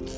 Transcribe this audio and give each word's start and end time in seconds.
Hello 0.00 0.08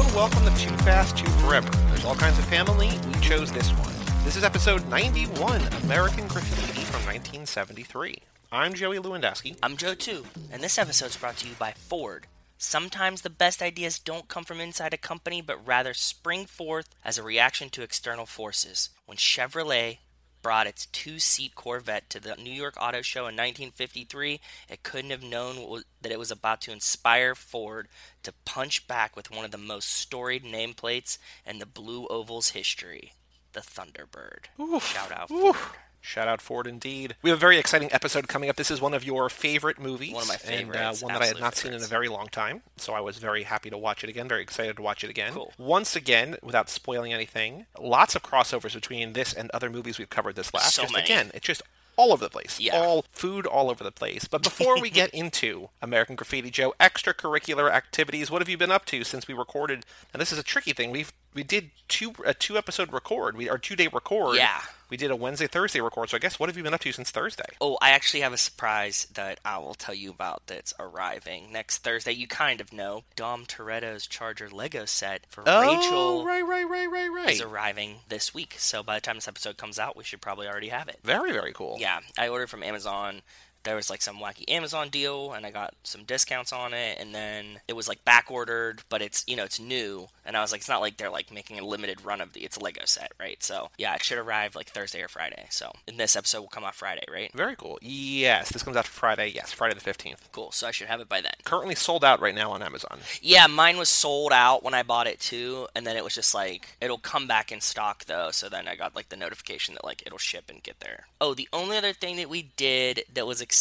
and 0.00 0.14
welcome 0.16 0.44
to 0.44 0.50
Too 0.56 0.76
Fast, 0.78 1.16
Too 1.16 1.30
Forever. 1.42 1.70
There's 1.70 2.04
all 2.04 2.16
kinds 2.16 2.40
of 2.40 2.44
family. 2.46 2.90
We 3.06 3.12
chose 3.20 3.52
this 3.52 3.70
one. 3.70 3.94
This 4.24 4.34
is 4.34 4.42
episode 4.42 4.88
91, 4.88 5.62
American 5.84 6.26
Graffiti 6.26 6.80
from 6.80 7.06
1973. 7.06 8.16
I'm 8.50 8.74
Joey 8.74 8.98
Lewandowski. 8.98 9.56
I'm 9.62 9.76
Joe 9.76 9.94
too, 9.94 10.24
and 10.50 10.60
this 10.60 10.76
episode's 10.76 11.16
brought 11.16 11.36
to 11.36 11.48
you 11.48 11.54
by 11.56 11.70
Ford. 11.70 12.26
Sometimes 12.58 13.22
the 13.22 13.30
best 13.30 13.62
ideas 13.62 13.98
don't 13.98 14.28
come 14.28 14.44
from 14.44 14.60
inside 14.60 14.94
a 14.94 14.98
company, 14.98 15.40
but 15.42 15.66
rather 15.66 15.94
spring 15.94 16.46
forth 16.46 16.88
as 17.04 17.18
a 17.18 17.22
reaction 17.22 17.68
to 17.70 17.82
external 17.82 18.26
forces. 18.26 18.90
When 19.04 19.18
Chevrolet 19.18 19.98
brought 20.42 20.66
its 20.66 20.86
two 20.86 21.18
seat 21.18 21.54
Corvette 21.54 22.08
to 22.08 22.20
the 22.20 22.36
New 22.36 22.52
York 22.52 22.76
Auto 22.80 23.02
Show 23.02 23.22
in 23.22 23.34
1953, 23.34 24.40
it 24.68 24.82
couldn't 24.82 25.10
have 25.10 25.22
known 25.22 25.82
that 26.00 26.12
it 26.12 26.18
was 26.18 26.30
about 26.30 26.60
to 26.62 26.72
inspire 26.72 27.34
Ford 27.34 27.88
to 28.22 28.32
punch 28.44 28.86
back 28.86 29.16
with 29.16 29.30
one 29.30 29.44
of 29.44 29.50
the 29.50 29.58
most 29.58 29.88
storied 29.88 30.44
nameplates 30.44 31.18
in 31.44 31.58
the 31.58 31.66
Blue 31.66 32.06
Oval's 32.06 32.50
history 32.50 33.12
the 33.56 33.60
Thunderbird. 33.62 34.44
Oof. 34.60 34.86
Shout 34.86 35.10
out 35.10 35.30
Oof. 35.30 35.72
Shout 36.06 36.28
out 36.28 36.40
Ford 36.40 36.68
indeed. 36.68 37.16
We 37.20 37.30
have 37.30 37.38
a 37.38 37.40
very 37.40 37.58
exciting 37.58 37.92
episode 37.92 38.28
coming 38.28 38.48
up. 38.48 38.54
This 38.54 38.70
is 38.70 38.80
one 38.80 38.94
of 38.94 39.02
your 39.02 39.28
favorite 39.28 39.80
movies. 39.80 40.12
One 40.12 40.22
of 40.22 40.28
my 40.28 40.36
favorites. 40.36 40.62
And 40.62 40.70
uh, 40.70 40.78
favorites, 40.78 41.02
one 41.02 41.12
that 41.14 41.22
I 41.22 41.26
had 41.26 41.40
not 41.40 41.56
seen 41.56 41.72
in 41.72 41.82
a 41.82 41.86
very 41.86 42.06
long 42.08 42.28
time. 42.28 42.62
So 42.76 42.92
I 42.92 43.00
was 43.00 43.18
very 43.18 43.42
happy 43.42 43.70
to 43.70 43.76
watch 43.76 44.04
it 44.04 44.08
again, 44.08 44.28
very 44.28 44.42
excited 44.42 44.76
to 44.76 44.82
watch 44.82 45.02
it 45.02 45.10
again. 45.10 45.32
Cool. 45.32 45.52
Once 45.58 45.96
again, 45.96 46.36
without 46.44 46.70
spoiling 46.70 47.12
anything, 47.12 47.66
lots 47.76 48.14
of 48.14 48.22
crossovers 48.22 48.74
between 48.74 49.14
this 49.14 49.34
and 49.34 49.50
other 49.50 49.68
movies 49.68 49.98
we've 49.98 50.08
covered 50.08 50.36
this 50.36 50.54
last. 50.54 50.76
So 50.76 50.82
just, 50.82 50.94
many. 50.94 51.04
Again, 51.06 51.32
it's 51.34 51.44
just 51.44 51.62
all 51.96 52.12
over 52.12 52.24
the 52.24 52.30
place. 52.30 52.60
Yeah. 52.60 52.76
All 52.76 53.04
food 53.10 53.44
all 53.44 53.68
over 53.68 53.82
the 53.82 53.90
place. 53.90 54.26
But 54.26 54.44
before 54.44 54.80
we 54.80 54.90
get 55.00 55.10
into 55.10 55.70
American 55.82 56.14
Graffiti 56.14 56.50
Joe, 56.50 56.72
extracurricular 56.78 57.70
activities, 57.70 58.30
what 58.30 58.40
have 58.40 58.48
you 58.48 58.56
been 58.56 58.70
up 58.70 58.84
to 58.86 59.02
since 59.02 59.26
we 59.26 59.34
recorded? 59.34 59.84
And 60.12 60.20
this 60.20 60.30
is 60.30 60.38
a 60.38 60.44
tricky 60.44 60.72
thing. 60.72 60.92
We've 60.92 61.12
we 61.36 61.44
did 61.44 61.70
two 61.86 62.14
a 62.24 62.34
two 62.34 62.58
episode 62.58 62.92
record. 62.92 63.36
We 63.36 63.48
our 63.48 63.58
two 63.58 63.76
day 63.76 63.86
record. 63.86 64.36
Yeah. 64.36 64.60
We 64.88 64.96
did 64.96 65.10
a 65.10 65.16
Wednesday 65.16 65.48
Thursday 65.48 65.80
record. 65.80 66.10
So 66.10 66.16
I 66.16 66.20
guess 66.20 66.38
what 66.38 66.48
have 66.48 66.56
you 66.56 66.62
been 66.62 66.72
up 66.72 66.80
to 66.80 66.92
since 66.92 67.10
Thursday? 67.10 67.44
Oh, 67.60 67.76
I 67.82 67.90
actually 67.90 68.20
have 68.20 68.32
a 68.32 68.36
surprise 68.36 69.08
that 69.14 69.40
I 69.44 69.58
will 69.58 69.74
tell 69.74 69.94
you 69.96 70.10
about 70.10 70.46
that's 70.46 70.72
arriving 70.78 71.50
next 71.52 71.78
Thursday. 71.78 72.12
You 72.12 72.28
kind 72.28 72.60
of 72.60 72.72
know. 72.72 73.02
Dom 73.16 73.46
Toretto's 73.46 74.06
Charger 74.06 74.48
Lego 74.48 74.84
set 74.84 75.26
for 75.28 75.42
oh, 75.46 75.60
Rachel 75.60 75.98
Oh, 75.98 76.24
right, 76.24 76.46
right, 76.46 76.68
right, 76.68 76.88
right, 76.88 77.08
right. 77.08 77.30
is 77.30 77.40
arriving 77.40 77.96
this 78.08 78.32
week. 78.32 78.54
So 78.58 78.84
by 78.84 78.94
the 78.94 79.00
time 79.00 79.16
this 79.16 79.26
episode 79.28 79.56
comes 79.56 79.78
out, 79.78 79.96
we 79.96 80.04
should 80.04 80.20
probably 80.20 80.46
already 80.46 80.68
have 80.68 80.88
it. 80.88 81.00
Very, 81.02 81.32
very 81.32 81.52
cool. 81.52 81.76
Yeah, 81.80 81.98
I 82.16 82.28
ordered 82.28 82.48
from 82.48 82.62
Amazon. 82.62 83.22
There 83.66 83.76
was 83.76 83.90
like 83.90 84.00
some 84.00 84.18
wacky 84.18 84.44
Amazon 84.48 84.88
deal, 84.88 85.32
and 85.32 85.44
I 85.44 85.50
got 85.50 85.74
some 85.82 86.04
discounts 86.04 86.52
on 86.52 86.72
it. 86.72 86.98
And 87.00 87.14
then 87.14 87.60
it 87.68 87.74
was 87.74 87.88
like 87.88 88.04
back 88.04 88.30
ordered, 88.30 88.82
but 88.88 89.02
it's 89.02 89.24
you 89.26 89.36
know 89.36 89.44
it's 89.44 89.60
new. 89.60 90.06
And 90.24 90.36
I 90.36 90.40
was 90.40 90.52
like, 90.52 90.60
it's 90.60 90.68
not 90.68 90.80
like 90.80 90.96
they're 90.96 91.10
like 91.10 91.32
making 91.32 91.58
a 91.58 91.64
limited 91.64 92.04
run 92.04 92.20
of 92.20 92.32
the. 92.32 92.40
It's 92.40 92.56
a 92.56 92.60
Lego 92.60 92.82
set, 92.84 93.12
right? 93.20 93.42
So 93.42 93.70
yeah, 93.76 93.94
it 93.94 94.04
should 94.04 94.18
arrive 94.18 94.54
like 94.54 94.70
Thursday 94.70 95.02
or 95.02 95.08
Friday. 95.08 95.46
So 95.50 95.72
and 95.88 95.98
this 95.98 96.16
episode 96.16 96.40
will 96.40 96.48
come 96.48 96.64
out 96.64 96.74
Friday, 96.74 97.04
right? 97.12 97.30
Very 97.34 97.56
cool. 97.56 97.78
Yes, 97.82 98.50
this 98.50 98.62
comes 98.62 98.76
out 98.76 98.86
Friday. 98.86 99.32
Yes, 99.34 99.52
Friday 99.52 99.74
the 99.74 99.80
15th. 99.80 100.30
Cool. 100.32 100.52
So 100.52 100.68
I 100.68 100.70
should 100.70 100.86
have 100.88 101.00
it 101.00 101.08
by 101.08 101.20
then. 101.20 101.32
Currently 101.44 101.74
sold 101.74 102.04
out 102.04 102.20
right 102.20 102.34
now 102.34 102.52
on 102.52 102.62
Amazon. 102.62 103.00
Yeah, 103.20 103.46
mine 103.48 103.76
was 103.76 103.88
sold 103.88 104.32
out 104.32 104.62
when 104.62 104.74
I 104.74 104.82
bought 104.82 105.06
it 105.08 105.20
too, 105.20 105.66
and 105.74 105.86
then 105.86 105.96
it 105.96 106.04
was 106.04 106.14
just 106.14 106.34
like 106.34 106.76
it'll 106.80 106.98
come 106.98 107.26
back 107.26 107.50
in 107.50 107.60
stock 107.60 108.04
though. 108.04 108.30
So 108.30 108.48
then 108.48 108.68
I 108.68 108.76
got 108.76 108.94
like 108.94 109.08
the 109.08 109.16
notification 109.16 109.74
that 109.74 109.84
like 109.84 110.02
it'll 110.06 110.18
ship 110.18 110.44
and 110.48 110.62
get 110.62 110.80
there. 110.80 111.06
Oh, 111.20 111.34
the 111.34 111.48
only 111.52 111.76
other 111.76 111.92
thing 111.92 112.16
that 112.16 112.28
we 112.28 112.42
did 112.56 113.04
that 113.14 113.26
was 113.26 113.40
exciting, 113.40 113.55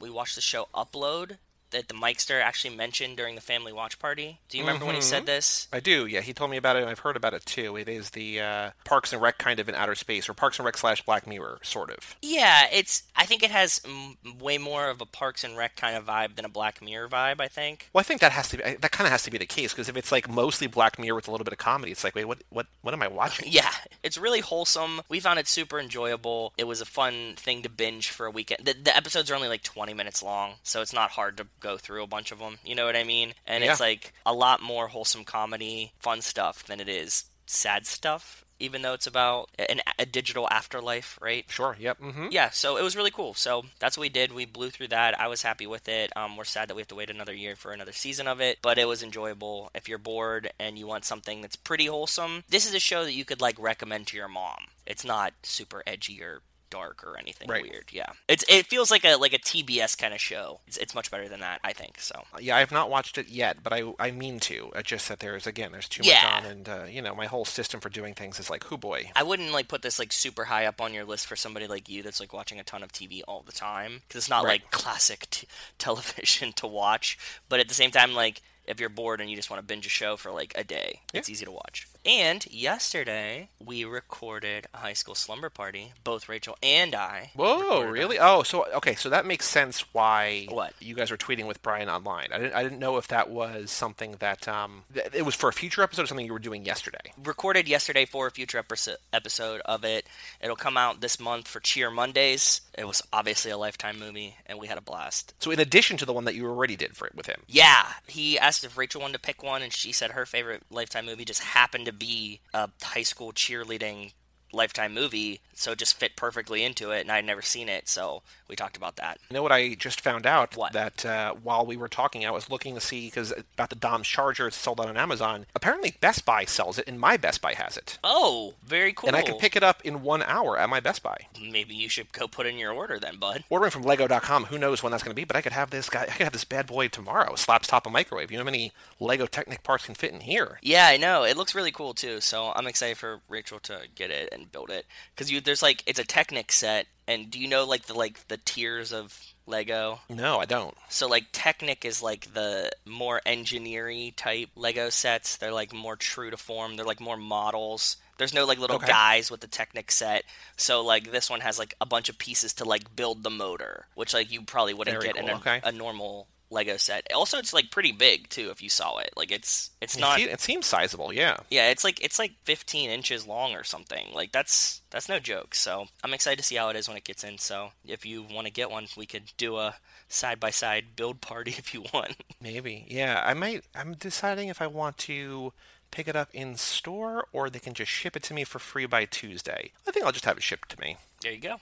we 0.00 0.08
watched 0.08 0.34
the 0.34 0.40
show 0.40 0.66
Upload 0.74 1.36
that 1.70 1.88
the 1.88 1.94
Mikester 1.94 2.40
actually 2.40 2.74
mentioned 2.76 3.16
during 3.16 3.34
the 3.34 3.40
family 3.40 3.72
watch 3.72 3.98
party. 3.98 4.40
Do 4.48 4.58
you 4.58 4.64
remember 4.64 4.86
when 4.86 4.94
he 4.94 5.00
said 5.00 5.26
this? 5.26 5.68
I 5.72 5.80
do, 5.80 6.06
yeah. 6.06 6.20
He 6.20 6.32
told 6.32 6.50
me 6.50 6.56
about 6.56 6.76
it, 6.76 6.80
and 6.80 6.90
I've 6.90 7.00
heard 7.00 7.16
about 7.16 7.34
it 7.34 7.44
too. 7.46 7.76
It 7.76 7.88
is 7.88 8.10
the 8.10 8.40
uh, 8.40 8.70
Parks 8.84 9.12
and 9.12 9.20
Rec 9.20 9.38
kind 9.38 9.60
of 9.60 9.68
in 9.68 9.74
outer 9.74 9.94
space, 9.94 10.28
or 10.28 10.34
Parks 10.34 10.58
and 10.58 10.66
Rec 10.66 10.76
slash 10.76 11.02
Black 11.02 11.26
Mirror, 11.26 11.58
sort 11.62 11.90
of. 11.90 12.16
Yeah, 12.22 12.66
it's. 12.72 13.04
I 13.16 13.26
think 13.26 13.42
it 13.42 13.50
has 13.50 13.80
mm, 13.80 14.40
way 14.40 14.58
more 14.58 14.88
of 14.88 15.00
a 15.00 15.06
Parks 15.06 15.44
and 15.44 15.56
Rec 15.56 15.76
kind 15.76 15.96
of 15.96 16.06
vibe 16.06 16.36
than 16.36 16.44
a 16.44 16.48
Black 16.48 16.82
Mirror 16.82 17.08
vibe. 17.08 17.40
I 17.40 17.48
think. 17.48 17.88
Well, 17.92 18.00
I 18.00 18.04
think 18.04 18.20
that 18.20 18.32
has 18.32 18.48
to 18.48 18.56
be 18.56 18.62
that 18.62 18.90
kind 18.90 19.06
of 19.06 19.12
has 19.12 19.22
to 19.24 19.30
be 19.30 19.38
the 19.38 19.46
case 19.46 19.72
because 19.72 19.88
if 19.88 19.96
it's 19.96 20.12
like 20.12 20.28
mostly 20.28 20.66
Black 20.66 20.98
Mirror 20.98 21.16
with 21.16 21.28
a 21.28 21.30
little 21.30 21.44
bit 21.44 21.52
of 21.52 21.58
comedy, 21.58 21.92
it's 21.92 22.04
like, 22.04 22.14
wait, 22.14 22.26
what, 22.26 22.42
what, 22.50 22.66
what 22.82 22.94
am 22.94 23.02
I 23.02 23.08
watching? 23.08 23.48
Yeah, 23.60 23.72
it's 24.04 24.16
really 24.16 24.40
wholesome. 24.40 25.02
We 25.08 25.18
found 25.18 25.40
it 25.40 25.48
super 25.48 25.80
enjoyable. 25.80 26.52
It 26.56 26.64
was 26.64 26.80
a 26.80 26.84
fun 26.86 27.34
thing 27.36 27.62
to 27.62 27.68
binge 27.68 28.08
for 28.08 28.26
a 28.26 28.30
weekend. 28.30 28.64
The, 28.64 28.74
the 28.74 28.96
episodes 28.96 29.28
are 29.30 29.34
only 29.34 29.48
like 29.48 29.64
20 29.64 29.92
minutes 29.92 30.22
long, 30.22 30.54
so 30.62 30.80
it's 30.80 30.92
not 30.92 31.10
hard 31.10 31.36
to 31.38 31.46
go 31.60 31.76
through 31.76 32.02
a 32.02 32.08
bunch 32.08 32.32
of 32.32 32.38
them. 32.38 32.58
You 32.64 32.74
know 32.74 32.86
what 32.86 32.96
I 32.96 33.04
mean? 33.04 33.34
And 33.46 33.62
it's 33.62 33.80
like 33.80 34.12
a 34.26 34.32
lot 34.32 34.62
more 34.62 34.88
wholesome 34.88 35.24
comedy, 35.24 35.92
fun 35.98 36.22
stuff 36.22 36.64
than 36.64 36.80
it 36.80 36.88
is 36.88 37.24
sad 37.46 37.86
stuff. 37.86 38.44
Even 38.62 38.82
though 38.82 38.92
it's 38.92 39.06
about 39.06 39.48
an, 39.58 39.80
a 39.98 40.04
digital 40.04 40.46
afterlife, 40.50 41.18
right? 41.22 41.46
Sure. 41.48 41.74
Yep. 41.80 41.98
Mm-hmm. 41.98 42.26
Yeah, 42.30 42.50
so 42.50 42.76
it 42.76 42.82
was 42.82 42.94
really 42.94 43.10
cool. 43.10 43.32
So 43.32 43.64
that's 43.78 43.96
what 43.96 44.02
we 44.02 44.08
did. 44.10 44.34
We 44.34 44.44
blew 44.44 44.68
through 44.68 44.88
that. 44.88 45.18
I 45.18 45.28
was 45.28 45.40
happy 45.40 45.66
with 45.66 45.88
it. 45.88 46.14
Um, 46.14 46.36
we're 46.36 46.44
sad 46.44 46.68
that 46.68 46.74
we 46.74 46.82
have 46.82 46.88
to 46.88 46.94
wait 46.94 47.08
another 47.08 47.32
year 47.32 47.56
for 47.56 47.72
another 47.72 47.92
season 47.92 48.28
of 48.28 48.38
it, 48.42 48.58
but 48.60 48.76
it 48.76 48.86
was 48.86 49.02
enjoyable. 49.02 49.70
If 49.74 49.88
you're 49.88 49.96
bored 49.96 50.52
and 50.60 50.78
you 50.78 50.86
want 50.86 51.06
something 51.06 51.40
that's 51.40 51.56
pretty 51.56 51.86
wholesome, 51.86 52.44
this 52.50 52.66
is 52.66 52.74
a 52.74 52.78
show 52.78 53.02
that 53.04 53.14
you 53.14 53.24
could 53.24 53.40
like 53.40 53.58
recommend 53.58 54.08
to 54.08 54.18
your 54.18 54.28
mom. 54.28 54.66
It's 54.86 55.06
not 55.06 55.32
super 55.42 55.82
edgy 55.86 56.22
or 56.22 56.42
dark 56.70 57.04
or 57.04 57.18
anything 57.18 57.48
Right. 57.48 57.62
weird. 57.62 57.90
Yeah, 57.92 58.06
it's 58.28 58.44
it 58.48 58.66
feels 58.66 58.90
like 58.90 59.04
a 59.04 59.16
like 59.16 59.32
a 59.32 59.38
TBS 59.38 59.96
kind 59.98 60.14
of 60.14 60.20
show. 60.20 60.60
It's, 60.66 60.76
it's 60.76 60.94
much 60.94 61.10
better 61.10 61.28
than 61.28 61.40
that, 61.40 61.60
I 61.64 61.72
think. 61.72 62.00
So 62.00 62.24
Yeah, 62.38 62.56
I 62.56 62.60
have 62.60 62.72
not 62.72 62.88
watched 62.90 63.18
it 63.18 63.28
yet, 63.28 63.62
but 63.62 63.72
I 63.72 63.92
I 63.98 64.10
mean 64.10 64.40
to. 64.40 64.70
It's 64.74 64.88
just 64.88 65.08
that 65.08 65.18
there's 65.20 65.46
again 65.46 65.72
there's 65.72 65.88
too 65.88 66.02
Yeah. 66.04 66.22
much 66.22 66.44
on, 66.44 66.50
and 66.50 66.68
uh, 66.68 66.84
you 66.88 67.02
know 67.02 67.14
my 67.14 67.26
whole 67.26 67.44
system 67.44 67.80
for 67.80 67.88
doing 67.88 68.14
things 68.14 68.38
is 68.38 68.48
like, 68.50 68.64
who 68.64 68.76
boy. 68.78 69.10
I 69.16 69.22
wouldn't 69.22 69.52
like 69.52 69.68
put 69.68 69.82
this 69.82 69.98
like 69.98 70.12
super 70.12 70.44
high 70.44 70.66
up 70.66 70.80
on 70.80 70.94
your 70.94 71.04
list 71.04 71.26
for 71.26 71.36
somebody 71.36 71.66
like 71.66 71.88
you 71.88 72.02
that's 72.02 72.20
like 72.20 72.32
watching 72.32 72.60
a 72.60 72.64
ton 72.64 72.82
of 72.82 72.92
TV 72.92 73.22
all 73.26 73.42
the 73.42 73.52
time 73.52 74.02
because 74.06 74.20
it's 74.22 74.30
not 74.30 74.44
Right. 74.44 74.62
like 74.62 74.70
classic 74.70 75.28
t- 75.30 75.46
television 75.78 76.52
to 76.56 76.66
watch. 76.66 77.18
But 77.48 77.60
at 77.60 77.68
the 77.68 77.74
same 77.74 77.90
time, 77.90 78.14
like 78.14 78.42
if 78.66 78.78
you're 78.78 78.88
bored 78.88 79.20
and 79.20 79.28
you 79.28 79.34
just 79.34 79.50
want 79.50 79.60
to 79.60 79.66
binge 79.66 79.84
a 79.86 79.88
show 79.88 80.16
for 80.16 80.30
like 80.30 80.52
a 80.56 80.62
day, 80.62 81.00
it's 81.12 81.28
easy 81.28 81.44
to 81.44 81.50
watch. 81.50 81.88
And 82.04 82.46
yesterday 82.50 83.50
we 83.62 83.84
recorded 83.84 84.66
a 84.72 84.78
high 84.78 84.94
school 84.94 85.14
slumber 85.14 85.50
party, 85.50 85.92
both 86.02 86.30
Rachel 86.30 86.56
and 86.62 86.94
I. 86.94 87.30
Whoa, 87.34 87.82
really? 87.82 88.18
Oh, 88.18 88.42
so 88.42 88.64
okay, 88.76 88.94
so 88.94 89.10
that 89.10 89.26
makes 89.26 89.46
sense 89.46 89.84
why 89.92 90.46
What? 90.48 90.72
you 90.80 90.94
guys 90.94 91.10
were 91.10 91.18
tweeting 91.18 91.46
with 91.46 91.62
Brian 91.62 91.90
online. 91.90 92.28
I 92.32 92.38
didn't 92.38 92.54
I 92.54 92.62
didn't 92.62 92.78
know 92.78 92.96
if 92.96 93.08
that 93.08 93.28
was 93.28 93.70
something 93.70 94.16
that 94.20 94.48
um 94.48 94.84
th- 94.94 95.08
it 95.12 95.26
was 95.26 95.34
for 95.34 95.50
a 95.50 95.52
future 95.52 95.82
episode 95.82 96.04
or 96.04 96.06
something 96.06 96.24
you 96.24 96.32
were 96.32 96.38
doing 96.38 96.64
yesterday. 96.64 97.12
recorded 97.22 97.68
yesterday 97.68 98.06
for 98.06 98.26
a 98.26 98.30
future 98.30 98.62
episo- 98.62 98.96
episode 99.12 99.60
of 99.66 99.84
it. 99.84 100.06
It'll 100.40 100.56
come 100.56 100.78
out 100.78 101.02
this 101.02 101.20
month 101.20 101.48
for 101.48 101.60
Cheer 101.60 101.90
Mondays. 101.90 102.62
It 102.78 102.86
was 102.86 103.02
obviously 103.12 103.50
a 103.50 103.58
lifetime 103.58 103.98
movie, 103.98 104.36
and 104.46 104.58
we 104.58 104.68
had 104.68 104.78
a 104.78 104.82
blast. 104.82 105.34
So 105.38 105.50
in 105.50 105.60
addition 105.60 105.98
to 105.98 106.06
the 106.06 106.14
one 106.14 106.24
that 106.24 106.34
you 106.34 106.46
already 106.46 106.76
did 106.76 106.96
for 106.96 107.06
it 107.06 107.14
with 107.14 107.26
him. 107.26 107.42
Yeah, 107.46 107.84
he 108.06 108.38
asked 108.38 108.64
if 108.64 108.78
Rachel 108.78 109.02
wanted 109.02 109.14
to 109.14 109.18
pick 109.18 109.42
one, 109.42 109.60
and 109.60 109.70
she 109.70 109.92
said 109.92 110.12
her 110.12 110.24
favorite 110.24 110.62
Lifetime 110.70 111.04
movie 111.04 111.26
just 111.26 111.42
happened 111.42 111.84
to 111.86 111.89
be 111.92 112.40
a 112.52 112.70
high 112.82 113.02
school 113.02 113.32
cheerleading 113.32 114.12
Lifetime 114.52 114.92
movie, 114.92 115.40
so 115.54 115.72
it 115.72 115.78
just 115.78 115.96
fit 115.96 116.16
perfectly 116.16 116.64
into 116.64 116.90
it, 116.90 117.02
and 117.02 117.12
I'd 117.12 117.24
never 117.24 117.42
seen 117.42 117.68
it, 117.68 117.88
so 117.88 118.22
we 118.50 118.56
talked 118.56 118.76
about 118.76 118.96
that. 118.96 119.18
You 119.30 119.34
know 119.34 119.42
what 119.42 119.52
I 119.52 119.74
just 119.74 120.00
found 120.00 120.26
out? 120.26 120.56
What? 120.56 120.72
That 120.72 121.06
uh, 121.06 121.34
while 121.42 121.64
we 121.64 121.76
were 121.76 121.88
talking, 121.88 122.26
I 122.26 122.30
was 122.30 122.50
looking 122.50 122.74
to 122.74 122.80
see 122.80 123.06
because 123.06 123.32
about 123.54 123.70
the 123.70 123.76
Dom's 123.76 124.06
Charger, 124.08 124.48
it's 124.48 124.56
sold 124.56 124.80
out 124.80 124.88
on 124.88 124.96
Amazon. 124.96 125.46
Apparently, 125.54 125.94
Best 126.00 126.24
Buy 126.26 126.44
sells 126.44 126.78
it, 126.78 126.86
and 126.88 127.00
my 127.00 127.16
Best 127.16 127.40
Buy 127.40 127.54
has 127.54 127.76
it, 127.76 127.98
Oh, 128.04 128.54
very 128.64 128.92
cool. 128.92 129.08
and 129.08 129.16
I 129.16 129.22
can 129.22 129.36
pick 129.36 129.56
it 129.56 129.62
up 129.62 129.80
in 129.84 130.02
one 130.02 130.22
hour 130.22 130.58
at 130.58 130.68
my 130.68 130.80
Best 130.80 131.02
Buy. 131.02 131.16
Maybe 131.40 131.74
you 131.74 131.88
should 131.88 132.12
go 132.12 132.26
put 132.28 132.46
in 132.46 132.58
your 132.58 132.72
order 132.72 132.98
then, 132.98 133.16
bud. 133.16 133.44
Ordering 133.48 133.70
from 133.70 133.82
Lego.com, 133.82 134.46
who 134.46 134.58
knows 134.58 134.82
when 134.82 134.90
that's 134.90 135.02
going 135.02 135.12
to 135.14 135.20
be? 135.20 135.24
But 135.24 135.36
I 135.36 135.40
could 135.40 135.52
have 135.52 135.70
this 135.70 135.88
guy. 135.88 136.02
I 136.02 136.06
could 136.06 136.24
have 136.24 136.32
this 136.32 136.44
bad 136.44 136.66
boy 136.66 136.88
tomorrow. 136.88 137.34
Slaps 137.36 137.68
top 137.68 137.86
of 137.86 137.92
microwave. 137.92 138.30
You 138.30 138.38
know 138.38 138.44
how 138.44 138.50
many 138.50 138.72
Lego 138.98 139.26
Technic 139.26 139.62
parts 139.62 139.86
can 139.86 139.94
fit 139.94 140.12
in 140.12 140.20
here? 140.20 140.58
Yeah, 140.62 140.86
I 140.88 140.96
know. 140.96 141.22
It 141.24 141.36
looks 141.36 141.54
really 141.54 141.70
cool 141.72 141.94
too. 141.94 142.20
So 142.20 142.52
I'm 142.56 142.66
excited 142.66 142.98
for 142.98 143.20
Rachel 143.28 143.60
to 143.60 143.82
get 143.94 144.10
it 144.10 144.28
and 144.32 144.50
build 144.50 144.70
it 144.70 144.86
because 145.14 145.30
you 145.30 145.40
there's 145.40 145.62
like 145.62 145.82
it's 145.86 145.98
a 145.98 146.04
Technic 146.04 146.50
set, 146.50 146.86
and 147.10 147.28
do 147.30 147.40
you 147.40 147.48
know 147.48 147.64
like 147.64 147.86
the 147.86 147.94
like 147.94 148.28
the 148.28 148.36
tiers 148.36 148.92
of 148.92 149.20
Lego? 149.46 150.00
No, 150.08 150.38
I 150.38 150.44
don't. 150.44 150.76
So 150.88 151.08
like 151.08 151.26
Technic 151.32 151.84
is 151.84 152.02
like 152.02 152.32
the 152.34 152.70
more 152.86 153.20
engineering 153.26 154.12
type 154.16 154.50
Lego 154.54 154.90
sets. 154.90 155.36
They're 155.36 155.52
like 155.52 155.72
more 155.72 155.96
true 155.96 156.30
to 156.30 156.36
form. 156.36 156.76
They're 156.76 156.86
like 156.86 157.00
more 157.00 157.16
models. 157.16 157.96
There's 158.16 158.32
no 158.32 158.44
like 158.44 158.58
little 158.58 158.76
Okay. 158.76 158.86
guys 158.86 159.28
with 159.30 159.40
the 159.40 159.48
Technic 159.48 159.90
set. 159.90 160.22
So 160.56 160.84
like 160.84 161.10
this 161.10 161.28
one 161.28 161.40
has 161.40 161.58
like 161.58 161.74
a 161.80 161.86
bunch 161.86 162.08
of 162.08 162.16
pieces 162.16 162.52
to 162.54 162.64
like 162.64 162.94
build 162.94 163.24
the 163.24 163.30
motor, 163.30 163.86
which 163.96 164.14
like 164.14 164.30
you 164.30 164.42
probably 164.42 164.74
wouldn't 164.74 165.00
Very 165.00 165.12
get 165.12 165.22
in 165.22 165.28
a, 165.28 165.34
okay. 165.36 165.60
a 165.64 165.72
normal 165.72 166.28
Lego 166.50 166.76
set. 166.76 167.06
Also, 167.14 167.38
it's 167.38 167.52
like 167.52 167.70
pretty 167.70 167.92
big 167.92 168.28
too. 168.28 168.50
If 168.50 168.62
you 168.62 168.68
saw 168.68 168.98
it, 168.98 169.12
like 169.16 169.30
it's 169.30 169.70
it's 169.80 169.96
It 169.96 170.00
not. 170.00 170.20
It 170.20 170.40
seems 170.40 170.66
sizable, 170.66 171.12
yeah. 171.12 171.38
Yeah, 171.50 171.70
it's 171.70 171.84
like 171.84 172.02
it's 172.04 172.18
like 172.18 172.32
15 172.42 172.90
inches 172.90 173.26
long 173.26 173.54
or 173.54 173.64
something. 173.64 174.08
Like 174.12 174.32
that's 174.32 174.82
that's 174.90 175.08
no 175.08 175.18
joke. 175.18 175.54
So 175.54 175.86
I'm 176.02 176.12
excited 176.14 176.38
to 176.38 176.44
see 176.44 176.56
how 176.56 176.68
it 176.68 176.76
is 176.76 176.88
when 176.88 176.96
it 176.96 177.04
gets 177.04 177.24
in. 177.24 177.38
So 177.38 177.70
if 177.86 178.04
you 178.04 178.22
want 178.22 178.46
to 178.46 178.52
get 178.52 178.70
one, 178.70 178.86
we 178.96 179.06
could 179.06 179.32
do 179.36 179.56
a 179.56 179.76
side 180.08 180.40
by 180.40 180.50
side 180.50 180.96
build 180.96 181.20
party 181.20 181.50
if 181.58 181.72
you 181.72 181.84
want. 181.94 182.16
Maybe. 182.40 182.86
Yeah, 182.88 183.22
I 183.24 183.34
might. 183.34 183.64
I'm 183.74 183.94
deciding 183.94 184.48
if 184.48 184.60
I 184.60 184.66
want 184.66 184.98
to 184.98 185.52
pick 185.90 186.06
it 186.06 186.14
up 186.16 186.28
in 186.32 186.56
store 186.56 187.26
or 187.32 187.50
they 187.50 187.58
can 187.58 187.74
just 187.74 187.90
ship 187.90 188.14
it 188.16 188.22
to 188.24 188.34
me 188.34 188.44
for 188.44 188.58
free 188.60 188.86
by 188.86 189.04
Tuesday. 189.04 189.72
I 189.88 189.90
think 189.90 190.04
I'll 190.06 190.12
just 190.12 190.24
have 190.24 190.36
it 190.36 190.42
shipped 190.42 190.68
to 190.70 190.80
me. 190.80 190.96
there 191.22 191.32
you 191.32 191.40
go. 191.40 191.56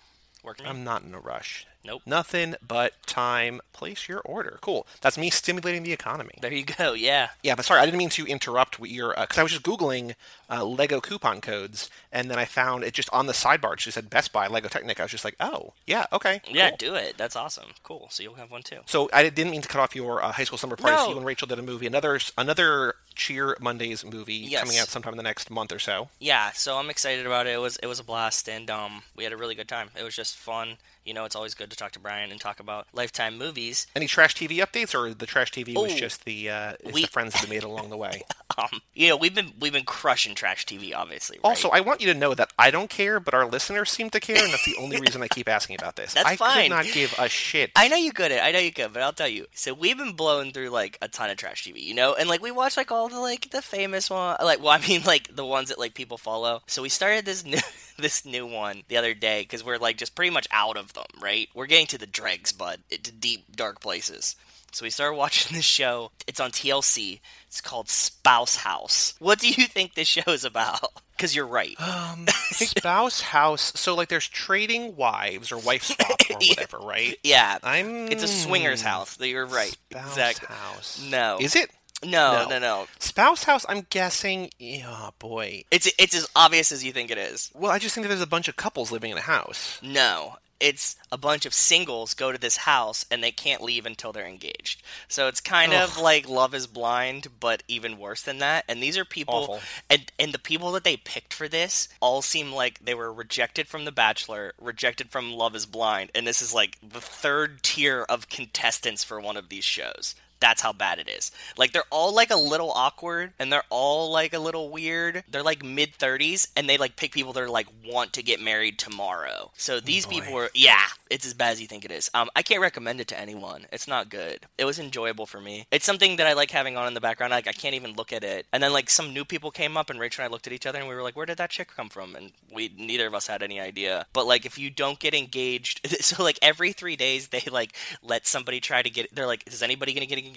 Working. 0.45 0.67
I'm 0.67 0.85
not 0.85 1.03
in 1.03 1.15
a 1.15 1.19
rush. 1.19 1.67
Nope. 1.85 2.03
Nothing 2.05 2.55
but 2.67 2.93
time. 3.07 3.61
Place 3.73 4.09
your 4.09 4.21
order. 4.21 4.59
Cool. 4.61 4.87
That's 5.01 5.17
me 5.17 5.31
stimulating 5.31 5.85
the 5.85 5.93
economy. 5.93 6.33
There 6.41 6.53
you 6.53 6.65
go. 6.65 6.93
Yeah. 6.93 7.29
Yeah, 7.43 7.55
but 7.55 7.65
sorry, 7.65 7.81
I 7.81 7.85
didn't 7.85 7.99
mean 7.99 8.09
to 8.11 8.27
interrupt 8.27 8.79
your 8.81 9.15
because 9.19 9.39
I 9.39 9.43
was 9.43 9.53
just 9.53 9.63
googling 9.65 10.15
uh, 10.51 10.65
Lego 10.65 11.01
coupon 11.01 11.41
codes, 11.41 11.89
and 12.13 12.31
then 12.31 12.39
I 12.39 12.45
found 12.45 12.83
it 12.85 12.93
just 12.95 13.09
on 13.13 13.27
the 13.27 13.33
sidebar. 13.33 13.75
It 13.75 13.79
just 13.81 13.95
said 13.95 14.11
Best 14.11 14.33
Buy 14.33 14.49
Lego 14.49 14.69
Technic. 14.69 14.99
I 14.99 15.05
was 15.05 15.13
just 15.13 15.25
like, 15.25 15.37
oh, 15.41 15.73
yeah, 15.87 16.07
okay, 16.13 16.41
Yeah, 16.51 16.71
cool. 16.71 16.77
do 16.79 16.95
it. 16.97 17.17
That's 17.17 17.37
awesome. 17.37 17.69
Cool. 17.85 18.09
So 18.11 18.23
you'll 18.23 18.35
have 18.35 18.51
one 18.51 18.63
too. 18.63 18.81
So 18.87 19.09
I 19.13 19.29
didn't 19.29 19.51
mean 19.53 19.63
to 19.63 19.69
cut 19.69 19.81
off 19.81 19.95
your 19.95 20.23
uh, 20.23 20.33
high 20.33 20.45
school 20.45 20.59
summer 20.59 20.77
party. 20.77 20.97
So 20.97 21.05
No. 21.05 21.11
you 21.13 21.17
and 21.19 21.27
Rachel 21.27 21.47
did 21.47 21.59
a 21.59 21.63
movie, 21.63 21.87
another 21.87 22.19
another 22.37 22.95
Cheer 23.15 23.57
Mondays 23.61 24.05
movie 24.05 24.35
Yes. 24.35 24.63
coming 24.63 24.79
out 24.79 24.89
sometime 24.89 25.13
in 25.13 25.17
the 25.17 25.23
next 25.23 25.51
month 25.51 25.73
or 25.73 25.79
so. 25.79 26.09
Yeah, 26.19 26.51
so 26.53 26.77
I'm 26.79 26.91
excited 26.91 27.25
about 27.27 27.47
it. 27.47 27.55
It 27.55 27.59
was 27.61 27.77
it 27.79 27.87
was 27.87 28.01
a 28.01 28.05
blast, 28.05 28.49
and 28.49 28.69
um, 28.71 29.03
we 29.17 29.25
had 29.25 29.33
a 29.33 29.37
really 29.37 29.55
good 29.55 29.69
time. 29.69 29.91
It 29.99 30.03
was 30.03 30.15
just 30.17 30.37
fun. 30.37 30.77
You 31.09 31.15
know, 31.15 31.25
it's 31.25 31.35
always 31.35 31.55
good 31.55 31.71
to 31.71 31.77
talk 31.77 31.93
to 31.93 31.99
Brian 32.01 32.31
and 32.31 32.39
talk 32.39 32.61
about 32.61 32.87
Lifetime 32.93 33.39
movies. 33.39 33.87
Any 33.97 34.07
trash 34.07 34.35
TV 34.35 34.59
updates, 34.59 34.95
or 34.95 35.15
the 35.15 35.25
trash 35.25 35.51
TV 35.51 35.75
was 35.75 35.95
Oh, 35.95 35.97
just 35.97 36.27
the 36.27 36.51
uh, 36.51 36.73
we- 36.93 37.03
the 37.03 37.09
friends 37.09 37.33
that 37.33 37.45
they 37.45 37.49
made 37.49 37.63
along 37.65 37.89
the 37.91 37.97
way? 37.97 38.23
Um, 38.57 38.81
you 38.93 39.09
know, 39.09 39.17
we've 39.17 39.35
been 39.35 39.53
we've 39.61 39.75
been 39.75 39.85
crushing 39.85 40.35
trash 40.35 40.67
TV, 40.67 40.93
obviously. 40.93 41.37
Right? 41.37 41.49
Also, 41.49 41.69
I 41.69 41.79
want 41.81 42.01
you 42.01 42.13
to 42.13 42.19
know 42.19 42.35
that 42.35 42.51
I 42.59 42.73
don't 42.73 42.91
care, 42.91 43.21
but 43.21 43.33
our 43.33 43.47
listeners 43.47 43.89
seem 43.89 44.11
to 44.11 44.19
care, 44.19 44.43
and 44.43 44.53
that's 44.53 44.65
the 44.65 44.75
only 44.81 44.99
reason 45.01 45.23
I 45.23 45.29
keep 45.29 45.49
asking 45.49 45.77
about 45.79 45.95
this. 45.95 46.15
That's 46.15 46.27
I 46.27 46.35
fine. 46.37 46.63
could 46.65 46.71
not 46.71 46.87
give 46.87 47.15
a 47.21 47.29
shit. 47.29 47.71
I 47.77 47.87
know 47.87 47.97
you 47.97 48.11
could 48.11 48.33
it. 48.33 48.43
I 48.43 48.51
know 48.51 48.59
you 48.59 48.73
could, 48.73 48.93
but 48.93 49.03
I'll 49.03 49.13
tell 49.13 49.29
you. 49.29 49.47
So 49.53 49.75
we've 49.75 49.97
been 49.99 50.15
blowing 50.15 50.51
through 50.53 50.71
like 50.71 50.99
a 51.01 51.07
ton 51.09 51.31
of 51.31 51.37
trash 51.37 51.67
TV, 51.69 51.83
you 51.85 51.95
know, 51.95 52.15
and 52.19 52.29
like 52.29 52.43
we 52.43 52.51
watch 52.51 52.77
like 52.77 52.91
all 52.91 53.09
the 53.09 53.21
like 53.21 53.51
the 53.51 53.63
famous 53.63 54.11
one, 54.11 54.37
like 54.43 54.61
well, 54.61 54.71
I 54.71 54.79
mean 54.85 55.03
like 55.05 55.33
the 55.37 55.47
ones 55.47 55.69
that 55.69 55.79
like 55.79 55.95
people 55.95 56.19
follow. 56.19 56.63
So 56.67 56.83
we 56.83 56.89
started 56.89 57.27
this 57.27 57.45
new 57.45 57.59
this 57.99 58.25
new 58.25 58.47
one 58.47 58.83
the 58.89 58.97
other 58.97 59.15
day 59.15 59.43
because 59.43 59.65
we're 59.65 59.79
like 59.79 59.97
just 59.97 60.15
pretty 60.15 60.31
much 60.31 60.49
out 60.51 60.77
of 60.77 60.93
them, 60.95 61.07
right? 61.21 61.49
We're 61.55 61.67
getting 61.67 61.87
to 61.89 61.99
the 61.99 62.07
dregs, 62.07 62.53
bud, 62.53 62.81
to 62.91 63.13
deep 63.13 63.55
dark 63.57 63.81
places. 63.81 64.37
So 64.73 64.85
we 64.85 64.91
started 64.91 65.17
watching 65.19 65.57
this 65.57 65.65
show. 65.65 66.11
It's 66.27 66.41
on 66.41 66.51
TLC. 66.51 67.21
It's 67.47 67.61
called 67.61 67.89
Spouse 67.89 68.57
House. 68.57 69.15
What 69.19 69.39
do 69.39 69.49
you 69.49 69.67
think 69.67 69.95
this 69.95 70.09
show 70.09 70.31
is 70.33 70.45
about? 70.45 70.81
Because 71.19 71.35
you're 71.35 71.49
right. 71.49 71.75
Um, 71.81 72.29
spouse 72.53 73.21
house. 73.23 73.73
So 73.75 73.97
like, 73.97 74.09
there's 74.09 74.29
trading 74.29 74.95
wives 74.95 75.51
or 75.51 75.59
wife 75.59 75.83
swap 75.83 76.17
or 76.31 76.37
whatever, 76.37 76.79
right? 76.79 77.17
yeah, 77.25 77.59
I'm. 77.65 78.07
it's 78.07 78.23
a 78.23 78.29
swingers 78.29 78.83
house. 78.83 79.19
You're 79.21 79.45
right. 79.45 79.77
Spouse 79.91 80.11
exactly. 80.11 80.55
house. 80.55 81.05
No. 81.11 81.39
Is 81.41 81.57
it 81.57 81.73
No, 82.05 82.45
No. 82.45 82.49
no, 82.49 82.59
no. 82.59 82.89
spouse 82.99 83.45
house? 83.45 83.67
I'm 83.69 83.87
guessing. 83.91 84.51
Oh 84.87 85.11
boy. 85.19 85.65
It's 85.71 85.91
it's 85.99 86.15
as 86.15 86.29
obvious 86.37 86.71
as 86.73 86.85
you 86.85 86.93
think 86.93 87.11
it 87.11 87.19
is. 87.19 87.51
Well, 87.55 87.73
I 87.73 87.79
just 87.79 87.95
think 87.95 88.05
that 88.05 88.09
there's 88.09 88.21
a 88.21 88.27
bunch 88.27 88.49
of 88.49 88.57
couples 88.57 88.93
living 88.93 89.11
in 89.11 89.19
a 89.19 89.23
house. 89.23 89.81
No, 89.83 90.37
it's 90.61 90.95
a 91.11 91.19
bunch 91.19 91.45
of 91.45 91.55
singles 91.55 92.15
go 92.15 92.31
to 92.31 92.39
this 92.39 92.59
house 92.59 93.05
and 93.11 93.23
they 93.23 93.33
can't 93.33 93.63
leave 93.63 93.85
until 93.87 94.13
they're 94.13 94.27
engaged. 94.27 94.81
So 95.09 95.27
it's 95.27 95.41
kind 95.41 95.73
of 95.73 95.99
like 95.99 96.29
Love 96.29 96.55
Is 96.55 96.67
Blind, 96.69 97.29
but 97.41 97.63
even 97.69 97.99
worse 97.99 98.23
than 98.23 98.39
that. 98.39 98.65
And 98.69 98.81
these 98.83 98.97
are 98.99 99.05
people, 99.05 99.35
Awful. 99.35 99.61
and 99.91 100.11
and 100.21 100.33
the 100.33 100.39
people 100.39 100.71
that 100.73 100.85
they 100.85 100.97
picked 100.97 101.35
for 101.35 101.49
this 101.49 101.89
all 102.01 102.23
seem 102.23 102.53
like 102.53 102.79
they 102.85 102.95
were 102.95 103.13
rejected 103.13 103.67
from 103.67 103.85
The 103.85 103.93
Bachelor, 103.93 104.53
rejected 104.61 105.11
from 105.11 105.33
Love 105.33 105.57
Is 105.57 105.67
Blind, 105.67 106.11
and 106.15 106.29
this 106.29 106.41
is 106.43 106.55
like 106.55 106.79
the 106.81 107.01
third 107.01 107.65
tier 107.65 108.07
of 108.09 108.29
contestants 108.29 109.03
for 109.03 109.21
one 109.21 109.37
of 109.37 109.49
these 109.49 109.65
shows. 109.65 110.15
That's 110.41 110.63
how 110.63 110.73
bad 110.73 110.99
it 110.99 111.09
is. 111.09 111.31
Like 111.57 111.73
they're 111.73 111.83
all 111.91 112.15
like 112.15 112.31
a 112.31 112.37
little 112.37 112.71
awkward 112.73 113.33
and 113.39 113.53
they're 113.53 113.65
all 113.71 114.13
like 114.13 114.33
a 114.33 114.39
little 114.39 114.71
weird. 114.71 115.25
They're 115.31 115.43
like 115.43 115.65
mid 115.65 115.93
30s 115.99 116.49
and 116.57 116.69
they 116.69 116.79
like 116.79 116.97
pick 116.97 117.13
people 117.13 117.33
that 117.33 117.43
are 117.43 117.49
like 117.49 117.67
want 117.85 118.13
to 118.15 118.23
get 118.23 118.41
married 118.41 118.79
tomorrow. 118.79 119.51
So 119.57 119.81
these 119.81 120.07
boy. 120.07 120.13
people 120.13 120.37
are 120.37 120.51
yeah, 120.55 120.87
it's 121.11 121.27
as 121.27 121.35
bad 121.35 121.53
as 121.53 121.61
you 121.61 121.67
think 121.67 121.85
it 121.85 121.91
is. 121.91 122.11
Um 122.15 122.31
I 122.37 122.43
can't 122.43 122.61
recommend 122.61 123.01
it 123.01 123.09
to 123.09 123.19
anyone. 123.19 123.67
It's 123.73 123.89
not 123.89 124.09
good. 124.09 124.41
It 124.57 124.65
was 124.65 124.79
enjoyable 124.79 125.27
for 125.27 125.41
me. 125.41 125.67
It's 125.71 125.85
something 125.85 126.17
that 126.17 126.27
I 126.27 126.35
like 126.35 126.51
having 126.51 126.77
on 126.77 126.87
in 126.87 126.95
the 126.95 127.01
background. 127.01 127.33
Like 127.33 127.49
I 127.49 127.53
can't 127.53 127.75
even 127.75 127.95
look 127.95 128.13
at 128.13 128.25
it. 128.25 128.47
And 128.53 128.63
then 128.63 128.73
like 128.73 128.91
some 128.91 129.13
new 129.13 129.25
people 129.25 129.51
came 129.51 129.77
up 129.77 129.91
and 129.91 129.99
Rachel 129.99 130.25
and 130.25 130.31
I 130.31 130.33
looked 130.33 130.47
at 130.47 130.53
each 130.53 130.67
other 130.67 130.79
and 130.79 130.89
we 130.89 130.95
were 130.95 131.03
like, 131.03 131.17
"Where 131.17 131.27
did 131.27 131.39
that 131.39 131.51
chick 131.51 131.69
come 131.75 131.89
from?" 131.89 132.15
And 132.15 132.33
we 132.53 132.73
neither 132.77 133.07
of 133.07 133.15
us 133.15 133.27
had 133.27 133.43
any 133.43 133.61
idea. 133.61 134.07
But 134.13 134.27
like 134.27 134.47
if 134.47 134.59
you 134.59 134.71
don't 134.71 134.99
get 134.99 135.15
engaged, 135.15 135.87
so 136.01 136.23
like 136.23 136.39
every 136.43 136.73
3 136.73 136.97
days 136.97 137.29
they 137.29 137.43
like 137.51 137.75
let 138.03 138.27
somebody 138.27 138.61
try 138.61 138.83
to 138.83 138.91
get 138.91 139.15
they're 139.15 139.27
like, 139.27 139.47
"Is 139.47 139.63
anybody 139.63 139.93
going 139.93 140.07
to 140.07 140.07
get 140.07 140.19
engaged?" 140.19 140.28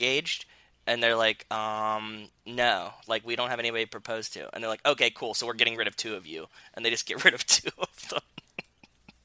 And 0.87 1.01
they're 1.01 1.15
like, 1.15 1.51
um, 1.53 2.27
no, 2.45 2.91
like 3.07 3.25
we 3.25 3.35
don't 3.35 3.49
have 3.49 3.59
anybody 3.59 3.85
to 3.85 3.89
propose 3.89 4.29
to. 4.31 4.53
And 4.53 4.63
they're 4.63 4.69
like, 4.69 4.85
okay, 4.85 5.09
cool, 5.11 5.33
so 5.33 5.45
we're 5.45 5.53
getting 5.53 5.77
rid 5.77 5.87
of 5.87 5.95
two 5.95 6.15
of 6.15 6.25
you. 6.25 6.47
And 6.73 6.83
they 6.83 6.89
just 6.89 7.05
get 7.05 7.23
rid 7.25 7.33
of 7.33 7.45
two 7.45 7.69
of 7.77 8.09
them. 8.09 8.21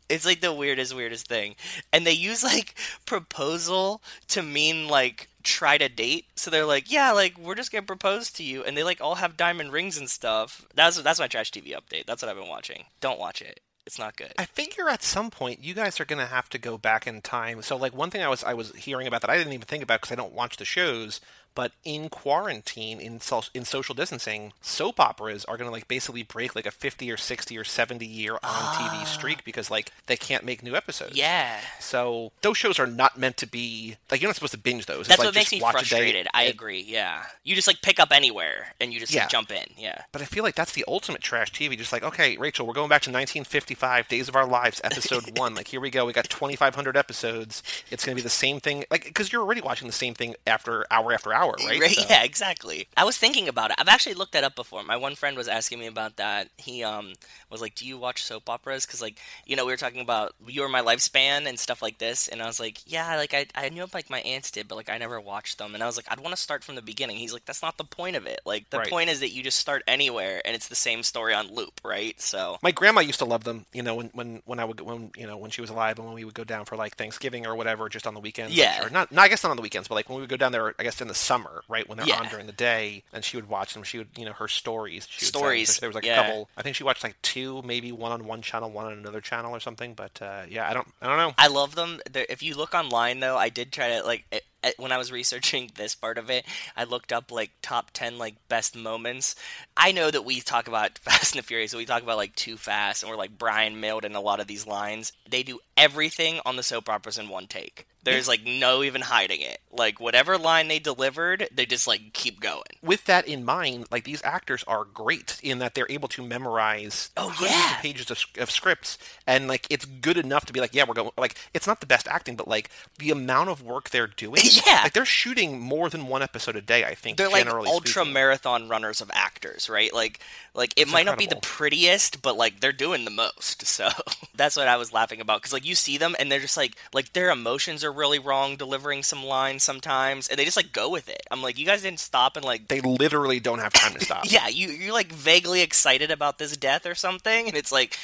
it's 0.09 0.27
like 0.27 0.41
the 0.41 0.53
weirdest, 0.53 0.95
weirdest 0.95 1.29
thing. 1.29 1.57
And 1.93 2.07
they 2.07 2.13
use 2.13 2.45
like 2.45 2.75
proposal 3.07 4.03
to 4.29 4.43
mean 4.43 4.89
like 4.89 5.29
try 5.43 5.79
to 5.79 5.89
date. 5.89 6.27
So 6.37 6.51
they're 6.51 6.67
like, 6.67 6.91
yeah, 6.91 7.13
like 7.13 7.39
we're 7.39 7.55
just 7.55 7.73
gonna 7.73 7.83
propose 7.83 8.31
to 8.33 8.43
you. 8.43 8.63
And 8.63 8.77
they 8.77 8.85
like 8.85 9.01
all 9.01 9.17
have 9.17 9.37
diamond 9.37 9.73
rings 9.73 9.97
and 9.97 10.11
stuff. 10.11 10.67
That's 10.75 11.01
that's 11.03 11.21
my 11.21 11.29
trash 11.29 11.51
TV 11.53 11.75
update. 11.75 12.07
That's 12.07 12.23
what 12.23 12.29
I've 12.29 12.37
been 12.37 12.49
watching. 12.49 12.85
Don't 13.01 13.19
watch 13.19 13.41
it. 13.41 13.61
It's 13.87 14.01
not 14.01 14.17
good. 14.17 14.33
I 14.37 14.47
figure 14.47 14.89
at 14.89 15.05
some 15.05 15.31
point 15.31 15.63
you 15.63 15.73
guys 15.73 16.01
are 16.01 16.05
going 16.05 16.19
to 16.19 16.27
have 16.27 16.49
to 16.51 16.59
go 16.59 16.77
back 16.77 17.07
in 17.07 17.23
time. 17.23 17.63
So, 17.63 17.77
like 17.77 17.95
one 17.95 18.11
thing 18.11 18.21
I 18.21 18.29
was 18.29 18.43
I 18.43 18.53
was 18.53 18.75
hearing 18.75 19.07
about 19.07 19.21
that 19.21 19.31
I 19.31 19.39
didn't 19.39 19.53
even 19.53 19.67
think 19.67 19.85
about 19.85 20.01
because 20.01 20.13
I 20.13 20.17
don't 20.17 20.33
watch 20.33 20.57
the 20.57 20.65
shows. 20.65 21.21
But 21.57 21.73
in 21.85 22.09
quarantine, 22.09 23.01
in 23.01 23.21
so, 23.21 23.43
in 23.53 23.65
social 23.65 23.95
distancing, 23.97 24.53
soap 24.61 25.01
operas 25.01 25.45
are 25.47 25.57
going 25.57 25.67
to 25.67 25.73
like 25.73 25.89
basically 25.89 26.23
break 26.23 26.55
like 26.55 26.67
a 26.67 26.71
fifty 26.71 27.11
or 27.11 27.17
sixty 27.17 27.59
or 27.59 27.65
seventy 27.65 28.07
year 28.07 28.35
on 28.35 28.39
TV 28.41 29.01
ah. 29.01 29.05
streak 29.05 29.43
because 29.43 29.71
like 29.71 29.91
they 30.07 30.17
can't 30.17 30.45
make 30.45 30.63
new 30.63 30.77
episodes. 30.77 31.17
yeah. 31.17 31.59
So 31.81 32.31
those 32.43 32.57
shows 32.57 32.79
are 32.79 32.87
not 32.87 33.19
meant 33.19 33.37
to 33.39 33.47
be 33.49 33.97
like 34.11 34.21
you're 34.21 34.29
not 34.29 34.37
supposed 34.37 34.53
to 34.53 34.59
binge 34.59 34.87
those. 34.87 35.01
It's 35.01 35.09
That's 35.09 35.19
like 35.19 35.27
what 35.29 35.35
makes 35.35 35.51
just 35.51 35.61
me 35.61 35.63
watch 35.63 35.75
a 35.75 35.79
day. 35.79 35.89
frustrated. 35.89 36.29
I 36.35 36.45
It- 36.45 36.55
agree. 36.55 36.85
Yeah, 36.87 37.25
you 37.43 37.55
just 37.55 37.67
like 37.67 37.81
pick 37.83 37.99
up 37.99 38.13
anywhere 38.13 38.75
and 38.81 38.93
you 38.93 39.01
just 39.01 39.15
like, 39.15 39.29
jump 39.31 39.51
in. 39.51 39.65
Yeah, 39.79 40.03
But 40.13 40.23
I 40.23 40.27
feel 40.27 40.45
like 40.45 40.55
that's 40.55 40.73
the 40.73 40.85
ultimate 40.87 41.23
trash 41.23 41.51
TV. 41.53 41.77
Just 41.79 41.93
like, 41.93 42.03
okay, 42.03 42.37
Rachel, 42.37 42.67
we're 42.67 42.75
going 42.75 42.89
back 42.91 43.03
to 43.03 43.11
1955, 43.11 44.09
Days 44.09 44.29
of 44.29 44.37
Our 44.37 44.47
Lives, 44.47 44.81
episode 44.85 45.39
one. 45.39 45.55
Like, 45.55 45.69
here 45.69 45.81
we 45.81 45.91
go. 45.91 46.05
We 46.05 46.13
got 46.13 46.29
2,500 46.29 46.97
episodes. 46.97 47.63
It's 47.91 48.05
going 48.05 48.15
to 48.15 48.21
be 48.21 48.25
the 48.25 48.29
same 48.29 48.61
thing. 48.61 48.85
Like, 48.91 49.05
because 49.05 49.33
you're 49.33 49.43
already 49.43 49.61
watching 49.63 49.87
the 49.87 49.93
same 49.93 50.15
thing 50.15 50.35
after 50.47 50.85
hour 50.91 51.13
after 51.13 51.33
hour, 51.33 51.46
right? 51.67 51.83
So- 51.91 52.03
Yeah, 52.09 52.23
exactly. 52.25 52.89
I 52.97 53.05
was 53.05 53.17
thinking 53.17 53.49
about 53.49 53.71
it. 53.71 53.77
I've 53.79 53.89
actually 53.89 54.15
looked 54.15 54.33
that 54.33 54.45
up 54.45 54.55
before. 54.57 54.83
My 54.83 54.97
one 54.97 55.15
friend 55.15 55.37
was 55.37 55.49
asking 55.49 55.79
me 55.79 55.87
about 55.87 56.17
that. 56.17 56.49
He 56.57 56.83
um 56.85 57.13
was 57.51 57.61
like, 57.61 57.75
"Do 57.75 57.87
you 57.87 57.97
watch 57.99 58.23
soap 58.25 58.49
operas?" 58.49 58.87
Because 58.87 59.01
like 59.03 59.19
you 59.47 59.57
know 59.57 59.65
we 59.65 59.73
were 59.73 59.77
talking 59.77 60.01
about 60.01 60.35
You 60.47 60.63
Were 60.63 60.69
My 60.69 60.83
Lifespan 60.83 61.47
and 61.47 61.59
stuff 61.59 61.83
like 61.83 61.99
this, 61.99 62.29
and 62.29 62.43
I 62.43 62.47
was 62.47 62.59
like, 62.61 62.79
"Yeah, 62.87 63.17
like 63.17 63.35
I 63.35 63.47
I 63.55 63.69
knew 63.69 63.87
like 63.95 64.11
my 64.11 64.21
aunts 64.21 64.51
did, 64.51 64.69
but 64.69 64.75
like 64.77 64.91
I 64.91 64.99
never 64.99 65.21
watched 65.21 65.59
them." 65.59 65.75
And 65.75 65.83
I 65.83 65.87
was 65.87 65.97
like, 65.97 66.07
"I'd 66.11 66.21
want 66.21 66.35
to 66.35 66.41
start 66.41 66.65
from 66.65 66.75
the 66.75 66.83
beginning." 66.83 67.17
He's 67.17 67.33
like, 67.33 67.45
"That's 67.45 67.63
not 67.63 67.77
the 67.79 67.85
point 67.85 68.17
of 68.17 68.27
it. 68.27 68.41
Like 68.45 68.71
the 68.71 68.79
Right. 68.79 68.91
point 68.91 69.11
is 69.11 69.21
that 69.21 69.31
you 69.31 69.43
just 69.43 69.59
start 69.59 69.83
anywhere 69.87 70.43
and 70.45 70.55
it's 70.57 70.69
the 70.69 70.75
same 70.77 71.03
story 71.03 71.35
on 71.35 71.55
loop, 71.55 71.81
right?" 71.85 72.21
So 72.21 72.59
My 72.63 72.71
grandma 72.73 73.01
used 73.01 73.19
to 73.21 73.25
love 73.25 73.45
them, 73.45 73.67
you 73.73 73.83
know, 73.83 73.95
when, 73.95 74.09
when, 74.15 74.43
when 74.45 74.59
I 74.59 74.65
would 74.65 74.81
when 74.81 75.11
you 75.17 75.27
know 75.27 75.37
when 75.37 75.51
she 75.51 75.61
was 75.61 75.71
alive 75.71 75.99
and 75.99 76.07
when 76.07 76.15
we 76.15 76.25
would 76.25 76.35
go 76.35 76.45
down 76.45 76.65
for 76.65 76.77
like 76.77 76.97
Thanksgiving 76.97 77.47
or 77.47 77.55
whatever, 77.55 77.89
just 77.89 78.07
on 78.07 78.15
the 78.15 78.21
weekends. 78.21 78.55
Yeah. 78.57 78.85
Or 78.85 78.91
not, 78.91 79.13
not 79.13 79.23
I 79.23 79.29
guess 79.29 79.43
not 79.45 79.51
on 79.51 79.57
the 79.57 79.63
weekends, 79.63 79.89
but 79.89 79.95
like 79.95 80.09
when 80.09 80.17
we 80.17 80.23
would 80.23 80.31
go 80.31 80.37
down 80.37 80.53
there, 80.53 80.75
I 80.79 80.83
guess 80.83 81.01
in 81.01 81.09
the 81.09 81.15
summer, 81.15 81.36
right 81.69 81.89
when 81.89 81.99
they're 81.99 82.07
Yeah. 82.07 82.21
on 82.21 82.29
during 82.29 82.47
the 82.47 82.53
day, 82.53 83.03
and 83.13 83.25
she 83.25 83.37
would 83.37 83.49
watch 83.49 83.75
them. 83.75 83.83
She 83.83 83.99
would, 83.99 84.09
you 84.17 84.25
know, 84.25 84.33
her 84.35 84.49
stories. 84.49 85.07
Stories, 85.11 85.75
So 85.75 85.81
there 85.81 85.89
was 85.89 85.95
like 85.95 86.05
yeah. 86.05 86.21
a 86.21 86.25
couple. 86.25 86.49
I 86.57 86.63
think 86.63 86.77
she 86.77 86.85
watched 86.85 87.03
like 87.05 87.21
two, 87.23 87.63
maybe 87.63 87.93
one 87.93 88.13
on 88.13 88.27
one 88.27 88.43
channel, 88.43 88.71
one 88.71 88.87
on 88.87 88.93
another 88.93 89.21
channel 89.21 89.53
or 89.55 89.61
something. 89.61 89.95
But 89.95 90.21
uh, 90.23 90.43
yeah, 90.49 90.69
I 90.69 90.75
don't, 90.75 90.89
I 91.03 91.07
don't 91.07 91.17
know. 91.19 91.35
I 91.39 91.49
love 91.49 91.75
them. 91.75 92.01
They're, 92.11 92.27
if 92.29 92.43
you 92.43 92.55
look 92.57 92.75
online, 92.75 93.21
though, 93.21 93.37
I 93.37 93.49
did 93.49 93.73
try 93.73 93.99
to 93.99 94.05
like 94.05 94.25
it, 94.33 94.45
when 94.79 94.91
I 94.91 94.99
was 94.99 95.13
researching 95.13 95.71
this 95.77 95.95
part 95.95 96.19
of 96.19 96.31
it, 96.31 96.45
I 96.77 96.85
looked 96.85 97.13
up 97.13 97.31
like 97.31 97.51
top 97.63 97.91
ten 97.93 98.19
like 98.19 98.35
best 98.49 98.77
moments. 98.77 99.37
I 99.77 99.93
know 99.93 100.11
that 100.11 100.25
we 100.25 100.41
talk 100.41 100.67
about 100.69 100.99
Fast 100.99 101.35
and 101.35 101.43
the 101.43 101.47
Furious, 101.47 101.71
so 101.71 101.79
we 101.79 101.87
talk 101.87 102.03
about 102.03 102.17
like 102.17 102.35
Too 102.35 102.57
Fast, 102.57 103.03
and 103.03 103.11
we're 103.11 103.17
like 103.17 103.39
Brian 103.39 103.81
mailed 103.81 104.05
in 104.05 104.15
a 104.15 104.21
lot 104.21 104.41
of 104.41 104.47
these 104.47 104.67
lines. 104.67 105.13
They 105.29 105.43
do 105.43 105.59
everything 105.77 106.41
on 106.45 106.57
the 106.57 106.63
soap 106.63 106.89
operas 106.89 107.19
in 107.19 107.29
one 107.29 107.47
take. 107.47 107.87
There's 108.07 108.29
like 108.29 108.45
no 108.45 108.83
even 108.83 109.03
hiding 109.03 109.41
it. 109.43 109.59
Like 109.71 110.01
whatever 110.01 110.39
line 110.39 110.69
they 110.69 110.79
delivered, 110.79 111.49
they 111.55 111.67
just 111.67 111.87
like 111.87 112.13
keep 112.15 112.41
going. 112.41 112.63
With 112.83 113.05
that 113.05 113.29
in 113.29 113.45
mind, 113.45 113.87
like 113.91 114.05
these 114.05 114.23
actors 114.25 114.65
are 114.67 114.85
great 114.85 115.39
in 115.43 115.59
that 115.59 115.75
they're 115.75 115.87
able 115.91 116.09
to 116.09 116.23
memorize 116.25 117.11
Oh, 117.17 117.37
yeah. 117.43 117.77
of 117.77 117.83
pages 117.83 118.11
of, 118.11 118.25
of 118.39 118.51
scripts, 118.51 118.97
and 119.27 119.49
like 119.49 119.67
it's 119.69 119.85
good 119.85 120.17
enough 120.17 120.47
to 120.47 120.53
be 120.53 120.61
like, 120.61 120.75
yeah, 120.75 120.85
we're 120.89 120.95
going. 120.95 121.11
Like 121.19 121.35
it's 121.53 121.67
not 121.67 121.81
the 121.81 121.87
best 121.87 122.09
acting, 122.09 122.37
but 122.37 122.49
like 122.49 122.71
the 122.99 123.11
amount 123.11 123.51
of 123.51 123.63
work 123.63 123.91
they're 123.91 124.07
doing, 124.07 124.43
Yeah. 124.67 124.81
like 124.85 124.93
they're 124.95 125.05
shooting 125.05 125.61
more 125.61 125.91
than 125.91 126.07
one 126.09 126.23
episode 126.23 126.57
a 126.57 126.63
day. 126.63 126.85
I 126.85 126.95
think 126.95 127.19
They're 127.19 127.29
like 127.29 127.47
ultra 127.47 127.91
speaking. 128.03 128.13
marathon 128.15 128.69
runners 128.69 129.01
of 129.01 129.11
actors, 129.13 129.69
right? 129.69 129.93
Like 129.93 130.21
like 130.55 130.73
it 130.77 130.89
might 130.89 131.05
not 131.07 131.19
be 131.19 131.27
the 131.27 131.37
prettiest, 131.37 132.23
but 132.23 132.37
like 132.37 132.61
they're 132.61 132.73
doing 132.73 133.05
the 133.05 133.11
most. 133.11 133.65
So 133.77 133.89
that's 134.35 134.57
what 134.57 134.69
I 134.69 134.77
was 134.77 134.93
laughing 134.93 135.21
about 135.21 135.43
cuz 135.43 135.53
like 135.53 135.67
you 135.67 135.75
see 135.75 135.99
them 135.99 136.17
and 136.19 136.33
they're 136.33 136.41
just 136.41 136.57
like 136.57 136.73
like 136.95 137.13
their 137.13 137.31
emotions 137.31 137.85
are 137.85 137.93
really 137.97 138.19
wrong 138.19 138.57
delivering 138.57 139.03
some 139.03 139.25
lines 139.25 139.63
sometimes 139.65 140.29
and 140.29 140.39
they 140.39 140.45
just 140.45 140.57
like 140.57 140.73
go 140.73 140.89
with 140.91 141.09
it. 141.09 141.23
I'm 141.31 141.43
like 141.43 141.59
you 141.59 141.67
guys 141.67 141.83
didn't 141.83 142.01
stop 142.01 142.37
and 142.37 142.45
like 142.45 142.69
They 142.69 142.81
literally 142.81 143.41
don't 143.41 143.59
have 143.59 143.73
time 143.73 143.95
to 143.95 144.01
stop. 144.05 144.25
yeah, 144.31 144.49
you 144.49 144.69
you're 144.69 144.93
like 144.93 145.11
vaguely 145.13 145.63
excited 145.63 146.11
about 146.11 146.39
this 146.39 146.57
death 146.57 146.87
or 146.87 146.95
something 146.95 147.49
and 147.49 147.57
it's 147.57 147.73
like 147.73 147.99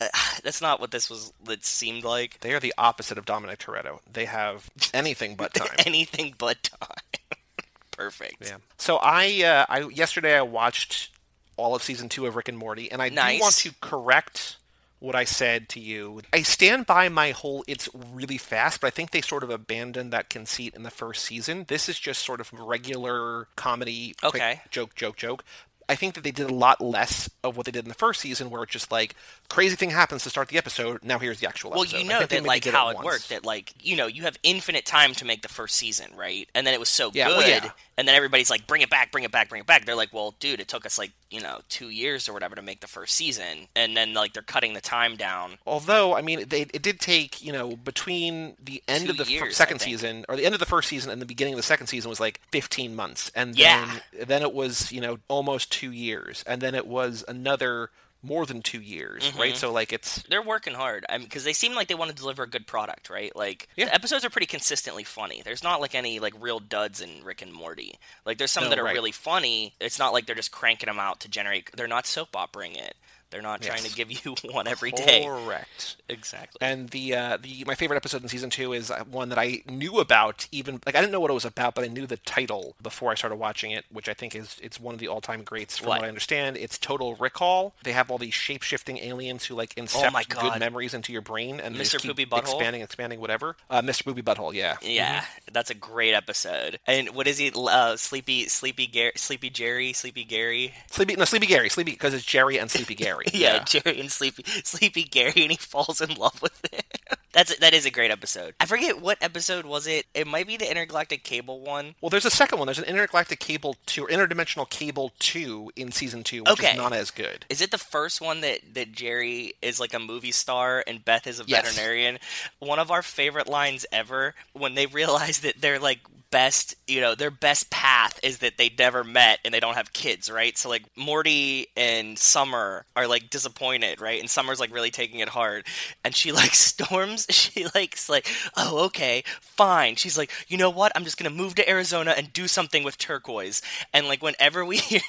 uh, 0.00 0.08
that's 0.42 0.62
not 0.62 0.80
what 0.80 0.90
this 0.90 1.10
was 1.10 1.32
it 1.48 1.64
seemed 1.64 2.04
like. 2.04 2.40
They 2.40 2.54
are 2.54 2.60
the 2.60 2.72
opposite 2.78 3.18
of 3.18 3.24
Dominic 3.26 3.58
Toretto. 3.58 3.98
They 4.10 4.24
have 4.26 4.70
anything 4.94 5.34
but 5.36 5.52
time. 5.54 5.68
Anything 5.84 6.34
but 6.38 6.62
time. 6.62 6.88
Perfect. 7.92 8.36
Yeah. 8.40 8.56
So 8.78 8.96
I, 9.02 9.42
uh, 9.44 9.66
I 9.68 9.80
yesterday 9.88 10.36
I 10.36 10.42
watched 10.42 11.10
all 11.58 11.74
of 11.74 11.82
season 11.82 12.08
two 12.08 12.26
of 12.26 12.34
Rick 12.36 12.48
and 12.48 12.56
Morty, 12.56 12.90
and 12.90 13.02
I 13.02 13.10
Nice. 13.10 13.36
do 13.38 13.42
want 13.42 13.54
to 13.56 13.72
correct 13.80 14.56
what 15.02 15.14
I 15.16 15.24
said 15.24 15.68
to 15.70 15.80
you. 15.80 16.22
I 16.32 16.42
stand 16.42 16.86
by 16.86 17.08
my 17.08 17.32
whole 17.32 17.64
"it's 17.66 17.88
really 17.94 18.38
fast," 18.38 18.80
but 18.80 18.86
I 18.86 18.90
think 18.90 19.10
they 19.10 19.20
sort 19.20 19.42
of 19.42 19.50
abandoned 19.50 20.12
that 20.12 20.30
conceit 20.30 20.74
in 20.74 20.82
the 20.84 20.90
first 20.90 21.24
season. 21.24 21.64
This 21.68 21.88
is 21.88 21.98
just 21.98 22.24
sort 22.24 22.40
of 22.40 22.52
regular 22.52 23.48
comedy, 23.56 24.14
quick 24.20 24.34
Okay. 24.36 24.60
joke, 24.70 24.94
joke, 24.94 25.16
joke. 25.16 25.44
I 25.88 25.94
think 25.94 26.14
that 26.14 26.24
they 26.24 26.30
did 26.30 26.48
a 26.50 26.54
lot 26.54 26.80
less 26.80 27.28
of 27.44 27.56
what 27.56 27.66
they 27.66 27.72
did 27.72 27.84
in 27.84 27.88
the 27.88 27.94
first 27.94 28.20
season, 28.20 28.50
where 28.50 28.62
it's 28.62 28.72
just 28.72 28.90
like 28.92 29.14
crazy 29.48 29.76
thing 29.76 29.90
happens 29.90 30.22
to 30.24 30.30
start 30.30 30.48
the 30.48 30.56
episode. 30.58 31.02
Now 31.02 31.18
here's 31.18 31.40
the 31.40 31.46
actual 31.48 31.70
episode. 31.70 31.76
Well, 31.76 31.82
episode. 31.84 31.98
you 31.98 32.08
know 32.08 32.26
that 32.26 32.44
like 32.44 32.64
how 32.66 32.88
it 32.88 32.94
once. 32.96 33.04
worked. 33.04 33.28
That 33.30 33.44
like 33.44 33.72
you 33.82 33.96
know 33.96 34.06
you 34.06 34.22
have 34.22 34.36
infinite 34.42 34.84
time 34.86 35.14
to 35.14 35.24
make 35.24 35.42
the 35.42 35.48
first 35.48 35.74
season, 35.76 36.10
right? 36.16 36.48
And 36.54 36.66
then 36.66 36.74
it 36.74 36.80
was 36.80 36.88
so 36.88 37.10
Yeah, 37.14 37.28
good, 37.28 37.36
well, 37.38 37.48
yeah. 37.48 37.70
and 37.98 38.06
then 38.08 38.14
everybody's 38.14 38.50
like, 38.50 38.66
"Bring 38.66 38.82
it 38.82 38.90
back, 38.90 39.10
bring 39.12 39.24
it 39.24 39.30
back, 39.32 39.48
bring 39.48 39.60
it 39.60 39.66
back." 39.66 39.84
They're 39.84 39.94
like, 39.96 40.12
"Well, 40.12 40.34
dude, 40.40 40.60
it 40.60 40.68
took 40.68 40.86
us 40.86 40.98
like 40.98 41.12
you 41.30 41.40
know 41.40 41.60
two 41.68 41.88
years 41.90 42.28
or 42.28 42.32
whatever 42.32 42.54
to 42.56 42.62
make 42.62 42.80
the 42.80 42.86
first 42.86 43.14
season," 43.16 43.68
and 43.76 43.96
then 43.96 44.14
like 44.14 44.32
they're 44.32 44.42
cutting 44.42 44.72
the 44.74 44.80
time 44.80 45.16
down. 45.16 45.58
Although, 45.66 46.14
I 46.16 46.22
mean, 46.22 46.48
they, 46.48 46.62
it 46.62 46.82
did 46.82 47.00
take, 47.00 47.42
you 47.44 47.52
know, 47.52 47.76
between 47.76 48.56
the 48.62 48.82
end 48.88 49.04
Two 49.06 49.10
of 49.12 49.16
the 49.18 49.24
years, 49.24 49.42
I 49.54 49.64
second 49.64 49.80
season, 49.80 50.24
or 50.28 50.36
the 50.36 50.44
end 50.44 50.54
of 50.54 50.60
the 50.60 50.66
first 50.66 50.88
season 50.88 51.10
and 51.10 51.20
the 51.22 51.26
beginning 51.26 51.54
of 51.54 51.58
the 51.58 51.62
second 51.62 51.86
season 51.86 52.08
was 52.08 52.20
like 52.20 52.40
15 52.50 52.94
months. 52.96 53.30
And 53.34 53.54
then, 53.54 53.88
Yeah. 54.12 54.24
then 54.26 54.42
it 54.42 54.52
was, 54.52 54.90
you 54.92 55.00
know, 55.00 55.18
almost 55.28 55.71
two 55.72 55.90
years. 55.90 56.44
And 56.46 56.60
then 56.62 56.76
it 56.76 56.86
was 56.86 57.24
another 57.26 57.90
more 58.24 58.46
than 58.46 58.62
two 58.62 58.80
years, 58.80 59.24
Mm-hmm. 59.24 59.38
right? 59.40 59.56
So, 59.56 59.72
like, 59.72 59.92
it's, 59.92 60.22
They're 60.22 60.40
working 60.42 60.74
hard 60.74 61.04
because 61.20 61.42
they 61.42 61.52
seem 61.52 61.74
like 61.74 61.88
they 61.88 61.96
want 61.96 62.08
to 62.10 62.16
deliver 62.16 62.44
a 62.44 62.48
good 62.48 62.68
product, 62.68 63.10
right? 63.10 63.34
Like 63.34 63.68
Yeah. 63.74 63.86
the 63.86 63.94
episodes 63.96 64.24
are 64.24 64.30
pretty 64.30 64.46
consistently 64.46 65.02
funny. 65.02 65.42
There's 65.44 65.64
not 65.64 65.80
like 65.80 65.96
any 65.96 66.20
like 66.20 66.34
real 66.38 66.60
duds 66.60 67.00
in 67.00 67.24
Rick 67.24 67.42
and 67.42 67.52
Morty. 67.52 67.94
Like 68.24 68.38
there's 68.38 68.52
some 68.52 68.62
No, 68.64 68.70
that 68.70 68.78
are 68.78 68.84
right. 68.84 68.94
really 68.94 69.10
funny. 69.10 69.74
It's 69.80 69.98
not 69.98 70.12
like 70.12 70.26
they're 70.26 70.36
just 70.36 70.52
cranking 70.52 70.86
them 70.86 71.00
out 71.00 71.18
to 71.20 71.28
generate. 71.28 71.70
They're 71.76 71.88
not 71.88 72.06
soap 72.06 72.30
operaing 72.36 72.76
it. 72.76 72.94
They're 73.32 73.42
not 73.42 73.62
trying 73.62 73.82
to 73.82 73.94
give 73.94 74.12
you 74.12 74.34
one 74.52 74.68
every 74.68 74.92
day. 74.92 75.24
correct. 75.26 75.96
Exactly. 76.08 76.58
And 76.60 76.90
the 76.90 77.14
uh, 77.16 77.38
the 77.42 77.64
my 77.66 77.74
favorite 77.74 77.96
episode 77.96 78.22
in 78.22 78.28
season 78.28 78.50
two 78.50 78.72
is 78.72 78.90
uh, 78.90 79.02
one 79.10 79.30
that 79.30 79.38
I 79.38 79.62
knew 79.68 79.98
about 79.98 80.46
even 80.52 80.80
like 80.86 80.94
I 80.94 81.00
didn't 81.00 81.12
know 81.12 81.20
what 81.20 81.30
it 81.30 81.34
was 81.34 81.44
about, 81.44 81.74
but 81.74 81.82
I 81.84 81.88
knew 81.88 82.06
the 82.06 82.18
title 82.18 82.76
before 82.82 83.10
I 83.10 83.14
started 83.14 83.36
watching 83.36 83.70
it, 83.72 83.84
which 83.90 84.08
I 84.08 84.14
think 84.14 84.36
is 84.36 84.56
it's 84.62 84.78
one 84.78 84.94
of 84.94 85.00
the 85.00 85.08
all 85.08 85.20
time 85.20 85.42
greats 85.42 85.78
from 85.78 85.88
What? 85.88 85.98
what? 86.00 86.04
I 86.04 86.08
understand. 86.08 86.56
It's 86.58 86.78
Total 86.78 87.14
Recall. 87.16 87.74
They 87.82 87.92
have 87.92 88.10
all 88.10 88.18
these 88.18 88.34
shape 88.34 88.62
shifting 88.62 88.98
aliens 88.98 89.46
who 89.46 89.54
like 89.54 89.74
incept 89.74 90.06
Oh 90.08 90.10
my 90.10 90.24
good 90.24 90.60
memories 90.60 90.94
into 90.94 91.12
your 91.12 91.22
brain 91.22 91.58
and 91.60 91.74
Mr. 91.74 91.92
just 91.92 92.06
Poopy 92.06 92.26
Butthole? 92.26 92.40
expanding, 92.40 92.82
expanding, 92.82 93.20
whatever. 93.20 93.56
Uh, 93.70 93.80
Mr. 93.80 94.04
Poopy 94.04 94.22
Butthole, 94.22 94.52
yeah. 94.52 94.76
Yeah, 94.82 95.24
that's 95.52 95.70
a 95.70 95.74
great 95.74 96.12
episode. 96.12 96.78
And 96.86 97.10
what 97.14 97.26
is 97.26 97.38
he? 97.38 97.50
Uh, 97.54 97.96
Sleepy, 97.96 98.48
Sleepy, 98.48 98.86
Gar- 98.86 99.12
Sleepy 99.16 99.48
Jerry, 99.50 99.92
Sleepy 99.94 100.24
Gary. 100.24 100.74
Sleepy, 100.90 101.16
no, 101.16 101.24
Sleepy 101.24 101.46
Gary, 101.46 101.68
Sleepy 101.70 101.92
because 101.92 102.12
it's 102.12 102.24
Jerry 102.24 102.58
and 102.58 102.70
Sleepy 102.70 102.94
Gary. 102.94 103.21
Yeah, 103.32 103.62
Jerry 103.64 103.98
and 104.00 104.10
Sleepy, 104.10 104.44
Sleepy 104.64 105.04
Gary, 105.04 105.32
and 105.42 105.50
he 105.50 105.56
falls 105.56 106.00
in 106.00 106.14
love 106.14 106.40
with 106.42 106.58
it. 106.72 106.84
That's 107.32 107.56
that 107.60 107.72
is 107.72 107.86
a 107.86 107.90
great 107.90 108.10
episode. 108.10 108.54
I 108.60 108.66
forget 108.66 109.00
what 109.00 109.16
episode 109.22 109.64
was 109.64 109.86
it. 109.86 110.04
It 110.12 110.26
might 110.26 110.46
be 110.46 110.58
the 110.58 110.70
intergalactic 110.70 111.24
cable 111.24 111.60
one. 111.60 111.94
Well, 112.02 112.10
there's 112.10 112.26
a 112.26 112.30
second 112.30 112.58
one. 112.58 112.66
There's 112.66 112.78
an 112.78 112.84
intergalactic 112.84 113.40
cable 113.40 113.76
two, 113.86 114.04
or 114.04 114.08
interdimensional 114.08 114.68
cable 114.68 115.12
two 115.18 115.72
in 115.74 115.92
season 115.92 116.24
two, 116.24 116.40
which 116.42 116.50
Okay. 116.52 116.72
is 116.72 116.76
not 116.76 116.92
as 116.92 117.10
good. 117.10 117.46
Is 117.48 117.62
it 117.62 117.70
the 117.70 117.78
first 117.78 118.20
one 118.20 118.42
that 118.42 118.60
that 118.74 118.92
Jerry 118.92 119.54
is 119.62 119.80
like 119.80 119.94
a 119.94 119.98
movie 119.98 120.30
star 120.32 120.84
and 120.86 121.02
Beth 121.02 121.26
is 121.26 121.40
a 121.40 121.44
Yes. 121.46 121.62
veterinarian? 121.72 122.18
One 122.58 122.78
of 122.78 122.90
our 122.90 123.02
favorite 123.02 123.48
lines 123.48 123.86
ever 123.90 124.34
when 124.52 124.74
they 124.74 124.84
realize 124.86 125.40
that 125.40 125.58
they're 125.58 125.78
like 125.78 126.00
best, 126.32 126.74
you 126.88 127.00
know, 127.00 127.14
their 127.14 127.30
best 127.30 127.70
path 127.70 128.18
is 128.24 128.38
that 128.38 128.56
they 128.58 128.72
never 128.76 129.04
met 129.04 129.38
and 129.44 129.54
they 129.54 129.60
don't 129.60 129.74
have 129.76 129.92
kids, 129.92 130.28
right? 130.28 130.58
So 130.58 130.68
like 130.68 130.82
Morty 130.96 131.68
and 131.76 132.18
Summer 132.18 132.84
are 132.96 133.06
like 133.06 133.30
disappointed, 133.30 134.00
right? 134.00 134.18
And 134.18 134.28
Summer's 134.28 134.58
like 134.58 134.74
really 134.74 134.90
taking 134.90 135.20
it 135.20 135.28
hard. 135.28 135.64
And 136.04 136.12
she 136.12 136.32
like 136.42 136.54
storms, 136.54 137.26
she 137.30 137.66
like's 137.74 138.08
like, 138.08 138.26
"Oh, 138.56 138.86
okay, 138.86 139.22
fine." 139.40 139.94
She's 139.94 140.18
like, 140.18 140.32
"You 140.48 140.56
know 140.56 140.70
what? 140.70 140.90
I'm 140.96 141.04
just 141.04 141.18
to 141.30 141.36
move 141.36 141.54
to 141.56 141.70
Arizona 141.70 142.14
and 142.16 142.32
do 142.32 142.48
something 142.48 142.82
with 142.82 142.98
turquoise." 142.98 143.62
And 143.92 144.08
like 144.08 144.22
whenever 144.22 144.64
we 144.64 144.76
hear 144.78 145.02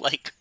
like 0.00 0.32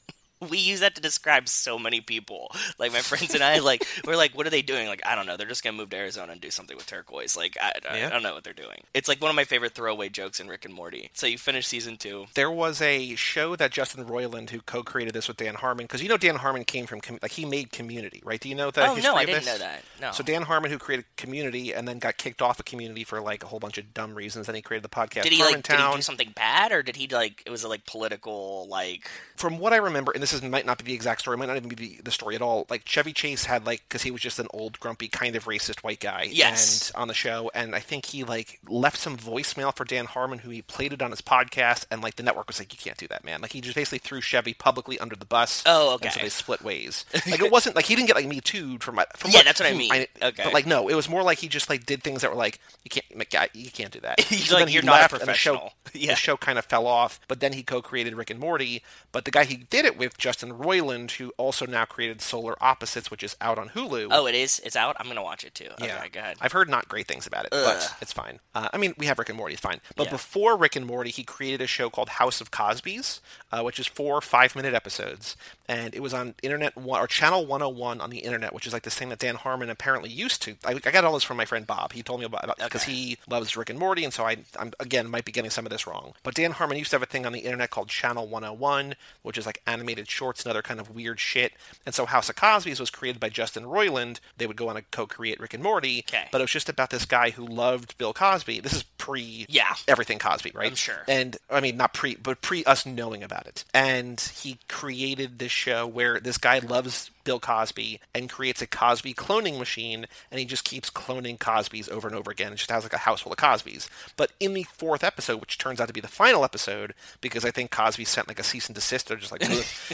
we 0.49 0.57
use 0.57 0.79
that 0.79 0.95
to 0.95 1.01
describe 1.01 1.49
so 1.49 1.77
many 1.77 2.01
people. 2.01 2.51
Like 2.77 2.93
my 2.93 2.99
friends 3.01 3.33
and 3.33 3.43
I, 3.43 3.59
like 3.59 3.85
we're 4.05 4.15
like, 4.15 4.35
what 4.37 4.47
are 4.47 4.49
they 4.49 4.61
doing? 4.61 4.87
Like 4.87 5.01
I 5.05 5.15
don't 5.15 5.25
know. 5.25 5.37
They're 5.37 5.47
just 5.47 5.63
gonna 5.63 5.75
move 5.77 5.89
to 5.89 5.97
Arizona 5.97 6.31
and 6.31 6.41
do 6.41 6.49
something 6.49 6.77
with 6.77 6.85
turquoise. 6.85 7.35
Like 7.35 7.57
I, 7.61 7.73
I, 7.89 7.97
Yeah. 7.97 8.07
I 8.07 8.09
don't 8.09 8.23
know 8.23 8.33
what 8.33 8.43
they're 8.43 8.53
doing. 8.53 8.83
It's 8.93 9.07
like 9.07 9.21
one 9.21 9.29
of 9.29 9.35
my 9.35 9.43
favorite 9.43 9.75
throwaway 9.75 10.09
jokes 10.09 10.39
in 10.39 10.47
Rick 10.47 10.65
and 10.65 10.73
Morty. 10.73 11.09
So 11.13 11.27
you 11.27 11.37
finish 11.37 11.67
season 11.67 11.97
two. 11.97 12.25
There 12.35 12.51
was 12.51 12.81
a 12.81 13.15
show 13.15 13.55
that 13.57 13.71
Justin 13.71 14.05
Roiland, 14.05 14.49
who 14.51 14.61
co-created 14.61 15.13
this 15.13 15.27
with 15.27 15.37
Dan 15.37 15.55
Harmon, 15.55 15.85
because 15.85 16.01
you 16.01 16.09
know 16.09 16.17
Dan 16.17 16.35
Harmon 16.35 16.63
came 16.63 16.85
from 16.85 17.01
Com- 17.01 17.19
like 17.21 17.31
he 17.31 17.45
made 17.45 17.71
Community, 17.71 18.21
right? 18.23 18.39
Do 18.39 18.49
you 18.49 18.55
know 18.55 18.71
that? 18.71 18.89
Oh, 18.89 18.95
no, 18.95 19.15
I 19.15 19.25
didn't 19.25 19.45
know 19.45 19.57
that. 19.57 19.83
No. 20.01 20.11
So 20.11 20.23
Dan 20.23 20.43
Harmon, 20.43 20.71
who 20.71 20.77
created 20.77 21.05
Community, 21.17 21.73
and 21.73 21.87
then 21.87 21.99
got 21.99 22.17
kicked 22.17 22.41
off 22.41 22.59
of 22.59 22.65
Community 22.65 23.03
for 23.03 23.19
like 23.19 23.43
a 23.43 23.47
whole 23.47 23.59
bunch 23.59 23.77
of 23.77 23.93
dumb 23.93 24.15
reasons. 24.15 24.45
Then 24.45 24.55
he 24.55 24.61
created 24.61 24.83
the 24.83 24.89
podcast 24.89 25.23
Did 25.23 25.33
he 25.33 25.43
like? 25.43 25.63
Did 25.63 25.79
he 25.79 25.95
do 25.95 26.01
something 26.01 26.31
bad, 26.35 26.71
or 26.71 26.81
did 26.81 26.95
he 26.95 27.07
like? 27.07 27.43
It 27.45 27.49
was 27.49 27.65
like 27.65 27.85
political, 27.85 28.67
like. 28.69 29.09
From 29.35 29.59
what 29.59 29.73
I 29.73 29.77
remember, 29.77 30.11
and 30.13 30.21
this 30.31 30.41
is 30.43 30.49
might 30.49 30.65
not 30.65 30.77
be 30.77 30.83
the 30.85 30.93
exact 30.93 31.21
story, 31.21 31.37
might 31.37 31.47
not 31.47 31.57
even 31.57 31.69
be 31.69 31.99
the, 32.03 32.11
story 32.11 32.35
at 32.35 32.41
all. 32.41 32.65
Like 32.69 32.85
Chevy 32.85 33.13
Chase 33.13 33.45
had 33.45 33.65
like 33.65 33.83
because 33.87 34.03
he 34.03 34.11
was 34.11 34.21
just 34.21 34.39
an 34.39 34.47
old, 34.51 34.79
grumpy, 34.79 35.07
kind 35.07 35.35
of 35.35 35.45
racist 35.45 35.83
white 35.83 35.99
guy. 35.99 36.27
Yes. 36.31 36.89
And 36.91 37.01
on 37.01 37.07
the 37.07 37.13
show, 37.13 37.51
and 37.53 37.75
I 37.75 37.79
think 37.79 38.07
he 38.07 38.23
like 38.23 38.59
left 38.67 38.97
some 38.97 39.17
voicemail 39.17 39.75
for 39.75 39.85
Dan 39.85 40.05
Harmon, 40.05 40.39
who 40.39 40.49
he 40.49 40.61
played 40.61 40.93
it 40.93 41.01
on 41.01 41.11
his 41.11 41.21
podcast, 41.21 41.85
and 41.91 42.01
like 42.01 42.15
the 42.15 42.23
network 42.23 42.47
was 42.47 42.59
like, 42.59 42.73
"You 42.73 42.79
can't 42.79 42.97
do 42.97 43.07
that, 43.07 43.23
man." 43.23 43.41
Like 43.41 43.53
he 43.53 43.61
just 43.61 43.75
basically 43.75 43.99
threw 43.99 44.21
Chevy 44.21 44.53
publicly 44.53 44.99
under 44.99 45.15
the 45.15 45.25
bus. 45.25 45.63
Oh, 45.65 45.97
And 46.01 46.11
so 46.11 46.19
they 46.19 46.29
split 46.29 46.61
ways. 46.61 47.05
Like 47.29 47.41
it 47.41 47.51
wasn't 47.51 47.75
like 47.75 47.85
he 47.85 47.95
didn't 47.95 48.07
get 48.07 48.15
like 48.15 48.27
me 48.27 48.41
too 48.41 48.79
from 48.79 48.95
my. 48.95 49.05
From 49.15 49.31
Yeah, 49.31 49.43
that's 49.43 49.59
what 49.59 49.69
I 49.71 49.75
mean. 49.75 49.91
Okay. 50.21 50.43
But 50.43 50.53
like 50.53 50.65
no, 50.65 50.87
it 50.87 50.95
was 50.95 51.07
more 51.07 51.21
like 51.21 51.37
he 51.37 51.47
just 51.47 51.69
like 51.69 51.85
did 51.85 52.01
things 52.01 52.21
that 52.21 52.31
were 52.31 52.37
like 52.37 52.59
you 52.83 52.89
can't, 52.89 53.05
like, 53.17 53.29
guy, 53.29 53.49
you 53.53 53.69
can't 53.69 53.91
do 53.91 53.99
that. 53.99 54.19
He's 54.29 54.47
So 54.47 54.55
like, 54.55 54.61
then 54.61 54.67
he 54.69 54.73
"You're 54.75 54.83
not 54.83 54.97
a 54.97 55.01
left, 55.01 55.13
and 55.13 55.21
the 55.21 55.33
show- 55.33 55.51
professional." 55.53 55.73
Yeah. 55.91 56.11
The 56.11 56.17
show 56.17 56.37
kind 56.37 56.59
of 56.59 56.65
fell 56.65 56.85
off, 56.85 57.19
but 57.27 57.39
then 57.39 57.53
he 57.53 57.63
co-created 57.63 58.13
Rick 58.13 58.29
and 58.29 58.39
Morty. 58.39 58.83
But 59.11 59.25
the 59.25 59.31
guy 59.31 59.45
he 59.45 59.55
did 59.55 59.85
it 59.85 59.97
with, 59.97 60.18
Justin 60.19 60.53
Roiland, 60.53 61.11
who 61.11 61.31
also 61.37 61.65
now 61.65 61.85
created 61.85 62.21
Solar 62.21 62.55
Opposites, 62.61 63.09
which 63.09 63.23
is 63.23 63.35
out 63.41 63.57
on 63.57 63.69
Hulu. 63.69 64.09
Oh, 64.11 64.27
it 64.27 64.35
is. 64.35 64.59
It's 64.63 64.75
out. 64.75 64.95
I'm 64.99 65.07
gonna 65.07 65.23
watch 65.23 65.43
it 65.43 65.55
too. 65.55 65.69
Yeah, 65.79 65.97
Okay, 65.99 66.09
go 66.09 66.19
ahead. 66.19 66.37
I've 66.41 66.51
heard 66.51 66.69
not 66.69 66.87
great 66.87 67.07
things 67.07 67.25
about 67.25 67.45
it, 67.45 67.49
Ugh. 67.53 67.63
but 67.65 67.95
it's 68.01 68.13
fine. 68.13 68.39
Uh, 68.53 68.69
I 68.73 68.77
mean, 68.77 68.93
we 68.97 69.05
have 69.07 69.17
Rick 69.17 69.29
and 69.29 69.37
Morty; 69.37 69.53
it's 69.53 69.61
fine. 69.61 69.81
But 69.95 70.05
Yeah. 70.07 70.11
before 70.11 70.55
Rick 70.57 70.75
and 70.75 70.85
Morty, 70.85 71.09
he 71.09 71.23
created 71.23 71.61
a 71.61 71.67
show 71.67 71.89
called 71.89 72.09
House 72.09 72.41
of 72.41 72.51
Cosby's, 72.51 73.21
uh, 73.51 73.61
which 73.63 73.79
is 73.79 73.87
four 73.87 74.21
five-minute 74.21 74.73
episodes, 74.73 75.35
and 75.69 75.95
it 75.95 76.01
was 76.01 76.13
on 76.13 76.33
Internet 76.43 76.75
One 76.75 76.99
or 76.99 77.07
Channel 77.07 77.45
101 77.45 78.01
on 78.01 78.09
the 78.09 78.17
internet, 78.19 78.53
which 78.53 78.67
is 78.67 78.73
like 78.73 78.83
this 78.83 78.95
thing 78.95 79.07
that 79.09 79.19
Dan 79.19 79.35
Harmon 79.35 79.69
apparently 79.69 80.09
used 80.09 80.41
to. 80.41 80.55
I, 80.65 80.71
I 80.83 80.91
got 80.91 81.05
all 81.05 81.13
this 81.13 81.23
from 81.23 81.37
my 81.37 81.45
friend 81.45 81.65
Bob. 81.65 81.93
He 81.93 82.03
told 82.03 82.19
me 82.19 82.25
about 82.25 82.57
because 82.57 82.81
Okay. 82.83 82.91
he 82.91 83.17
loves 83.29 83.55
Rick 83.55 83.69
and 83.69 83.79
Morty, 83.79 84.03
and 84.03 84.11
so 84.13 84.25
I, 84.25 84.37
I'm 84.59 84.73
again 84.79 85.09
might 85.09 85.23
be 85.25 85.31
getting 85.31 85.51
some 85.51 85.65
of 85.65 85.71
this 85.71 85.87
wrong. 85.87 86.13
But 86.23 86.33
Dan 86.35 86.51
Harmon 86.51 86.77
used 86.77 86.89
to 86.89 86.95
have 86.95 87.03
a 87.03 87.05
thing 87.05 87.25
on 87.25 87.31
the 87.33 87.39
internet 87.39 87.69
called 87.69 87.87
Channel 87.89 88.27
101, 88.27 88.95
which 89.21 89.37
is 89.37 89.45
like 89.45 89.61
animated 89.67 90.09
shorts 90.09 90.43
and 90.43 90.49
other 90.49 90.61
kind 90.63 90.79
of 90.79 90.89
weird 90.93 91.19
shit. 91.19 91.53
And 91.85 91.93
so 91.95 92.05
House 92.07 92.29
of 92.29 92.35
Cosby's 92.35 92.79
was 92.79 92.89
created 92.89 93.19
by 93.19 93.29
Justin 93.29 93.63
Roiland. 93.65 94.19
They 94.37 94.47
would 94.47 94.57
go 94.57 94.69
on 94.69 94.75
to 94.75 94.81
co-create 94.91 95.39
Rick 95.39 95.53
and 95.53 95.63
Morty, 95.63 96.03
Okay. 96.09 96.27
but 96.31 96.41
it 96.41 96.45
was 96.45 96.51
just 96.51 96.67
about 96.69 96.89
this 96.89 97.05
guy 97.05 97.29
who 97.29 97.45
loved 97.45 97.97
Bill 97.99 98.13
Cosby. 98.13 98.59
This 98.59 98.73
is 98.73 98.83
pre 98.99 99.47
Yeah. 99.49 99.73
everything 99.87 100.19
Cosby, 100.19 100.51
right? 100.53 100.67
I'm 100.67 100.75
sure. 100.75 101.03
And 101.07 101.35
I 101.49 101.59
mean, 101.61 101.77
not 101.77 101.93
pre, 101.95 102.15
but 102.15 102.41
pre 102.41 102.63
us 102.65 102.85
knowing 102.85 103.23
about 103.23 103.47
it. 103.47 103.63
And 103.73 104.19
he 104.19 104.59
created 104.67 105.39
this 105.39 105.51
show 105.51 105.87
where 105.87 106.19
this 106.19 106.37
guy 106.37 106.59
loves 106.59 107.09
Bill 107.29 107.39
Cosby 107.39 107.99
and 108.15 108.27
creates 108.27 108.59
a 108.59 108.65
Cosby 108.65 109.13
cloning 109.13 109.59
machine, 109.59 110.07
and 110.31 110.39
he 110.39 110.47
just 110.47 110.63
keeps 110.63 110.89
cloning 110.89 111.37
Cosbys 111.37 111.87
over 111.87 112.07
and 112.07 112.17
over 112.17 112.31
again. 112.31 112.51
It 112.51 112.55
just 112.55 112.71
has 112.71 112.81
like 112.81 112.93
a 112.93 112.97
house 112.97 113.21
full 113.21 113.31
of 113.31 113.37
Cosbys. 113.37 113.87
But 114.17 114.31
in 114.39 114.55
the 114.55 114.63
fourth 114.63 115.03
episode, 115.03 115.39
which 115.39 115.59
turns 115.59 115.79
out 115.79 115.89
to 115.89 115.93
be 115.93 116.01
the 116.01 116.07
final 116.07 116.43
episode, 116.43 116.95
because 117.21 117.45
I 117.45 117.51
think 117.51 117.69
Cosby 117.69 118.03
sent 118.05 118.27
like 118.27 118.39
a 118.39 118.43
cease 118.43 118.65
and 118.65 118.73
desist, 118.73 119.09
they're 119.09 119.17
just 119.17 119.31
like, 119.31 119.43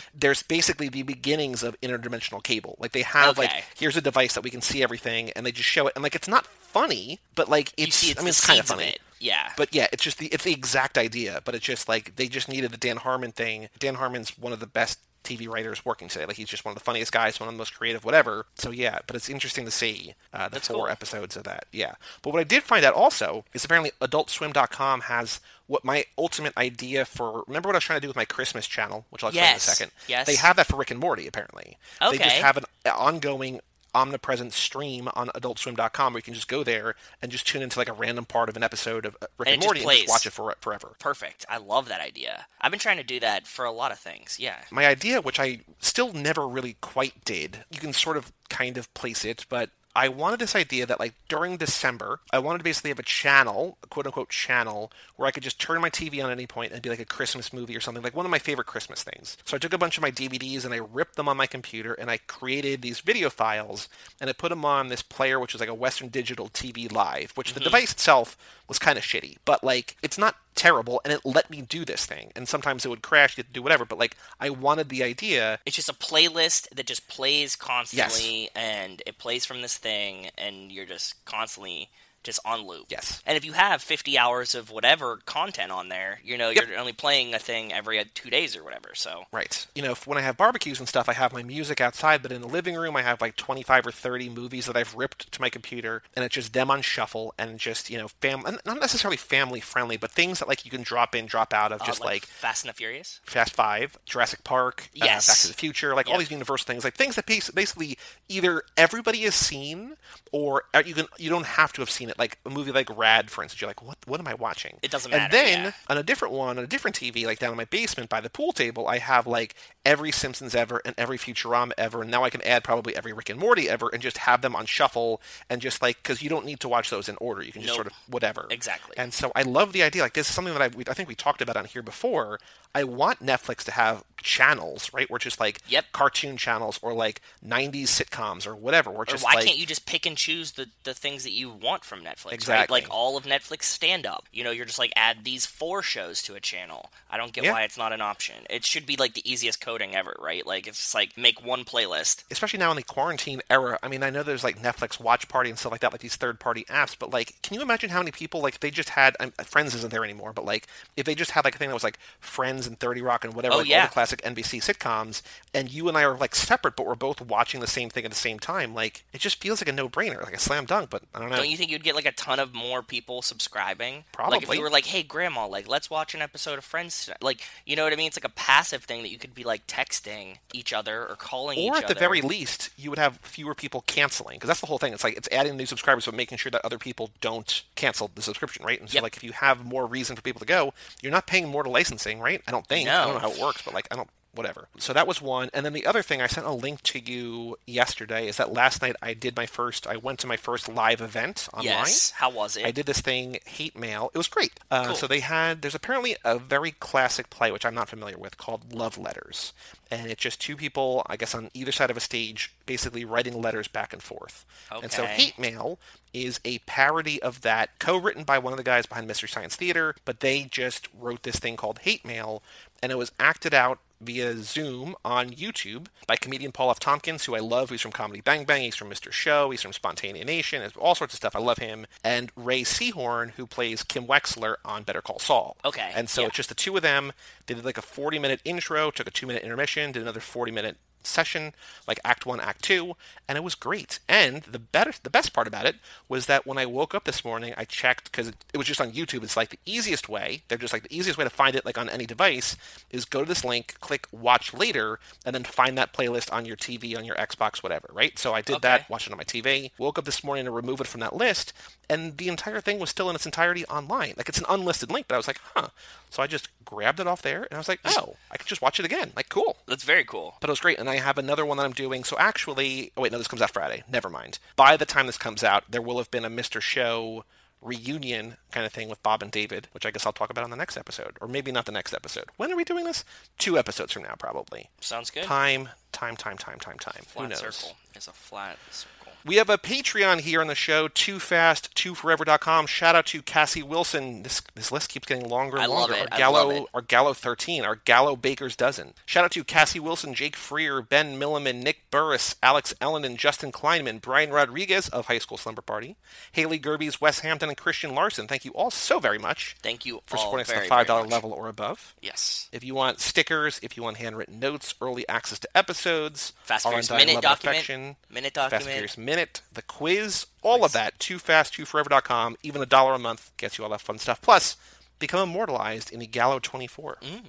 there's 0.15 0.43
basically 0.43 0.87
the 0.87 1.03
beginnings 1.03 1.61
of 1.61 1.77
interdimensional 1.81 2.41
cable. 2.41 2.77
Like 2.79 2.93
they 2.93 3.01
have 3.01 3.37
like, 3.37 3.51
here's 3.75 3.97
a 3.97 4.01
device 4.01 4.33
that 4.35 4.43
we 4.45 4.49
can 4.49 4.61
see 4.61 4.81
everything, 4.81 5.31
and 5.31 5.45
they 5.45 5.51
just 5.51 5.67
show 5.67 5.87
it, 5.87 5.93
and 5.97 6.03
like 6.03 6.15
it's 6.15 6.29
not 6.29 6.47
funny, 6.47 7.19
but 7.35 7.49
like 7.49 7.73
it's, 7.75 8.01
it's 8.09 8.17
I 8.17 8.21
mean, 8.21 8.29
it's 8.29 8.47
kind 8.47 8.61
of 8.61 8.63
of 8.63 8.77
funny. 8.77 8.91
it. 8.91 9.01
Yeah. 9.19 9.51
But 9.57 9.75
yeah, 9.75 9.87
it's 9.91 10.03
just 10.03 10.19
the 10.19 10.27
it's 10.27 10.45
the 10.45 10.53
exact 10.53 10.97
idea, 10.97 11.41
but 11.43 11.53
it's 11.53 11.65
just 11.65 11.89
like 11.89 12.15
they 12.15 12.29
just 12.29 12.47
needed 12.47 12.71
the 12.71 12.77
Dan 12.77 12.95
Harmon 12.95 13.33
thing. 13.33 13.67
Dan 13.77 13.95
Harmon's 13.95 14.37
one 14.37 14.53
of 14.53 14.61
the 14.61 14.67
best 14.67 14.99
TV 15.25 15.47
writers 15.49 15.83
working 15.83 16.07
today. 16.07 16.25
Like 16.25 16.37
he's 16.37 16.47
just 16.47 16.63
one 16.63 16.71
of 16.71 16.77
the 16.77 16.83
funniest 16.83 17.11
guys, 17.11 17.39
one 17.39 17.49
of 17.49 17.55
the 17.55 17.57
most 17.57 17.75
creative, 17.77 18.05
whatever. 18.05 18.45
So 18.55 18.71
yeah, 18.71 18.99
but 19.07 19.15
it's 19.15 19.29
interesting 19.29 19.65
to 19.65 19.71
see 19.71 20.13
uh, 20.33 20.47
the 20.49 20.55
That's 20.55 20.67
four 20.67 20.85
cool. 20.85 20.87
episodes 20.87 21.35
of 21.35 21.43
that. 21.43 21.65
Yeah, 21.71 21.95
but 22.21 22.31
what 22.33 22.39
I 22.39 22.43
did 22.43 22.63
find 22.63 22.85
out 22.85 22.93
also 22.93 23.43
is 23.53 23.65
apparently 23.65 23.91
AdultSwim.com 24.01 25.01
has 25.01 25.39
what 25.67 25.83
my 25.83 26.05
ultimate 26.17 26.55
idea 26.57 27.05
for. 27.05 27.43
Remember 27.47 27.67
what 27.69 27.75
I 27.75 27.77
was 27.77 27.83
trying 27.83 27.97
to 27.97 28.01
do 28.01 28.07
with 28.07 28.15
my 28.15 28.25
Christmas 28.25 28.67
channel, 28.67 29.05
which 29.09 29.23
I'll 29.23 29.29
explain 29.29 29.45
Yes, 29.45 29.67
in 29.67 29.71
a 29.71 29.75
second. 29.75 29.91
yes. 30.07 30.27
they 30.27 30.35
have 30.35 30.55
that 30.57 30.67
for 30.67 30.75
Rick 30.77 30.91
and 30.91 30.99
Morty. 30.99 31.27
Apparently, 31.27 31.77
they 32.11 32.17
just 32.17 32.35
have 32.37 32.57
an 32.57 32.65
ongoing 32.93 33.59
omnipresent 33.95 34.53
stream 34.53 35.09
on 35.15 35.29
adultswim.com 35.29 36.13
where 36.13 36.19
you 36.19 36.23
can 36.23 36.33
just 36.33 36.47
go 36.47 36.63
there 36.63 36.95
and 37.21 37.31
just 37.31 37.47
tune 37.47 37.61
into 37.63 37.79
like 37.79 37.89
a 37.89 37.93
random 37.93 38.25
part 38.25 38.49
of 38.49 38.57
an 38.57 38.63
episode 38.63 39.05
of 39.05 39.15
uh, 39.21 39.27
Rick 39.37 39.47
And 39.47 39.53
and, 39.55 39.63
Morty 39.63 39.81
and 39.81 39.89
just 39.89 40.09
watch 40.09 40.25
it 40.25 40.33
for, 40.33 40.53
forever. 40.59 40.95
Perfect. 40.99 41.45
I 41.49 41.57
love 41.57 41.87
that 41.87 42.01
idea. 42.01 42.45
I've 42.61 42.71
been 42.71 42.79
trying 42.79 42.97
to 42.97 43.03
do 43.03 43.19
that 43.21 43.47
for 43.47 43.65
a 43.65 43.71
lot 43.71 43.91
of 43.91 43.99
things. 43.99 44.37
Yeah. 44.39 44.57
My 44.69 44.85
idea, 44.85 45.21
which 45.21 45.39
I 45.39 45.61
still 45.79 46.13
never 46.13 46.47
really 46.47 46.75
quite 46.81 47.23
did, 47.25 47.63
you 47.71 47.79
can 47.79 47.93
sort 47.93 48.17
of 48.17 48.31
kind 48.49 48.77
of 48.77 48.93
place 48.93 49.25
it, 49.25 49.45
but 49.49 49.69
I 49.95 50.09
wanted 50.09 50.39
this 50.39 50.55
idea 50.55 50.85
that 50.85 50.99
like 50.99 51.13
during 51.29 51.55
December, 51.55 52.19
I 52.31 52.39
wanted 52.39 52.57
to 52.57 52.63
basically 52.65 52.89
have 52.89 52.99
a 52.99 53.03
channel, 53.03 53.77
a 53.81 53.87
quote 53.87 54.05
unquote 54.05 54.29
channel, 54.29 54.91
where 55.15 55.27
I 55.27 55.31
could 55.31 55.43
just 55.43 55.59
turn 55.59 55.79
my 55.81 55.89
TV 55.89 56.21
on 56.21 56.29
at 56.29 56.33
any 56.33 56.47
point 56.47 56.73
and 56.73 56.81
be 56.81 56.89
like 56.89 56.99
a 56.99 57.05
Christmas 57.05 57.53
movie 57.53 57.75
or 57.77 57.79
something, 57.79 58.03
like 58.03 58.15
one 58.15 58.25
of 58.25 58.31
my 58.31 58.39
favorite 58.39 58.67
Christmas 58.67 59.03
things. 59.03 59.37
So 59.45 59.55
I 59.55 59.59
took 59.59 59.73
a 59.73 59.77
bunch 59.77 59.97
of 59.97 60.01
my 60.01 60.11
DVDs 60.11 60.65
and 60.65 60.73
I 60.73 60.81
ripped 60.91 61.15
them 61.15 61.29
on 61.29 61.37
my 61.37 61.47
computer 61.47 61.93
and 61.93 62.11
I 62.11 62.17
created 62.17 62.81
these 62.81 62.99
video 62.99 63.29
files 63.29 63.87
and 64.19 64.29
I 64.29 64.33
put 64.33 64.49
them 64.49 64.65
on 64.65 64.89
this 64.89 65.01
player, 65.01 65.39
which 65.39 65.53
was 65.53 65.61
like 65.61 65.69
a 65.69 65.73
Western 65.73 66.09
Digital 66.09 66.49
TV 66.49 66.91
Live, 66.91 67.31
which 67.35 67.53
the 67.53 67.59
mm-hmm. 67.61 67.65
device 67.65 67.93
itself 67.93 68.37
was 68.67 68.79
kind 68.79 68.97
of 68.97 69.03
shitty, 69.03 69.37
but 69.45 69.63
like 69.63 69.95
it's 70.01 70.17
not 70.17 70.35
terrible 70.55 71.01
and 71.03 71.13
it 71.13 71.21
let 71.25 71.49
me 71.49 71.61
do 71.61 71.85
this 71.85 72.05
thing. 72.05 72.31
And 72.35 72.47
sometimes 72.47 72.85
it 72.85 72.89
would 72.89 73.01
crash, 73.01 73.37
you 73.37 73.43
have 73.43 73.47
to 73.47 73.53
do 73.53 73.61
whatever, 73.61 73.85
but 73.85 73.99
like 73.99 74.17
I 74.39 74.49
wanted 74.49 74.89
the 74.89 75.03
idea 75.03 75.59
It's 75.65 75.75
just 75.75 75.89
a 75.89 75.93
playlist 75.93 76.69
that 76.75 76.85
just 76.85 77.07
plays 77.07 77.55
constantly, 77.55 78.49
and 78.55 79.01
it 79.05 79.17
plays 79.17 79.45
from 79.45 79.61
this 79.61 79.77
thing, 79.77 80.29
and 80.37 80.71
you're 80.71 80.85
just 80.85 81.23
constantly 81.25 81.89
just 82.25 82.39
on 82.45 82.67
loop. 82.67 82.87
Yes. 82.89 83.21
And 83.25 83.37
if 83.37 83.45
you 83.45 83.53
have 83.53 83.81
50 83.81 84.17
hours 84.17 84.53
of 84.55 84.69
whatever 84.71 85.19
content 85.25 85.71
on 85.71 85.89
there, 85.89 86.19
you 86.23 86.37
know, 86.37 86.49
Yep. 86.49 86.67
you're 86.67 86.77
only 86.77 86.91
playing 86.93 87.33
a 87.33 87.39
thing 87.39 87.71
every 87.71 87.99
uh, 87.99 88.03
two 88.13 88.29
days 88.29 88.55
or 88.57 88.63
whatever. 88.63 88.89
So 88.93 89.23
Right. 89.31 89.65
You 89.75 89.81
know, 89.83 89.91
if, 89.91 90.05
when 90.05 90.17
I 90.17 90.21
have 90.21 90.35
barbecues 90.37 90.79
and 90.79 90.87
stuff, 90.89 91.07
I 91.07 91.13
have 91.13 91.31
my 91.31 91.43
music 91.43 91.79
outside, 91.79 92.21
but 92.21 92.31
in 92.31 92.41
the 92.41 92.47
living 92.47 92.75
room, 92.75 92.95
I 92.97 93.01
have 93.03 93.21
like 93.21 93.35
25 93.37 93.87
or 93.87 93.91
30 93.91 94.29
movies 94.29 94.65
that 94.65 94.75
I've 94.75 94.93
ripped 94.95 95.31
to 95.31 95.41
my 95.41 95.49
computer, 95.49 96.03
and 96.15 96.25
it's 96.25 96.35
just 96.35 96.53
them 96.53 96.69
on 96.71 96.81
shuffle 96.81 97.33
and 97.37 97.57
just, 97.59 97.89
you 97.89 97.97
know, 97.97 98.07
fam- 98.07 98.43
not 98.65 98.79
necessarily 98.79 99.17
family 99.17 99.59
friendly, 99.59 99.95
but 99.97 100.11
things 100.11 100.39
that 100.39 100.47
like 100.47 100.65
you 100.65 100.71
can 100.71 100.83
drop 100.83 101.15
in, 101.15 101.25
drop 101.27 101.53
out 101.53 101.71
of, 101.71 101.81
uh, 101.81 101.85
just 101.85 102.01
like, 102.01 102.25
Fast 102.25 102.63
and 102.65 102.69
the 102.69 102.73
Furious. 102.75 103.21
Fast 103.23 103.53
Five, 103.53 103.97
Jurassic 104.05 104.43
Park, 104.43 104.83
uh, 104.87 105.05
Yes. 105.05 105.27
Back 105.27 105.37
to 105.37 105.47
the 105.49 105.53
Future, 105.53 105.93
like 105.95 106.09
all 106.09 106.17
these 106.17 106.31
universal 106.31 106.65
things, 106.65 106.83
like 106.83 106.95
things 106.95 107.15
that 107.15 107.25
basically 107.27 107.97
either 108.29 108.63
everybody 108.77 109.19
has 109.21 109.35
seen 109.35 109.95
or 110.31 110.63
uh, 110.73 110.81
you 110.85 110.93
can 110.93 111.05
you 111.17 111.29
don't 111.29 111.45
have 111.45 111.71
to 111.73 111.81
have 111.81 111.89
seen 111.89 112.09
it. 112.09 112.14
Like 112.17 112.37
a 112.45 112.49
movie 112.49 112.71
like 112.71 112.95
Rad, 112.95 113.29
for 113.29 113.43
instance, 113.43 113.61
you're 113.61 113.69
like, 113.69 113.81
what 113.83 113.97
what 114.05 114.19
am 114.19 114.27
I 114.27 114.33
watching? 114.33 114.77
It 114.81 114.91
doesn't 114.91 115.11
matter. 115.11 115.23
And 115.23 115.33
then 115.33 115.63
yeah. 115.65 115.71
on 115.89 115.97
a 115.97 116.03
different 116.03 116.33
one, 116.33 116.57
on 116.57 116.63
a 116.63 116.67
different 116.67 116.95
TV, 116.95 117.25
like 117.25 117.39
down 117.39 117.51
in 117.51 117.57
my 117.57 117.65
basement 117.65 118.09
by 118.09 118.21
the 118.21 118.29
pool 118.29 118.51
table, 118.53 118.87
I 118.87 118.99
have 118.99 119.27
like 119.27 119.55
every 119.85 120.11
Simpsons 120.11 120.55
ever 120.55 120.81
and 120.85 120.95
every 120.97 121.17
Futurama 121.17 121.71
ever, 121.77 122.01
and 122.01 122.11
now 122.11 122.23
I 122.23 122.29
can 122.29 122.41
add 122.41 122.63
probably 122.63 122.95
every 122.95 123.13
Rick 123.13 123.29
and 123.29 123.39
Morty 123.39 123.69
ever, 123.69 123.89
and 123.89 124.01
just 124.01 124.19
have 124.19 124.41
them 124.41 124.55
on 124.55 124.65
shuffle 124.65 125.21
and 125.49 125.61
just 125.61 125.81
like 125.81 125.97
because 125.97 126.21
you 126.21 126.29
don't 126.29 126.45
need 126.45 126.59
to 126.61 126.69
watch 126.69 126.89
those 126.89 127.09
in 127.09 127.17
order, 127.19 127.41
you 127.43 127.51
can 127.51 127.61
just 127.61 127.71
Nope. 127.71 127.75
sort 127.75 127.87
of 127.87 127.93
whatever. 128.07 128.47
Exactly. 128.49 128.95
And 128.97 129.13
so 129.13 129.31
I 129.35 129.41
love 129.43 129.73
the 129.73 129.83
idea. 129.83 130.01
Like 130.01 130.13
this 130.13 130.29
is 130.29 130.35
something 130.35 130.53
that 130.53 130.61
I, 130.61 130.67
we, 130.69 130.83
I 130.87 130.93
think 130.93 131.09
we 131.09 131.15
talked 131.15 131.41
about 131.41 131.57
on 131.57 131.65
here 131.65 131.81
before. 131.81 132.39
I 132.73 132.83
want 132.83 133.25
Netflix 133.25 133.63
to 133.65 133.71
have 133.71 134.03
channels, 134.21 134.91
right? 134.93 135.09
Where 135.09 135.15
it's 135.17 135.23
just 135.23 135.39
like 135.39 135.61
Yep. 135.67 135.85
cartoon 135.93 136.37
channels 136.37 136.79
or 136.81 136.93
like 136.93 137.21
'90s 137.45 137.83
sitcoms 137.85 138.45
or 138.45 138.55
whatever. 138.55 138.91
Where 138.91 139.01
Or 139.01 139.05
just 139.05 139.23
why 139.23 139.35
like 139.35 139.45
can't 139.45 139.57
you 139.57 139.65
just 139.65 139.85
pick 139.85 140.05
and 140.05 140.17
choose 140.17 140.53
the, 140.53 140.67
the 140.83 140.93
things 140.93 141.23
that 141.23 141.31
you 141.31 141.49
want 141.49 141.85
from 141.85 142.03
Netflix? 142.05 142.25
Right? 142.25 142.33
Exactly. 142.33 142.73
Like 142.81 142.87
all 142.89 143.17
of 143.17 143.23
Netflix 143.25 143.63
stand 143.63 144.05
up. 144.05 144.25
You 144.31 144.43
know, 144.43 144.51
you're 144.51 144.65
just 144.65 144.79
like 144.79 144.93
add 144.95 145.23
these 145.23 145.45
four 145.45 145.81
shows 145.81 146.21
to 146.23 146.35
a 146.35 146.39
channel. 146.39 146.91
I 147.09 147.17
don't 147.17 147.33
get 147.33 147.43
Yeah. 147.43 147.51
why 147.53 147.63
it's 147.63 147.77
not 147.77 147.91
an 147.93 148.01
option. 148.01 148.35
It 148.49 148.65
should 148.65 148.85
be 148.85 148.95
like 148.95 149.13
the 149.13 149.29
easiest 149.29 149.59
coding 149.61 149.95
ever, 149.95 150.15
right? 150.21 150.45
Like 150.45 150.67
it's 150.67 150.77
just 150.77 150.95
like 150.95 151.17
make 151.17 151.43
one 151.45 151.63
playlist. 151.65 152.23
especially 152.31 152.59
now 152.59 152.69
in 152.71 152.77
the 152.77 152.83
quarantine 152.83 153.41
era. 153.49 153.77
I 153.81 153.87
mean, 153.87 154.03
I 154.03 154.09
know 154.09 154.23
there's 154.23 154.43
like 154.43 154.61
Netflix 154.61 154.99
Watch 154.99 155.27
Party 155.27 155.49
and 155.49 155.57
stuff 155.59 155.71
like 155.71 155.81
that, 155.81 155.91
like 155.91 156.01
these 156.01 156.15
third-party 156.15 156.65
apps. 156.69 156.95
But 156.97 157.11
like, 157.11 157.41
can 157.41 157.55
you 157.55 157.61
imagine 157.61 157.89
how 157.89 157.99
many 157.99 158.11
people 158.11 158.41
like 158.41 158.55
if 158.55 158.59
they 158.59 158.71
just 158.71 158.89
had 158.89 159.15
um, 159.19 159.31
Friends 159.43 159.73
isn't 159.75 159.91
there 159.91 160.03
anymore, 160.03 160.33
but 160.33 160.45
like 160.45 160.67
if 160.95 161.05
they 161.05 161.15
just 161.15 161.31
had 161.31 161.45
like 161.45 161.55
a 161.55 161.57
thing 161.57 161.69
that 161.69 161.73
was 161.73 161.83
like 161.83 161.97
Friends 162.19 162.67
and 162.67 162.79
Thirty 162.79 163.01
Rock 163.01 163.23
and 163.25 163.33
whatever, 163.33 163.55
Oh, 163.55 163.57
like 163.59 163.69
all 163.71 163.81
the 163.83 163.87
classic 163.93 164.21
NBC 164.21 164.61
sitcoms, 164.61 165.21
and 165.53 165.71
you 165.71 165.87
and 165.87 165.97
I 165.97 166.03
are 166.03 166.15
like 166.17 166.35
separate, 166.35 166.75
but 166.75 166.85
we're 166.85 166.95
both 166.95 167.21
watching 167.21 167.59
the 167.61 167.67
same 167.67 167.89
thing 167.89 168.03
at 168.05 168.11
the 168.11 168.15
same 168.17 168.39
time. 168.39 168.73
Like, 168.73 169.03
it 169.13 169.21
just 169.21 169.41
feels 169.41 169.61
like 169.61 169.67
a 169.69 169.71
no-brainer, 169.71 170.21
like 170.23 170.33
a 170.35 170.39
slam 170.39 170.65
dunk. 170.65 170.89
But 170.89 171.03
I 171.13 171.19
don't 171.19 171.29
know. 171.29 171.37
Don't 171.37 171.49
you 171.49 171.57
think 171.57 171.71
you'd 171.71 171.83
get 171.83 171.94
like 171.95 172.05
a 172.05 172.11
ton 172.11 172.39
of 172.39 172.53
more 172.53 172.81
people 172.81 173.21
subscribing? 173.21 174.03
Probably. 174.11 174.37
Like 174.37 174.43
if 174.49 174.53
you 174.55 174.61
were 174.61 174.69
like, 174.69 174.85
"Hey, 174.85 175.03
grandma, 175.03 175.47
like 175.47 175.67
let's 175.67 175.89
watch 175.89 176.13
an 176.13 176.21
episode 176.21 176.57
of 176.57 176.65
Friends," 176.65 177.05
tonight." 177.05 177.21
like 177.23 177.41
you 177.65 177.75
know 177.75 177.83
what 177.83 177.93
I 177.93 177.95
mean? 177.95 178.07
It's 178.07 178.17
like 178.17 178.25
a 178.25 178.29
passive 178.35 178.83
thing 178.83 179.01
that 179.03 179.09
you 179.09 179.17
could 179.17 179.33
be 179.33 179.43
like 179.43 179.65
texting 179.67 180.37
each 180.53 180.73
other 180.73 181.05
or 181.07 181.15
calling 181.15 181.57
each 181.57 181.69
or 181.71 181.75
other. 181.77 181.85
at 181.85 181.87
the 181.87 181.99
very 181.99 182.21
least, 182.21 182.69
you 182.77 182.89
would 182.89 182.99
have 182.99 183.17
fewer 183.21 183.55
people 183.55 183.81
canceling 183.87 184.35
because 184.37 184.47
that's 184.47 184.61
the 184.61 184.67
whole 184.67 184.77
thing. 184.77 184.93
It's 184.93 185.03
like 185.03 185.17
it's 185.17 185.29
adding 185.31 185.57
new 185.57 185.65
subscribers, 185.65 186.05
but 186.05 186.13
making 186.15 186.37
sure 186.37 186.51
that 186.51 186.63
other 186.65 186.77
people 186.77 187.11
don't 187.21 187.63
cancel 187.75 188.09
the 188.13 188.21
subscription, 188.21 188.65
right? 188.65 188.79
And 188.79 188.89
so, 188.89 188.95
Yep. 188.95 189.03
like, 189.03 189.17
if 189.17 189.23
you 189.23 189.31
have 189.31 189.65
more 189.65 189.85
reason 189.85 190.15
for 190.15 190.21
people 190.21 190.39
to 190.39 190.45
go, 190.45 190.73
you're 191.01 191.11
not 191.11 191.27
paying 191.27 191.47
more 191.47 191.63
to 191.63 191.69
licensing, 191.69 192.19
right? 192.19 192.41
I 192.47 192.51
don't 192.51 192.67
think. 192.67 192.89
I 192.89 193.05
don't 193.05 193.13
know 193.15 193.19
how 193.19 193.31
it 193.31 193.39
works, 193.39 193.61
but 193.63 193.73
like, 193.73 193.87
I 193.91 193.95
don't. 193.95 194.09
Whatever. 194.35 194.67
So 194.77 194.93
that 194.93 195.07
was 195.07 195.21
one, 195.21 195.49
and 195.53 195.65
then 195.65 195.73
the 195.73 195.85
other 195.85 196.01
thing 196.03 196.21
I 196.21 196.27
sent 196.27 196.45
a 196.45 196.51
link 196.51 196.83
to 196.83 196.99
you 196.99 197.57
yesterday 197.65 198.27
is 198.27 198.37
that 198.37 198.53
last 198.53 198.81
night 198.81 198.95
I 199.01 199.13
did 199.13 199.35
my 199.35 199.45
first. 199.45 199.87
I 199.87 199.97
went 199.97 200.19
to 200.19 200.27
my 200.27 200.37
first 200.37 200.67
live 200.69 201.01
event 201.01 201.47
online. 201.53 201.65
yes. 201.65 202.11
How 202.11 202.29
was 202.29 202.57
it? 202.57 202.65
I 202.65 202.71
did 202.71 202.85
this 202.85 202.99
thing, 203.01 203.37
Hate 203.45 203.77
Mail. 203.77 204.11
It 204.13 204.17
was 204.17 204.27
great. 204.27 204.59
Uh, 204.69 204.85
Cool. 204.87 204.95
So 204.95 205.07
they 205.07 205.21
had, 205.21 205.61
there's 205.61 205.75
apparently 205.75 206.15
a 206.23 206.37
very 206.37 206.71
classic 206.71 207.29
play, 207.29 207.51
which 207.51 207.65
I'm 207.65 207.73
not 207.75 207.89
familiar 207.89 208.17
with, 208.17 208.37
called 208.37 208.73
Love 208.73 208.97
Letters. 208.97 209.53
And 209.91 210.09
it's 210.11 210.21
just 210.21 210.41
two 210.41 210.55
people, 210.55 211.03
I 211.07 211.15
guess, 211.15 211.33
on 211.35 211.49
either 211.53 211.71
side 211.71 211.89
of 211.91 211.97
a 211.97 211.99
stage, 212.01 212.53
basically 212.65 213.05
writing 213.05 213.39
letters 213.41 213.67
back 213.67 213.93
and 213.93 214.01
forth. 214.01 214.43
Okay. 214.71 214.81
And 214.83 214.91
so 214.91 215.05
Hate 215.05 215.37
Mail 215.39 215.79
is 216.11 216.39
a 216.43 216.57
parody 216.59 217.21
of 217.21 217.41
that, 217.41 217.77
co 217.77 217.95
written 217.97 218.23
by 218.23 218.39
one 218.39 218.51
of 218.53 218.57
the 218.57 218.63
guys 218.63 218.85
behind 218.85 219.05
Mystery 219.07 219.29
Science 219.29 219.55
Theater, 219.55 219.95
but 220.05 220.21
they 220.21 220.43
just 220.43 220.87
wrote 220.97 221.23
this 221.23 221.35
thing 221.37 221.55
called 221.55 221.79
Hate 221.79 222.03
Mail, 222.05 222.41
and 222.81 222.91
it 222.91 222.97
was 222.97 223.11
acted 223.19 223.53
out 223.53 223.79
via 224.01 224.37
Zoom 224.37 224.95
on 225.03 225.29
YouTube 225.29 225.87
by 226.07 226.15
comedian 226.15 226.51
Paul 226.51 226.71
F. 226.71 226.79
Tompkins, 226.79 227.25
who 227.25 227.35
I 227.35 227.39
love. 227.39 227.69
He's 227.69 227.81
from 227.81 227.91
Comedy 227.91 228.21
Bang 228.21 228.45
Bang. 228.45 228.61
He's 228.61 228.75
from 228.75 228.89
Mr. 228.89 229.11
Show. 229.11 229.49
He's 229.51 229.61
from 229.61 229.71
Spontaneanation. 229.71 230.61
It's 230.61 230.75
all 230.77 230.95
sorts 230.95 231.13
of 231.13 231.17
stuff. 231.17 231.35
I 231.35 231.39
love 231.39 231.57
him. 231.57 231.85
And 232.03 232.31
Rhea 232.35 232.65
Seehorn, 232.65 233.31
who 233.31 233.45
plays 233.45 233.83
Kim 233.83 234.05
Wexler 234.05 234.55
on 234.63 234.83
Better 234.83 235.01
Call 235.01 235.19
Saul. 235.19 235.57
Okay, 235.65 235.91
And 235.95 236.09
so 236.09 236.21
yeah. 236.21 236.27
it's 236.27 236.35
just 236.37 236.49
the 236.49 236.55
two 236.55 236.75
of 236.75 236.81
them. 236.81 237.13
They 237.47 237.53
did 237.53 237.65
like 237.65 237.77
a 237.77 237.81
40 237.81 238.19
minute 238.19 238.41
intro, 238.45 238.91
took 238.91 239.07
a 239.07 239.11
two 239.11 239.27
minute 239.27 239.43
intermission, 239.43 239.91
did 239.91 240.01
another 240.01 240.19
40 240.19 240.51
minute 240.51 240.77
session, 241.05 241.53
like 241.87 241.99
Act 242.03 242.25
One, 242.25 242.39
Act 242.39 242.63
Two, 242.63 242.95
and 243.27 243.37
it 243.37 243.43
was 243.43 243.55
great. 243.55 243.99
And 244.07 244.43
the 244.43 244.59
better, 244.59 244.91
the 245.03 245.09
best 245.09 245.33
part 245.33 245.47
about 245.47 245.65
it 245.65 245.75
was 246.09 246.25
that 246.27 246.45
when 246.45 246.57
I 246.57 246.65
woke 246.65 246.93
up 246.95 247.03
this 247.05 247.23
morning, 247.25 247.53
I 247.57 247.65
checked 247.65 248.11
because 248.11 248.27
it, 248.29 248.35
it 248.53 248.57
was 248.57 248.67
just 248.67 248.81
on 248.81 248.91
YouTube. 248.91 249.23
It's 249.23 249.37
like 249.37 249.49
the 249.49 249.59
easiest 249.65 250.09
way. 250.09 250.43
They're 250.47 250.57
just 250.57 250.73
like 250.73 250.83
the 250.83 250.95
easiest 250.95 251.17
way 251.17 251.23
to 251.25 251.29
find 251.29 251.55
it, 251.55 251.65
like 251.65 251.77
on 251.77 251.89
any 251.89 252.05
device, 252.05 252.55
is 252.91 253.05
go 253.05 253.21
to 253.21 253.27
this 253.27 253.43
link, 253.45 253.75
click 253.79 254.07
Watch 254.11 254.53
Later, 254.53 254.99
and 255.25 255.33
then 255.35 255.43
find 255.43 255.77
that 255.77 255.93
playlist 255.93 256.31
on 256.33 256.45
your 256.45 256.55
TV, 256.57 256.97
on 256.97 257.05
your 257.05 257.15
Xbox, 257.15 257.63
whatever. 257.63 257.89
Right. 257.93 258.17
So 258.19 258.33
I 258.33 258.41
did 258.41 258.55
Okay. 258.57 258.61
that, 258.67 258.89
watched 258.89 259.07
it 259.07 259.11
on 259.11 259.17
my 259.17 259.23
TV. 259.23 259.71
Woke 259.77 259.97
up 259.97 260.05
this 260.05 260.23
morning 260.23 260.45
to 260.45 260.51
remove 260.51 260.81
it 260.81 260.87
from 260.87 261.01
that 261.01 261.15
list, 261.15 261.53
and 261.89 262.17
the 262.17 262.27
entire 262.27 262.61
thing 262.61 262.79
was 262.79 262.89
still 262.89 263.09
in 263.09 263.15
its 263.15 263.25
entirety 263.25 263.65
online. 263.65 264.13
Like 264.17 264.29
it's 264.29 264.37
an 264.39 264.45
unlisted 264.49 264.91
link, 264.91 265.07
but 265.07 265.15
I 265.15 265.17
was 265.17 265.27
like, 265.27 265.39
huh. 265.53 265.69
So 266.09 266.23
I 266.23 266.27
just 266.27 266.49
grabbed 266.63 266.99
it 266.99 267.07
off 267.07 267.21
there, 267.21 267.43
and 267.43 267.53
I 267.53 267.57
was 267.57 267.67
like, 267.67 267.79
oh, 267.85 268.15
I 268.31 268.37
could 268.37 268.47
just 268.47 268.61
watch 268.61 268.79
it 268.79 268.85
again. 268.85 269.11
Like, 269.15 269.29
cool. 269.29 269.57
That's 269.67 269.83
very 269.83 270.05
cool. 270.05 270.35
But 270.39 270.49
it 270.49 270.53
was 270.53 270.61
great, 270.61 270.79
and 270.79 270.89
I 270.89 270.97
have 270.97 271.17
another 271.17 271.45
one 271.45 271.57
that 271.57 271.65
I'm 271.65 271.73
doing. 271.73 272.03
So 272.03 272.17
actually, 272.17 272.91
oh 272.95 273.01
wait, 273.01 273.11
no, 273.11 273.17
this 273.17 273.27
comes 273.27 273.41
out 273.41 273.51
Friday. 273.51 273.83
Never 273.91 274.09
mind. 274.09 274.39
By 274.55 274.77
the 274.77 274.85
time 274.85 275.07
this 275.07 275.17
comes 275.17 275.43
out, 275.43 275.63
there 275.69 275.81
will 275.81 275.97
have 275.97 276.11
been 276.11 276.25
a 276.25 276.29
Mr. 276.29 276.61
Show 276.61 277.25
reunion 277.61 278.37
kind 278.55 278.65
of 278.65 278.71
thing 278.73 278.89
with 278.89 279.03
Bob 279.03 279.21
and 279.21 279.31
David, 279.31 279.67
which 279.73 279.85
I 279.85 279.91
guess 279.91 280.05
I'll 280.05 280.13
talk 280.13 280.29
about 280.31 280.43
on 280.45 280.49
the 280.49 280.55
next 280.55 280.77
episode, 280.77 281.17
or 281.21 281.27
maybe 281.27 281.51
not 281.51 281.65
the 281.65 281.71
next 281.71 281.93
episode. 281.93 282.25
When 282.37 282.51
are 282.51 282.55
we 282.55 282.63
doing 282.63 282.85
this? 282.85 283.03
Two 283.37 283.57
episodes 283.59 283.91
from 283.91 284.03
now, 284.03 284.15
probably. 284.17 284.69
Sounds 284.79 285.09
good. 285.11 285.23
Time, 285.25 285.69
time, 285.91 286.15
time, 286.15 286.37
time, 286.37 286.57
time, 286.59 286.77
time. 286.79 287.03
Who 287.13 287.19
Flat 287.19 287.29
knows? 287.29 287.39
circle 287.39 287.77
is 287.95 288.07
a 288.07 288.13
flat 288.13 288.57
circle. 288.71 288.91
We 289.25 289.37
have 289.37 289.49
a 289.49 289.57
Patreon 289.57 290.19
here 290.19 290.39
on 290.39 290.45
the 290.45 290.53
show, 290.53 290.87
Too 290.87 291.17
Fast, 291.17 291.73
TooForever.com. 291.75 292.67
Shout 292.67 292.95
out 292.95 293.07
to 293.07 293.23
Cassie 293.23 293.63
Wilson. 293.63 294.21
This 294.21 294.39
this 294.53 294.71
list 294.71 294.89
keeps 294.89 295.07
getting 295.07 295.27
longer 295.27 295.55
and 295.57 295.63
I 295.63 295.65
love 295.65 295.89
it. 295.89 295.99
Our 295.99 296.07
I 296.11 296.17
Gallo, 296.19 296.47
love 296.47 296.57
it. 296.57 296.63
our 296.75 296.81
Gallo 296.83 297.13
13, 297.13 297.65
our 297.65 297.77
Gallo 297.77 298.15
Baker's 298.15 298.55
Dozen. 298.55 298.93
Shout 299.07 299.25
out 299.25 299.31
to 299.31 299.43
Cassie 299.43 299.79
Wilson, 299.79 300.13
Jake 300.13 300.35
Freer, 300.35 300.79
Ben 300.83 301.19
Milliman, 301.19 301.63
Nick 301.63 301.89
Burris, 301.89 302.35
Alex 302.43 302.75
Ellen, 302.79 303.03
and 303.03 303.17
Justin 303.17 303.51
Kleinman, 303.51 303.99
Brian 303.99 304.29
Rodriguez 304.29 304.89
of 304.89 305.07
High 305.07 305.17
School 305.17 305.37
Slumber 305.37 305.63
Party, 305.63 305.95
Haley 306.33 306.59
Gerbies, 306.59 307.01
Wes 307.01 307.21
Hampton, 307.21 307.49
and 307.49 307.57
Christian 307.57 307.95
Larson. 307.95 308.27
Thank 308.27 308.44
you 308.45 308.51
all 308.51 308.71
so 308.71 308.99
very 308.99 309.17
much 309.17 309.55
Thank 309.61 309.85
you 309.85 310.01
for 310.05 310.17
supporting 310.17 310.41
us 310.43 310.51
at 310.51 310.63
the 310.63 310.69
$5 310.93 311.09
level 311.09 311.31
or 311.31 311.47
above. 311.47 311.95
Yes. 312.01 312.49
If 312.51 312.63
you 312.63 312.75
want 312.75 312.99
stickers, 312.99 313.59
if 313.63 313.75
you 313.75 313.83
want 313.83 313.97
handwritten 313.97 314.39
notes, 314.39 314.75
early 314.81 315.07
access 315.09 315.39
to 315.39 315.49
episodes, 315.55 316.33
Fast 316.43 316.65
Furious 316.67 316.89
Minute 316.89 317.21
document. 317.21 317.39
affection, 317.39 317.95
Minute 318.09 318.35
Fast. 318.35 318.65
Furious 318.65 318.97
Minute, 318.97 319.41
the 319.51 319.61
quiz, 319.61 320.27
all 320.41 320.63
of 320.63 320.71
that. 320.73 320.99
Too 320.99 321.19
fast, 321.19 321.53
too 321.53 321.65
forever.com. 321.65 322.37
Even 322.43 322.61
a 322.61 322.65
dollar 322.65 322.93
a 322.93 322.99
month 322.99 323.31
gets 323.37 323.57
you 323.57 323.63
all 323.63 323.69
that 323.71 323.81
fun 323.81 323.97
stuff. 323.97 324.21
Plus, 324.21 324.57
become 324.99 325.29
immortalized 325.29 325.91
in 325.91 325.99
the 325.99 326.07
Gallo 326.07 326.39
24. 326.39 326.97
Mm, 327.01 327.21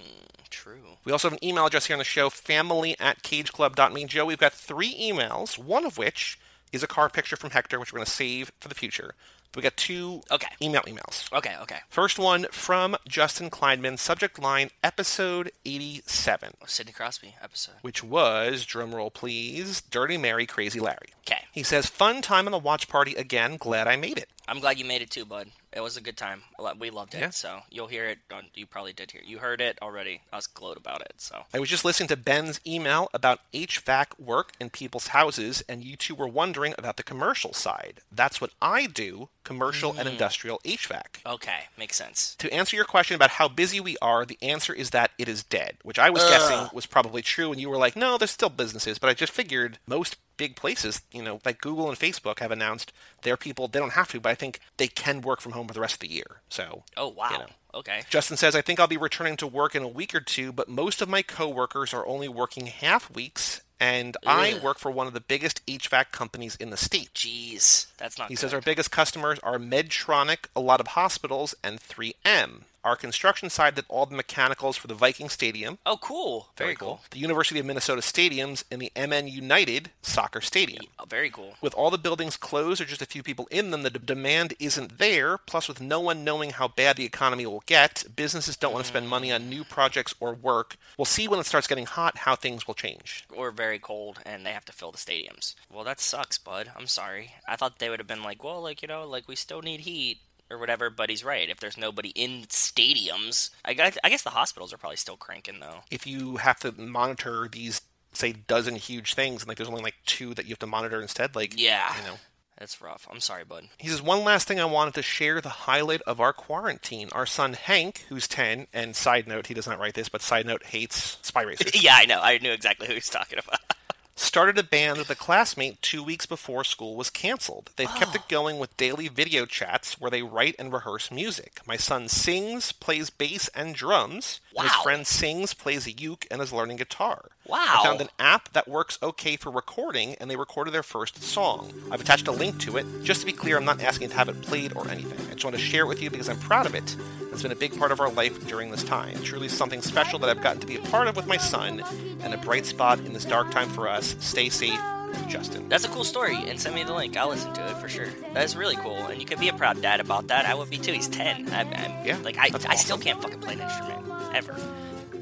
true. 0.49 0.73
We 1.03 1.11
also 1.11 1.29
have 1.29 1.37
an 1.37 1.45
email 1.47 1.65
address 1.65 1.87
here 1.87 1.95
on 1.95 1.99
the 1.99 2.03
show, 2.05 2.29
family 2.29 2.95
at 2.99 3.23
cageclub.me. 3.23 4.05
Joe, 4.05 4.25
we've 4.25 4.37
got 4.37 4.53
three 4.53 4.93
emails, 4.95 5.57
one 5.57 5.85
of 5.85 5.97
which 5.97 6.39
is 6.71 6.83
a 6.83 6.87
car 6.87 7.09
picture 7.09 7.35
from 7.35 7.51
Hector, 7.51 7.79
which 7.79 7.93
we're 7.93 7.97
going 7.97 8.05
to 8.05 8.11
save 8.11 8.51
for 8.59 8.67
the 8.67 8.75
future. 8.75 9.13
We 9.55 9.61
got 9.63 9.75
two 9.77 10.21
Okay. 10.29 10.47
email 10.61 10.81
emails. 10.83 11.31
Okay, 11.33 11.55
okay. 11.61 11.79
First 11.89 12.19
one 12.19 12.45
from 12.51 12.95
Justin 13.07 13.49
Kleinman, 13.49 13.97
subject 13.97 14.37
line 14.39 14.69
episode 14.83 15.51
87, 15.65 16.53
Sidney 16.67 16.91
Crosby 16.91 17.35
episode. 17.41 17.75
which 17.81 18.03
was, 18.03 18.65
drumroll 18.65 19.11
please, 19.13 19.81
Dirty 19.81 20.17
Mary, 20.17 20.45
Crazy 20.45 20.79
Larry. 20.79 21.09
Okay. 21.27 21.45
He 21.51 21.63
says, 21.63 21.87
Fun 21.87 22.21
time 22.21 22.45
on 22.45 22.51
the 22.51 22.59
watch 22.59 22.87
party 22.87 23.15
again. 23.15 23.57
Glad 23.57 23.87
I 23.87 23.95
made 23.95 24.17
it. 24.17 24.29
I'm 24.47 24.59
glad 24.59 24.77
you 24.79 24.85
made 24.85 25.01
it 25.01 25.09
too, 25.09 25.25
bud. 25.25 25.49
It 25.77 25.83
was 25.83 25.95
a 25.95 26.01
good 26.01 26.17
time. 26.17 26.41
We 26.79 26.89
loved 26.89 27.13
it. 27.13 27.19
Yeah. 27.19 27.29
So 27.29 27.59
you'll 27.69 27.85
hear 27.85 28.07
it. 28.07 28.17
On, 28.33 28.45
you 28.55 28.65
probably 28.65 28.93
did 28.93 29.11
hear. 29.11 29.21
You 29.23 29.37
heard 29.37 29.61
it 29.61 29.77
already. 29.79 30.21
I 30.33 30.37
was 30.37 30.47
glowed 30.47 30.75
about 30.75 31.01
it. 31.01 31.13
So 31.17 31.43
I 31.53 31.59
was 31.59 31.69
just 31.69 31.85
listening 31.85 32.09
to 32.09 32.17
Ben's 32.17 32.59
email 32.65 33.09
about 33.13 33.41
HVAC 33.53 34.19
work 34.19 34.53
in 34.59 34.71
people's 34.71 35.09
houses, 35.09 35.63
and 35.69 35.83
you 35.83 35.95
two 35.95 36.15
were 36.15 36.27
wondering 36.27 36.73
about 36.79 36.97
the 36.97 37.03
commercial 37.03 37.53
side. 37.53 37.99
That's 38.11 38.41
what 38.41 38.49
I 38.59 38.87
do 38.87 39.29
commercial 39.43 39.91
and 39.91 40.07
hmm. 40.07 40.13
industrial 40.13 40.59
HVAC. 40.65 41.25
okay, 41.25 41.65
makes 41.77 41.95
sense. 41.95 42.35
To 42.39 42.51
answer 42.51 42.75
your 42.75 42.83
question 42.83 43.15
about 43.15 43.29
how 43.31 43.47
busy 43.47 43.79
we 43.79 43.97
are, 44.01 44.25
the 44.25 44.39
answer 44.41 44.73
is 44.73 44.89
that 44.89 45.11
it 45.19 45.29
is 45.29 45.43
dead, 45.43 45.77
which 45.83 45.99
I 45.99 46.09
was 46.09 46.23
guessing 46.23 46.69
was 46.73 46.85
probably 46.87 47.21
true, 47.21 47.51
and 47.51 47.61
you 47.61 47.69
were 47.69 47.77
like, 47.77 47.95
no, 47.95 48.17
there's 48.17 48.31
still 48.31 48.49
businesses, 48.49 48.97
but 48.97 49.09
I 49.09 49.13
just 49.13 49.31
figured 49.31 49.77
most 49.87 50.17
big 50.37 50.55
places, 50.55 51.01
you 51.11 51.21
know, 51.23 51.39
like 51.43 51.59
Google 51.61 51.89
and 51.89 51.97
Facebook 51.97 52.39
have 52.39 52.51
announced 52.51 52.93
their 53.23 53.37
people, 53.37 53.67
they 53.67 53.79
don't 53.79 53.93
have 53.93 54.09
to, 54.09 54.19
but 54.19 54.29
I 54.29 54.35
think 54.35 54.59
they 54.77 54.87
can 54.87 55.21
work 55.21 55.41
from 55.41 55.51
home 55.53 55.67
for 55.67 55.73
the 55.73 55.81
rest 55.81 55.95
of 55.95 55.99
the 55.99 56.11
year. 56.11 56.41
So, 56.49 56.83
Oh 56.95 57.09
wow. 57.09 57.29
You 57.31 57.37
know. 57.39 57.47
Okay. 57.73 58.01
Justin 58.09 58.37
says, 58.37 58.55
I 58.55 58.61
think 58.61 58.79
I'll 58.79 58.87
be 58.87 58.97
returning 58.97 59.37
to 59.37 59.47
work 59.47 59.75
in 59.75 59.83
a 59.83 59.87
week 59.87 60.15
or 60.15 60.19
two, 60.19 60.51
but 60.51 60.67
most 60.67 61.01
of 61.01 61.09
my 61.09 61.21
coworkers 61.21 61.93
are 61.93 62.07
only 62.07 62.27
working 62.27 62.67
half 62.67 63.13
weeks, 63.13 63.61
and 63.79 64.17
I 64.25 64.59
work 64.63 64.79
for 64.79 64.89
one 64.89 65.05
of 65.05 65.13
the 65.13 65.21
biggest 65.21 65.63
HVAC 65.67 66.11
companies 66.11 66.55
in 66.55 66.71
the 66.71 66.77
state. 66.77 67.13
Jeez, 67.13 67.85
that's 67.97 68.17
not. 68.17 68.29
He 68.29 68.35
good. 68.35 68.41
says 68.41 68.53
our 68.53 68.61
biggest 68.61 68.89
customers 68.89 69.37
are 69.43 69.59
Medtronic, 69.59 70.47
a 70.55 70.59
lot 70.59 70.79
of 70.79 70.87
hospitals, 70.87 71.53
and 71.63 71.79
3M. 71.79 72.61
Our 72.87 72.95
construction 72.95 73.49
side 73.49 73.75
did 73.75 73.83
all 73.89 74.05
the 74.05 74.15
mechanicals 74.15 74.77
for 74.77 74.87
the 74.87 74.93
Viking 74.93 75.27
Stadium. 75.27 75.77
Oh, 75.85 75.97
cool. 75.97 76.47
Very, 76.55 76.73
cool. 76.73 77.01
The 77.11 77.19
University 77.19 77.59
of 77.59 77.65
Minnesota 77.65 78.01
stadiums 78.01 78.63
and 78.71 78.81
the 78.81 78.93
MN 78.95 79.27
United 79.27 79.91
Soccer 80.01 80.39
Stadium. 80.39 80.85
Oh, 80.97 81.03
very 81.03 81.29
cool. 81.29 81.55
With 81.59 81.73
all 81.73 81.91
the 81.91 81.97
buildings 81.97 82.37
closed 82.37 82.79
or 82.79 82.85
just 82.85 83.01
a 83.01 83.05
few 83.05 83.23
people 83.23 83.45
in 83.51 83.71
them, 83.71 83.83
the 83.83 83.89
d- 83.89 83.99
demand 84.05 84.53
isn't 84.57 84.99
there. 84.99 85.37
Plus, 85.37 85.67
with 85.67 85.81
no 85.81 85.99
one 85.99 86.23
knowing 86.23 86.51
how 86.51 86.69
bad 86.69 86.95
the 86.95 87.03
economy 87.03 87.45
will 87.45 87.61
get, 87.65 88.05
businesses 88.15 88.55
don't 88.55 88.71
want 88.71 88.85
to 88.85 88.89
spend 88.89 89.09
money 89.09 89.33
on 89.33 89.49
new 89.49 89.65
projects 89.65 90.15
or 90.21 90.33
work. 90.33 90.77
We'll 90.97 91.03
see 91.03 91.27
when 91.27 91.41
it 91.41 91.45
starts 91.45 91.67
getting 91.67 91.87
hot 91.87 92.19
how 92.19 92.37
things 92.37 92.67
will 92.67 92.73
change. 92.73 93.25
Or 93.35 93.51
very 93.51 93.79
cold, 93.79 94.19
and 94.25 94.45
they 94.45 94.51
have 94.53 94.63
to 94.63 94.71
fill 94.71 94.93
the 94.93 94.97
stadiums. 94.97 95.55
Well, 95.69 95.83
that 95.83 95.99
sucks, 95.99 96.37
bud. 96.37 96.71
I'm 96.73 96.87
sorry. 96.87 97.33
I 97.45 97.57
thought 97.57 97.79
they 97.79 97.89
would 97.89 97.99
have 97.99 98.07
been 98.07 98.23
like, 98.23 98.45
well, 98.45 98.61
like 98.61 98.81
you 98.81 98.87
know, 98.87 99.05
like 99.05 99.27
we 99.27 99.35
still 99.35 99.61
need 99.61 99.81
heat 99.81 100.19
or 100.49 100.57
whatever. 100.57 100.89
But 100.89 101.09
he's 101.09 101.23
right. 101.23 101.49
If 101.49 101.59
there's 101.59 101.77
nobody 101.77 102.09
in 102.09 102.43
stadiums, 102.49 103.49
I 103.65 103.73
guess, 103.73 103.97
I 104.03 104.09
guess 104.09 104.23
the 104.23 104.29
hospitals 104.31 104.73
are 104.73 104.77
probably 104.77 104.97
still 104.97 105.17
cranking 105.17 105.59
though. 105.59 105.79
If 105.91 106.05
you 106.07 106.37
have 106.37 106.59
to 106.61 106.71
monitor 106.73 107.47
these, 107.51 107.81
say, 108.13 108.33
dozen 108.33 108.75
huge 108.75 109.13
things, 109.13 109.41
and 109.41 109.47
like 109.47 109.57
there's 109.57 109.69
only 109.69 109.83
like 109.83 109.95
two 110.05 110.33
that 110.35 110.45
you 110.45 110.49
have 110.51 110.59
to 110.59 110.67
monitor 110.67 111.01
instead, 111.01 111.35
like 111.35 111.59
Yeah. 111.59 111.93
you 111.97 112.03
know. 112.07 112.17
That's 112.59 112.81
rough. 112.81 113.07
I'm 113.11 113.19
sorry, 113.19 113.43
bud. 113.43 113.65
He 113.77 113.87
says, 113.87 114.01
one 114.01 114.23
last 114.23 114.47
thing 114.47 114.59
I 114.59 114.65
wanted 114.65 114.95
to 114.95 115.03
share 115.03 115.41
the 115.41 115.49
highlight 115.49 116.01
of 116.07 116.19
our 116.19 116.33
quarantine. 116.33 117.07
Our 117.11 117.27
son 117.27 117.53
Hank, 117.53 118.05
who's 118.09 118.27
10, 118.27 118.65
and 118.73 118.95
side 118.95 119.27
note, 119.27 119.45
he 119.45 119.53
does 119.53 119.67
not 119.67 119.77
write 119.77 119.93
this, 119.93 120.09
but 120.09 120.23
side 120.23 120.47
note, 120.47 120.63
hates 120.65 121.19
Spy 121.21 121.43
Racers. 121.43 121.83
yeah, 121.83 121.93
I 121.95 122.05
know. 122.05 122.19
I 122.19 122.39
knew 122.39 122.51
exactly 122.51 122.87
who 122.87 122.95
he's 122.95 123.09
talking 123.09 123.37
about. 123.37 123.59
started 124.19 124.57
a 124.57 124.63
band 124.63 124.97
with 124.97 125.09
a 125.11 125.15
classmate 125.15 125.81
two 125.81 126.01
weeks 126.03 126.25
before 126.25 126.63
school 126.63 126.95
was 126.95 127.09
canceled. 127.09 127.69
They've 127.75 127.87
kept 127.95 128.11
Oh. 128.11 128.15
it 128.15 128.27
going 128.27 128.57
with 128.57 128.75
daily 128.75 129.07
video 129.07 129.45
chats 129.45 129.99
where 130.01 130.09
they 130.11 130.23
write 130.23 130.55
and 130.57 130.73
rehearse 130.73 131.11
music. 131.11 131.59
My 131.65 131.77
son 131.77 132.09
sings, 132.09 132.71
plays 132.71 133.09
bass 133.11 133.47
and 133.55 133.75
drums. 133.75 134.41
and 134.57 134.67
His 134.67 134.75
friend 134.81 135.05
sings, 135.07 135.53
plays 135.53 135.85
a 135.85 135.91
uke, 135.91 136.25
and 136.31 136.41
is 136.41 136.51
learning 136.51 136.77
guitar. 136.77 137.29
Wow. 137.47 137.79
I 137.79 137.83
found 137.83 138.01
an 138.01 138.09
app 138.19 138.51
that 138.53 138.67
works 138.67 138.97
okay 139.01 139.37
for 139.37 139.49
recording, 139.51 140.15
and 140.15 140.29
they 140.29 140.35
recorded 140.35 140.73
their 140.73 140.83
first 140.83 141.23
song. 141.23 141.73
I've 141.91 142.01
attached 142.01 142.27
a 142.27 142.31
link 142.31 142.59
to 142.61 142.77
it. 142.77 142.85
Just 143.03 143.21
to 143.21 143.25
be 143.25 143.31
clear, 143.31 143.57
I'm 143.57 143.65
not 143.65 143.81
asking 143.81 144.09
to 144.09 144.15
have 144.15 144.27
it 144.29 144.41
played 144.41 144.75
or 144.75 144.87
anything. 144.89 145.19
I 145.27 145.33
just 145.33 145.45
want 145.45 145.55
to 145.55 145.61
share 145.61 145.83
it 145.83 145.87
with 145.87 146.01
you 146.01 146.09
because 146.09 146.27
I'm 146.29 146.39
proud 146.39 146.65
of 146.65 146.75
it. 146.75 146.95
It's 147.31 147.41
been 147.41 147.51
a 147.51 147.55
big 147.55 147.77
part 147.77 147.91
of 147.91 147.99
our 147.99 148.11
life 148.11 148.47
during 148.47 148.71
this 148.71 148.83
time. 148.83 149.21
Truly 149.23 149.47
something 149.47 149.81
special 149.81 150.19
that 150.19 150.29
I've 150.29 150.41
gotten 150.41 150.59
to 150.61 150.67
be 150.67 150.77
a 150.77 150.81
part 150.81 151.07
of 151.07 151.15
with 151.15 151.27
my 151.27 151.37
son, 151.37 151.83
and 152.21 152.33
a 152.33 152.37
bright 152.37 152.65
spot 152.65 152.99
in 152.99 153.13
this 153.13 153.25
dark 153.25 153.51
time 153.51 153.69
for 153.69 153.87
us. 153.87 154.15
Stay 154.19 154.49
safe, 154.49 154.79
Justin. 155.27 155.69
That's 155.69 155.85
a 155.85 155.89
cool 155.89 156.03
story, 156.03 156.35
and 156.35 156.59
send 156.59 156.75
me 156.75 156.83
the 156.83 156.93
link. 156.93 157.15
I'll 157.15 157.29
listen 157.29 157.53
to 157.53 157.69
it 157.69 157.77
for 157.77 157.87
sure. 157.87 158.09
That 158.33 158.43
is 158.43 158.55
really 158.55 158.75
cool, 158.77 159.05
and 159.05 159.19
you 159.21 159.25
could 159.25 159.39
be 159.39 159.49
a 159.49 159.53
proud 159.53 159.81
dad 159.81 159.99
about 159.99 160.27
that. 160.27 160.45
I 160.45 160.55
would 160.55 160.69
be 160.69 160.77
too. 160.77 160.91
He's 160.91 161.07
ten. 161.07 161.47
I, 161.53 161.61
I'm, 161.61 162.05
Yeah, 162.05 162.17
like 162.23 162.37
I, 162.37 162.49
I 162.67 162.75
still 162.75 162.97
can't 162.97 163.21
fucking 163.21 163.39
play 163.39 163.53
an 163.53 163.61
instrument 163.61 164.05
ever. 164.33 164.55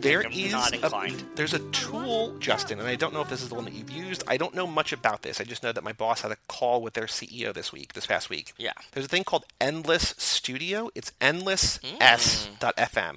There 0.02 0.22
is 0.32 0.54
a, 0.54 0.90
there's 1.36 1.54
a 1.54 1.60
tool, 1.72 2.36
Justin, 2.40 2.80
and 2.80 2.88
I 2.88 2.96
don't 2.96 3.14
know 3.14 3.22
if 3.22 3.30
this 3.30 3.42
is 3.42 3.50
the 3.50 3.56
one 3.56 3.66
that 3.66 3.74
you've 3.74 3.90
used. 3.90 4.24
I 4.28 4.38
don't 4.38 4.54
know 4.54 4.68
much 4.68 4.94
about 4.94 5.22
this. 5.24 5.42
I 5.42 5.44
just 5.44 5.64
know 5.64 5.72
that 5.72 5.84
my 5.84 5.94
boss 5.94 6.22
had 6.22 6.32
a 6.32 6.38
call 6.48 6.82
with 6.82 6.94
their 6.94 7.06
CEO 7.06 7.54
this 7.54 7.72
week, 7.72 7.94
this 7.94 8.06
past 8.06 8.30
week. 8.30 8.54
Yeah. 8.58 8.74
There's 8.92 9.06
a 9.06 9.10
thing 9.10 9.24
called 9.24 9.46
Endless 9.60 10.14
Studio. 10.18 10.90
It's 10.96 11.12
endless.s.fm. 11.22 11.94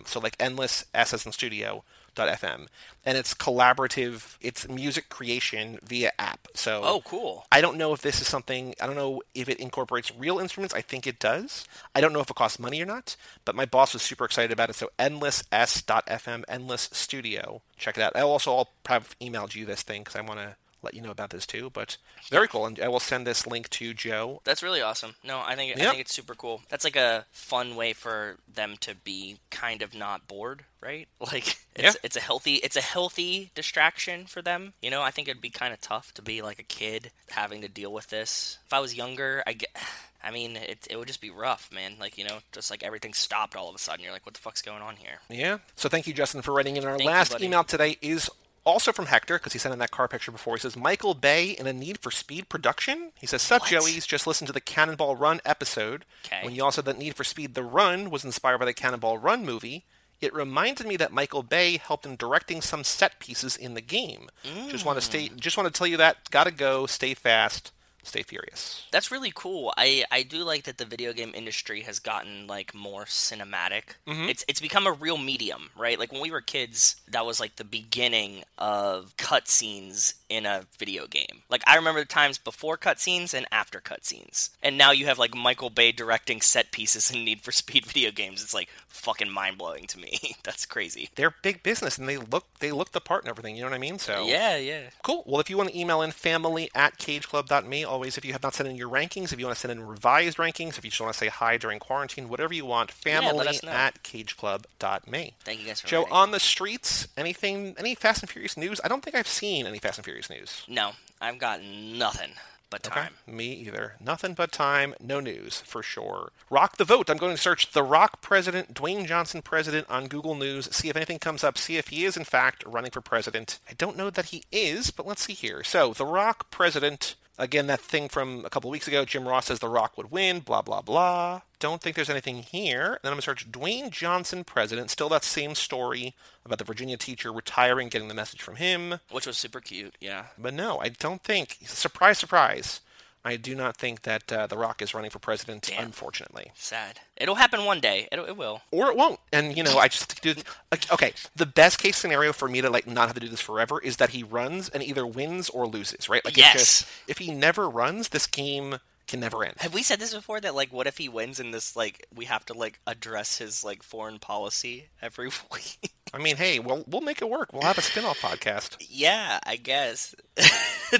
So 0.07 0.21
like 0.21 0.37
endless 0.41 0.85
s 0.95 1.12
as 1.12 1.27
in 1.27 1.33
studio 1.33 1.85
dot 2.19 2.29
fm, 2.41 2.67
and 3.07 3.17
it's 3.17 3.33
collaborative. 3.33 4.37
It's 4.41 4.69
music 4.69 5.09
creation 5.09 5.79
via 5.83 6.13
app. 6.19 6.49
So 6.55 6.83
Oh, 6.85 7.01
cool. 7.05 7.47
I 7.51 7.61
don't 7.61 7.79
know 7.79 7.93
if 7.93 8.03
this 8.03 8.21
is 8.21 8.29
something. 8.29 8.75
I 8.81 8.87
don't 8.87 8.97
know 8.97 9.23
if 9.35 9.49
it 9.49 9.59
incorporates 9.61 10.13
real 10.15 10.39
instruments. 10.39 10.75
I 10.75 10.81
think 10.83 11.07
it 11.07 11.19
does. 11.19 11.65
I 11.95 12.01
don't 12.01 12.13
know 12.13 12.21
if 12.21 12.29
it 12.31 12.37
costs 12.37 12.59
money 12.59 12.83
or 12.83 12.87
not. 12.87 13.17
But 13.45 13.55
my 13.55 13.65
boss 13.65 13.93
was 13.93 14.03
super 14.03 14.25
excited 14.25 14.53
about 14.53 14.71
it. 14.71 14.75
So 14.77 14.91
endless.s.fm, 14.99 16.45
endless 16.49 16.89
studio. 16.93 17.63
Check 17.77 17.97
it 17.97 18.03
out. 18.03 18.17
I 18.17 18.21
also 18.21 18.55
I'll 18.55 18.69
have 18.87 19.17
emailed 19.21 19.55
you 19.55 19.65
this 19.65 19.83
thing 19.83 20.03
because 20.03 20.17
I 20.17 20.21
want 20.21 20.41
to 20.41 20.57
let 20.83 20.95
you 20.95 21.03
know 21.03 21.11
about 21.11 21.31
this 21.31 21.47
too. 21.47 21.71
But 21.71 21.97
very 22.31 22.49
cool, 22.49 22.67
and 22.67 22.79
I 22.81 22.88
will 22.88 23.01
send 23.01 23.27
this 23.27 23.47
link 23.47 23.69
to 23.71 23.95
Joe. 23.95 24.41
That's 24.45 24.62
really 24.62 24.81
awesome. 24.83 25.14
No, 25.25 25.41
I 25.45 25.55
think 25.57 25.77
I 25.77 25.81
think 25.91 26.01
it's 26.01 26.14
super 26.14 26.35
cool. 26.35 26.62
That's 26.69 26.85
like 26.85 26.97
a 26.97 27.27
fun 27.33 27.77
way 27.77 27.93
for 27.93 28.37
them 28.53 28.77
to 28.81 28.95
be 28.95 29.38
kind 29.51 29.83
of 29.83 29.95
not 29.95 30.27
bored, 30.29 30.64
right? 30.81 31.09
Like 31.21 31.59
it's 31.75 31.95
Yeah. 31.95 32.01
it's 32.03 32.17
a 32.17 32.21
healthy 32.21 32.55
it's 32.57 32.77
a 32.77 32.81
healthy 32.81 33.51
distraction 33.55 34.27
for 34.27 34.43
them. 34.43 34.73
You 34.83 34.91
know, 34.91 35.03
I 35.03 35.11
think 35.11 35.29
it'd 35.29 35.43
be 35.43 35.51
kind 35.51 35.73
of 35.73 35.81
tough 35.81 36.12
to 36.14 36.23
be 36.23 36.43
like 36.43 36.59
a 36.59 36.62
kid 36.64 37.11
having 37.31 37.61
to 37.62 37.69
deal 37.69 37.93
with 37.93 38.09
this. 38.09 38.59
If 38.67 38.73
I 38.73 38.81
was 38.81 38.95
younger, 38.95 39.43
I 39.47 39.53
get 39.55 39.71
I 40.21 40.33
mean, 40.33 40.57
it, 40.57 40.85
it 40.91 40.97
would 40.99 41.07
just 41.07 41.21
be 41.21 41.31
rough, 41.31 41.71
man. 41.73 41.93
Like, 42.01 42.19
you 42.19 42.25
know, 42.25 42.38
just 42.51 42.73
like 42.73 42.83
everything 42.83 43.12
stopped 43.14 43.55
all 43.55 43.69
of 43.69 43.75
a 43.77 43.79
sudden. 43.79 44.03
You're 44.03 44.12
like, 44.12 44.27
what 44.27 44.35
the 44.35 44.41
fuck's 44.41 44.62
going 44.62 44.83
on 44.83 44.97
here? 44.97 45.21
Yeah. 45.31 45.59
So 45.77 45.88
thank 45.88 46.09
you, 46.09 46.12
Justin, 46.12 46.43
for 46.43 46.53
writing 46.53 46.77
in. 46.77 46.85
Our 46.85 46.97
Thank 46.99 47.09
last 47.09 47.33
buddy. 47.33 47.47
email 47.47 47.62
today 47.62 47.99
is 48.03 48.29
also 48.64 48.92
from 48.92 49.07
Hector 49.07 49.38
because 49.38 49.53
he 49.53 49.59
sent 49.59 49.73
in 49.73 49.79
that 49.79 49.90
car 49.90 50.09
picture 50.09 50.31
before. 50.31 50.57
He 50.57 50.61
says 50.61 50.77
Michael 50.77 51.14
Bay 51.14 51.51
in 51.51 51.66
a 51.66 51.73
Need 51.73 51.99
for 51.99 52.11
Speed 52.11 52.49
production. 52.49 53.12
He 53.21 53.27
says, 53.27 53.42
"Sup, 53.42 53.62
What? 53.62 53.71
Joey's 53.71 54.07
just 54.07 54.27
listened 54.27 54.47
to 54.47 54.53
the 54.53 54.61
Cannonball 54.61 55.16
Run 55.16 55.40
episode. 55.44 56.05
'Kay. 56.23 56.40
When 56.44 56.55
you 56.55 56.64
all 56.64 56.73
said 56.73 56.85
that 56.87 56.99
Need 56.99 57.16
for 57.16 57.25
Speed: 57.25 57.55
The 57.55 57.62
Run 57.62 58.11
was 58.11 58.25
inspired 58.25 58.59
by 58.59 58.66
the 58.66 58.75
Cannonball 58.75 59.18
Run 59.18 59.44
movie." 59.44 59.85
It 60.21 60.35
reminded 60.35 60.87
me 60.87 60.97
that 60.97 61.12
Michael 61.12 61.44
Bay 61.44 61.77
helped 61.77 62.05
in 62.05 62.16
directing 62.16 62.61
some 62.61 62.83
set 62.83 63.21
pieces 63.21 63.57
in 63.57 63.75
the 63.75 63.81
game. 63.81 64.31
Just 64.68 64.85
want 64.85 65.01
to 65.01 65.05
mm. 65.07 65.09
stay. 65.09 65.29
Just 65.37 65.57
want 65.57 65.73
to 65.73 65.77
tell 65.77 65.87
you 65.87 65.97
that. 65.97 66.29
Gotta 66.31 66.51
go. 66.51 66.87
Stay 66.87 67.14
fast. 67.14 67.71
Stay 68.09 68.23
furious. 68.23 68.87
That's 68.90 69.11
really 69.11 69.33
cool. 69.35 69.73
I, 69.77 70.05
I 70.11 70.23
do 70.23 70.44
like 70.44 70.64
that 70.64 70.79
the 70.79 70.85
video 70.85 71.12
game 71.12 71.33
industry 71.35 71.83
has 71.83 71.99
gotten 71.99 72.47
like 72.47 72.75
more 72.75 73.05
cinematic. 73.05 73.97
Mm-hmm. 74.07 74.29
It's 74.29 74.44
it's 74.49 74.61
become 74.61 74.87
a 74.87 74.92
real 74.92 75.18
medium, 75.18 75.71
right? 75.77 75.99
Like 75.99 76.12
when 76.12 76.21
we 76.21 76.31
were 76.31 76.40
kids, 76.40 76.97
that 77.09 77.27
was 77.27 77.40
like 77.40 77.57
the 77.57 77.64
beginning 77.64 78.44
of 78.57 79.16
cutscenes 79.16 80.14
in 80.29 80.47
a 80.47 80.66
video 80.79 81.07
game. 81.07 81.42
Like 81.49 81.62
I 81.66 81.77
remember 81.77 82.01
the 82.01 82.07
times 82.07 82.38
before 82.38 82.77
cutscenes 82.77 83.35
and 83.35 83.47
after 83.51 83.81
cutscenes. 83.81 84.51
And 84.62 84.77
now 84.77 84.90
you 84.92 85.07
have 85.07 85.18
like 85.18 85.35
Michael 85.35 85.71
Bay 85.71 85.92
directing 85.92 86.40
set 86.40 86.73
pieces 86.73 87.11
in 87.11 87.25
Need 87.25 87.40
for 87.40 87.53
Speed 87.53 87.87
video 87.87 88.11
games. 88.11 88.42
It's 88.42 88.55
like 88.55 88.68
fucking 88.88 89.31
mind 89.31 89.59
blowing 89.59 89.87
to 89.88 89.99
me. 89.99 90.18
That's 90.42 90.66
crazy. 90.66 91.11
They're 91.14 91.35
big 91.42 91.62
business 91.62 91.99
and 91.99 92.09
they 92.09 92.16
look 92.16 92.47
they 92.61 92.73
look 92.73 92.92
the 92.92 93.01
part 93.01 93.25
and 93.25 93.31
everything. 93.31 93.57
You 93.57 93.62
know 93.62 93.71
what 93.71 93.77
I 93.77 93.81
mean? 93.81 93.99
So 93.99 94.27
Yeah, 94.27 94.57
yeah. 94.57 94.90
Cool. 95.03 95.25
Well, 95.27 95.40
if 95.40 95.51
you 95.51 95.57
want 95.57 95.71
to 95.71 95.79
email 95.79 96.03
in 96.03 96.11
family 96.12 96.71
at 96.75 96.99
cageclub.me, 96.99 97.85
always, 97.99 98.17
if 98.17 98.25
you 98.25 98.33
have 98.33 98.45
not 98.45 98.55
sent 98.55 98.69
in 98.69 98.77
your 98.77 98.89
rankings, 98.89 99.33
if 99.33 99.41
you 99.41 99.47
want 99.47 99.57
to 99.57 99.61
send 99.61 99.73
in 99.73 99.85
revised 99.85 100.39
rankings, 100.39 100.79
if 100.79 100.85
you 100.85 100.91
just 100.91 101.01
want 101.01 101.13
to 101.13 101.19
say 101.19 101.27
hi 101.27 101.57
during 101.57 101.81
quarantine, 101.81 102.29
whatever 102.29 102.55
you 102.55 102.65
want, 102.65 102.93
family 102.93 103.59
know. 103.65 103.71
at 103.71 104.01
cageclub.me. 104.05 105.35
Thank 105.45 105.61
you 105.61 105.67
guys 105.67 105.81
for 105.81 105.89
Joe, 105.89 106.03
writing. 106.03 106.13
on 106.13 106.31
the 106.31 106.39
streets, 106.39 107.09
anything, 107.17 107.75
any 107.77 107.97
Fast 107.97 108.23
and 108.23 108.31
Furious 108.31 108.57
news? 108.57 108.81
I 108.85 108.89
don't 108.89 109.03
think 109.03 109.17
I've 109.17 109.27
seen 109.27 109.67
any 109.67 109.81
Fast 109.81 109.99
and 109.99 110.05
Furious 110.05 110.31
news. 110.31 110.63
No, 110.69 110.93
I've 111.21 111.39
got 111.39 111.61
nothing 111.61 112.31
but 112.71 112.85
time. 112.85 113.15
Me 113.27 113.53
either. 113.53 113.95
Nothing 114.01 114.35
but 114.35 114.53
time, 114.53 114.95
no 115.01 115.19
news 115.19 115.61
for 115.63 115.83
sure. 115.83 116.31
Rock 116.51 116.77
the 116.77 116.85
vote. 116.85 117.11
I'm 117.11 117.17
going 117.17 117.35
to 117.35 117.41
search 117.41 117.73
The 117.73 117.83
Rock 117.83 118.21
President, 118.21 118.75
Dwayne 118.75 119.07
Johnson 119.07 119.43
President 119.43 119.89
on 119.91 120.07
Google 120.07 120.35
News, 120.35 120.69
see 120.75 120.89
if 120.89 120.97
anything 120.97 121.19
comes 121.19 121.43
up, 121.43 121.59
see 121.59 121.79
if 121.79 121.89
he 121.89 122.05
is 122.05 122.17
in 122.17 122.25
fact 122.25 122.63
running 122.67 122.91
for 122.91 123.01
president. 123.01 123.59
I 123.69 123.73
don't 123.73 123.97
know 123.97 124.11
that 124.11 124.27
he 124.27 124.45
is, 124.53 124.91
but 124.91 125.07
let's 125.07 125.23
see 125.23 125.33
here. 125.33 125.65
So, 125.65 125.93
The 125.93 126.07
Rock 126.07 126.51
President. 126.51 127.17
Again, 127.38 127.68
that 127.68 127.81
thing 127.81 128.09
from 128.09 128.44
a 128.44 128.51
couple 128.51 128.68
weeks 128.68 128.88
ago, 128.88 129.05
Jim 129.05 129.29
Ross 129.29 129.46
says 129.46 129.61
The 129.61 129.68
Rock 129.68 129.96
would 129.96 130.11
win, 130.11 130.40
blah, 130.40 130.61
blah, 130.61 130.83
blah. 130.83 131.42
Don't 131.61 131.81
think 131.81 131.94
there's 131.94 132.11
anything 132.11 132.42
here. 132.42 132.94
And 132.94 132.98
Then 133.03 133.12
I'm 133.12 133.14
going 133.14 133.20
to 133.20 133.22
search 133.22 133.51
Dwayne 133.51 133.90
Johnson 133.90 134.42
president. 134.42 134.90
Still 134.90 135.09
that 135.11 135.22
same 135.22 135.55
story 135.55 136.14
about 136.44 136.59
the 136.59 136.64
Virginia 136.64 136.96
teacher 136.96 137.33
retiring, 137.33 137.88
getting 137.88 138.09
the 138.09 138.14
message 138.14 138.42
from 138.42 138.57
him. 138.57 138.98
Which 139.11 139.27
was 139.27 139.38
super 139.38 139.61
cute, 139.61 139.94
yeah. 140.01 140.27
But 140.37 140.55
no, 140.55 140.79
I 140.81 140.88
don't 140.88 141.22
think. 141.22 141.59
Surprise, 141.64 142.18
surprise. 142.18 142.81
I 143.29 143.37
do 143.37 143.55
not 143.55 143.77
think 143.77 144.03
that 144.03 144.33
uh, 144.33 144.47
The 144.47 144.57
Rock 144.57 144.83
is 144.83 144.95
running 144.95 145.11
for 145.11 145.19
president, 145.19 145.62
Damn. 145.69 145.85
unfortunately. 145.87 146.51
Sad. 146.55 147.01
It'll 147.17 147.37
happen 147.37 147.64
one 147.64 147.81
day. 147.81 148.09
It'll, 148.11 148.25
it 148.25 148.37
will. 148.37 148.62
Or 148.73 148.88
it 148.91 148.97
won't. 148.97 149.21
And, 149.33 149.57
you 149.57 149.62
know, 149.62 149.79
I 149.79 149.88
just 149.88 150.21
do. 150.23 150.35
like, 150.73 150.91
Okay, 150.93 151.12
the 151.37 151.47
best 151.47 151.79
case 151.79 151.97
scenario 151.97 152.33
for 152.33 152.49
me 152.49 152.61
to, 152.61 152.71
like, 152.71 152.87
not 152.87 153.07
have 153.09 153.14
to 153.14 153.21
do 153.21 153.29
this 153.29 153.41
forever 153.41 153.81
is 153.81 153.99
that 153.99 154.11
he 154.11 154.23
runs 154.23 154.69
and 154.69 154.83
either 154.83 155.07
wins 155.07 155.49
or 155.51 155.67
loses, 155.67 156.09
right? 156.09 156.25
Like, 156.25 156.37
Yes. 156.37 156.53
Just, 156.55 156.87
if 157.07 157.19
he 157.19 157.33
never 157.33 157.69
runs, 157.69 158.09
this 158.09 158.27
game 158.27 158.77
can 159.07 159.21
never 159.21 159.43
end. 159.43 159.55
Have 159.59 159.73
we 159.73 159.83
said 159.83 160.01
this 160.01 160.12
before? 160.12 160.38
That 160.38 160.55
like, 160.55 160.71
what 160.71 160.87
if 160.87 160.99
he 160.99 161.09
wins 161.09 161.41
and 161.41 161.55
this 161.55 161.75
like 161.75 162.07
we 162.14 162.27
have 162.27 162.45
to 162.45 162.53
like 162.53 162.79
address 162.87 163.38
his 163.38 163.64
like 163.64 163.83
foreign 163.83 164.19
policy 164.19 164.88
every 165.01 165.29
week? 165.53 165.93
I 166.12 166.19
mean, 166.19 166.37
hey, 166.37 166.59
we'll, 166.59 166.85
we'll 166.87 167.01
make 167.01 167.23
it 167.23 167.29
work. 167.31 167.53
We'll 167.55 167.62
have 167.62 167.79
a 167.79 167.83
spin 167.83 168.05
off 168.05 168.21
podcast. 168.21 168.77
yeah, 168.91 169.38
I 169.47 169.57
guess. 169.57 170.14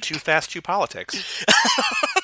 Too 0.01 0.14
Fast, 0.17 0.51
Too 0.53 0.62
Politics. 0.62 1.45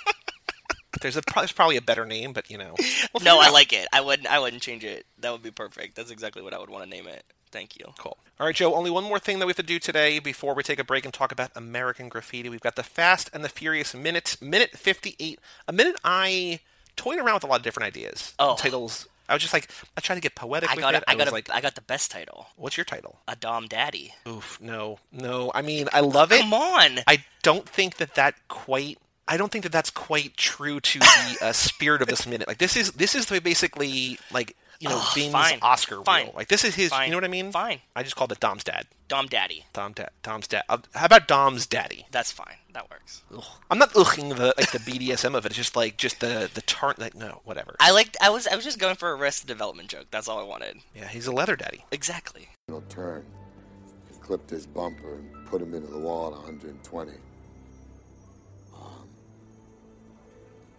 There's, 1.01 1.17
a, 1.17 1.23
there's 1.35 1.53
probably 1.53 1.77
a 1.77 1.83
better 1.83 2.05
name, 2.05 2.33
but, 2.33 2.51
you 2.51 2.59
know. 2.59 2.75
we'll 3.15 3.25
no, 3.25 3.41
I 3.41 3.51
like 3.51 3.73
it. 3.73 3.87
I 3.93 4.01
wouldn't. 4.01 4.29
I 4.29 4.39
wouldn't 4.39 4.63
change 4.63 4.85
it. 4.85 5.07
That 5.19 5.33
would 5.33 5.43
be 5.43 5.51
perfect. 5.51 5.97
That's 5.97 6.11
exactly 6.11 6.43
what 6.43 6.55
I 6.55 6.59
would 6.59 6.71
want 6.71 6.85
to 6.85 6.91
name 6.91 7.07
it. 7.07 7.25
Thank 7.51 7.79
you. 7.79 7.87
Cool. 7.99 8.17
All 8.41 8.47
right, 8.47 8.55
Joe, 8.55 8.75
only 8.75 8.91
one 8.91 9.05
more 9.05 9.21
thing 9.21 9.39
that 9.39 9.47
we 9.47 9.51
have 9.51 9.57
to 9.59 9.63
do 9.63 9.79
today 9.79 10.19
before 10.19 10.55
we 10.55 10.65
take 10.65 10.81
a 10.81 10.85
break 10.85 11.05
and 11.05 11.15
talk 11.15 11.31
about 11.31 11.51
American 11.55 12.09
graffiti. 12.09 12.49
We've 12.49 12.61
got 12.61 12.75
the 12.75 12.83
Fast 12.83 13.31
and 13.33 13.45
the 13.45 13.49
Furious 13.49 13.95
minute, 13.95 14.37
minute 14.41 14.71
58. 14.71 15.39
A 15.69 15.73
minute 15.73 15.97
I 16.03 16.59
toyed 16.97 17.19
around 17.19 17.35
with 17.35 17.45
a 17.45 17.47
lot 17.47 17.61
of 17.61 17.63
different 17.63 17.87
ideas. 17.87 18.35
Oh. 18.41 18.57
Titles. 18.57 19.07
I 19.29 19.35
was 19.35 19.43
just 19.43 19.55
like, 19.55 19.71
I 19.97 20.01
tried 20.01 20.17
to 20.17 20.21
get 20.21 20.35
poetic 20.35 20.71
I 20.71 20.75
with 20.75 20.83
got. 20.83 20.95
A, 20.95 21.11
I 21.11 21.15
got. 21.15 21.29
A, 21.29 21.31
like, 21.31 21.49
I 21.51 21.61
got 21.61 21.77
the 21.77 21.81
best 21.81 22.11
title. 22.11 22.49
what's 22.57 22.77
your 22.77 22.85
title? 22.85 23.21
A 23.27 23.37
Dom 23.37 23.69
Daddy. 23.69 24.13
Oof, 24.29 24.61
no, 24.61 24.99
no. 25.13 25.51
I 25.55 25.63
mean, 25.63 25.89
I 25.93 26.01
love 26.01 26.31
it. 26.33 26.41
Come 26.41 26.53
on. 26.53 26.99
I 27.07 27.25
don't 27.43 27.69
think 27.69 27.97
that 27.97 28.15
that 28.17 28.35
quite. 28.49 28.99
I 29.27 29.37
don't 29.37 29.51
think 29.51 29.63
that 29.65 29.73
that's 29.73 29.91
quite 29.91 30.37
true 30.37 30.81
to 30.81 30.99
the 31.01 31.39
uh, 31.41 31.53
spirit 31.53 32.03
of 32.03 32.09
this 32.09 32.27
minute. 32.27 32.49
Like 32.49 32.59
this 32.59 32.77
is 32.77 32.93
this 32.93 33.15
is 33.15 33.27
the 33.27 33.41
basically 33.41 34.19
like 34.31 34.57
you 34.81 34.89
know 34.89 34.99
Ugh, 34.99 35.15
Bin's 35.15 35.33
fine. 35.33 35.59
Oscar 35.63 36.03
Fine. 36.03 36.27
wheel. 36.27 36.35
Like 36.37 36.49
this 36.49 36.65
is 36.65 36.75
his. 36.75 36.91
Fine. 36.91 37.07
You 37.07 37.13
know 37.13 37.17
what 37.19 37.25
I 37.25 37.29
mean? 37.29 37.53
Fine. 37.53 37.81
I 37.97 38.03
just 38.03 38.17
called 38.17 38.33
it 38.33 38.41
Dom's 38.41 38.65
dad. 38.65 38.87
Dom 39.07 39.27
Daddy. 39.27 39.65
Dom 39.73 39.93
dad. 39.93 40.11
Dom's 40.23 40.49
dad. 40.49 40.65
Uh, 40.69 40.79
how 40.95 41.05
about 41.07 41.29
Dom's 41.29 41.67
daddy? 41.67 42.07
That's 42.11 42.33
fine. 42.33 42.57
That 42.73 42.91
works. 42.91 43.23
I'm 43.71 43.79
not 43.79 43.95
looking 43.95 44.31
the 44.31 44.53
like 44.59 44.73
the 44.73 44.79
BDSM 44.79 45.35
of 45.37 45.45
it. 45.47 45.51
It's 45.51 45.57
just 45.57 45.77
like 45.77 45.97
just 45.97 46.21
the 46.21 46.51
the 46.53 46.63
turn. 46.63 46.95
Like 46.99 47.15
no, 47.15 47.41
whatever. 47.45 47.77
I 47.81 47.93
liked. 47.93 48.17
I 48.21 48.31
was. 48.31 48.47
I 48.47 48.57
was 48.57 48.65
just 48.65 48.79
going 48.79 48.97
for 48.97 49.11
a 49.13 49.17
Arrested 49.17 49.47
Development 49.47 49.89
joke. 49.89 50.07
That's 50.11 50.29
all 50.29 50.39
I 50.39 50.43
wanted. 50.45 50.79
Yeah, 50.95 51.07
he's 51.09 51.27
a 51.27 51.33
leather 51.33 51.55
daddy. 51.57 51.85
Exactly. 51.93 52.49
He'll 52.67 52.83
turn, 52.89 53.25
clipped 54.21 54.51
his 54.51 54.67
bumper, 54.67 55.15
and 55.15 55.47
put 55.47 55.63
him 55.63 55.75
into 55.75 55.89
the 55.89 55.99
wall 55.99 56.27
at 56.29 56.33
120. 56.33 57.13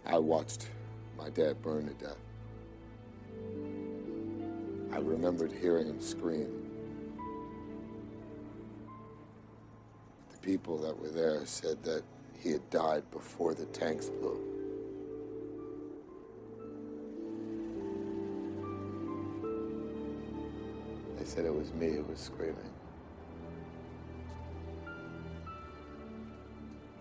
I 0.08 0.18
watched 0.18 0.68
my 1.18 1.30
dad 1.30 1.60
burn 1.62 1.88
to 1.88 1.94
death. 1.94 2.16
I 4.92 4.98
remembered 4.98 5.50
hearing 5.50 5.88
him 5.88 6.00
scream. 6.00 6.48
The 10.30 10.38
people 10.38 10.78
that 10.78 10.96
were 10.96 11.08
there 11.08 11.44
said 11.44 11.82
that 11.82 12.04
he 12.38 12.52
had 12.52 12.70
died 12.70 13.02
before 13.10 13.52
the 13.54 13.64
tanks 13.66 14.08
blew. 14.08 14.40
They 21.18 21.24
said 21.24 21.44
it 21.46 21.54
was 21.54 21.72
me 21.74 21.90
who 21.90 22.04
was 22.04 22.20
screaming. 22.20 22.56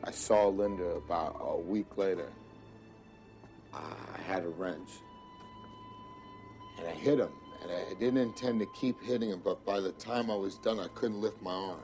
I 0.04 0.10
saw 0.10 0.48
Linder 0.48 0.94
about 0.94 1.38
a 1.40 1.56
week 1.56 1.98
later. 1.98 2.32
I 3.76 4.22
had 4.22 4.44
a 4.44 4.50
wrench. 4.50 4.90
And 6.78 6.88
I 6.88 6.92
hit 6.92 7.20
him. 7.20 7.30
And 7.62 7.72
I 7.72 7.94
didn't 8.00 8.18
intend 8.18 8.60
to 8.60 8.68
keep 8.68 9.02
hitting 9.02 9.30
him, 9.30 9.42
but 9.44 9.66
by 9.66 9.80
the 9.80 9.92
time 9.94 10.30
I 10.30 10.36
was 10.36 10.56
done, 10.56 10.80
I 10.80 10.88
couldn't 10.90 11.20
lift 11.20 11.42
my 11.42 11.52
arms. 11.52 11.82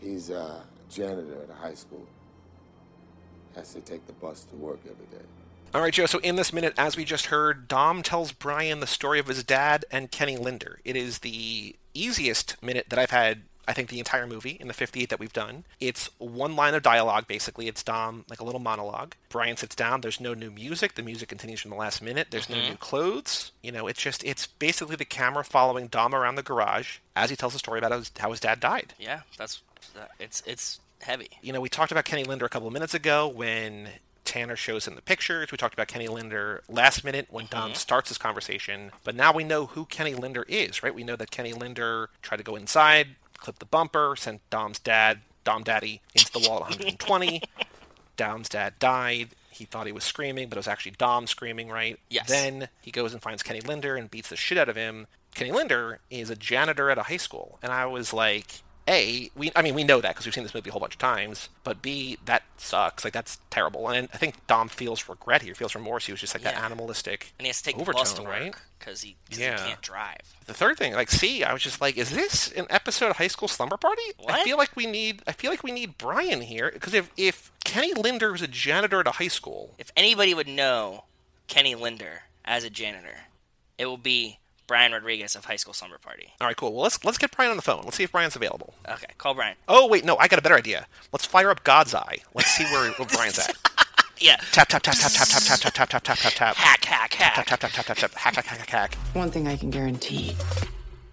He's 0.00 0.30
a 0.30 0.64
janitor 0.88 1.42
at 1.42 1.50
a 1.50 1.54
high 1.54 1.74
school. 1.74 2.06
Has 3.56 3.74
to 3.74 3.80
take 3.80 4.06
the 4.06 4.12
bus 4.14 4.44
to 4.44 4.56
work 4.56 4.78
every 4.84 5.06
day. 5.06 5.24
All 5.74 5.82
right, 5.82 5.92
Joe. 5.92 6.06
So 6.06 6.18
in 6.20 6.36
this 6.36 6.52
minute, 6.52 6.74
as 6.78 6.96
we 6.96 7.04
just 7.04 7.26
heard, 7.26 7.68
Dom 7.68 8.02
tells 8.02 8.32
Brian 8.32 8.80
the 8.80 8.86
story 8.86 9.18
of 9.18 9.26
his 9.26 9.42
dad 9.44 9.84
and 9.90 10.10
Kenny 10.10 10.36
Linder. 10.36 10.80
It 10.84 10.96
is 10.96 11.18
the 11.18 11.76
easiest 11.92 12.62
minute 12.62 12.86
that 12.88 12.98
I've 12.98 13.10
had. 13.10 13.42
I 13.68 13.74
think 13.74 13.90
the 13.90 13.98
entire 13.98 14.26
movie 14.26 14.56
in 14.58 14.66
the 14.66 14.74
58 14.74 15.10
that 15.10 15.20
we've 15.20 15.32
done. 15.32 15.64
It's 15.78 16.08
one 16.16 16.56
line 16.56 16.74
of 16.74 16.82
dialogue, 16.82 17.26
basically. 17.28 17.68
It's 17.68 17.82
Dom, 17.82 18.24
like 18.30 18.40
a 18.40 18.44
little 18.44 18.60
monologue. 18.60 19.14
Brian 19.28 19.58
sits 19.58 19.76
down. 19.76 20.00
There's 20.00 20.20
no 20.20 20.32
new 20.32 20.50
music. 20.50 20.94
The 20.94 21.02
music 21.02 21.28
continues 21.28 21.60
from 21.60 21.72
the 21.72 21.76
last 21.76 22.00
minute. 22.00 22.28
There's 22.30 22.48
no 22.48 22.56
mm-hmm. 22.56 22.70
new 22.70 22.76
clothes. 22.76 23.52
You 23.62 23.70
know, 23.70 23.86
it's 23.86 24.00
just, 24.00 24.24
it's 24.24 24.46
basically 24.46 24.96
the 24.96 25.04
camera 25.04 25.44
following 25.44 25.88
Dom 25.88 26.14
around 26.14 26.36
the 26.36 26.42
garage 26.42 26.98
as 27.14 27.28
he 27.28 27.36
tells 27.36 27.52
the 27.52 27.58
story 27.58 27.78
about 27.78 27.92
how 27.92 27.98
his, 27.98 28.10
how 28.18 28.30
his 28.30 28.40
dad 28.40 28.58
died. 28.58 28.94
Yeah. 28.98 29.20
That's. 29.36 29.60
It's. 30.18 30.42
It's 30.46 30.80
heavy. 31.02 31.28
you 31.42 31.52
know, 31.52 31.60
we 31.60 31.68
talked 31.68 31.92
about 31.92 32.04
Kenny 32.04 32.24
Linder 32.24 32.46
a 32.46 32.48
couple 32.48 32.66
of 32.66 32.72
minutes 32.72 32.94
ago 32.94 33.28
when 33.28 33.90
Tanner 34.24 34.56
shows 34.56 34.86
him 34.86 34.94
the 34.94 35.02
pictures. 35.02 35.50
We 35.50 35.56
talked 35.58 35.74
about 35.74 35.88
Kenny 35.88 36.08
Linder 36.08 36.62
last 36.68 37.02
minute 37.02 37.28
when 37.30 37.46
Dom 37.48 37.70
mm-hmm. 37.70 37.74
starts 37.74 38.10
this 38.10 38.18
conversation. 38.18 38.92
But 39.04 39.14
now 39.14 39.32
we 39.32 39.42
know 39.42 39.66
who 39.66 39.86
Kenny 39.86 40.14
Linder 40.14 40.44
is, 40.48 40.82
right? 40.82 40.94
We 40.94 41.04
know 41.04 41.16
that 41.16 41.30
Kenny 41.30 41.52
Linder 41.52 42.10
tried 42.20 42.36
to 42.36 42.42
go 42.42 42.54
inside, 42.54 43.08
clip 43.38 43.58
the 43.58 43.66
bumper, 43.66 44.14
sent 44.16 44.40
Dom's 44.50 44.78
dad, 44.78 45.20
Dom 45.44 45.62
Daddy, 45.62 46.02
into 46.14 46.32
the 46.32 46.40
wall 46.48 46.58
at 46.64 46.70
120. 46.78 47.42
Dom's 48.16 48.48
dad 48.48 48.74
died. 48.78 49.30
He 49.50 49.64
thought 49.64 49.86
he 49.86 49.92
was 49.92 50.04
screaming, 50.04 50.48
but 50.48 50.56
it 50.56 50.60
was 50.60 50.68
actually 50.68 50.92
Dom 50.92 51.26
screaming, 51.26 51.68
right? 51.68 51.98
Yes. 52.10 52.28
Then 52.28 52.68
he 52.80 52.90
goes 52.90 53.12
and 53.12 53.22
finds 53.22 53.42
Kenny 53.42 53.60
Linder 53.60 53.96
and 53.96 54.10
beats 54.10 54.28
the 54.28 54.36
shit 54.36 54.58
out 54.58 54.68
of 54.68 54.76
him. 54.76 55.06
Kenny 55.34 55.52
Linder 55.52 56.00
is 56.10 56.30
a 56.30 56.36
janitor 56.36 56.90
at 56.90 56.98
a 56.98 57.04
high 57.04 57.16
school, 57.16 57.58
and 57.62 57.72
I 57.72 57.86
was 57.86 58.12
like, 58.12 58.62
a, 58.88 59.30
we, 59.36 59.52
I 59.54 59.62
mean, 59.62 59.74
we 59.74 59.84
know 59.84 60.00
that 60.00 60.10
because 60.14 60.24
we've 60.26 60.34
seen 60.34 60.44
this 60.44 60.54
movie 60.54 60.70
a 60.70 60.72
whole 60.72 60.80
bunch 60.80 60.94
of 60.94 60.98
times. 60.98 61.48
But 61.62 61.82
B, 61.82 62.18
that 62.24 62.42
sucks. 62.56 63.04
Like 63.04 63.12
that's 63.12 63.38
terrible. 63.50 63.88
And 63.88 64.08
I 64.12 64.16
think 64.16 64.46
Dom 64.46 64.68
feels 64.68 65.08
regret 65.08 65.42
here, 65.42 65.54
feels 65.54 65.74
remorse. 65.74 66.06
He 66.06 66.12
was 66.12 66.20
just 66.20 66.34
like 66.34 66.42
that 66.44 66.56
animalistic 66.56 67.32
And 67.38 67.44
he 67.44 67.48
has 67.48 67.58
to 67.58 67.64
take 67.64 67.76
the 67.76 67.82
overtone, 67.82 68.04
to 68.16 68.22
right? 68.22 68.54
because 68.78 69.02
he, 69.02 69.16
'cause 69.28 69.38
Yeah. 69.38 69.60
he 69.62 69.68
can't 69.68 69.82
drive. 69.82 70.20
The 70.46 70.54
third 70.54 70.78
thing, 70.78 70.94
like, 70.94 71.10
C, 71.10 71.44
I 71.44 71.52
was 71.52 71.62
just 71.62 71.80
like, 71.80 71.96
is 71.98 72.10
this 72.10 72.50
an 72.52 72.66
episode 72.70 73.10
of 73.10 73.16
High 73.18 73.28
School 73.28 73.48
Slumber 73.48 73.76
Party? 73.76 74.02
I 74.28 74.42
feel 74.44 74.56
like 74.56 74.74
we 74.76 74.86
need, 74.86 75.22
I 75.26 75.32
feel 75.32 75.50
like 75.50 75.62
we 75.62 75.72
need 75.72 75.98
Brian 75.98 76.40
here 76.40 76.70
because 76.72 76.94
if 76.94 77.10
if 77.16 77.52
Kenny 77.64 77.92
Linder 77.92 78.32
was 78.32 78.40
a 78.42 78.48
janitor 78.48 79.00
at 79.00 79.06
a 79.06 79.12
high 79.12 79.28
school, 79.28 79.74
If 79.78 79.92
anybody 79.96 80.32
would 80.32 80.48
know 80.48 81.04
Kenny 81.48 81.74
Linder 81.74 82.22
as 82.44 82.64
a 82.64 82.70
janitor, 82.70 83.24
it 83.76 83.86
will 83.86 83.98
be 83.98 84.38
Brian 84.68 84.92
Rodriguez 84.92 85.34
of 85.34 85.46
High 85.46 85.56
School 85.56 85.72
Slumber 85.74 85.98
Party. 85.98 86.28
All 86.40 86.46
right, 86.46 86.56
cool. 86.56 86.72
Well, 86.72 86.82
let's 86.84 87.04
let's 87.04 87.18
get 87.18 87.34
Brian 87.34 87.50
on 87.50 87.56
the 87.56 87.62
phone. 87.62 87.82
Let's 87.84 87.96
see 87.96 88.04
if 88.04 88.12
Brian's 88.12 88.36
available. 88.36 88.74
Okay, 88.88 89.06
call 89.16 89.34
Brian. 89.34 89.56
Oh 89.66 89.88
wait, 89.88 90.04
no, 90.04 90.16
I 90.18 90.28
got 90.28 90.38
a 90.38 90.42
better 90.42 90.54
idea. 90.54 90.86
Let's 91.12 91.26
fire 91.26 91.50
up 91.50 91.64
God's 91.64 91.94
Eye. 91.94 92.18
Let's 92.34 92.50
see 92.50 92.64
where, 92.64 92.88
where 92.92 93.08
Brian's 93.08 93.38
at. 93.40 93.56
Yeah. 94.20 94.36
Tap 94.52 94.68
tap 94.68 94.82
tap 94.82 94.94
tap 94.94 95.10
tap 95.12 95.28
tap 95.28 95.42
tap 95.42 95.58
tap 95.60 95.72
tap 95.74 95.88
tap 95.88 96.02
tap 96.04 96.18
tap 96.18 96.32
tap. 96.34 96.56
Hack, 96.56 96.84
hack, 96.84 97.10
Tap 97.10 97.34
hack. 97.34 97.46
tap 97.46 97.60
tap 97.60 97.70
tap 97.72 97.86
tap 97.86 97.96
tap. 97.96 98.14
Hack 98.14 98.34
hack 98.34 98.46
hack 98.46 98.58
hack 98.58 98.68
hack. 98.70 98.94
One 99.14 99.30
thing 99.30 99.48
I 99.48 99.56
can 99.56 99.70
guarantee 99.70 100.36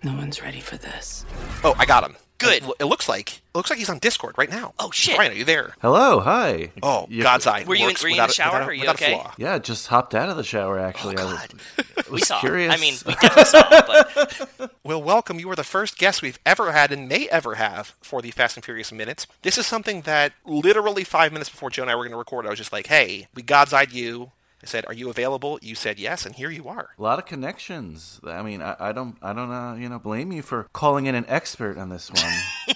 no 0.03 0.13
one's 0.13 0.41
ready 0.41 0.59
for 0.59 0.77
this. 0.77 1.25
Oh, 1.63 1.75
I 1.79 1.85
got 1.85 2.03
him. 2.03 2.15
Good. 2.37 2.63
It, 2.63 2.71
it 2.81 2.85
looks 2.85 3.07
like 3.07 3.37
it 3.37 3.41
looks 3.57 3.69
like 3.69 3.79
he's 3.79 3.89
on 3.89 3.99
Discord 3.99 4.35
right 4.37 4.49
now. 4.49 4.73
Oh, 4.77 4.91
shit. 4.91 5.15
Brian, 5.15 5.31
are 5.31 5.35
you 5.35 5.45
there? 5.45 5.73
Hello, 5.81 6.19
hi. 6.19 6.71
Oh, 6.83 7.05
You- 7.09 7.23
God's 7.23 7.47
Eye. 7.47 7.63
Were 7.65 7.75
you 7.75 7.83
in- 7.83 7.87
works 7.91 8.03
were 8.03 8.09
you 8.09 8.15
in 8.15 8.17
the 8.17 8.23
without 8.23 8.29
a- 8.29 8.33
shower? 8.33 8.51
without 8.51 8.63
a- 9.01 9.05
Are 9.05 9.09
you 9.09 9.15
okay? 9.19 9.27
Yeah, 9.37 9.57
just 9.59 9.87
hopped 9.87 10.13
out 10.13 10.27
of 10.29 10.35
the 10.35 10.43
shower. 10.43 10.77
Actually, 10.77 11.15
oh, 11.17 11.21
I 11.21 11.25
was, 11.25 11.33
God. 11.39 11.85
was 11.97 12.09
We 12.09 12.19
saw. 12.21 12.39
curious. 12.41 12.73
I 12.73 12.77
mean, 12.77 12.95
we 13.05 13.13
definitely 13.13 13.43
saw, 13.45 13.69
but 13.69 14.71
Well, 14.83 15.01
welcome. 15.01 15.39
You 15.39 15.49
are 15.49 15.55
the 15.55 15.63
first 15.63 15.97
guest 15.97 16.21
we've 16.21 16.39
ever 16.45 16.73
had 16.73 16.91
and 16.91 17.07
may 17.07 17.27
ever 17.29 17.55
have 17.55 17.95
for 18.01 18.21
the 18.21 18.31
Fast 18.31 18.57
and 18.57 18.65
Furious 18.65 18.91
Minutes. 18.91 19.27
This 19.41 19.57
is 19.57 19.65
something 19.65 20.01
that 20.01 20.33
literally 20.45 21.03
five 21.05 21.31
minutes 21.31 21.49
before 21.49 21.69
Joe 21.69 21.83
and 21.83 21.91
I 21.91 21.95
were 21.95 22.03
going 22.03 22.11
to 22.11 22.17
record, 22.17 22.45
I 22.45 22.49
was 22.49 22.59
just 22.59 22.73
like, 22.73 22.87
hey, 22.87 23.27
we 23.33 23.41
God's 23.43 23.71
eyed 23.73 23.93
you. 23.93 24.31
I 24.65 24.67
said, 24.67 24.85
are 24.87 24.93
you 24.93 25.11
available? 25.11 25.59
You 25.61 25.75
said 25.75 25.99
yes, 25.99 26.25
and 26.25 26.33
here 26.33 26.49
you 26.49 26.67
are. 26.67 26.89
a 26.97 27.01
lot 27.01 27.19
of 27.19 27.27
connections. 27.27 28.19
I 28.23 28.41
mean, 28.41 28.63
I, 28.63 28.75
I 28.79 28.91
don't, 28.93 29.15
I 29.21 29.31
don't, 29.31 29.51
uh, 29.51 29.75
you 29.75 29.87
know, 29.87 29.99
blame 29.99 30.31
you 30.31 30.41
for 30.41 30.67
calling 30.73 31.05
in 31.05 31.13
an 31.13 31.25
expert 31.27 31.77
on 31.77 31.89
this 31.89 32.11
one. 32.11 32.33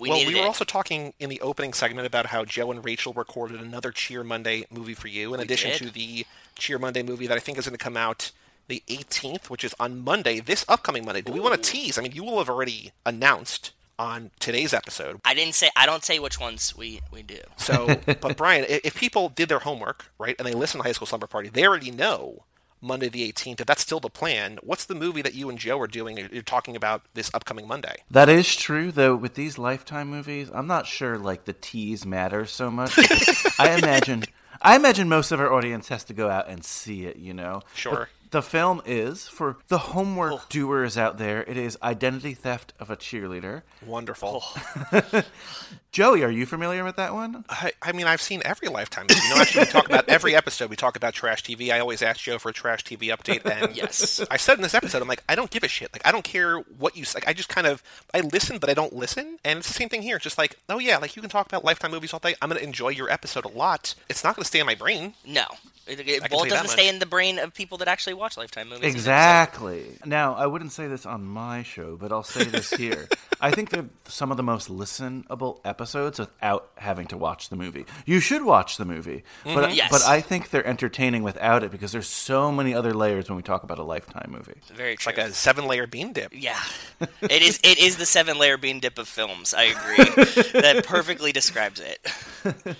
we 0.00 0.10
well, 0.10 0.18
needed 0.18 0.34
we 0.34 0.40
were 0.40 0.44
it. 0.44 0.48
also 0.48 0.64
talking 0.64 1.14
in 1.20 1.30
the 1.30 1.40
opening 1.42 1.72
segment 1.72 2.08
about 2.08 2.26
how 2.26 2.44
Joe 2.44 2.72
and 2.72 2.84
Rachel 2.84 3.12
recorded 3.12 3.60
another 3.60 3.92
Cheer 3.92 4.24
Monday 4.24 4.66
movie 4.68 4.94
for 4.94 5.06
you, 5.06 5.32
in 5.32 5.38
addition 5.38 5.70
did. 5.70 5.78
to 5.78 5.90
the 5.92 6.26
Cheer 6.56 6.80
Monday 6.80 7.04
movie 7.04 7.28
that 7.28 7.36
I 7.36 7.40
think 7.40 7.56
is 7.56 7.64
going 7.66 7.78
to 7.78 7.82
come 7.82 7.96
out 7.96 8.32
the 8.66 8.82
18th, 8.88 9.48
which 9.48 9.62
is 9.62 9.76
on 9.78 10.00
Monday, 10.00 10.40
this 10.40 10.64
upcoming 10.68 11.04
Monday. 11.04 11.22
Do 11.22 11.32
we 11.32 11.38
want 11.38 11.54
to 11.62 11.70
tease? 11.70 11.98
I 11.98 12.02
mean, 12.02 12.12
you 12.12 12.24
will 12.24 12.38
have 12.38 12.50
already 12.50 12.90
announced 13.06 13.70
on 13.98 14.30
today's 14.40 14.72
episode. 14.72 15.20
I 15.24 15.34
didn't 15.34 15.54
say. 15.54 15.70
I 15.76 15.86
don't 15.86 16.04
say 16.04 16.18
which 16.18 16.38
ones 16.40 16.76
we 16.76 17.00
we 17.12 17.22
do. 17.22 17.40
So, 17.56 17.98
but 18.20 18.36
Brian, 18.36 18.64
if 18.68 18.94
people 18.94 19.28
did 19.28 19.48
their 19.48 19.58
homework, 19.60 20.06
right, 20.18 20.36
and 20.38 20.46
they 20.46 20.52
listen 20.54 20.80
to 20.80 20.86
High 20.86 20.92
School 20.92 21.06
Slumber 21.06 21.26
Party, 21.26 21.48
they 21.48 21.66
already 21.66 21.90
know 21.90 22.44
Monday 22.80 23.08
the 23.08 23.30
18th. 23.32 23.60
If 23.60 23.66
that's 23.66 23.82
still 23.82 24.00
the 24.00 24.08
plan, 24.10 24.58
what's 24.62 24.84
the 24.84 24.94
movie 24.94 25.22
that 25.22 25.34
you 25.34 25.48
and 25.48 25.58
Joe 25.58 25.80
are 25.80 25.86
doing? 25.88 26.16
You're 26.32 26.42
talking 26.42 26.76
about 26.76 27.02
this 27.14 27.30
upcoming 27.34 27.66
Monday. 27.66 27.96
that 28.10 28.28
is 28.28 28.54
true, 28.54 28.92
though. 28.92 29.16
With 29.16 29.34
these 29.34 29.58
Lifetime 29.58 30.08
movies, 30.08 30.50
I'm 30.54 30.66
not 30.66 30.86
sure 30.86 31.18
like 31.18 31.44
the 31.44 31.52
tease 31.54 32.06
matter 32.06 32.46
so 32.46 32.70
much. 32.70 32.96
I 33.58 33.76
imagine, 33.76 34.24
I 34.62 34.76
imagine 34.76 35.08
most 35.08 35.32
of 35.32 35.40
our 35.40 35.52
audience 35.52 35.88
has 35.88 36.04
to 36.04 36.14
go 36.14 36.30
out 36.30 36.48
and 36.48 36.64
see 36.64 37.06
it. 37.06 37.16
You 37.16 37.34
know, 37.34 37.62
Sure. 37.74 37.92
But 37.92 38.08
the 38.30 38.42
film 38.42 38.82
is 38.84 39.28
for 39.28 39.58
the 39.68 39.78
homework 39.78 40.32
oh. 40.34 40.42
doers 40.48 40.96
out 40.98 41.18
there. 41.18 41.42
It 41.44 41.56
is 41.56 41.78
Identity 41.82 42.34
Theft 42.34 42.72
of 42.78 42.90
a 42.90 42.96
Cheerleader. 42.96 43.62
Wonderful. 43.84 44.44
Joey, 45.90 46.22
are 46.22 46.30
you 46.30 46.44
familiar 46.44 46.84
with 46.84 46.96
that 46.96 47.14
one? 47.14 47.44
I, 47.48 47.72
I 47.80 47.92
mean, 47.92 48.06
I've 48.06 48.20
seen 48.20 48.42
every 48.44 48.68
Lifetime 48.68 49.06
movie. 49.08 49.20
You 49.26 49.34
know, 49.34 49.40
actually, 49.40 49.60
we 49.62 49.66
talk 49.70 49.86
about 49.88 50.06
every 50.08 50.36
episode. 50.36 50.68
We 50.68 50.76
talk 50.76 50.96
about 50.96 51.14
trash 51.14 51.42
TV. 51.42 51.70
I 51.72 51.80
always 51.80 52.02
ask 52.02 52.20
Joe 52.20 52.38
for 52.38 52.50
a 52.50 52.52
trash 52.52 52.84
TV 52.84 53.04
update, 53.08 53.44
and 53.50 53.74
Yes. 53.76 54.20
I 54.30 54.36
said 54.36 54.56
in 54.58 54.62
this 54.62 54.74
episode, 54.74 55.00
I'm 55.00 55.08
like, 55.08 55.24
I 55.30 55.34
don't 55.34 55.50
give 55.50 55.62
a 55.64 55.68
shit. 55.68 55.90
Like, 55.92 56.02
I 56.06 56.12
don't 56.12 56.24
care 56.24 56.58
what 56.58 56.94
you 56.96 57.04
like. 57.14 57.26
I 57.26 57.32
just 57.32 57.48
kind 57.48 57.66
of 57.66 57.82
I 58.12 58.20
listen, 58.20 58.58
but 58.58 58.68
I 58.68 58.74
don't 58.74 58.92
listen. 58.92 59.38
And 59.44 59.60
it's 59.60 59.68
the 59.68 59.74
same 59.74 59.88
thing 59.88 60.02
here. 60.02 60.16
It's 60.16 60.24
just 60.24 60.36
like, 60.38 60.58
oh 60.68 60.78
yeah, 60.78 60.98
like 60.98 61.16
you 61.16 61.22
can 61.22 61.30
talk 61.30 61.46
about 61.46 61.64
Lifetime 61.64 61.90
movies 61.90 62.12
all 62.12 62.20
day. 62.20 62.34
I'm 62.42 62.50
gonna 62.50 62.60
enjoy 62.60 62.90
your 62.90 63.10
episode 63.10 63.46
a 63.46 63.48
lot. 63.48 63.94
It's 64.10 64.22
not 64.22 64.36
gonna 64.36 64.44
stay 64.44 64.60
in 64.60 64.66
my 64.66 64.74
brain. 64.74 65.14
No, 65.26 65.46
it, 65.86 66.00
it, 66.06 66.30
well, 66.30 66.44
it 66.44 66.50
doesn't 66.50 66.68
stay 66.68 66.88
in 66.90 66.98
the 66.98 67.06
brain 67.06 67.38
of 67.38 67.54
people 67.54 67.78
that 67.78 67.88
actually 67.88 68.12
watch 68.14 68.36
Lifetime 68.36 68.68
movies. 68.68 68.80
either, 68.84 68.90
so- 68.92 68.98
Exactly. 68.98 69.86
Now, 70.04 70.34
I 70.34 70.46
wouldn't 70.46 70.72
say 70.72 70.86
this 70.86 71.06
on 71.06 71.24
my 71.24 71.62
show, 71.62 71.96
but 71.96 72.12
I'll 72.12 72.22
say 72.22 72.44
this 72.44 72.70
here. 72.70 73.08
I 73.40 73.52
think 73.52 73.70
they're 73.70 73.86
some 74.06 74.30
of 74.32 74.36
the 74.36 74.42
most 74.42 74.68
listenable 74.68 75.60
episodes 75.64 75.77
without 75.78 76.70
having 76.76 77.06
to 77.08 77.16
watch 77.16 77.48
the 77.48 77.56
movie. 77.56 77.86
You 78.06 78.20
should 78.20 78.42
watch 78.44 78.76
the 78.76 78.84
movie, 78.84 79.24
but 79.44 79.50
mm-hmm. 79.54 79.74
Yes. 79.74 79.90
but 79.90 80.02
I 80.02 80.20
think 80.20 80.50
they're 80.50 80.66
entertaining 80.66 81.22
without 81.22 81.62
it 81.62 81.70
because 81.70 81.92
there's 81.92 82.08
so 82.08 82.50
many 82.50 82.74
other 82.74 82.94
layers 82.94 83.28
when 83.28 83.36
we 83.36 83.42
talk 83.42 83.62
about 83.62 83.78
a 83.78 83.82
Lifetime 83.82 84.30
movie. 84.30 84.54
Very 84.74 84.94
It's 84.94 85.02
true. 85.04 85.12
like 85.14 85.18
a 85.18 85.32
seven 85.32 85.66
layer 85.66 85.86
bean 85.86 86.12
dip. 86.12 86.32
Yeah, 86.34 86.58
it 87.20 87.42
is. 87.42 87.58
It 87.62 87.78
is 87.78 87.96
the 87.96 88.06
seven 88.06 88.38
layer 88.38 88.56
bean 88.56 88.80
dip 88.80 88.98
of 88.98 89.08
films. 89.08 89.54
I 89.54 89.64
agree. 89.64 90.04
that 90.60 90.84
perfectly 90.86 91.32
describes 91.32 91.80
it. 91.80 92.06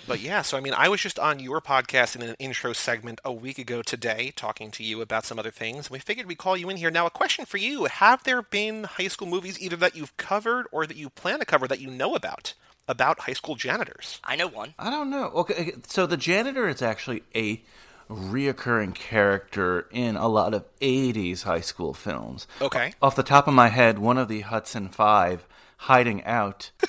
But 0.07 0.19
yeah, 0.19 0.41
so 0.41 0.57
I 0.57 0.61
mean, 0.61 0.73
I 0.73 0.89
was 0.89 1.01
just 1.01 1.19
on 1.19 1.39
your 1.39 1.61
podcast 1.61 2.15
in 2.15 2.21
an 2.21 2.35
intro 2.39 2.73
segment 2.73 3.21
a 3.23 3.31
week 3.31 3.59
ago 3.59 3.81
today, 3.81 4.31
talking 4.35 4.71
to 4.71 4.83
you 4.83 5.01
about 5.01 5.25
some 5.25 5.39
other 5.39 5.51
things. 5.51 5.89
We 5.89 5.99
figured 5.99 6.27
we'd 6.27 6.37
call 6.37 6.57
you 6.57 6.69
in 6.69 6.77
here. 6.77 6.91
Now, 6.91 7.05
a 7.05 7.11
question 7.11 7.45
for 7.45 7.57
you: 7.57 7.85
Have 7.85 8.23
there 8.23 8.41
been 8.41 8.83
high 8.85 9.07
school 9.07 9.27
movies 9.27 9.59
either 9.59 9.75
that 9.77 9.95
you've 9.95 10.15
covered 10.17 10.67
or 10.71 10.85
that 10.87 10.97
you 10.97 11.09
plan 11.09 11.39
to 11.39 11.45
cover 11.45 11.67
that 11.67 11.79
you 11.79 11.89
know 11.89 12.15
about 12.15 12.53
about 12.89 13.19
high 13.21 13.33
school 13.33 13.55
janitors? 13.55 14.19
I 14.23 14.35
know 14.35 14.47
one. 14.47 14.73
I 14.77 14.89
don't 14.89 15.09
know. 15.09 15.27
Okay, 15.27 15.73
so 15.87 16.05
the 16.05 16.17
janitor 16.17 16.67
is 16.67 16.81
actually 16.81 17.23
a 17.33 17.61
reoccurring 18.09 18.95
character 18.95 19.87
in 19.91 20.17
a 20.17 20.27
lot 20.27 20.53
of 20.53 20.65
80s 20.81 21.43
high 21.43 21.61
school 21.61 21.93
films. 21.93 22.47
Okay. 22.61 22.93
Off 23.01 23.15
the 23.15 23.23
top 23.23 23.47
of 23.47 23.53
my 23.53 23.69
head, 23.69 23.99
one 23.99 24.17
of 24.17 24.27
the 24.27 24.41
Hudson 24.41 24.89
Five, 24.89 25.47
Hiding 25.77 26.23
Out. 26.25 26.71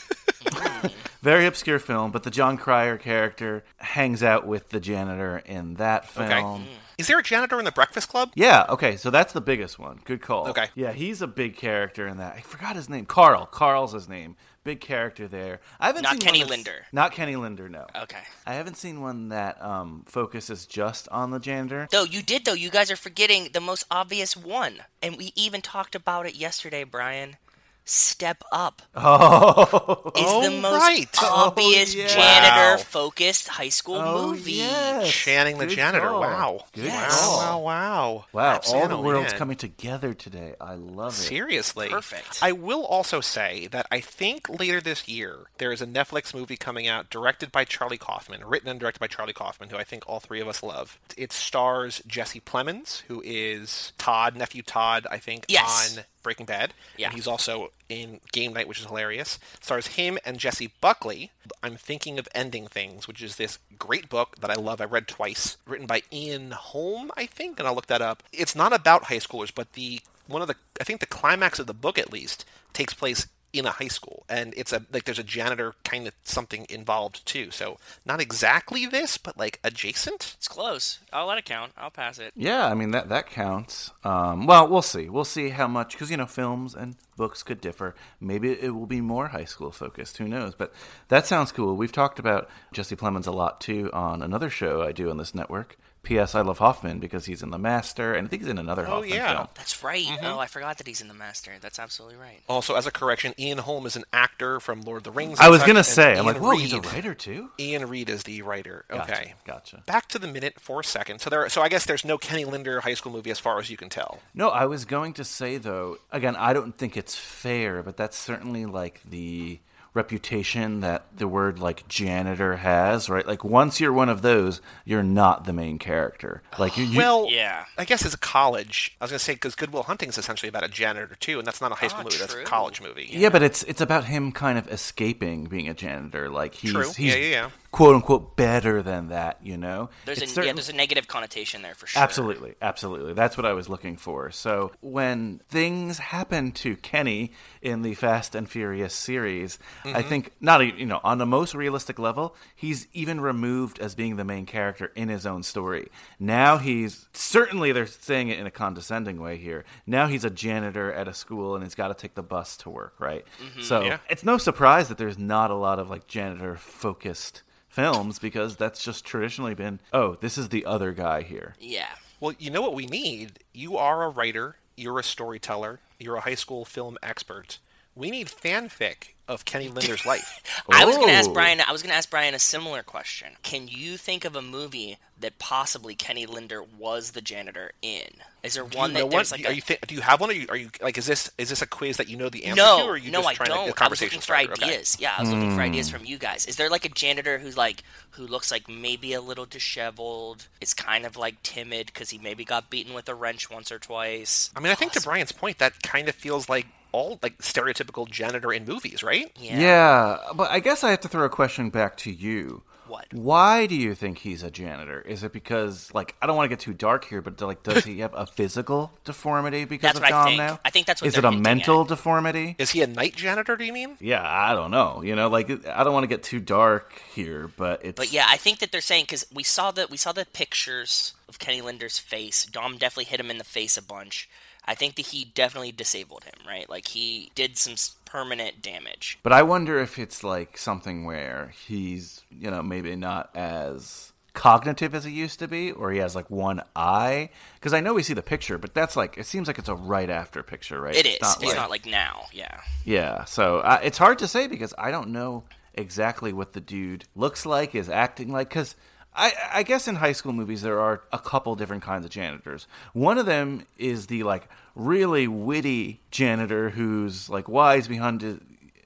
Very 1.22 1.44
obscure 1.44 1.78
film, 1.78 2.10
but 2.12 2.22
the 2.22 2.30
Jon 2.30 2.56
Cryer 2.56 2.96
character 2.96 3.62
hangs 3.76 4.22
out 4.22 4.46
with 4.46 4.70
the 4.70 4.80
janitor 4.80 5.42
in 5.44 5.74
that 5.74 6.08
film. 6.08 6.62
Okay. 6.62 6.64
Is 6.96 7.06
there 7.06 7.18
a 7.18 7.22
janitor 7.22 7.58
in 7.58 7.66
the 7.66 7.72
Breakfast 7.72 8.08
Club? 8.08 8.30
Yeah, 8.34 8.64
okay, 8.70 8.96
so 8.96 9.10
that's 9.10 9.34
the 9.34 9.40
biggest 9.42 9.78
one. 9.78 10.00
Good 10.04 10.22
call. 10.22 10.48
Okay. 10.48 10.68
Yeah, 10.74 10.92
he's 10.92 11.20
a 11.20 11.26
big 11.26 11.56
character 11.56 12.06
in 12.06 12.16
that. 12.18 12.36
I 12.36 12.40
forgot 12.40 12.76
his 12.76 12.88
name. 12.88 13.04
Carl. 13.04 13.46
Carl's 13.46 13.92
his 13.92 14.08
name. 14.08 14.36
Big 14.62 14.80
character 14.80 15.26
there. 15.26 15.60
I 15.78 15.86
haven't 15.86 16.02
Not 16.02 16.12
seen 16.12 16.20
Kenny 16.20 16.44
Linder. 16.44 16.86
Not 16.92 17.12
Kenny 17.12 17.34
Linder, 17.34 17.68
no. 17.70 17.86
Okay. 17.96 18.20
I 18.46 18.54
haven't 18.54 18.76
seen 18.76 19.00
one 19.00 19.30
that 19.30 19.60
um, 19.62 20.04
focuses 20.06 20.66
just 20.66 21.08
on 21.08 21.30
the 21.30 21.38
janitor. 21.38 21.88
Though 21.90 22.04
you 22.04 22.22
did, 22.22 22.44
though 22.44 22.52
you 22.52 22.68
guys 22.68 22.90
are 22.90 22.96
forgetting 22.96 23.50
the 23.52 23.60
most 23.60 23.84
obvious 23.90 24.36
one, 24.36 24.74
and 25.02 25.16
we 25.16 25.32
even 25.34 25.62
talked 25.62 25.94
about 25.94 26.26
it 26.26 26.34
yesterday, 26.34 26.84
Brian. 26.84 27.36
Step 27.84 28.44
Up 28.52 28.82
Oh, 28.94 30.12
is 30.14 30.22
Oh, 30.26 30.42
the 30.42 30.60
most 30.60 30.80
right. 30.80 31.08
Oh, 31.20 31.46
obvious 31.46 31.94
Oh, 31.94 31.98
yeah. 31.98 32.06
janitor-focused 32.06 33.48
high 33.48 33.68
school 33.68 33.96
oh 33.96 34.28
movie. 34.28 34.52
yes. 34.52 35.10
Channing 35.10 35.58
the 35.58 35.66
Good 35.66 35.76
janitor. 35.76 36.06
call. 36.08 36.20
Wow. 36.20 36.64
Good 36.72 36.84
Yes. 36.84 37.20
call. 37.20 37.38
Wow, 37.38 37.58
wow, 37.60 38.24
wow. 38.32 38.50
Wow, 38.52 38.60
all 38.74 38.88
the 38.88 38.96
world's 38.98 39.30
man. 39.32 39.38
coming 39.38 39.56
together 39.56 40.14
today. 40.14 40.54
I 40.60 40.74
love 40.74 41.12
it. 41.14 41.16
Seriously. 41.16 41.88
Perfect. 41.88 42.38
I 42.42 42.52
will 42.52 42.84
also 42.84 43.20
say 43.20 43.66
that 43.68 43.86
I 43.90 44.00
think 44.00 44.48
later 44.48 44.80
this 44.80 45.08
year 45.08 45.46
there 45.58 45.72
is 45.72 45.82
a 45.82 45.86
Netflix 45.86 46.32
movie 46.34 46.56
coming 46.56 46.86
out 46.86 47.10
directed 47.10 47.50
by 47.50 47.64
Charlie 47.64 47.98
Kaufman, 47.98 48.44
written 48.44 48.68
and 48.68 48.78
directed 48.78 49.00
by 49.00 49.06
Charlie 49.08 49.32
Kaufman, 49.32 49.70
who 49.70 49.76
I 49.76 49.84
think 49.84 50.04
all 50.06 50.20
three 50.20 50.40
of 50.40 50.48
us 50.48 50.62
love. 50.62 50.98
It 51.16 51.32
stars 51.32 52.02
Jesse 52.06 52.40
Plemons, 52.40 53.02
who 53.08 53.20
is 53.24 53.92
Todd, 53.98 54.36
nephew 54.36 54.62
Todd, 54.62 55.06
I 55.10 55.18
think, 55.18 55.46
Yes. 55.48 55.96
on 55.98 56.04
Breaking 56.22 56.46
Bad. 56.46 56.74
Yeah. 56.96 57.08
And 57.08 57.14
he's 57.14 57.26
also 57.26 57.70
in 57.88 58.20
Game 58.32 58.52
Night, 58.52 58.68
which 58.68 58.80
is 58.80 58.86
hilarious. 58.86 59.38
Stars 59.60 59.88
him 59.88 60.18
and 60.24 60.38
Jessie 60.38 60.72
Buckley. 60.80 61.30
I'm 61.62 61.76
thinking 61.76 62.18
of 62.18 62.28
Ending 62.34 62.66
Things, 62.66 63.08
which 63.08 63.22
is 63.22 63.36
this 63.36 63.58
great 63.78 64.08
book 64.08 64.36
that 64.40 64.50
I 64.50 64.54
love. 64.54 64.80
I 64.80 64.84
read 64.84 65.08
twice, 65.08 65.56
written 65.66 65.86
by 65.86 66.02
Ian 66.12 66.52
Holm, 66.52 67.10
I 67.16 67.26
think, 67.26 67.58
and 67.58 67.66
I'll 67.66 67.74
look 67.74 67.86
that 67.86 68.02
up. 68.02 68.22
It's 68.32 68.56
not 68.56 68.72
about 68.72 69.04
high 69.04 69.16
schoolers, 69.16 69.52
but 69.54 69.72
the 69.72 70.00
one 70.26 70.42
of 70.42 70.48
the 70.48 70.56
I 70.80 70.84
think 70.84 71.00
the 71.00 71.06
climax 71.06 71.58
of 71.58 71.66
the 71.66 71.74
book 71.74 71.98
at 71.98 72.12
least 72.12 72.44
takes 72.72 72.94
place 72.94 73.26
in 73.52 73.66
a 73.66 73.70
high 73.70 73.88
school 73.88 74.24
and 74.28 74.54
it's 74.56 74.72
a 74.72 74.82
like 74.92 75.04
there's 75.04 75.18
a 75.18 75.24
janitor 75.24 75.74
kind 75.84 76.06
of 76.06 76.14
something 76.24 76.66
involved 76.68 77.24
too 77.26 77.50
so 77.50 77.78
not 78.04 78.20
exactly 78.20 78.86
this 78.86 79.18
but 79.18 79.36
like 79.36 79.58
adjacent 79.64 80.34
It's 80.38 80.48
close. 80.48 80.98
I'll 81.12 81.26
let 81.26 81.38
it 81.38 81.44
count. 81.44 81.72
I'll 81.76 81.90
pass 81.90 82.18
it. 82.18 82.32
Yeah, 82.36 82.66
I 82.66 82.74
mean 82.74 82.90
that 82.92 83.08
that 83.08 83.28
counts. 83.28 83.90
Um, 84.04 84.46
well, 84.46 84.68
we'll 84.68 84.82
see. 84.82 85.08
We'll 85.08 85.24
see 85.24 85.50
how 85.50 85.68
much 85.68 85.92
because 85.92 86.10
you 86.10 86.16
know 86.16 86.26
films 86.26 86.74
and 86.74 86.96
books 87.16 87.42
could 87.42 87.60
differ. 87.60 87.94
Maybe 88.20 88.50
it 88.52 88.74
will 88.74 88.86
be 88.86 89.00
more 89.00 89.28
high 89.28 89.44
school 89.44 89.70
focused. 89.70 90.18
Who 90.18 90.28
knows? 90.28 90.54
But 90.54 90.72
that 91.08 91.26
sounds 91.26 91.52
cool. 91.52 91.76
We've 91.76 91.92
talked 91.92 92.18
about 92.18 92.48
Jesse 92.72 92.96
Plemons 92.96 93.26
a 93.26 93.32
lot 93.32 93.60
too 93.60 93.90
on 93.92 94.22
another 94.22 94.50
show 94.50 94.82
I 94.82 94.92
do 94.92 95.10
on 95.10 95.16
this 95.18 95.34
network. 95.34 95.76
P.S. 96.02 96.34
I 96.34 96.40
love 96.40 96.58
Hoffman 96.58 96.98
because 96.98 97.26
he's 97.26 97.42
in 97.42 97.50
The 97.50 97.58
Master 97.58 98.14
and 98.14 98.26
I 98.26 98.30
think 98.30 98.42
he's 98.42 98.50
in 98.50 98.56
another 98.56 98.86
Oh, 98.86 98.92
Hoffman 99.02 99.10
yeah. 99.10 99.34
film. 99.34 99.48
That's 99.54 99.84
right. 99.84 100.04
Oh, 100.08 100.16
mm-hmm. 100.16 100.38
I 100.38 100.46
forgot 100.46 100.78
that 100.78 100.86
he's 100.86 101.02
in 101.02 101.08
the 101.08 101.14
Master. 101.14 101.52
That's 101.60 101.78
absolutely 101.78 102.16
right. 102.16 102.40
also 102.48 102.74
as 102.76 102.86
a 102.86 102.90
correction 102.90 103.34
ian 103.38 103.58
holm 103.58 103.84
is 103.84 103.96
an 103.96 104.04
actor 104.12 104.60
from 104.60 104.80
lord 104.82 104.98
of 104.98 105.04
the 105.04 105.10
rings 105.10 105.38
I 105.38 105.50
was 105.50 105.62
gonna 105.62 105.84
say, 105.84 106.12
I'm 106.12 106.16
Ian 106.24 106.26
like, 106.26 106.40
whoa, 106.40 106.56
he's 106.56 106.72
a 106.72 106.80
writer 106.80 107.14
too. 107.14 107.50
Iain 107.60 107.86
Reid 107.86 108.08
is 108.08 108.22
the 108.22 108.40
writer 108.42 108.84
Gotcha, 108.88 109.12
okay 109.12 109.34
gotcha. 109.44 109.82
back 109.86 110.08
to 110.08 110.18
the 110.18 110.26
minute 110.26 110.58
for 110.58 110.80
a 110.80 110.84
second 110.84 111.20
so 111.20 111.28
there 111.28 111.48
so 111.50 111.60
i 111.60 111.68
guess 111.68 111.84
there's 111.84 112.04
no 112.04 112.16
kenny 112.16 112.44
linder 112.44 112.80
high 112.80 112.94
school 112.94 113.12
movie 113.12 113.30
as 113.30 113.38
far 113.38 113.58
as 113.58 113.68
you 113.68 113.76
can 113.76 113.88
tell 113.90 114.20
No, 114.34 114.48
I 114.48 114.64
was 114.64 114.84
going 114.86 115.12
to 115.14 115.24
say 115.24 115.58
though. 115.58 115.98
Again, 116.10 116.34
I 116.36 116.52
don't 116.54 116.76
think 116.76 116.96
it's 116.96 117.10
it's 117.10 117.18
fair, 117.18 117.82
but 117.82 117.96
that's 117.96 118.16
certainly 118.16 118.66
like 118.66 119.00
the 119.04 119.58
reputation 119.94 120.80
that 120.80 121.04
the 121.16 121.26
word 121.28 121.58
like 121.58 121.86
janitor 121.88 122.56
has, 122.56 123.08
right? 123.08 123.26
Like 123.26 123.44
once 123.44 123.80
you're 123.80 123.92
one 123.92 124.08
of 124.08 124.22
those, 124.22 124.60
you're 124.84 125.02
not 125.02 125.44
the 125.44 125.52
main 125.52 125.78
character. 125.78 126.42
Like 126.58 126.76
you, 126.76 126.84
you 126.84 126.98
Well, 126.98 127.26
Yeah. 127.28 127.64
I 127.76 127.84
guess 127.84 128.04
as 128.04 128.14
a 128.14 128.18
college, 128.18 128.96
I 129.00 129.04
was 129.04 129.10
going 129.10 129.18
to 129.18 129.24
say 129.24 129.34
because 129.34 129.54
Goodwill 129.54 129.82
Hunting 129.84 130.08
is 130.08 130.18
essentially 130.18 130.48
about 130.48 130.64
a 130.64 130.68
janitor 130.68 131.16
too, 131.16 131.38
and 131.38 131.46
that's 131.46 131.60
not 131.60 131.72
a 131.72 131.74
high 131.74 131.88
school 131.88 132.00
Ah, 132.00 132.04
movie. 132.04 132.16
That's 132.18 132.34
a 132.34 132.44
college 132.44 132.80
movie. 132.80 133.08
yeah, 133.10 133.28
but 133.30 133.42
it's 133.42 133.62
it's 133.64 133.80
about 133.80 134.04
him 134.04 134.32
kind 134.32 134.58
of 134.58 134.68
escaping 134.68 135.44
being 135.46 135.68
a 135.68 135.74
janitor. 135.74 136.28
Like 136.30 136.54
he's 136.54 136.72
True. 136.72 136.86
he's 136.96 137.14
Yeah, 137.14 137.20
yeah, 137.20 137.30
yeah. 137.30 137.50
Quote 137.72 137.94
unquote 137.94 138.36
better 138.36 138.82
than 138.82 139.08
that, 139.08 139.38
you 139.42 139.56
know? 139.56 139.90
There's 140.04 140.18
a 140.20 140.24
It's 140.24 140.36
yeah, 140.36 140.52
there's 140.52 140.68
a 140.68 140.72
negative 140.74 141.06
connotation 141.06 141.62
there 141.62 141.74
for 141.74 141.86
sure. 141.86 142.02
Absolutely, 142.02 142.54
absolutely. 142.60 143.12
That's 143.12 143.36
what 143.36 143.46
I 143.46 143.52
was 143.52 143.68
looking 143.68 143.96
for. 143.96 144.30
So 144.32 144.72
when 144.80 145.40
things 145.48 145.98
happen 145.98 146.50
to 146.52 146.76
Kenny 146.76 147.32
in 147.62 147.82
the 147.82 147.94
Fast 147.94 148.34
and 148.34 148.48
Furious 148.48 148.94
series, 148.94 149.58
Mm-hmm. 149.84 149.96
I 149.96 150.02
think 150.02 150.32
not 150.40 150.78
you 150.78 150.84
know 150.86 151.00
on 151.04 151.18
the 151.18 151.26
most 151.26 151.54
realistic 151.54 151.98
level, 151.98 152.34
he's 152.54 152.86
even 152.92 153.20
removed 153.20 153.78
as 153.78 153.94
being 153.94 154.16
the 154.16 154.24
main 154.24 154.46
character 154.46 154.92
in 154.94 155.08
his 155.08 155.24
own 155.26 155.42
story. 155.42 155.88
Now 156.18 156.58
he's 156.58 157.06
certainly 157.12 157.72
they're 157.72 157.86
saying 157.86 158.28
it 158.28 158.38
in 158.38 158.46
a 158.46 158.50
condescending 158.50 159.20
way 159.20 159.36
here. 159.36 159.64
Now 159.86 160.06
he's 160.06 160.24
a 160.24 160.30
janitor 160.30 160.92
at 160.92 161.08
a 161.08 161.14
school 161.14 161.54
and 161.54 161.62
he's 161.64 161.74
got 161.74 161.88
to 161.88 161.94
take 161.94 162.14
the 162.14 162.22
bus 162.22 162.56
to 162.58 162.70
work, 162.70 162.94
right? 162.98 163.24
Mm-hmm. 163.42 163.62
So 163.62 163.82
Yeah. 163.82 163.98
it's 164.08 164.24
no 164.24 164.38
surprise 164.38 164.88
that 164.88 164.98
there's 164.98 165.18
not 165.18 165.50
a 165.50 165.54
lot 165.54 165.78
of 165.78 165.88
like 165.88 166.06
janitor 166.06 166.56
focused 166.56 167.42
films 167.70 168.18
because 168.18 168.56
that's 168.56 168.82
just 168.84 169.04
traditionally 169.04 169.54
been 169.54 169.80
oh 169.92 170.16
this 170.20 170.36
is 170.36 170.50
the 170.50 170.66
other 170.66 170.92
guy 170.92 171.22
here 171.22 171.54
Yeah. 171.58 171.88
Well, 172.20 172.34
you 172.38 172.50
know 172.50 172.60
what 172.60 172.74
we 172.74 172.84
need? 172.84 173.38
You 173.54 173.78
are 173.78 174.02
a 174.02 174.10
writer, 174.10 174.56
you're 174.76 174.98
a 174.98 175.02
storyteller, 175.02 175.80
you're 175.98 176.16
a 176.16 176.20
high 176.20 176.34
school 176.34 176.66
film 176.66 176.98
expert. 177.02 177.58
We 177.94 178.10
need 178.10 178.26
fanfic 178.28 179.14
of 179.30 179.44
Kenny 179.44 179.68
Linder's 179.68 180.04
life. 180.04 180.42
I 180.72 180.84
was 180.84 180.96
going 180.96 181.08
to 181.08 181.14
ask. 181.14 181.32
Brian. 181.32 181.60
I 181.60 181.72
was 181.72 181.82
going 181.82 181.90
to 181.90 181.96
ask 181.96 182.10
Brian 182.10 182.34
a 182.34 182.38
similar 182.38 182.82
question. 182.82 183.28
Can 183.42 183.68
you 183.68 183.96
think 183.96 184.24
of 184.24 184.34
a 184.34 184.42
movie 184.42 184.98
that 185.20 185.38
possibly 185.38 185.94
Kenny 185.94 186.26
Linder 186.26 186.62
was 186.62 187.12
the 187.12 187.20
janitor 187.20 187.72
in? 187.80 188.08
Is 188.42 188.54
there 188.54 188.64
one 188.64 188.90
you 188.90 188.98
that 188.98 189.10
there's 189.10 189.30
like 189.30 189.44
are 189.44 189.50
a, 189.50 189.54
you 189.54 189.60
th- 189.60 189.80
do 189.86 189.94
you 189.94 190.00
have 190.00 190.20
one? 190.20 190.30
Or 190.30 190.32
are 190.32 190.36
you, 190.36 190.46
are 190.48 190.56
you 190.56 190.70
like 190.80 190.98
is 190.98 191.06
this 191.06 191.30
is 191.38 191.50
this 191.50 191.62
a 191.62 191.66
quiz 191.66 191.98
that 191.98 192.08
you 192.08 192.16
know 192.16 192.28
the 192.28 192.46
answer 192.46 192.62
no, 192.62 192.78
to? 192.78 192.84
Or 192.86 192.92
are 192.92 192.96
you 192.96 193.10
no, 193.10 193.20
just 193.20 193.28
I 193.28 193.34
trying 193.34 193.48
don't. 193.48 193.56
to 193.56 193.60
get 193.60 193.64
I 193.64 193.68
was 193.68 193.74
conversation 193.74 194.06
looking 194.06 194.20
for 194.20 194.24
started? 194.24 194.50
Okay. 194.52 194.64
ideas. 194.64 194.96
Yeah, 194.98 195.12
I 195.16 195.20
was 195.20 195.30
looking 195.30 195.54
for 195.54 195.60
ideas 195.60 195.90
hmm. 195.90 195.98
from 195.98 196.06
you 196.06 196.18
guys. 196.18 196.46
Is 196.46 196.56
there 196.56 196.70
like 196.70 196.84
a 196.84 196.88
janitor 196.88 197.38
who's 197.38 197.56
like 197.56 197.84
who 198.10 198.26
looks 198.26 198.50
like 198.50 198.68
maybe 198.68 199.12
a 199.12 199.20
little 199.20 199.46
disheveled? 199.46 200.48
Is 200.60 200.74
kind 200.74 201.06
of 201.06 201.16
like 201.16 201.42
timid 201.42 201.86
because 201.86 202.10
he 202.10 202.18
maybe 202.18 202.44
got 202.44 202.68
beaten 202.68 202.94
with 202.94 203.08
a 203.08 203.14
wrench 203.14 203.50
once 203.50 203.70
or 203.70 203.78
twice. 203.78 204.50
I 204.56 204.60
mean, 204.60 204.72
I 204.72 204.74
think 204.74 204.92
to 204.92 205.00
Brian's 205.02 205.32
point, 205.32 205.58
that 205.58 205.82
kind 205.82 206.08
of 206.08 206.14
feels 206.14 206.48
like 206.48 206.66
all 206.92 207.18
like 207.22 207.38
stereotypical 207.38 208.08
janitor 208.10 208.52
in 208.52 208.64
movies, 208.64 209.02
right? 209.02 209.30
Yeah. 209.38 209.58
Yeah, 209.60 210.18
but 210.34 210.50
I 210.50 210.60
guess 210.60 210.84
I 210.84 210.90
have 210.90 211.00
to 211.00 211.08
throw 211.08 211.24
a 211.24 211.30
question 211.30 211.70
back 211.70 211.96
to 211.98 212.10
you. 212.10 212.62
What? 212.86 213.06
Why 213.14 213.66
do 213.66 213.76
you 213.76 213.94
think 213.94 214.18
he's 214.18 214.42
a 214.42 214.50
janitor? 214.50 215.00
Is 215.00 215.22
it 215.22 215.32
because, 215.32 215.94
like, 215.94 216.16
I 216.20 216.26
don't 216.26 216.34
want 216.36 216.46
to 216.46 216.56
get 216.56 216.58
too 216.58 216.72
dark 216.74 217.04
here, 217.04 217.22
but 217.22 217.40
like, 217.40 217.62
does 217.62 217.84
he 217.84 218.00
have 218.00 218.12
a 218.14 218.26
physical 218.26 218.90
deformity 219.04 219.64
because 219.64 219.92
That's 219.92 219.98
of 219.98 220.02
what 220.02 220.08
I 220.08 220.10
Dom 220.10 220.26
think. 220.26 220.38
now? 220.38 220.58
I 220.64 220.70
think 220.70 220.86
that's 220.88 221.00
what 221.00 221.06
Is 221.06 221.16
it 221.16 221.24
a 221.24 221.30
mental 221.30 221.82
at. 221.82 221.86
deformity? 221.88 222.56
Is 222.58 222.70
he 222.70 222.82
a 222.82 222.88
night 222.88 223.14
janitor? 223.14 223.54
Do 223.56 223.62
you 223.64 223.72
mean? 223.72 223.96
Yeah, 224.00 224.20
I 224.28 224.54
don't 224.54 224.72
know. 224.72 225.02
You 225.04 225.14
know, 225.14 225.28
like, 225.28 225.48
I 225.68 225.84
don't 225.84 225.92
want 225.92 226.02
to 226.02 226.08
get 226.08 226.24
too 226.24 226.40
dark 226.40 227.00
here, 227.14 227.48
but 227.56 227.84
it's. 227.84 227.96
But 227.96 228.12
yeah, 228.12 228.26
I 228.28 228.36
think 228.36 228.58
that 228.58 228.72
they're 228.72 228.80
saying 228.80 229.04
because 229.04 229.24
we 229.32 229.44
saw 229.44 229.70
the 229.70 229.86
we 229.88 229.96
saw 229.96 230.10
the 230.10 230.26
pictures 230.26 231.14
of 231.28 231.38
Kenny 231.38 231.60
Linder's 231.60 232.00
face. 232.00 232.44
Dom 232.44 232.76
definitely 232.76 233.04
hit 233.04 233.20
him 233.20 233.30
in 233.30 233.38
the 233.38 233.44
face 233.44 233.76
a 233.76 233.82
bunch. 233.82 234.28
I 234.70 234.76
think 234.76 234.94
that 234.94 235.06
he 235.06 235.24
definitely 235.34 235.72
disabled 235.72 236.22
him, 236.22 236.46
right? 236.46 236.70
Like 236.70 236.86
he 236.86 237.32
did 237.34 237.58
some 237.58 237.74
permanent 238.04 238.62
damage. 238.62 239.18
But 239.24 239.32
I 239.32 239.42
wonder 239.42 239.80
if 239.80 239.98
it's 239.98 240.22
like 240.22 240.56
something 240.56 241.04
where 241.04 241.52
he's, 241.66 242.20
you 242.30 242.52
know, 242.52 242.62
maybe 242.62 242.94
not 242.94 243.30
as 243.34 244.12
cognitive 244.32 244.94
as 244.94 245.02
he 245.02 245.10
used 245.10 245.40
to 245.40 245.48
be, 245.48 245.72
or 245.72 245.90
he 245.90 245.98
has 245.98 246.14
like 246.14 246.30
one 246.30 246.62
eye. 246.76 247.30
Because 247.54 247.74
I 247.74 247.80
know 247.80 247.94
we 247.94 248.04
see 248.04 248.14
the 248.14 248.22
picture, 248.22 248.58
but 248.58 248.72
that's 248.72 248.94
like 248.94 249.18
it 249.18 249.26
seems 249.26 249.48
like 249.48 249.58
it's 249.58 249.68
a 249.68 249.74
right 249.74 250.08
after 250.08 250.40
picture, 250.44 250.80
right? 250.80 250.94
It 250.94 251.04
is. 251.04 251.16
It's 251.16 251.42
It's 251.42 251.56
not 251.56 251.70
like 251.70 251.84
now. 251.84 252.26
Yeah. 252.32 252.60
Yeah, 252.84 253.24
so 253.24 253.58
uh, 253.58 253.80
it's 253.82 253.98
hard 253.98 254.20
to 254.20 254.28
say 254.28 254.46
because 254.46 254.72
I 254.78 254.92
don't 254.92 255.08
know 255.08 255.42
exactly 255.74 256.32
what 256.32 256.52
the 256.52 256.60
dude 256.60 257.06
looks 257.16 257.44
like, 257.44 257.74
is 257.74 257.88
acting 257.88 258.30
like. 258.30 258.50
Because 258.50 258.76
I, 259.14 259.32
I 259.52 259.62
guess 259.64 259.88
in 259.88 259.96
high 259.96 260.12
school 260.12 260.32
movies 260.32 260.62
there 260.62 260.78
are 260.80 261.02
a 261.12 261.18
couple 261.18 261.54
different 261.56 261.82
kinds 261.82 262.04
of 262.04 262.10
janitors. 262.10 262.66
One 262.92 263.18
of 263.18 263.26
them 263.26 263.66
is 263.76 264.06
the 264.06 264.22
like 264.22 264.48
really 264.74 265.26
witty 265.26 266.00
janitor 266.10 266.70
who's 266.70 267.28
like 267.28 267.48
wise 267.48 267.88
behind 267.88 268.22
his. 268.22 268.38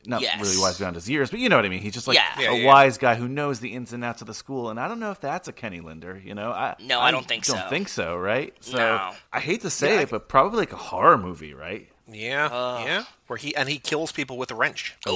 Not 0.07 0.21
Yes. 0.21 0.39
really 0.39 0.59
wise 0.59 0.77
beyond 0.77 0.97
his 0.97 1.09
years, 1.09 1.31
but 1.31 1.41
you 1.41 1.49
know 1.49 1.57
what 1.57 1.65
I 1.65 1.71
mean. 1.71 1.81
He's 1.81 1.95
just 1.95 2.07
like 2.07 2.17
Yeah. 2.19 2.27
Yeah, 2.39 2.51
a 2.53 2.57
yeah. 2.59 2.67
wise 2.67 2.99
guy 2.99 3.15
who 3.15 3.27
knows 3.27 3.61
the 3.61 3.73
ins 3.73 3.95
and 3.95 4.05
outs 4.05 4.21
of 4.21 4.27
the 4.27 4.35
school, 4.35 4.69
and 4.69 4.79
I 4.79 4.87
don't 4.87 5.01
know 5.01 5.11
if 5.11 5.19
that's 5.21 5.49
a 5.49 5.53
Kenny 5.53 5.81
Linder. 5.81 6.21
You 6.23 6.35
know, 6.35 6.51
I 6.53 6.75
No, 6.79 7.01
I 7.01 7.11
don't 7.11 7.27
think 7.27 7.47
so. 7.47 7.55
You 7.55 7.61
don't 7.61 7.71
think 7.71 7.89
so, 7.89 8.15
right? 8.17 8.55
So 8.61 8.77
No. 8.77 9.13
I 9.33 9.41
hate 9.41 9.63
to 9.63 9.71
say 9.71 10.03
it, 10.03 10.11
but 10.11 10.29
probably 10.29 10.59
like 10.59 10.75
a 10.75 10.77
horror 10.77 11.17
movie, 11.17 11.55
right? 11.55 11.89
Yeah, 12.07 12.85
yeah. 12.85 13.05
Where 13.29 13.39
he 13.39 13.57
and 13.57 13.67
he 13.67 13.79
kills 13.79 14.13
people 14.13 14.37
with 14.37 14.51
a 14.51 14.55
wrench, 14.55 14.95
Ooh, 15.09 15.13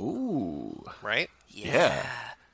Ooh, 0.00 0.84
right? 1.02 1.30
yeah. 1.48 2.04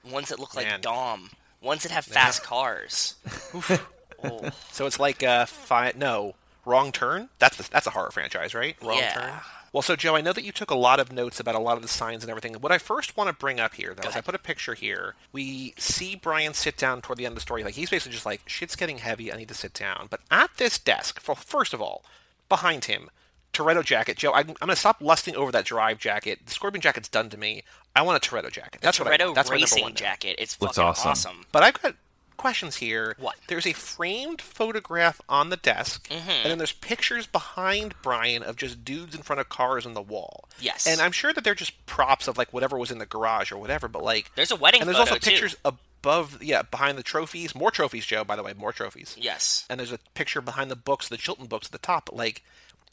Ones 0.09 0.29
that 0.29 0.39
look 0.39 0.55
like 0.55 0.67
Man. 0.69 0.81
Dom. 0.81 1.31
Ones 1.63 1.83
that 1.83 1.93
have 1.93 2.05
fast 2.05 2.43
cars. 2.43 3.17
oh. 4.25 4.51
So 4.73 4.87
it's 4.87 4.99
like 4.99 5.23
uh, 5.23 5.47
fi- 5.47 5.93
no, 5.97 6.35
wrong 6.65 6.93
turn. 6.93 7.29
That's 7.39 7.57
the, 7.57 7.69
that's 7.71 7.87
a 7.87 7.91
horror 7.91 8.11
franchise, 8.11 8.55
right? 8.55 8.77
Wrong 8.83 8.99
Yeah. 8.99 9.13
turn. 9.15 9.33
Well, 9.73 9.83
so 9.83 9.95
Joe, 9.95 10.17
I 10.17 10.21
know 10.21 10.33
that 10.33 10.43
you 10.43 10.51
took 10.51 10.71
a 10.73 10.75
lot 10.77 10.99
of 10.99 11.13
notes 11.13 11.39
about 11.39 11.55
a 11.55 11.61
lot 11.61 11.77
of 11.77 11.83
the 11.83 11.89
signs 11.89 12.25
and 12.25 12.31
everything. 12.31 12.55
What 12.55 12.73
I 12.73 12.79
first 12.79 13.17
want 13.17 13.29
to 13.29 13.33
bring 13.37 13.61
up 13.61 13.75
here, 13.75 13.95
though, 13.95 14.09
is 14.09 14.17
I 14.17 14.21
put 14.21 14.35
a 14.35 14.39
picture 14.39 14.75
here. 14.75 15.15
We 15.33 15.75
see 15.79 16.17
Brian 16.17 16.55
sit 16.55 16.77
down 16.77 17.03
toward 17.03 17.19
the 17.19 17.25
end 17.27 17.33
of 17.33 17.37
the 17.37 17.41
story. 17.43 17.63
Like 17.63 17.75
he's 17.75 17.89
basically 17.89 18.15
just 18.15 18.27
like, 18.27 18.41
"Shit's 18.49 18.75
getting 18.75 18.99
heavy. 18.99 19.33
I 19.33 19.37
need 19.37 19.47
to 19.49 19.55
sit 19.55 19.73
down." 19.73 20.09
But 20.11 20.21
at 20.29 20.51
this 20.57 20.77
desk, 20.77 21.21
for, 21.21 21.37
first 21.37 21.73
of 21.73 21.81
all, 21.81 22.03
behind 22.49 22.87
him, 22.87 23.11
Toretto 23.53 23.85
jacket. 23.85 24.17
Joe, 24.17 24.33
I'm, 24.33 24.49
I'm 24.51 24.55
going 24.61 24.69
to 24.71 24.77
stop 24.77 24.99
lusting 25.01 25.35
over 25.37 25.51
that 25.53 25.65
drive 25.65 25.99
jacket. 25.99 26.41
The 26.47 26.53
Scorpion 26.53 26.81
jacket's 26.81 27.09
done 27.09 27.29
to 27.31 27.37
me. 27.37 27.65
I 27.97 28.03
want 28.03 28.25
a 28.25 28.29
Toretto 28.29 28.51
jacket. 28.53 28.81
That's 28.81 28.99
what 29.01 29.09
I 29.09 29.17
Toretto 29.17 29.25
want. 29.27 29.35
That's 29.35 29.51
my 29.51 29.57
number 29.57 29.65
racing 29.65 29.83
one. 29.83 29.93
now. 29.93 29.97
jacket. 29.97 30.37
It's 30.39 30.61
Looks 30.61 30.77
fucking 30.77 30.89
awesome. 30.89 31.11
awesome. 31.11 31.45
But 31.53 31.63
I've 31.65 31.83
got 31.83 31.95
questions 32.37 32.77
here. 32.77 33.17
What? 33.19 33.37
There's 33.49 33.67
a 33.67 33.73
framed 33.73 34.41
photograph 34.41 35.21
on 35.29 35.51
the 35.51 35.57
desk, 35.57 36.09
Mm-hmm. 36.09 36.31
and 36.31 36.51
then 36.51 36.59
there's 36.59 36.73
pictures 36.73 37.27
behind 37.27 37.95
Brian 38.03 38.43
of 38.43 38.57
just 38.57 38.85
dudes 38.85 39.15
in 39.15 39.23
front 39.23 39.41
of 39.41 39.49
cars 39.49 39.85
on 39.85 39.95
the 39.95 40.01
wall. 40.01 40.49
Yes. 40.61 40.87
And 40.87 41.01
I'm 41.01 41.13
sure 41.13 41.33
that 41.33 41.43
they're 41.45 41.55
just 41.55 41.85
props 41.87 42.29
of 42.29 42.39
like 42.39 42.53
whatever 42.53 42.79
was 42.79 42.91
in 42.91 42.99
the 42.99 43.05
garage 43.07 43.51
or 43.53 43.59
whatever. 43.59 43.89
But 43.89 44.03
like, 44.05 44.31
There's 44.37 44.51
a 44.53 44.57
wedding 44.57 44.81
and 44.81 44.89
there's 44.89 44.97
photo, 44.97 45.11
also 45.13 45.19
too. 45.21 45.31
pictures 45.31 45.57
above, 45.65 46.43
yeah, 46.43 46.63
behind 46.63 46.97
the 46.97 47.03
trophies. 47.03 47.55
More 47.55 47.71
trophies, 47.71 48.07
Joe. 48.07 48.25
By 48.25 48.37
the 48.37 48.43
way, 48.43 48.55
more 48.55 48.73
trophies. 48.73 49.17
Yes. 49.19 49.67
And 49.69 49.79
there's 49.81 49.93
a 49.93 49.99
picture 50.15 50.41
behind 50.41 50.71
the 50.71 50.77
books, 50.77 51.09
the 51.09 51.19
Chilton 51.19 51.47
books 51.47 51.67
at 51.67 51.73
the 51.73 51.79
top. 51.79 52.09
Like, 52.13 52.43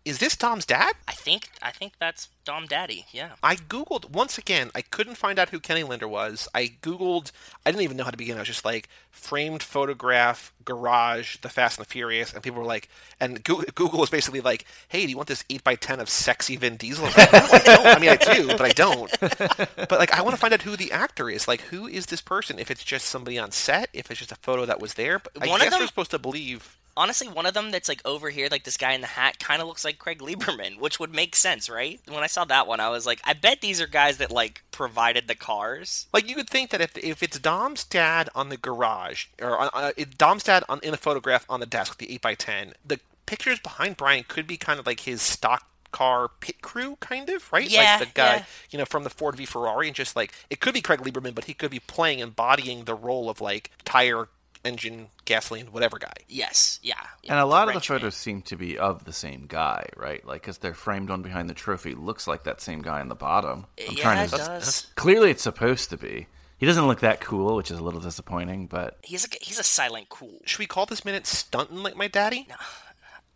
is 0.07 0.19
this 0.19 0.35
Tom's 0.35 0.65
dad? 0.65 0.93
I 1.07 1.11
think 1.13 1.49
I 1.61 1.71
think 1.71 1.93
that's 1.99 2.29
Dom 2.45 2.65
Daddy. 2.65 3.05
Yeah. 3.11 3.31
I 3.43 3.55
googled 3.55 4.09
once 4.09 4.37
again. 4.37 4.71
I 4.73 4.81
couldn't 4.81 5.15
find 5.15 5.37
out 5.37 5.49
who 5.49 5.59
Kenny 5.59 5.83
Linder 5.83 6.07
was. 6.07 6.47
I 6.55 6.71
googled. 6.81 7.31
I 7.65 7.71
didn't 7.71 7.83
even 7.83 7.97
know 7.97 8.05
how 8.05 8.11
to 8.11 8.17
begin. 8.17 8.37
I 8.37 8.39
was 8.39 8.47
just 8.47 8.63
like 8.63 8.87
framed 9.11 9.61
photograph 9.61 10.53
garage, 10.63 11.37
The 11.37 11.49
Fast 11.49 11.77
and 11.77 11.85
the 11.85 11.89
Furious, 11.89 12.33
and 12.33 12.41
people 12.41 12.59
were 12.59 12.65
like, 12.65 12.87
and 13.19 13.43
Google, 13.43 13.99
was 13.99 14.09
basically 14.09 14.41
like, 14.41 14.65
"Hey, 14.87 15.03
do 15.03 15.09
you 15.09 15.17
want 15.17 15.27
this 15.27 15.43
eight 15.49 15.61
x 15.65 15.85
ten 15.85 15.99
of 15.99 16.09
sexy 16.09 16.55
Vin 16.55 16.77
Diesel?" 16.77 17.05
I, 17.05 17.09
like, 17.09 17.31
no, 17.33 17.39
I 17.51 17.59
don't. 17.59 17.85
I 17.87 17.99
mean, 17.99 18.09
I 18.09 18.15
do, 18.15 18.47
but 18.47 18.61
I 18.61 18.69
don't. 18.69 19.11
But 19.89 19.99
like, 19.99 20.11
I 20.11 20.21
want 20.21 20.35
to 20.35 20.39
find 20.39 20.53
out 20.53 20.61
who 20.63 20.75
the 20.75 20.91
actor 20.91 21.29
is. 21.29 21.47
Like, 21.47 21.61
who 21.61 21.87
is 21.87 22.07
this 22.07 22.21
person? 22.21 22.59
If 22.59 22.69
it's 22.71 22.83
just 22.83 23.05
somebody 23.07 23.37
on 23.37 23.51
set, 23.51 23.89
if 23.93 24.09
it's 24.11 24.19
just 24.19 24.31
a 24.31 24.35
photo 24.35 24.65
that 24.65 24.79
was 24.81 24.93
there. 24.95 25.19
But 25.19 25.33
I 25.41 25.47
One 25.47 25.61
of 25.61 25.65
guess 25.65 25.71
them- 25.73 25.81
we're 25.81 25.87
supposed 25.87 26.11
to 26.11 26.19
believe. 26.19 26.77
Honestly, 26.97 27.27
one 27.27 27.45
of 27.45 27.53
them 27.53 27.71
that's 27.71 27.87
like 27.87 28.01
over 28.03 28.29
here, 28.29 28.47
like 28.51 28.63
this 28.63 28.75
guy 28.75 28.91
in 28.93 29.01
the 29.01 29.07
hat, 29.07 29.39
kind 29.39 29.61
of 29.61 29.67
looks 29.67 29.85
like 29.85 29.99
Craig 29.99 30.19
Lieberman, 30.19 30.77
which 30.79 30.99
would 30.99 31.13
make 31.13 31.35
sense, 31.35 31.69
right? 31.69 32.01
When 32.07 32.23
I 32.23 32.27
saw 32.27 32.43
that 32.45 32.67
one, 32.67 32.79
I 32.79 32.89
was 32.89 33.05
like, 33.05 33.21
I 33.23 33.33
bet 33.33 33.61
these 33.61 33.79
are 33.79 33.87
guys 33.87 34.17
that 34.17 34.31
like 34.31 34.63
provided 34.71 35.27
the 35.27 35.35
cars. 35.35 36.07
Like 36.11 36.29
you 36.29 36.35
would 36.35 36.49
think 36.49 36.71
that 36.71 36.81
if 36.81 36.97
if 36.97 37.23
it's 37.23 37.39
Dom's 37.39 37.85
dad 37.85 38.29
on 38.35 38.49
the 38.49 38.57
garage 38.57 39.27
or 39.41 39.57
on, 39.57 39.69
uh, 39.73 39.91
it- 39.95 40.17
Dom's 40.17 40.43
dad 40.43 40.63
on 40.67 40.79
in 40.81 40.93
a 40.93 40.97
photograph 40.97 41.45
on 41.47 41.59
the 41.59 41.65
desk, 41.65 41.99
the 41.99 42.11
eight 42.11 42.25
x 42.25 42.43
ten, 42.43 42.73
the 42.85 42.99
pictures 43.25 43.59
behind 43.59 43.95
Brian 43.97 44.25
could 44.27 44.47
be 44.47 44.57
kind 44.57 44.79
of 44.79 44.85
like 44.85 45.01
his 45.01 45.21
stock 45.21 45.67
car 45.91 46.29
pit 46.39 46.61
crew, 46.61 46.97
kind 46.99 47.29
of 47.29 47.51
right? 47.51 47.69
Yeah, 47.69 47.97
like 47.99 48.09
the 48.09 48.13
guy 48.13 48.35
yeah. 48.35 48.43
you 48.71 48.79
know 48.79 48.85
from 48.85 49.03
the 49.03 49.09
Ford 49.09 49.35
v 49.35 49.45
Ferrari, 49.45 49.87
and 49.87 49.95
just 49.95 50.15
like 50.15 50.33
it 50.49 50.59
could 50.59 50.73
be 50.73 50.81
Craig 50.81 51.01
Lieberman, 51.01 51.35
but 51.35 51.45
he 51.45 51.53
could 51.53 51.71
be 51.71 51.79
playing 51.79 52.19
embodying 52.19 52.85
the 52.85 52.95
role 52.95 53.29
of 53.29 53.41
like 53.41 53.71
tire, 53.85 54.29
engine, 54.63 55.07
gasoline, 55.25 55.67
whatever 55.67 55.97
guy. 55.97 56.13
Yes, 56.27 56.79
yeah. 56.81 56.95
And 57.27 57.39
a 57.39 57.45
lot 57.45 57.63
of 57.63 57.67
the 57.67 57.73
wrench 57.73 57.89
man. 57.89 57.99
photos 57.99 58.15
seem 58.15 58.41
to 58.43 58.55
be 58.55 58.77
of 58.77 59.05
the 59.05 59.13
same 59.13 59.45
guy, 59.47 59.87
right? 59.95 60.25
Like, 60.25 60.41
because 60.41 60.57
they're 60.59 60.73
framed 60.73 61.09
on 61.09 61.21
behind 61.21 61.49
the 61.49 61.53
trophy, 61.53 61.95
looks 61.95 62.27
like 62.27 62.43
that 62.43 62.61
same 62.61 62.81
guy 62.81 63.01
in 63.01 63.07
the 63.07 63.15
bottom. 63.15 63.65
I'm 63.87 63.95
yeah, 63.95 64.03
trying 64.03 64.25
it 64.25 64.29
to. 64.29 64.37
does. 64.37 64.87
Clearly, 64.95 65.31
it's 65.31 65.43
supposed 65.43 65.89
to 65.91 65.97
be. 65.97 66.27
He 66.57 66.65
doesn't 66.65 66.87
look 66.87 67.01
that 67.01 67.21
cool, 67.21 67.55
which 67.55 67.69
is 67.69 67.77
a 67.77 67.83
little 67.83 67.99
disappointing, 67.99 68.65
but 68.65 68.97
He's 69.03 69.25
a 69.25 69.29
he's 69.41 69.59
a 69.59 69.63
silent 69.63 70.09
cool. 70.09 70.39
Should 70.45 70.57
we 70.57 70.65
call 70.65 70.87
this 70.87 71.05
minute 71.05 71.27
stunting 71.27 71.83
like 71.83 71.95
my 71.95 72.07
daddy? 72.07 72.47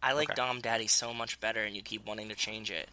I 0.04 0.14
like 0.14 0.30
Okay. 0.30 0.36
Dom 0.36 0.62
Daddy 0.62 0.88
so 0.88 1.14
much 1.14 1.40
better, 1.40 1.62
and 1.64 1.76
you 1.76 1.82
keep 1.82 2.06
wanting 2.06 2.30
to 2.30 2.36
change 2.36 2.72
it. 2.72 2.90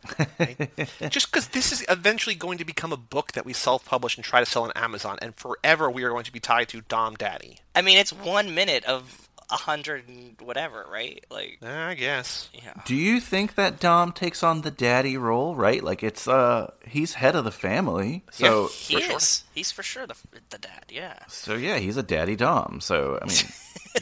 Just 1.11 1.31
because 1.31 1.49
this 1.49 1.73
is 1.73 1.85
eventually 1.89 2.35
going 2.35 2.59
to 2.59 2.65
become 2.65 2.93
a 2.93 2.97
book 2.99 3.33
that 3.33 3.45
we 3.47 3.53
self-publish 3.53 4.17
and 4.17 4.25
try 4.25 4.41
to 4.41 4.47
sell 4.47 4.65
on 4.65 4.73
Amazon, 4.75 5.19
and 5.23 5.35
forever 5.35 5.91
we 5.91 6.03
are 6.05 6.11
going 6.11 6.25
to 6.25 6.33
be 6.33 6.41
tied 6.41 6.69
to 6.71 6.83
Dom 6.83 7.15
Daddy. 7.15 7.59
I 7.75 7.83
mean, 7.83 7.99
it's 7.99 8.13
one 8.13 8.55
minute 8.55 8.85
of 8.85 9.25
a 9.51 9.55
hundred 9.57 10.07
and 10.09 10.39
whatever, 10.43 10.85
right? 10.93 11.25
Like, 11.31 11.59
I 11.63 11.95
guess. 11.95 12.51
yeah. 12.53 12.75
Do 12.85 12.95
you 12.95 13.19
think 13.21 13.55
that 13.55 13.81
Dom 13.81 14.13
takes 14.13 14.43
on 14.43 14.61
the 14.61 14.71
daddy 14.71 15.17
role? 15.17 15.55
Right, 15.57 15.83
like 15.83 16.03
it's 16.03 16.29
uh 16.29 16.71
he's 16.87 17.15
head 17.15 17.35
of 17.35 17.45
the 17.45 17.51
family, 17.51 18.25
so 18.31 18.67
He 18.67 18.97
For 18.97 19.01
sure. 19.01 19.17
is. 19.17 19.45
He's 19.55 19.73
for 19.73 19.83
sure 19.83 20.07
the 20.07 20.17
the 20.51 20.59
dad. 20.59 20.85
Yeah. 20.91 21.15
so 21.29 21.55
yeah, 21.55 21.79
he's 21.79 21.97
a 21.97 22.03
daddy 22.03 22.37
Dom. 22.37 22.81
So 22.83 23.19
I 23.23 23.25
mean, 23.27 23.39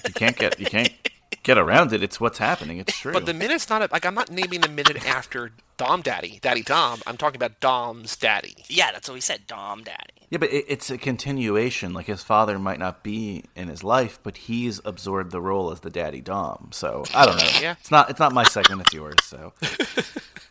you 0.05 0.13
can't 0.15 0.37
get 0.37 0.59
you 0.59 0.67
can't 0.67 0.91
get 1.47 1.59
around 1.59 1.93
it. 1.93 2.03
It's 2.03 2.21
what's 2.21 2.39
happening. 2.39 2.79
It's 2.79 2.99
true. 3.01 3.13
But 3.13 3.25
the 3.25 3.33
minute's 3.35 3.71
not 3.71 3.83
a, 3.83 3.89
like 3.93 4.05
I'm 4.05 4.15
not 4.15 4.31
naming 4.31 4.61
the 4.61 4.69
minute 4.69 5.07
after 5.07 5.53
Dom 5.77 6.03
Daddy, 6.03 6.39
Daddy 6.43 6.63
Dom. 6.63 7.01
I'm 7.07 7.17
talking 7.17 7.37
about 7.37 7.61
Dom's 7.61 8.17
daddy. 8.17 8.57
Yeah, 8.69 8.91
that's 8.93 9.09
what 9.09 9.15
we 9.15 9.21
said. 9.21 9.47
Dom 9.47 9.85
Daddy. 9.85 10.27
Yeah, 10.29 10.39
but 10.39 10.53
it, 10.53 10.65
it's 10.69 10.91
a 10.91 10.99
continuation. 10.99 11.93
Like 11.93 12.07
his 12.07 12.23
father 12.23 12.59
might 12.59 12.81
not 12.81 13.05
be 13.05 13.45
in 13.55 13.69
his 13.69 13.85
life, 13.85 14.19
but 14.23 14.37
he's 14.37 14.81
absorbed 14.85 15.31
the 15.31 15.41
role 15.41 15.71
as 15.71 15.81
the 15.81 15.91
daddy 15.91 16.21
dom. 16.21 16.71
So 16.73 17.05
I 17.15 17.25
don't 17.25 17.39
know. 17.39 17.49
Yeah. 17.61 17.77
It's 17.79 17.91
not. 17.91 18.11
It's 18.11 18.21
not 18.21 18.33
my 18.33 18.45
segment. 18.45 18.83
It's 18.83 18.93
yours. 18.93 19.17
So 19.23 19.53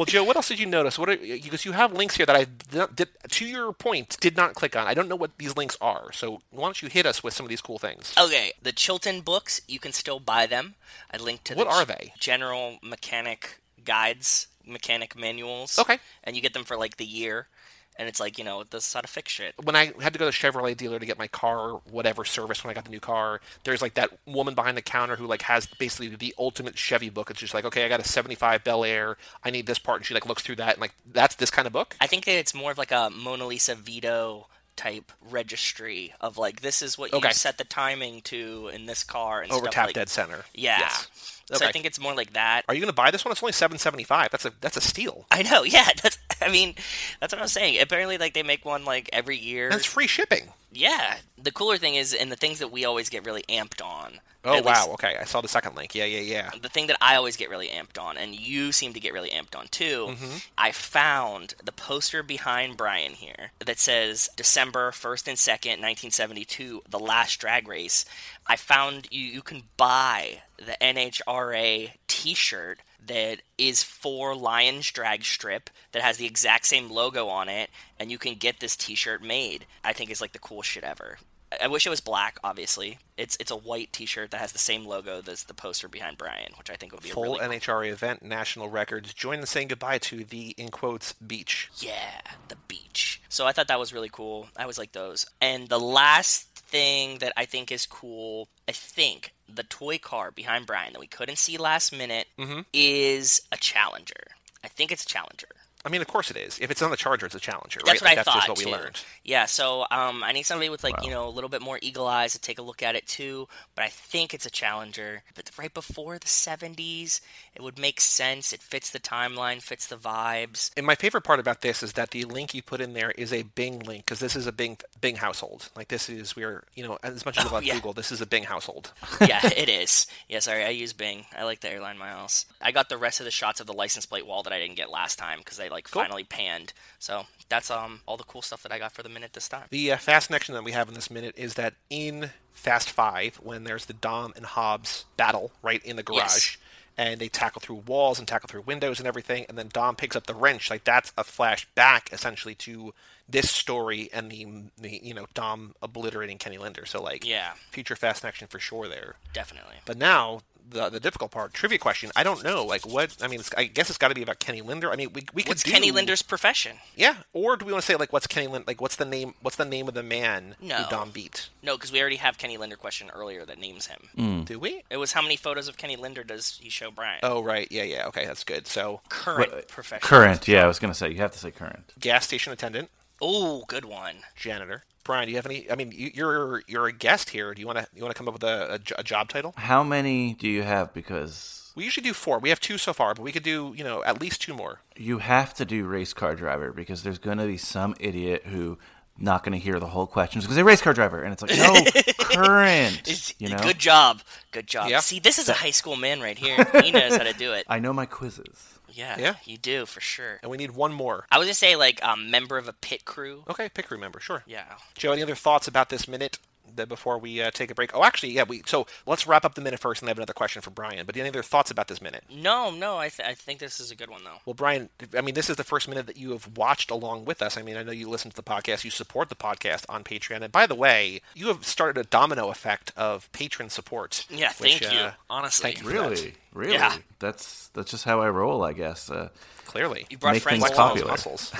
Well, 0.00 0.06
Joe, 0.06 0.24
what 0.24 0.34
else 0.36 0.48
did 0.48 0.58
you 0.58 0.64
notice? 0.64 0.98
What 0.98 1.10
are, 1.10 1.16
because 1.18 1.66
you 1.66 1.72
have 1.72 1.92
links 1.92 2.16
here 2.16 2.24
that 2.24 2.34
I 2.34 2.46
did, 2.94 3.08
to 3.32 3.44
your 3.44 3.70
point 3.74 4.16
did 4.18 4.34
not 4.34 4.54
click 4.54 4.74
on. 4.74 4.86
I 4.86 4.94
don't 4.94 5.10
know 5.10 5.14
what 5.14 5.36
these 5.36 5.58
links 5.58 5.76
are. 5.78 6.10
So 6.12 6.40
why 6.48 6.62
don't 6.62 6.80
you 6.80 6.88
hit 6.88 7.04
us 7.04 7.22
with 7.22 7.34
some 7.34 7.44
of 7.44 7.50
these 7.50 7.60
cool 7.60 7.78
things? 7.78 8.14
Okay, 8.18 8.54
the 8.62 8.72
Chilton 8.72 9.20
books, 9.20 9.60
you 9.68 9.78
can 9.78 9.92
still 9.92 10.18
buy 10.18 10.46
them. 10.46 10.76
I 11.12 11.18
linked 11.18 11.44
to 11.48 11.54
the 11.54 11.58
What 11.58 11.66
are 11.68 11.84
they? 11.84 12.14
General 12.18 12.78
mechanic 12.82 13.60
guides, 13.84 14.46
mechanic 14.66 15.18
manuals. 15.18 15.78
Okay. 15.78 15.98
And 16.24 16.34
you 16.34 16.40
get 16.40 16.54
them 16.54 16.64
for 16.64 16.78
like 16.78 16.96
the 16.96 17.04
year. 17.04 17.48
And 17.96 18.08
it's 18.08 18.18
like, 18.20 18.38
you 18.38 18.44
know, 18.44 18.64
this 18.64 18.86
is 18.86 18.92
how 18.94 19.02
to 19.02 19.08
fix 19.08 19.30
shit. 19.32 19.54
when 19.62 19.76
I 19.76 19.92
had 20.00 20.14
to 20.14 20.18
go 20.18 20.30
to 20.30 20.30
the 20.30 20.32
Chevrolet 20.32 20.74
dealer 20.74 20.98
to 20.98 21.04
get 21.04 21.18
my 21.18 21.26
car, 21.26 21.80
whatever 21.90 22.24
service 22.24 22.64
when 22.64 22.70
I 22.70 22.74
got 22.74 22.84
the 22.84 22.90
new 22.90 23.00
car, 23.00 23.40
there's 23.64 23.82
like 23.82 23.94
that 23.94 24.10
woman 24.26 24.54
behind 24.54 24.76
the 24.76 24.82
counter 24.82 25.16
who 25.16 25.26
like 25.26 25.42
has 25.42 25.66
basically 25.66 26.08
the 26.16 26.34
ultimate 26.38 26.78
Chevy 26.78 27.10
book. 27.10 27.30
It's 27.30 27.40
just 27.40 27.52
like, 27.52 27.66
okay, 27.66 27.84
I 27.84 27.88
got 27.88 28.00
a 28.00 28.04
'75 28.08 28.64
Bel 28.64 28.84
Air, 28.84 29.18
I 29.44 29.50
need 29.50 29.66
this 29.66 29.78
part, 29.78 29.98
and 29.98 30.06
she 30.06 30.14
like 30.14 30.24
looks 30.26 30.42
through 30.42 30.56
that 30.56 30.74
and 30.74 30.80
like 30.80 30.94
that's 31.12 31.34
this 31.34 31.50
kind 31.50 31.66
of 31.66 31.74
book. 31.74 31.94
I 32.00 32.06
think 32.06 32.24
that 32.24 32.38
it's 32.38 32.54
more 32.54 32.70
of 32.70 32.78
like 32.78 32.92
a 32.92 33.10
Mona 33.10 33.46
Lisa 33.46 33.74
Vito 33.74 34.46
type 34.76 35.12
registry 35.30 36.14
of 36.22 36.38
like, 36.38 36.62
this 36.62 36.80
is 36.80 36.96
what 36.96 37.12
you 37.12 37.18
Okay. 37.18 37.32
set 37.32 37.58
the 37.58 37.64
timing 37.64 38.22
to 38.22 38.70
in 38.72 38.86
this 38.86 39.04
car 39.04 39.42
and 39.42 39.52
Over 39.52 39.64
stuff 39.64 39.74
tap 39.74 39.86
like 39.88 39.94
dead 39.94 40.08
center. 40.08 40.44
Yeah. 40.54 40.78
Yes. 40.78 41.39
So 41.50 41.56
Okay. 41.56 41.66
I 41.66 41.72
think 41.72 41.84
it's 41.84 41.98
more 42.00 42.14
like 42.14 42.32
that. 42.34 42.64
Are 42.68 42.74
you 42.74 42.80
going 42.80 42.88
to 42.92 42.94
buy 42.94 43.10
this 43.10 43.24
one? 43.24 43.32
It's 43.32 43.42
only 43.42 43.52
7.75. 43.52 44.30
That's 44.30 44.44
a 44.44 44.52
that's 44.60 44.76
a 44.76 44.80
steal. 44.80 45.26
I 45.30 45.42
know, 45.42 45.62
yeah. 45.64 45.88
That's. 46.02 46.18
I 46.42 46.48
mean, 46.50 46.74
that's 47.20 47.32
what 47.34 47.40
I 47.40 47.42
was 47.42 47.52
saying. 47.52 47.80
Apparently, 47.82 48.16
like 48.16 48.32
they 48.34 48.42
make 48.42 48.64
one 48.64 48.84
like 48.84 49.10
every 49.12 49.36
year. 49.36 49.66
And 49.66 49.74
it's 49.76 49.84
free 49.84 50.06
shipping. 50.06 50.48
Yeah. 50.72 51.16
The 51.42 51.50
cooler 51.52 51.76
thing 51.76 51.96
is, 51.96 52.14
and 52.14 52.30
the 52.32 52.36
things 52.36 52.60
that 52.60 52.70
we 52.72 52.84
always 52.84 53.08
get 53.08 53.26
really 53.26 53.42
amped 53.48 53.84
on. 53.84 54.20
Oh 54.42 54.62
wow. 54.62 54.70
least 54.86 54.88
Okay, 54.94 55.16
I 55.20 55.24
saw 55.24 55.42
the 55.42 55.48
second 55.48 55.76
link. 55.76 55.94
Yeah, 55.94 56.06
yeah, 56.06 56.20
yeah. 56.20 56.50
The 56.62 56.70
thing 56.70 56.86
that 56.86 56.96
I 57.02 57.16
always 57.16 57.36
get 57.36 57.50
really 57.50 57.68
amped 57.68 58.00
on, 58.00 58.16
and 58.16 58.34
you 58.34 58.72
seem 58.72 58.94
to 58.94 59.00
get 59.00 59.12
really 59.12 59.28
amped 59.28 59.54
on 59.54 59.68
too, 59.68 60.06
Mm-hmm. 60.10 60.36
I 60.56 60.72
found 60.72 61.54
the 61.62 61.72
poster 61.72 62.22
behind 62.22 62.78
Brian 62.78 63.12
here 63.12 63.50
that 63.58 63.78
says 63.78 64.30
December 64.36 64.92
1st 64.92 65.28
and 65.28 65.36
2nd, 65.36 65.82
1972, 65.82 66.82
the 66.88 66.98
last 66.98 67.38
drag 67.38 67.68
race. 67.68 68.06
I 68.50 68.56
found 68.56 69.06
you, 69.12 69.20
you 69.24 69.42
can 69.42 69.62
buy 69.76 70.42
the 70.58 70.76
NHRA 70.80 71.92
t 72.08 72.34
shirt 72.34 72.80
that 73.06 73.42
is 73.56 73.84
for 73.84 74.34
Lions 74.34 74.90
Drag 74.90 75.24
Strip 75.24 75.70
that 75.92 76.02
has 76.02 76.16
the 76.16 76.26
exact 76.26 76.66
same 76.66 76.90
logo 76.90 77.28
on 77.28 77.48
it, 77.48 77.70
and 77.98 78.10
you 78.10 78.18
can 78.18 78.34
get 78.34 78.58
this 78.58 78.74
t 78.76 78.96
shirt 78.96 79.22
made. 79.22 79.66
I 79.84 79.92
think 79.92 80.10
it's 80.10 80.20
like 80.20 80.32
the 80.32 80.40
coolest 80.40 80.68
shit 80.70 80.82
ever. 80.82 81.18
I- 81.60 81.68
wish 81.68 81.86
it 81.86 81.90
was 81.90 82.00
black. 82.00 82.38
Obviously, 82.44 82.98
it's 83.16 83.36
it's 83.40 83.50
a 83.50 83.56
white 83.56 83.92
T-shirt 83.92 84.30
that 84.30 84.40
has 84.40 84.52
the 84.52 84.58
same 84.58 84.84
logo 84.86 85.20
as 85.26 85.44
the 85.44 85.54
poster 85.54 85.88
behind 85.88 86.16
Brian, 86.16 86.52
which 86.56 86.70
I 86.70 86.76
think 86.76 86.92
would 86.92 87.02
be 87.02 87.10
a 87.10 87.12
Full 87.12 87.24
really 87.24 87.40
NHRA 87.58 87.90
event, 87.90 88.22
national 88.22 88.68
records. 88.68 89.12
Join 89.14 89.40
in 89.40 89.46
saying 89.46 89.68
goodbye 89.68 89.98
to 89.98 90.24
the 90.24 90.50
in 90.50 90.70
quotes 90.70 91.12
beach. 91.14 91.70
yeah 91.78 92.20
the 92.48 92.56
beach. 92.68 93.20
So 93.28 93.46
I 93.46 93.52
thought 93.52 93.68
that 93.68 93.78
was 93.80 93.92
really 93.92 94.08
cool. 94.08 94.48
I 94.56 94.62
always 94.62 94.78
like 94.78 94.92
those. 94.92 95.26
And 95.40 95.68
the 95.68 95.80
last 95.80 96.49
thing 96.70 97.18
that 97.18 97.32
I 97.36 97.44
think 97.44 97.70
is 97.72 97.86
cool, 97.86 98.48
I 98.68 98.72
think 98.72 99.32
the 99.52 99.62
toy 99.64 99.98
car 99.98 100.30
behind 100.30 100.66
Brian 100.66 100.92
that 100.92 101.00
we 101.00 101.06
couldn't 101.06 101.38
see 101.38 101.56
last 101.58 101.92
minute 101.92 102.26
Mm-hmm. 102.38 102.60
is 102.72 103.42
a 103.52 103.56
Challenger. 103.56 104.24
I 104.64 104.68
think 104.68 104.92
it's 104.92 105.04
a 105.04 105.08
Challenger. 105.08 105.48
I 105.84 105.88
mean, 105.88 106.02
of 106.02 106.08
course 106.08 106.30
it 106.30 106.36
is. 106.36 106.58
If 106.58 106.70
it's 106.70 106.82
on 106.82 106.90
the 106.90 106.96
Charger, 106.96 107.24
it's 107.26 107.34
a 107.34 107.40
Challenger, 107.40 107.80
That's 107.84 108.02
right? 108.02 108.02
what 108.02 108.04
Like, 108.04 108.12
I 108.12 108.14
that's 108.16 108.24
thought 108.28 108.34
just 108.36 108.48
what 108.50 108.58
we 108.58 108.64
too. 108.64 108.70
learned. 108.70 109.02
Yeah, 109.24 109.46
so 109.46 109.86
um, 109.90 110.22
I 110.22 110.32
need 110.32 110.42
somebody 110.42 110.68
with 110.68 110.84
like 110.84 111.02
you 111.02 111.10
know 111.10 111.26
a 111.26 111.30
little 111.30 111.48
bit 111.48 111.62
more 111.62 111.78
eagle 111.80 112.06
eyes 112.06 112.32
to 112.32 112.38
take 112.40 112.58
a 112.58 112.62
look 112.62 112.82
at 112.82 112.96
it 112.96 113.06
too. 113.06 113.48
But 113.74 113.84
I 113.86 113.88
think 113.88 114.34
it's 114.34 114.44
a 114.44 114.50
Challenger. 114.50 115.22
But 115.34 115.50
right 115.58 115.72
before 115.72 116.18
the 116.18 116.26
'70s, 116.26 117.20
it 117.54 117.62
would 117.62 117.78
make 117.78 118.00
sense. 118.00 118.52
It 118.52 118.60
fits 118.62 118.90
the 118.90 119.00
timeline, 119.00 119.62
fits 119.62 119.86
the 119.86 119.96
vibes. 119.96 120.70
And 120.76 120.84
my 120.84 120.94
favorite 120.96 121.22
part 121.22 121.40
about 121.40 121.62
this 121.62 121.82
is 121.82 121.94
that 121.94 122.10
the 122.10 122.24
link 122.24 122.52
you 122.52 122.62
put 122.62 122.80
in 122.82 122.92
there 122.92 123.12
is 123.12 123.32
a 123.32 123.42
Bing 123.44 123.78
link 123.80 124.04
because 124.04 124.18
this 124.20 124.36
is 124.36 124.46
a 124.46 124.52
Bing 124.52 124.76
Bing 125.00 125.16
household. 125.16 125.70
Like 125.74 125.88
this 125.88 126.10
is 126.10 126.36
we're 126.36 126.64
you 126.74 126.84
know 126.86 126.98
as 127.02 127.24
much 127.24 127.38
as 127.38 127.44
we 127.44 127.50
love 127.50 127.62
Oh, 127.62 127.66
yeah. 127.66 127.74
Google, 127.76 127.92
this 127.94 128.12
is 128.12 128.20
a 128.20 128.26
Bing 128.26 128.44
household. 128.44 128.92
yeah, 129.26 129.40
it 129.56 129.70
is. 129.70 130.06
Yeah, 130.28 130.40
sorry, 130.40 130.62
I 130.64 130.70
use 130.70 130.92
Bing. 130.92 131.24
I 131.34 131.44
like 131.44 131.60
the 131.60 131.70
airline 131.70 131.96
miles. 131.96 132.44
I 132.60 132.70
got 132.72 132.90
the 132.90 132.98
rest 132.98 133.20
of 133.20 133.24
the 133.24 133.30
shots 133.30 133.60
of 133.60 133.66
the 133.66 133.72
license 133.72 134.04
plate 134.04 134.26
wall 134.26 134.42
that 134.42 134.52
I 134.52 134.58
didn't 134.58 134.76
get 134.76 134.90
last 134.90 135.18
time 135.18 135.38
because 135.38 135.56
they 135.56 135.69
like 135.70 135.90
Cool. 135.90 136.02
finally 136.02 136.24
panned. 136.24 136.72
So 136.98 137.26
that's 137.48 137.70
um 137.70 138.00
all 138.06 138.16
the 138.16 138.24
cool 138.24 138.42
stuff 138.42 138.62
that 138.62 138.72
I 138.72 138.78
got 138.78 138.92
for 138.92 139.02
the 139.02 139.08
minute 139.08 139.32
this 139.32 139.48
time. 139.48 139.64
The 139.70 139.92
uh, 139.92 139.96
fast 139.96 140.28
connection 140.28 140.54
that 140.54 140.64
we 140.64 140.72
have 140.72 140.88
in 140.88 140.94
this 140.94 141.10
minute 141.10 141.34
is 141.36 141.54
that 141.54 141.74
in 141.88 142.30
Fast 142.52 142.90
Five, 142.90 143.36
when 143.36 143.64
there's 143.64 143.86
the 143.86 143.92
Dom 143.94 144.32
and 144.36 144.44
Hobbs 144.44 145.04
battle 145.16 145.52
right 145.62 145.82
in 145.84 145.96
the 145.96 146.02
garage, 146.02 146.18
Yes. 146.20 146.56
and 146.98 147.20
they 147.20 147.28
tackle 147.28 147.60
through 147.60 147.82
walls 147.86 148.18
and 148.18 148.28
tackle 148.28 148.48
through 148.48 148.62
windows 148.62 148.98
and 148.98 149.08
everything, 149.08 149.46
and 149.48 149.56
then 149.56 149.68
Dom 149.72 149.96
picks 149.96 150.14
up 150.14 150.26
the 150.26 150.34
wrench, 150.34 150.68
like 150.70 150.84
that's 150.84 151.12
a 151.16 151.24
flashback 151.24 152.12
essentially 152.12 152.54
to 152.56 152.92
this 153.28 153.48
story 153.50 154.10
and 154.12 154.30
the, 154.30 154.46
the 154.76 155.00
you 155.02 155.14
know 155.14 155.26
Dom 155.34 155.74
obliterating 155.80 156.36
Kenny 156.38 156.58
Linder. 156.58 156.84
So 156.84 157.02
like 157.02 157.24
Yeah. 157.26 157.52
future 157.70 157.96
fast 157.96 158.20
connection 158.20 158.48
for 158.48 158.58
sure 158.58 158.88
there. 158.88 159.14
Definitely. 159.32 159.76
But 159.86 159.96
now 159.96 160.40
the 160.70 160.88
the 160.88 161.00
difficult 161.00 161.30
part, 161.30 161.52
trivia 161.54 161.78
question. 161.78 162.10
I 162.16 162.22
don't 162.22 162.42
know, 162.44 162.64
like 162.64 162.86
what. 162.86 163.16
I 163.22 163.28
mean, 163.28 163.40
it's, 163.40 163.50
I 163.56 163.64
guess 163.64 163.88
it's 163.90 163.98
got 163.98 164.08
to 164.08 164.14
be 164.14 164.22
about 164.22 164.38
Kenny 164.38 164.62
Linder. 164.62 164.90
I 164.90 164.96
mean, 164.96 165.12
we 165.12 165.24
we 165.34 165.42
could 165.42 165.48
What's 165.50 165.62
do, 165.62 165.70
Kenny 165.70 165.90
Linder's 165.90 166.22
profession? 166.22 166.76
Yeah, 166.96 167.16
or 167.32 167.56
do 167.56 167.64
we 167.64 167.72
want 167.72 167.82
to 167.84 167.86
say 167.86 167.96
like 167.96 168.12
what's 168.12 168.26
Kenny 168.26 168.46
Linder? 168.46 168.64
Like 168.66 168.80
what's 168.80 168.96
the 168.96 169.04
name? 169.04 169.34
What's 169.42 169.56
the 169.56 169.64
name 169.64 169.88
of 169.88 169.94
the 169.94 170.02
man 170.02 170.56
No. 170.60 170.76
who 170.76 170.90
Dom 170.90 171.10
beat? 171.10 171.48
No, 171.62 171.76
because 171.76 171.92
we 171.92 172.00
already 172.00 172.16
have 172.16 172.38
Kenny 172.38 172.56
Linder 172.56 172.76
question 172.76 173.10
earlier 173.14 173.44
that 173.44 173.58
names 173.58 173.86
him. 173.86 174.08
Mm. 174.16 174.44
Do 174.46 174.58
we? 174.58 174.82
It 174.90 174.96
was 174.96 175.12
how 175.12 175.22
many 175.22 175.36
photos 175.36 175.68
of 175.68 175.76
Kenny 175.76 175.96
Linder 175.96 176.24
does 176.24 176.58
he 176.62 176.70
show 176.70 176.90
Brian? 176.90 177.20
Oh 177.22 177.42
right, 177.42 177.66
yeah, 177.70 177.82
yeah. 177.84 178.06
Okay, 178.08 178.24
that's 178.26 178.44
good. 178.44 178.66
So 178.66 179.00
Current 179.08 179.68
profession. 179.68 180.06
current. 180.06 180.46
Yeah, 180.48 180.64
I 180.64 180.66
was 180.66 180.78
gonna 180.78 180.94
say 180.94 181.10
you 181.10 181.16
have 181.18 181.32
to 181.32 181.38
say 181.38 181.50
current. 181.50 181.92
gas 181.98 182.24
station 182.24 182.52
attendant, 182.52 182.90
Oh, 183.22 183.64
good 183.68 183.84
one. 183.84 184.16
janitor. 184.36 184.84
Brian, 185.04 185.26
do 185.26 185.30
you 185.30 185.36
have 185.36 185.46
any? 185.46 185.70
I 185.70 185.74
mean, 185.76 185.92
you, 185.94 186.10
you're 186.14 186.62
you're 186.66 186.86
a 186.86 186.92
guest 186.92 187.30
here. 187.30 187.54
Do 187.54 187.60
you 187.60 187.66
want 187.66 187.78
to 187.78 187.86
you 187.94 188.02
want 188.02 188.14
to 188.14 188.18
come 188.18 188.28
up 188.28 188.34
with 188.34 188.44
a, 188.44 188.74
a 188.96 189.00
a 189.00 189.02
job 189.02 189.28
title? 189.28 189.54
How 189.56 189.82
many 189.82 190.34
do 190.34 190.48
you 190.48 190.62
have? 190.62 190.92
Because 190.94 191.72
We 191.74 191.84
usually 191.84 192.04
do 192.04 192.12
four. 192.14 192.38
We 192.38 192.50
have 192.50 192.60
two 192.60 192.78
so 192.78 192.92
far, 192.92 193.14
but 193.14 193.22
we 193.22 193.32
could 193.32 193.42
do 193.42 193.72
you 193.76 193.84
know 193.84 194.02
at 194.04 194.20
least 194.20 194.42
two 194.42 194.54
more. 194.54 194.80
you 194.96 195.18
have 195.18 195.54
to 195.54 195.64
do 195.64 195.86
race 195.86 196.12
car 196.12 196.34
driver 196.36 196.72
because 196.72 197.02
there's 197.02 197.18
gonna 197.18 197.46
be 197.46 197.56
some 197.56 197.94
idiot 197.98 198.42
who 198.46 198.78
not 199.18 199.42
gonna 199.44 199.56
hear 199.58 199.78
the 199.80 199.86
whole 199.88 200.06
questions 200.06 200.44
because 200.44 200.56
they 200.56 200.62
race 200.62 200.80
car 200.80 200.92
driver 200.94 201.22
and 201.22 201.32
it's 201.32 201.42
like 201.42 201.56
no 201.56 201.74
current. 202.18 203.00
It's- 203.00 203.34
You 203.38 203.48
know, 203.50 203.58
Good 203.58 203.78
job. 203.78 204.20
Good 204.50 204.66
job. 204.66 204.88
Yeah. 204.90 205.00
See, 205.00 205.20
this 205.20 205.38
is 205.38 205.48
a 205.48 205.52
high 205.54 205.70
school 205.72 205.96
man 205.96 206.20
right 206.20 206.38
here. 206.38 206.56
He 206.84 206.90
knows 206.90 207.16
how 207.16 207.24
to 207.24 207.32
do 207.34 207.52
it. 207.52 207.64
I 207.68 207.78
know 207.78 207.92
my 207.92 208.06
quizzes. 208.06 208.78
Yeah, 208.92 209.18
Yeah. 209.18 209.34
you 209.44 209.56
do 209.58 209.86
for 209.86 210.00
sure. 210.00 210.38
And 210.42 210.50
we 210.50 210.56
need 210.56 210.72
one 210.72 210.92
more. 210.92 211.26
I 211.30 211.38
was 211.38 211.46
gonna 211.46 211.54
say 211.54 211.76
like 211.76 212.00
a 212.02 212.10
um, 212.10 212.30
member 212.30 212.58
of 212.58 212.68
a 212.68 212.72
pit 212.72 213.04
crew. 213.04 213.44
Okay, 213.48 213.68
pick 213.68 213.90
member, 213.90 214.20
sure. 214.20 214.42
Yeah. 214.46 214.64
Joe, 214.94 215.12
any 215.12 215.22
other 215.22 215.34
thoughts 215.34 215.66
about 215.68 215.88
this 215.88 216.06
minute 216.06 216.38
that 216.76 216.88
before 216.88 217.18
we 217.18 217.42
uh, 217.42 217.50
take 217.50 217.68
a 217.72 217.74
break? 217.74 217.90
Oh, 217.96 218.04
actually, 218.04 218.30
yeah. 218.30 218.44
We 218.44 218.62
so 218.64 218.86
let's 219.04 219.26
wrap 219.26 219.44
up 219.44 219.54
the 219.56 219.60
minute 219.60 219.80
first, 219.80 220.00
and 220.02 220.08
I 220.08 220.10
have 220.10 220.18
another 220.18 220.32
question 220.32 220.62
for 220.62 220.70
Brian. 220.70 221.04
But 221.04 221.16
any 221.16 221.28
other 221.28 221.42
thoughts 221.42 221.68
about 221.72 221.88
this 221.88 222.00
minute? 222.00 222.22
No, 222.30 222.70
no, 222.70 222.96
I, 222.96 223.08
th- 223.08 223.28
I 223.28 223.34
think 223.34 223.58
this 223.58 223.80
is 223.80 223.90
a 223.90 223.96
good 223.96 224.08
one 224.08 224.22
though. 224.22 224.36
Well, 224.46 224.54
Brian, 224.54 224.88
I 225.16 225.20
mean, 225.20 225.34
this 225.34 225.50
is 225.50 225.56
the 225.56 225.64
first 225.64 225.88
minute 225.88 226.06
that 226.06 226.16
you 226.16 226.30
have 226.30 226.56
watched 226.56 226.88
along 226.92 227.24
with 227.24 227.42
us. 227.42 227.56
I 227.58 227.62
mean, 227.62 227.76
I 227.76 227.82
know 227.82 227.90
you 227.90 228.08
listen 228.08 228.30
to 228.30 228.36
the 228.36 228.42
podcast, 228.44 228.84
you 228.84 228.90
support 228.92 229.30
the 229.30 229.34
podcast 229.34 229.84
on 229.88 230.04
Patreon, 230.04 230.42
and 230.42 230.52
by 230.52 230.66
the 230.68 230.76
way, 230.76 231.22
you 231.34 231.48
have 231.48 231.66
started 231.66 231.98
a 232.00 232.04
domino 232.04 232.50
effect 232.50 232.92
of 232.96 233.30
patron 233.32 233.68
support. 233.68 234.24
Yeah, 234.30 234.52
which, 234.58 234.78
thank 234.78 234.92
you. 234.92 234.98
uh, 235.00 235.12
Honestly, 235.28 235.72
thank 235.72 235.82
you 235.82 235.90
for 235.90 236.08
that. 236.10 236.32
Really? 236.52 236.72
Really? 236.72 236.78
Yeah. 236.82 236.96
That's 237.20 237.68
that's 237.68 237.90
just 237.90 238.04
how 238.04 238.20
I 238.20 238.28
roll, 238.30 238.62
I 238.64 238.72
guess. 238.72 239.10
Uh, 239.10 239.28
Clearly, 239.66 240.04
You 240.10 240.18
brought 240.18 240.32
Make 240.32 240.42
friends 240.42 240.64
things 240.64 240.76
along. 240.76 240.96
Those 240.96 241.04
popular. 241.04 241.10
muscles. 241.12 241.52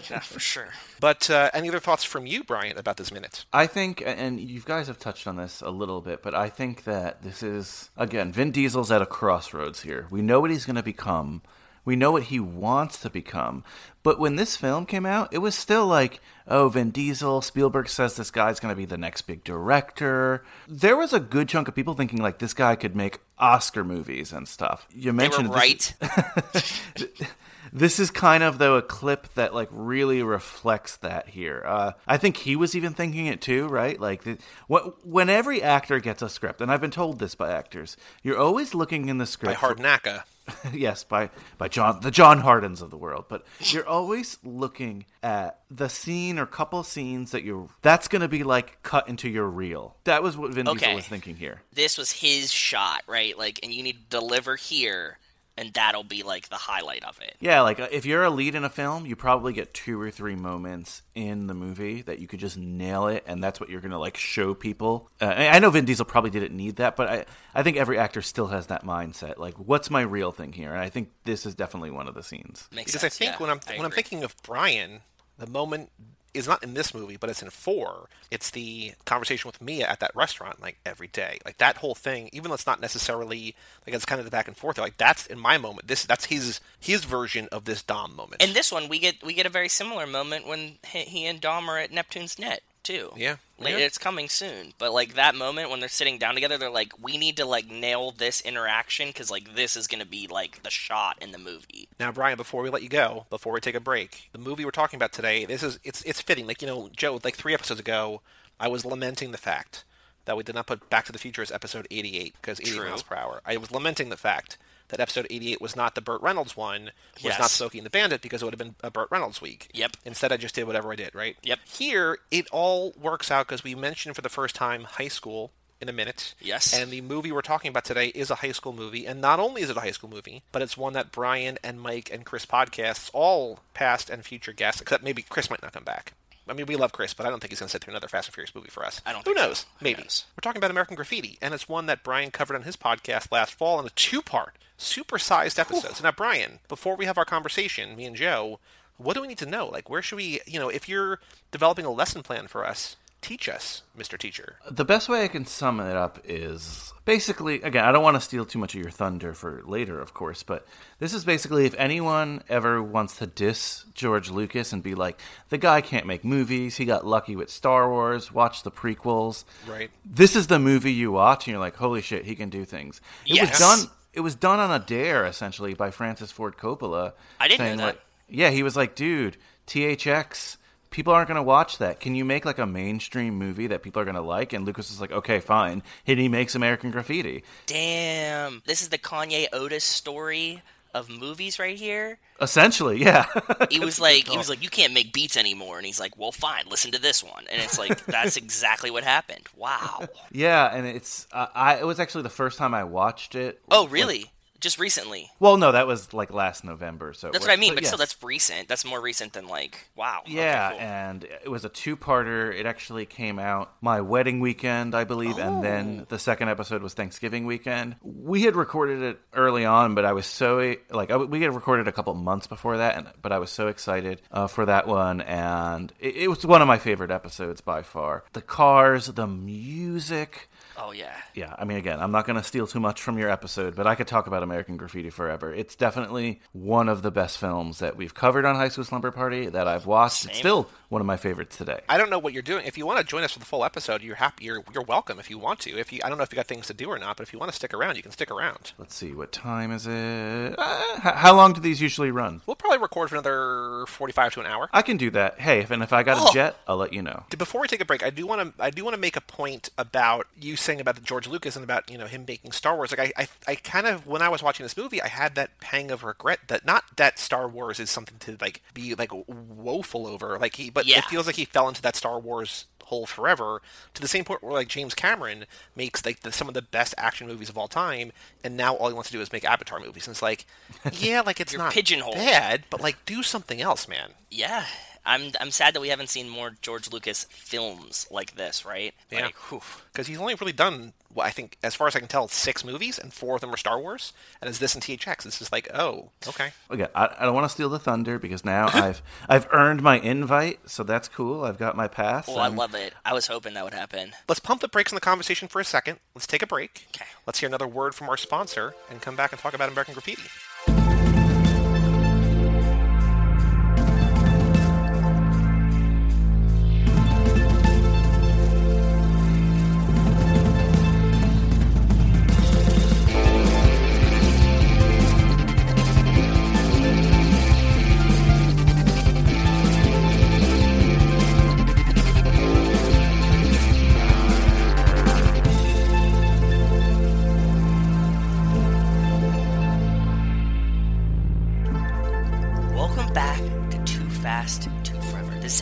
Yeah, 0.10 0.20
for 0.20 0.40
sure. 0.40 0.68
but 1.00 1.28
uh, 1.28 1.50
any 1.52 1.68
other 1.68 1.80
thoughts 1.80 2.02
from 2.02 2.24
you, 2.24 2.44
Brian, 2.44 2.78
about 2.78 2.96
this 2.96 3.12
minute? 3.12 3.44
I 3.52 3.66
think, 3.66 4.02
and 4.06 4.40
you 4.40 4.62
guys 4.64 4.86
have 4.86 4.98
touched 4.98 5.26
on 5.26 5.36
this 5.36 5.60
a 5.60 5.68
little 5.68 6.00
bit, 6.00 6.22
but 6.22 6.34
I 6.34 6.48
think 6.48 6.84
that 6.84 7.22
this 7.22 7.42
is 7.42 7.90
again 7.96 8.32
Vin 8.32 8.52
Diesel's 8.52 8.90
at 8.90 9.02
a 9.02 9.06
crossroads 9.06 9.82
here. 9.82 10.06
We 10.10 10.22
know 10.22 10.40
what 10.40 10.50
he's 10.50 10.64
going 10.64 10.76
to 10.76 10.82
become. 10.82 11.42
We 11.84 11.96
know 11.96 12.12
what 12.12 12.24
he 12.24 12.38
wants 12.38 13.00
to 13.00 13.10
become. 13.10 13.64
But 14.02 14.18
when 14.18 14.36
this 14.36 14.56
film 14.56 14.86
came 14.86 15.06
out, 15.06 15.32
it 15.32 15.38
was 15.38 15.54
still 15.54 15.86
like, 15.86 16.20
oh, 16.46 16.68
Vin 16.68 16.90
Diesel, 16.90 17.40
Spielberg 17.42 17.88
says 17.88 18.16
this 18.16 18.30
guy's 18.30 18.60
going 18.60 18.72
to 18.72 18.76
be 18.76 18.84
the 18.84 18.96
next 18.96 19.22
big 19.22 19.44
director. 19.44 20.44
There 20.68 20.96
was 20.96 21.12
a 21.12 21.20
good 21.20 21.48
chunk 21.48 21.68
of 21.68 21.74
people 21.74 21.94
thinking 21.94 22.20
like 22.20 22.38
this 22.38 22.54
guy 22.54 22.76
could 22.76 22.96
make 22.96 23.20
Oscar 23.38 23.84
movies 23.84 24.32
and 24.32 24.46
stuff. 24.46 24.86
You 24.90 25.04
They 25.04 25.08
were 25.10 25.12
mentioned 25.14 25.50
right. 25.50 25.94
this 27.72 27.98
is 27.98 28.10
kind 28.10 28.42
of 28.42 28.58
though 28.58 28.76
a 28.76 28.82
clip 28.82 29.32
that 29.34 29.54
like 29.54 29.68
really 29.70 30.22
reflects 30.22 30.96
that 30.98 31.28
here. 31.28 31.62
Uh, 31.66 31.92
I 32.06 32.16
think 32.18 32.36
he 32.36 32.56
was 32.56 32.74
even 32.76 32.92
thinking 32.94 33.26
it 33.26 33.40
too, 33.40 33.66
right? 33.68 33.98
Like 33.98 34.24
the, 34.24 34.38
wh- 34.70 34.88
when 35.06 35.30
every 35.30 35.62
actor 35.62 35.98
gets 36.00 36.22
a 36.22 36.28
script, 36.28 36.60
and 36.60 36.70
I've 36.70 36.80
been 36.80 36.90
told 36.90 37.18
this 37.18 37.34
by 37.34 37.52
actors, 37.52 37.96
you're 38.22 38.38
always 38.38 38.74
looking 38.74 39.08
in 39.08 39.18
the 39.18 39.26
script. 39.26 39.56
Hard 39.56 39.78
Naka. 39.80 40.24
yes, 40.72 41.04
by 41.04 41.30
by 41.56 41.68
John 41.68 42.00
the 42.00 42.10
John 42.10 42.40
Hardens 42.40 42.82
of 42.82 42.90
the 42.90 42.96
world, 42.96 43.26
but 43.28 43.46
you're 43.60 43.86
always 43.86 44.38
looking 44.42 45.06
at 45.22 45.60
the 45.70 45.88
scene 45.88 46.36
or 46.36 46.46
couple 46.46 46.82
scenes 46.82 47.30
that 47.30 47.44
you 47.44 47.70
that's 47.80 48.08
going 48.08 48.22
to 48.22 48.28
be 48.28 48.42
like 48.42 48.82
cut 48.82 49.08
into 49.08 49.28
your 49.28 49.46
reel. 49.46 49.96
That 50.02 50.22
was 50.22 50.36
what 50.36 50.52
Vin 50.52 50.66
Okay. 50.66 50.78
Diesel 50.80 50.94
was 50.96 51.06
thinking 51.06 51.36
here. 51.36 51.62
this 51.72 51.96
was 51.96 52.10
his 52.10 52.50
shot, 52.52 53.02
right? 53.06 53.38
Like, 53.38 53.60
and 53.62 53.72
you 53.72 53.84
need 53.84 53.98
to 54.10 54.18
deliver 54.18 54.56
here, 54.56 55.18
and 55.56 55.72
that'll 55.74 56.04
be 56.04 56.22
like 56.22 56.48
the 56.48 56.56
highlight 56.56 57.04
of 57.04 57.18
it. 57.20 57.36
Yeah, 57.40 57.60
like 57.62 57.78
uh, 57.78 57.88
if 57.90 58.06
you're 58.06 58.24
a 58.24 58.30
lead 58.30 58.54
in 58.54 58.64
a 58.64 58.70
film, 58.70 59.06
you 59.06 59.16
probably 59.16 59.52
get 59.52 59.74
two 59.74 60.00
or 60.00 60.10
three 60.10 60.34
moments 60.34 61.02
in 61.14 61.46
the 61.46 61.54
movie 61.54 62.02
that 62.02 62.18
you 62.18 62.26
could 62.26 62.40
just 62.40 62.56
nail 62.56 63.06
it, 63.08 63.24
and 63.26 63.42
that's 63.42 63.60
what 63.60 63.68
you're 63.68 63.80
gonna 63.80 63.98
like 63.98 64.16
show 64.16 64.54
people. 64.54 65.10
Uh, 65.20 65.26
I 65.26 65.58
know 65.58 65.70
Vin 65.70 65.84
Diesel 65.84 66.04
probably 66.04 66.30
didn't 66.30 66.56
need 66.56 66.76
that, 66.76 66.96
but 66.96 67.08
I 67.08 67.24
I 67.54 67.62
think 67.62 67.76
every 67.76 67.98
actor 67.98 68.22
still 68.22 68.48
has 68.48 68.68
that 68.68 68.84
mindset. 68.84 69.38
Like, 69.38 69.54
what's 69.54 69.90
my 69.90 70.02
real 70.02 70.32
thing 70.32 70.52
here? 70.52 70.70
And 70.70 70.80
I 70.80 70.88
think 70.88 71.10
this 71.24 71.44
is 71.44 71.54
definitely 71.54 71.90
one 71.90 72.08
of 72.08 72.14
the 72.14 72.22
scenes. 72.22 72.68
Makes 72.72 72.92
because 72.92 73.00
sense. 73.02 73.14
I 73.14 73.18
think 73.18 73.32
yeah, 73.32 73.38
when 73.38 73.50
I'm 73.50 73.60
I 73.68 73.76
when 73.76 73.84
I'm 73.84 73.92
thinking 73.92 74.24
of 74.24 74.34
Brian, 74.42 75.00
the 75.38 75.46
moment 75.46 75.90
is 76.34 76.48
not 76.48 76.62
in 76.62 76.74
this 76.74 76.94
movie, 76.94 77.16
but 77.16 77.30
it's 77.30 77.42
in 77.42 77.50
four. 77.50 78.08
It's 78.30 78.50
the 78.50 78.92
conversation 79.04 79.48
with 79.48 79.60
Mia 79.60 79.86
at 79.86 80.00
that 80.00 80.14
restaurant, 80.14 80.60
like 80.60 80.78
every 80.86 81.08
day, 81.08 81.38
like 81.44 81.58
that 81.58 81.78
whole 81.78 81.94
thing. 81.94 82.30
Even 82.32 82.48
though 82.50 82.54
it's 82.54 82.66
not 82.66 82.80
necessarily 82.80 83.54
like 83.86 83.94
it's 83.94 84.04
kind 84.04 84.18
of 84.18 84.24
the 84.24 84.30
back 84.30 84.48
and 84.48 84.56
forth. 84.56 84.78
Like 84.78 84.96
that's 84.96 85.26
in 85.26 85.38
my 85.38 85.58
moment. 85.58 85.88
This 85.88 86.04
that's 86.04 86.26
his 86.26 86.60
his 86.80 87.04
version 87.04 87.48
of 87.52 87.64
this 87.64 87.82
Dom 87.82 88.16
moment. 88.16 88.42
In 88.42 88.54
this 88.54 88.72
one, 88.72 88.88
we 88.88 88.98
get 88.98 89.22
we 89.24 89.34
get 89.34 89.46
a 89.46 89.50
very 89.50 89.68
similar 89.68 90.06
moment 90.06 90.46
when 90.46 90.78
he, 90.86 91.00
he 91.00 91.26
and 91.26 91.40
Dom 91.40 91.68
are 91.68 91.78
at 91.78 91.92
Neptune's 91.92 92.38
net 92.38 92.62
too. 92.82 93.12
Yeah. 93.16 93.36
Like, 93.58 93.72
Yeah. 93.74 93.78
it's 93.80 93.98
coming 93.98 94.28
soon. 94.28 94.72
But 94.78 94.92
like 94.92 95.14
that 95.14 95.34
moment 95.34 95.70
when 95.70 95.80
they're 95.80 95.88
sitting 95.88 96.18
down 96.18 96.34
together, 96.34 96.58
they're 96.58 96.70
like, 96.70 96.92
we 97.00 97.16
need 97.16 97.36
to 97.36 97.44
like 97.44 97.70
nail 97.70 98.10
this 98.10 98.40
interaction 98.40 99.08
because 99.08 99.30
like 99.30 99.54
this 99.54 99.76
is 99.76 99.86
gonna 99.86 100.04
be 100.06 100.26
like 100.26 100.62
the 100.62 100.70
shot 100.70 101.16
in 101.20 101.32
the 101.32 101.38
movie. 101.38 101.88
Now, 102.00 102.12
Brian, 102.12 102.36
before 102.36 102.62
we 102.62 102.70
let 102.70 102.82
you 102.82 102.88
go, 102.88 103.26
before 103.30 103.52
we 103.52 103.60
take 103.60 103.74
a 103.74 103.80
break, 103.80 104.28
the 104.32 104.38
movie 104.38 104.64
we're 104.64 104.70
talking 104.70 104.98
about 104.98 105.12
today, 105.12 105.44
this 105.44 105.62
is 105.62 105.78
it's 105.84 106.02
it's 106.02 106.20
fitting. 106.20 106.46
Like 106.46 106.60
you 106.62 106.66
know, 106.68 106.90
Joe, 106.96 107.20
like 107.22 107.36
three 107.36 107.54
episodes 107.54 107.80
ago, 107.80 108.20
I 108.58 108.68
was 108.68 108.84
lamenting 108.84 109.30
the 109.32 109.38
fact 109.38 109.84
that 110.24 110.36
we 110.36 110.42
did 110.42 110.54
not 110.54 110.66
put 110.66 110.88
Back 110.88 111.04
to 111.06 111.12
the 111.12 111.18
Future 111.18 111.42
as 111.42 111.50
episode 111.50 111.86
88 111.90 112.34
because 112.40 112.60
80 112.60 112.70
True. 112.72 112.86
miles 112.88 113.02
per 113.02 113.16
hour. 113.16 113.40
I 113.44 113.56
was 113.56 113.72
lamenting 113.72 114.08
the 114.08 114.16
fact 114.16 114.56
that 114.92 115.00
episode 115.00 115.26
88 115.28 115.60
was 115.60 115.74
not 115.74 115.94
the 115.96 116.00
Burt 116.00 116.22
Reynolds 116.22 116.56
one, 116.56 116.92
was 117.16 117.24
not 117.24 117.40
Yes. 117.40 117.52
Smokey 117.52 117.78
and 117.78 117.86
the 117.86 117.90
Bandit 117.90 118.22
because 118.22 118.40
it 118.42 118.44
would 118.44 118.54
have 118.54 118.58
been 118.58 118.76
a 118.84 118.90
Burt 118.90 119.08
Reynolds 119.10 119.40
week. 119.42 119.68
Yep. 119.74 119.96
Instead, 120.04 120.30
I 120.32 120.36
just 120.36 120.54
did 120.54 120.66
whatever 120.66 120.92
I 120.92 120.96
did, 120.96 121.14
right? 121.14 121.36
Yep. 121.42 121.58
Here, 121.66 122.18
it 122.30 122.46
all 122.52 122.92
works 123.00 123.30
out 123.30 123.48
because 123.48 123.64
we 123.64 123.74
mentioned 123.74 124.14
for 124.14 124.22
the 124.22 124.28
first 124.28 124.54
time 124.54 124.84
high 124.84 125.08
school 125.08 125.50
in 125.80 125.88
a 125.88 125.92
minute. 125.92 126.34
Yes. 126.40 126.72
And 126.78 126.90
the 126.92 127.00
movie 127.00 127.32
we're 127.32 127.42
talking 127.42 127.68
about 127.70 127.84
today 127.84 128.08
is 128.08 128.30
a 128.30 128.36
high 128.36 128.52
school 128.52 128.72
movie, 128.72 129.04
and 129.06 129.20
not 129.20 129.40
only 129.40 129.62
is 129.62 129.70
it 129.70 129.76
a 129.76 129.80
high 129.80 129.90
school 129.90 130.08
movie, 130.10 130.42
but 130.52 130.62
it's 130.62 130.76
one 130.76 130.92
that 130.92 131.10
Brian 131.10 131.58
and 131.64 131.80
Mike 131.80 132.08
and 132.12 132.24
Chris 132.24 132.46
podcasts, 132.46 133.10
all 133.12 133.58
past 133.74 134.08
and 134.08 134.24
future 134.24 134.52
guests, 134.52 134.80
except 134.80 135.02
maybe 135.02 135.22
Chris 135.22 135.50
might 135.50 135.62
not 135.62 135.72
come 135.72 135.82
back. 135.84 136.12
I 136.48 136.54
mean, 136.54 136.66
we 136.66 136.76
love 136.76 136.92
Chris, 136.92 137.14
but 137.14 137.24
I 137.24 137.30
don't 137.30 137.40
think 137.40 137.50
he's 137.52 137.60
going 137.60 137.68
to 137.68 137.70
sit 137.72 137.84
through 137.84 137.92
another 137.92 138.08
Fast 138.08 138.28
and 138.28 138.34
Furious 138.34 138.54
movie 138.54 138.68
for 138.68 138.84
us. 138.84 139.00
I 139.06 139.12
don't 139.12 139.24
Who 139.26 139.34
so. 139.34 139.40
knows? 139.40 139.66
Who 139.78 139.84
Maybe. 139.84 140.02
knows? 140.02 140.24
We're 140.36 140.40
talking 140.42 140.58
about 140.58 140.70
American 140.72 140.96
Graffiti, 140.96 141.38
and 141.40 141.54
it's 141.54 141.68
one 141.68 141.86
that 141.86 142.02
Brian 142.02 142.30
covered 142.30 142.56
on 142.56 142.62
his 142.62 142.76
podcast 142.76 143.30
last 143.30 143.54
fall 143.54 143.78
in 143.78 143.86
a 143.86 143.90
two-part, 143.90 144.56
super-sized 144.76 145.58
episode. 145.58 145.94
So 145.96 146.02
now, 146.04 146.10
Brian, 146.12 146.58
before 146.68 146.96
we 146.96 147.04
have 147.04 147.16
our 147.18 147.24
conversation, 147.24 147.94
me 147.94 148.06
and 148.06 148.16
Joe, 148.16 148.58
what 148.98 149.14
do 149.14 149.22
we 149.22 149.28
need 149.28 149.38
to 149.38 149.46
know? 149.46 149.66
Like, 149.68 149.88
where 149.88 150.02
should 150.02 150.16
we, 150.16 150.40
you 150.46 150.58
know, 150.58 150.68
if 150.68 150.88
you're 150.88 151.20
developing 151.50 151.84
a 151.84 151.90
lesson 151.92 152.22
plan 152.22 152.48
for 152.48 152.66
us, 152.66 152.96
teach 153.22 153.48
us, 153.48 153.82
Mr. 153.98 154.18
Teacher. 154.18 154.56
The 154.70 154.84
best 154.84 155.08
way 155.08 155.24
I 155.24 155.28
can 155.28 155.46
sum 155.46 155.80
it 155.80 155.96
up 155.96 156.18
is 156.24 156.92
basically 157.04 157.62
again, 157.62 157.84
I 157.84 157.92
don't 157.92 158.02
want 158.02 158.16
to 158.16 158.20
steal 158.20 158.44
too 158.44 158.58
much 158.58 158.74
of 158.74 158.80
your 158.82 158.90
thunder 158.90 159.32
for 159.32 159.62
later, 159.64 160.00
of 160.00 160.12
course, 160.12 160.42
but 160.42 160.66
this 160.98 161.14
is 161.14 161.24
basically 161.24 161.64
if 161.64 161.74
anyone 161.78 162.42
ever 162.48 162.82
wants 162.82 163.16
to 163.18 163.26
diss 163.26 163.84
George 163.94 164.30
Lucas 164.30 164.72
and 164.72 164.82
be 164.82 164.94
like, 164.94 165.18
the 165.48 165.58
guy 165.58 165.80
can't 165.80 166.06
make 166.06 166.24
movies, 166.24 166.76
he 166.76 166.84
got 166.84 167.06
lucky 167.06 167.34
with 167.36 167.48
Star 167.50 167.88
Wars, 167.88 168.32
watch 168.32 168.62
the 168.64 168.70
prequels. 168.70 169.44
Right. 169.66 169.90
This 170.04 170.36
is 170.36 170.48
the 170.48 170.58
movie 170.58 170.92
you 170.92 171.12
watch 171.12 171.46
and 171.46 171.52
you're 171.52 171.60
like, 171.60 171.76
holy 171.76 172.02
shit, 172.02 172.24
he 172.24 172.34
can 172.34 172.50
do 172.50 172.64
things. 172.64 173.00
It 173.26 173.36
Yes. 173.36 173.50
was 173.50 173.58
done 173.58 173.90
it 174.12 174.20
was 174.20 174.34
done 174.34 174.60
on 174.60 174.70
a 174.70 174.78
dare 174.84 175.24
essentially 175.24 175.72
by 175.72 175.90
Francis 175.90 176.30
Ford 176.30 176.58
Coppola. 176.58 177.12
I 177.40 177.48
didn't 177.48 177.66
know 177.66 177.76
that. 177.76 177.84
like- 177.86 178.00
yeah, 178.28 178.50
he 178.50 178.62
was 178.62 178.76
like, 178.76 178.94
dude, 178.94 179.36
THX 179.66 180.56
people 180.92 181.12
aren't 181.12 181.28
going 181.28 181.36
to 181.36 181.42
watch 181.42 181.78
that. 181.78 181.98
Can 181.98 182.14
you 182.14 182.24
make 182.24 182.44
like 182.44 182.58
a 182.58 182.66
mainstream 182.66 183.34
movie 183.34 183.66
that 183.66 183.82
people 183.82 184.00
are 184.00 184.04
going 184.04 184.14
to 184.14 184.20
like? 184.20 184.52
And 184.52 184.64
Lucas 184.64 184.90
is 184.90 185.00
like, 185.00 185.10
okay, 185.10 185.40
fine. 185.40 185.82
And 186.06 186.18
he 186.20 186.28
makes 186.28 186.54
American 186.54 186.90
Graffiti. 186.90 187.42
Damn, 187.66 188.62
this 188.66 188.82
is 188.82 188.90
the 188.90 188.98
Kanye 188.98 189.48
Otis 189.52 189.84
story 189.84 190.62
of 190.94 191.08
movies 191.08 191.58
right 191.58 191.76
here. 191.76 192.18
Essentially, 192.40 193.02
yeah. 193.02 193.26
He 193.70 193.80
was 193.80 193.98
like, 193.98 194.28
he 194.28 194.36
was 194.36 194.50
like, 194.50 194.62
you 194.62 194.68
can't 194.68 194.92
make 194.92 195.12
beats 195.12 195.36
anymore, 195.36 195.78
and 195.78 195.86
he's 195.86 195.98
like, 195.98 196.18
well, 196.18 196.32
fine, 196.32 196.64
listen 196.68 196.92
to 196.92 197.00
this 197.00 197.24
one, 197.24 197.44
and 197.50 197.62
it's 197.62 197.78
like 197.78 198.04
that's 198.06 198.36
exactly 198.36 198.90
what 198.90 199.02
happened. 199.04 199.46
Wow. 199.56 200.06
yeah, 200.30 200.74
and 200.74 200.86
it's 200.86 201.26
uh, 201.32 201.46
I 201.54 201.76
it 201.76 201.86
was 201.86 201.98
actually 201.98 202.24
the 202.24 202.30
first 202.30 202.58
time 202.58 202.74
I 202.74 202.84
watched 202.84 203.34
it. 203.34 203.62
Oh, 203.70 203.88
really? 203.88 204.31
Just 204.62 204.78
recently? 204.78 205.28
Well, 205.40 205.56
no, 205.58 205.72
that 205.72 205.86
was 205.86 206.14
like 206.14 206.32
last 206.32 206.64
November. 206.64 207.12
So 207.12 207.30
That's 207.32 207.44
what 207.44 207.52
I 207.52 207.56
mean, 207.56 207.74
but 207.74 207.82
yes. 207.82 207.90
still, 207.90 207.98
that's 207.98 208.16
recent. 208.22 208.68
That's 208.68 208.84
more 208.84 209.00
recent 209.00 209.32
than 209.32 209.48
like, 209.48 209.76
wow. 209.96 210.20
Okay, 210.22 210.34
Yeah, 210.34 210.70
cool. 210.70 210.80
and 210.80 211.24
it 211.24 211.48
was 211.50 211.64
a 211.64 211.68
two-parter. 211.68 212.54
It 212.58 212.64
actually 212.64 213.04
came 213.04 213.38
out 213.40 213.72
my 213.80 214.00
wedding 214.00 214.38
weekend, 214.40 214.94
I 214.94 215.02
believe, 215.04 215.36
and 215.38 215.56
Oh. 215.58 215.62
then 215.62 216.06
the 216.08 216.18
second 216.18 216.48
episode 216.48 216.80
was 216.80 216.94
Thanksgiving 216.94 217.44
weekend. 217.44 217.96
We 218.02 218.42
had 218.42 218.54
recorded 218.56 219.02
it 219.02 219.20
early 219.34 219.64
on, 219.64 219.94
but 219.96 220.04
I 220.04 220.12
was 220.12 220.26
so 220.26 220.76
like 220.90 221.10
I, 221.10 221.16
we 221.16 221.42
had 221.42 221.54
recorded 221.54 221.88
a 221.88 221.92
couple 221.92 222.14
months 222.14 222.46
before 222.46 222.76
that, 222.76 222.96
and 222.96 223.08
but 223.20 223.32
I 223.32 223.38
was 223.40 223.50
so 223.50 223.66
excited 223.66 224.22
uh, 224.30 224.46
for 224.46 224.64
that 224.66 224.86
one, 224.86 225.20
and 225.22 225.92
it, 225.98 226.14
it 226.16 226.28
was 226.28 226.46
one 226.46 226.62
of 226.62 226.68
my 226.68 226.78
favorite 226.78 227.10
episodes 227.10 227.60
by 227.60 227.82
far. 227.82 228.22
The 228.32 228.42
cars, 228.42 229.06
the 229.06 229.26
music. 229.26 230.48
Oh 230.84 230.90
yeah. 230.92 231.14
Yeah, 231.34 231.54
I 231.58 231.64
mean, 231.64 231.78
again, 231.78 232.00
I'm 232.00 232.10
not 232.10 232.26
going 232.26 232.36
to 232.36 232.42
steal 232.42 232.66
too 232.66 232.80
much 232.80 233.00
from 233.00 233.16
your 233.18 233.30
episode, 233.30 233.74
but 233.76 233.86
I 233.86 233.94
could 233.94 234.06
talk 234.08 234.26
about 234.26 234.42
American 234.42 234.76
Graffiti 234.76 235.10
forever. 235.10 235.54
It's 235.54 235.76
definitely 235.76 236.40
one 236.52 236.88
of 236.88 237.02
the 237.02 237.10
best 237.10 237.38
films 237.38 237.78
that 237.78 237.96
we've 237.96 238.12
covered 238.14 238.44
on 238.44 238.56
High 238.56 238.68
School 238.68 238.84
Slumber 238.84 239.10
Party 239.12 239.46
that 239.48 239.68
I've 239.68 239.86
watched. 239.86 240.26
It's 240.26 240.38
still 240.38 240.68
one 240.88 241.00
of 241.00 241.06
my 241.06 241.16
favorites 241.16 241.56
today. 241.56 241.80
I 241.88 241.96
don't 241.98 242.10
know 242.10 242.18
what 242.18 242.32
you're 242.32 242.42
doing. 242.42 242.66
If 242.66 242.76
you 242.76 242.84
want 242.84 242.98
to 242.98 243.04
join 243.04 243.22
us 243.22 243.32
for 243.32 243.38
the 243.38 243.44
full 243.46 243.64
episode, 243.64 244.02
you're 244.02 244.16
happy. 244.16 244.44
You're 244.44 244.62
you're 244.74 244.82
welcome 244.82 245.18
if 245.20 245.30
you 245.30 245.38
want 245.38 245.60
to. 245.60 245.78
If 245.78 245.92
you, 245.92 246.00
I 246.04 246.08
don't 246.08 246.18
know 246.18 246.24
if 246.24 246.32
you 246.32 246.36
got 246.36 246.46
things 246.48 246.66
to 246.66 246.74
do 246.74 246.88
or 246.88 246.98
not, 246.98 247.16
but 247.16 247.22
if 247.26 247.32
you 247.32 247.38
want 247.38 247.50
to 247.50 247.56
stick 247.56 247.72
around, 247.72 247.96
you 247.96 248.02
can 248.02 248.12
stick 248.12 248.30
around. 248.30 248.72
Let's 248.76 248.94
see, 248.94 249.12
what 249.14 249.30
time 249.32 249.70
is 249.72 249.86
it? 249.86 250.54
Uh, 250.58 250.82
h- 250.96 251.00
how 251.14 251.34
long 251.34 251.52
do 251.54 251.60
these 251.60 251.80
usually 251.80 252.10
run? 252.10 252.42
We'll 252.46 252.56
probably 252.56 252.78
record 252.78 253.08
for 253.08 253.14
another 253.14 253.86
45 253.86 254.34
to 254.34 254.40
an 254.40 254.46
hour. 254.46 254.68
I 254.72 254.82
can 254.82 254.96
do 254.98 255.10
that. 255.12 255.38
Hey, 255.40 255.60
if, 255.60 255.70
and 255.70 255.82
if 255.82 255.92
I 255.92 256.02
got 256.02 256.18
Oh. 256.18 256.28
a 256.28 256.32
jet, 256.32 256.56
I'll 256.66 256.76
let 256.76 256.92
you 256.92 257.00
know. 257.02 257.24
Before 257.38 257.60
we 257.62 257.68
take 257.68 257.80
a 257.80 257.84
break, 257.86 258.02
I 258.02 258.10
do 258.10 258.26
want 258.26 258.56
to 258.56 258.62
I 258.62 258.70
do 258.70 258.84
want 258.84 258.94
to 258.94 259.00
make 259.00 259.16
a 259.16 259.20
point 259.22 259.70
about 259.78 260.26
you 260.38 260.56
saying 260.56 260.71
about 260.80 260.94
the 260.94 261.00
George 261.00 261.26
Lucas 261.26 261.56
and 261.56 261.64
about 261.64 261.90
you 261.90 261.98
know 261.98 262.06
him 262.06 262.24
making 262.26 262.52
Star 262.52 262.76
Wars. 262.76 262.92
Like 262.96 263.12
I, 263.16 263.22
I 263.22 263.28
I 263.52 263.54
kind 263.56 263.86
of 263.86 264.06
when 264.06 264.22
I 264.22 264.28
was 264.28 264.42
watching 264.42 264.64
this 264.64 264.76
movie, 264.76 265.00
I 265.02 265.08
had 265.08 265.34
that 265.34 265.58
pang 265.60 265.90
of 265.90 266.04
regret 266.04 266.40
that 266.48 266.64
not 266.64 266.84
that 266.96 267.18
Star 267.18 267.48
Wars 267.48 267.78
is 267.80 267.90
something 267.90 268.18
to 268.20 268.36
like 268.40 268.62
be 268.74 268.94
like 268.94 269.10
woeful 269.26 270.06
over. 270.06 270.38
Like 270.38 270.56
he, 270.56 270.70
but 270.70 270.86
Yeah. 270.86 270.98
it 270.98 271.04
feels 271.06 271.26
like 271.26 271.36
he 271.36 271.44
fell 271.44 271.68
into 271.68 271.82
that 271.82 271.96
Star 271.96 272.18
Wars 272.18 272.66
hole 272.86 273.06
forever 273.06 273.62
to 273.94 274.02
the 274.02 274.08
same 274.08 274.24
point 274.24 274.42
where 274.42 274.52
like 274.52 274.68
James 274.68 274.94
Cameron 274.94 275.46
makes 275.76 276.04
like 276.04 276.20
the, 276.20 276.32
some 276.32 276.48
of 276.48 276.54
the 276.54 276.60
best 276.62 276.94
action 276.98 277.26
movies 277.26 277.48
of 277.48 277.56
all 277.56 277.68
time, 277.68 278.12
and 278.44 278.56
now 278.56 278.74
all 278.74 278.88
he 278.88 278.94
wants 278.94 279.08
to 279.10 279.16
do 279.16 279.20
is 279.22 279.32
make 279.32 279.44
Avatar 279.44 279.80
movies. 279.80 280.06
And 280.06 280.14
it's 280.14 280.22
like, 280.22 280.44
yeah, 280.92 281.20
like 281.20 281.40
it's 281.40 281.56
not 281.56 281.72
pigeonholed. 281.72 282.16
bad, 282.16 282.64
but 282.70 282.80
like 282.80 283.04
do 283.06 283.22
something 283.22 283.60
else, 283.62 283.86
man. 283.88 284.10
Yeah. 284.30 284.64
I'm 285.04 285.32
I'm 285.40 285.50
sad 285.50 285.74
that 285.74 285.80
we 285.80 285.88
haven't 285.88 286.08
seen 286.08 286.28
more 286.28 286.52
George 286.60 286.90
Lucas 286.92 287.24
films 287.30 288.06
like 288.10 288.36
this, 288.36 288.64
right? 288.64 288.94
Yeah. 289.10 289.26
Like, 289.26 289.62
because 289.92 290.06
he's 290.06 290.18
only 290.18 290.34
really 290.34 290.52
done, 290.52 290.92
well, 291.12 291.26
I 291.26 291.30
think, 291.30 291.58
as 291.62 291.74
far 291.74 291.86
as 291.86 291.96
I 291.96 291.98
can 291.98 292.08
tell, 292.08 292.28
six 292.28 292.64
movies, 292.64 292.98
and 292.98 293.12
four 293.12 293.34
of 293.34 293.40
them 293.40 293.52
are 293.52 293.56
Star 293.56 293.80
Wars. 293.80 294.12
And 294.40 294.48
it's 294.48 294.58
this 294.58 294.74
and 294.74 294.82
THX. 294.82 295.26
It's 295.26 295.38
just 295.38 295.52
like, 295.52 295.68
oh, 295.74 296.10
okay. 296.28 296.52
Again, 296.70 296.88
I, 296.94 297.14
I 297.18 297.24
don't 297.24 297.34
want 297.34 297.44
to 297.44 297.48
steal 297.48 297.68
the 297.68 297.78
thunder 297.78 298.18
because 298.18 298.44
now 298.44 298.68
I've 298.72 299.02
I've 299.28 299.48
earned 299.52 299.82
my 299.82 299.98
invite, 299.98 300.60
so 300.70 300.82
that's 300.82 301.08
cool. 301.08 301.44
I've 301.44 301.58
got 301.58 301.76
my 301.76 301.88
pass. 301.88 302.28
Oh, 302.28 302.36
I 302.36 302.48
love 302.48 302.74
it. 302.74 302.94
I 303.04 303.12
was 303.12 303.26
hoping 303.26 303.54
that 303.54 303.64
would 303.64 303.74
happen. 303.74 304.12
Let's 304.28 304.40
pump 304.40 304.60
the 304.60 304.68
brakes 304.68 304.92
on 304.92 304.96
the 304.96 305.00
conversation 305.00 305.48
for 305.48 305.60
a 305.60 305.64
second. 305.64 305.98
Let's 306.14 306.26
take 306.26 306.42
a 306.42 306.46
break. 306.46 306.86
Okay. 306.94 307.06
Let's 307.26 307.40
hear 307.40 307.48
another 307.48 307.68
word 307.68 307.94
from 307.94 308.08
our 308.08 308.16
sponsor 308.16 308.74
and 308.90 309.02
come 309.02 309.16
back 309.16 309.32
and 309.32 309.40
talk 309.40 309.54
about 309.54 309.68
American 309.68 309.94
Graffiti. 309.94 311.01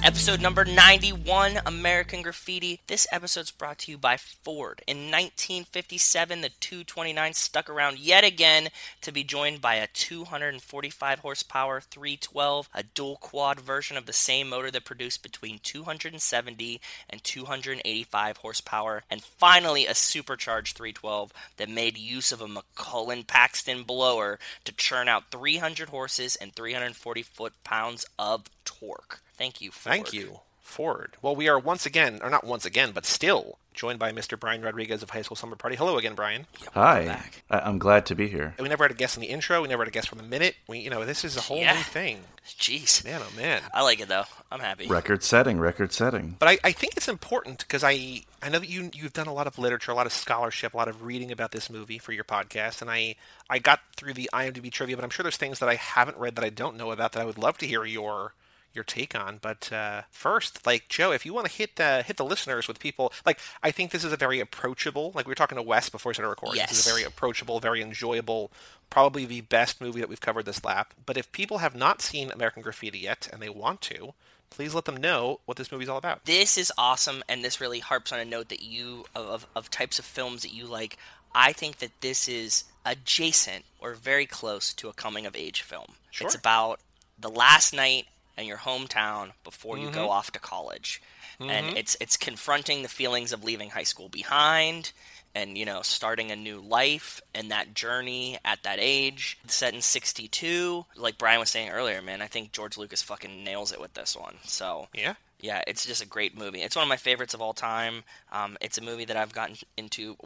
Episode 0.03 0.40
number 0.40 0.64
91, 0.64 1.61
American 1.66 2.22
Graffiti. 2.22 2.80
This 2.86 3.07
episode's 3.12 3.51
brought 3.51 3.76
to 3.80 3.90
you 3.90 3.98
by 3.98 4.16
Ford. 4.16 4.82
In 4.86 5.11
1957, 5.11 6.40
the 6.40 6.48
229 6.48 7.34
stuck 7.34 7.68
around 7.68 7.98
yet 7.98 8.24
again 8.24 8.70
to 9.03 9.12
be 9.12 9.22
joined 9.22 9.61
by 9.61 9.74
a 9.74 9.86
245 9.88 11.18
horsepower 11.18 11.82
312, 11.82 12.70
a 12.74 12.82
dual 12.82 13.16
quad 13.16 13.61
version 13.61 13.98
of 13.98 14.07
the 14.07 14.14
same 14.14 14.48
motor 14.48 14.70
that 14.70 14.86
produced 14.86 15.22
between 15.22 15.59
270 15.59 16.80
and 17.11 17.22
285 17.22 18.36
horsepower, 18.38 19.03
and 19.11 19.22
finally 19.22 19.86
a 19.86 19.94
supercharged 19.94 20.78
312 20.78 21.30
that 21.59 21.68
made 21.68 21.98
use 21.98 22.32
of 22.32 22.40
a 22.40 22.48
McCulloch 22.48 23.26
Paxton 23.26 23.82
blower 23.82 24.38
to 24.64 24.72
churn 24.72 25.09
out 25.09 25.30
300 25.30 25.90
horses 25.90 26.36
and 26.36 26.55
340 26.55 27.22
foot 27.22 27.53
pounds 27.64 28.07
of 28.18 28.44
torque. 28.80 29.20
Thank 29.36 29.60
you. 29.60 29.70
Ford. 29.70 29.92
Thank 29.94 30.12
you, 30.12 30.40
Ford. 30.60 31.16
Well, 31.22 31.34
we 31.34 31.48
are 31.48 31.58
once 31.58 31.86
again, 31.86 32.20
or 32.22 32.30
not 32.30 32.44
once 32.44 32.64
again, 32.64 32.92
but 32.92 33.04
still 33.06 33.58
joined 33.72 33.98
by 33.98 34.12
Mr. 34.12 34.38
Brian 34.38 34.62
Rodriguez 34.62 35.02
of 35.02 35.10
High 35.10 35.22
School 35.22 35.36
Slumber 35.36 35.56
Party. 35.56 35.76
Hello 35.76 35.96
again, 35.96 36.14
Brian. 36.14 36.46
Hi, 36.74 37.04
back. 37.06 37.42
I, 37.50 37.60
I'm 37.60 37.78
glad 37.78 38.04
to 38.06 38.14
be 38.14 38.28
here. 38.28 38.54
We 38.58 38.68
never 38.68 38.84
had 38.84 38.90
a 38.90 38.94
guest 38.94 39.16
in 39.16 39.20
the 39.22 39.28
intro. 39.28 39.62
We 39.62 39.68
never 39.68 39.82
had 39.84 39.88
a 39.88 39.92
guest 39.92 40.08
from 40.08 40.18
the 40.18 40.24
minute. 40.24 40.56
We, 40.68 40.80
you 40.80 40.90
know, 40.90 41.04
this 41.04 41.24
is 41.24 41.36
a 41.36 41.40
whole 41.40 41.58
Yeah. 41.58 41.74
new 41.74 41.80
thing. 41.82 42.20
Jeez. 42.46 43.04
Man, 43.04 43.20
oh 43.22 43.36
man. 43.36 43.62
I 43.72 43.82
like 43.82 44.00
it 44.00 44.08
though. 44.08 44.24
I'm 44.50 44.60
happy. 44.60 44.86
Record 44.88 45.22
setting, 45.22 45.58
record 45.58 45.92
setting. 45.92 46.36
But 46.38 46.48
I, 46.48 46.58
I 46.64 46.72
think 46.72 46.96
it's 46.96 47.08
important 47.08 47.58
because 47.60 47.84
I 47.84 48.22
I 48.42 48.48
know 48.48 48.58
that 48.58 48.68
you 48.68 48.90
you've 48.92 49.12
done 49.12 49.28
a 49.28 49.32
lot 49.34 49.46
of 49.46 49.58
literature, 49.58 49.92
a 49.92 49.94
lot 49.94 50.06
of 50.06 50.12
scholarship, 50.12 50.74
a 50.74 50.76
lot 50.76 50.88
of 50.88 51.04
reading 51.04 51.30
about 51.30 51.52
this 51.52 51.70
movie 51.70 51.98
for 51.98 52.12
your 52.12 52.24
podcast, 52.24 52.82
and 52.82 52.90
I 52.90 53.14
I 53.48 53.60
got 53.60 53.80
through 53.96 54.14
the 54.14 54.28
IMDb 54.32 54.70
trivia, 54.72 54.96
but 54.96 55.04
I'm 55.04 55.10
sure 55.10 55.22
there's 55.22 55.36
things 55.36 55.58
that 55.60 55.68
I 55.68 55.76
haven't 55.76 56.16
read 56.18 56.34
that 56.36 56.44
I 56.44 56.50
don't 56.50 56.76
know 56.76 56.90
about 56.90 57.12
that 57.12 57.20
I 57.22 57.24
would 57.24 57.38
love 57.38 57.56
to 57.58 57.66
hear 57.66 57.84
your 57.84 58.34
your 58.72 58.84
take 58.84 59.14
on. 59.14 59.38
But 59.40 59.72
uh, 59.72 60.02
first, 60.10 60.66
like 60.66 60.88
Joe, 60.88 61.12
if 61.12 61.26
you 61.26 61.34
want 61.34 61.46
to 61.46 61.52
hit 61.52 61.76
the 61.76 62.02
hit 62.02 62.16
the 62.16 62.24
listeners 62.24 62.68
with 62.68 62.78
people, 62.78 63.12
like 63.26 63.38
I 63.62 63.70
think 63.70 63.90
this 63.90 64.04
is 64.04 64.12
a 64.12 64.16
very 64.16 64.40
approachable. 64.40 65.12
Like 65.14 65.26
we 65.26 65.30
were 65.30 65.36
talking 65.36 65.56
to 65.56 65.62
Wes 65.62 65.88
before 65.88 66.10
we 66.10 66.14
started 66.14 66.30
recording. 66.30 66.62
This 66.68 66.78
is 66.78 66.86
a 66.86 66.90
very 66.90 67.04
approachable, 67.04 67.60
very 67.60 67.82
enjoyable, 67.82 68.50
probably 68.88 69.24
the 69.24 69.42
best 69.42 69.80
movie 69.80 70.00
that 70.00 70.08
we've 70.08 70.20
covered 70.20 70.46
this 70.46 70.64
lap. 70.64 70.94
But 71.04 71.16
if 71.16 71.32
people 71.32 71.58
have 71.58 71.74
not 71.74 72.02
seen 72.02 72.30
American 72.30 72.62
Graffiti 72.62 72.98
yet 72.98 73.28
and 73.32 73.42
they 73.42 73.48
want 73.48 73.80
to, 73.82 74.14
please 74.50 74.74
let 74.74 74.84
them 74.84 74.96
know 74.96 75.40
what 75.46 75.56
this 75.56 75.72
movie's 75.72 75.88
all 75.88 75.98
about. 75.98 76.24
This 76.24 76.58
is 76.58 76.72
awesome, 76.76 77.22
and 77.28 77.44
this 77.44 77.60
really 77.60 77.78
harps 77.80 78.12
on 78.12 78.20
a 78.20 78.24
note 78.24 78.48
that 78.48 78.62
you 78.62 79.04
of, 79.14 79.26
of, 79.26 79.46
of 79.54 79.70
types 79.70 79.98
of 79.98 80.04
films 80.04 80.42
that 80.42 80.52
you 80.52 80.66
like. 80.66 80.96
I 81.32 81.52
think 81.52 81.78
that 81.78 81.92
this 82.00 82.28
is 82.28 82.64
adjacent 82.84 83.64
or 83.78 83.94
very 83.94 84.26
close 84.26 84.74
to 84.74 84.88
a 84.88 84.92
coming 84.92 85.26
of 85.26 85.36
age 85.36 85.62
film. 85.62 85.94
Sure. 86.10 86.26
It's 86.26 86.34
about 86.34 86.80
the 87.18 87.30
last 87.30 87.72
night 87.72 88.06
in 88.39 88.47
your 88.47 88.59
hometown 88.59 89.31
before 89.45 89.76
you 89.78 89.87
Mm-hmm. 89.87 89.95
go 89.95 90.11
off 90.11 90.31
to 90.33 90.39
college. 90.39 91.01
And 91.41 91.76
it's 91.78 91.97
it's 92.01 92.18
confronting 92.18 92.83
the 92.83 92.89
feelings 92.89 93.33
of 93.33 93.43
leaving 93.45 93.70
high 93.70 93.85
school 93.85 94.11
behind 94.11 94.93
and 95.35 95.57
you 95.57 95.64
know 95.64 95.81
starting 95.81 96.31
a 96.31 96.37
new 96.37 96.61
life 96.61 97.22
and 97.35 97.51
that 97.51 97.72
journey 97.72 98.37
at 98.45 98.62
that 98.64 98.76
age 98.78 99.39
set 99.47 99.72
in 99.72 99.81
62 99.81 100.85
like 100.97 101.16
brian 101.16 101.41
was 101.41 101.49
saying 101.49 101.70
earlier 101.70 102.03
man 102.03 102.20
i 102.20 102.26
think 102.26 102.53
george 102.53 102.76
lucas 102.76 103.01
fucking 103.01 103.43
nails 103.45 103.72
it 103.72 103.81
with 103.81 103.95
this 103.95 104.14
one 104.16 104.35
so 104.45 104.89
Yeah. 104.93 105.14
Yeah, 105.43 105.62
it's 105.66 105.86
just 105.86 106.03
a 106.03 106.07
great 106.07 106.36
movie. 106.36 106.61
It's 106.62 106.76
one 106.76 106.82
of 106.82 106.88
my 106.88 106.97
favorites 106.97 107.34
of 107.34 107.41
all 107.41 107.53
time. 107.53 108.05
Um, 108.32 108.57
it's 108.61 108.78
a 108.78 108.82
movie 108.82 109.05
that 109.07 109.16
I've 109.16 109.32
gotten 109.32 109.57
into, 109.76 110.16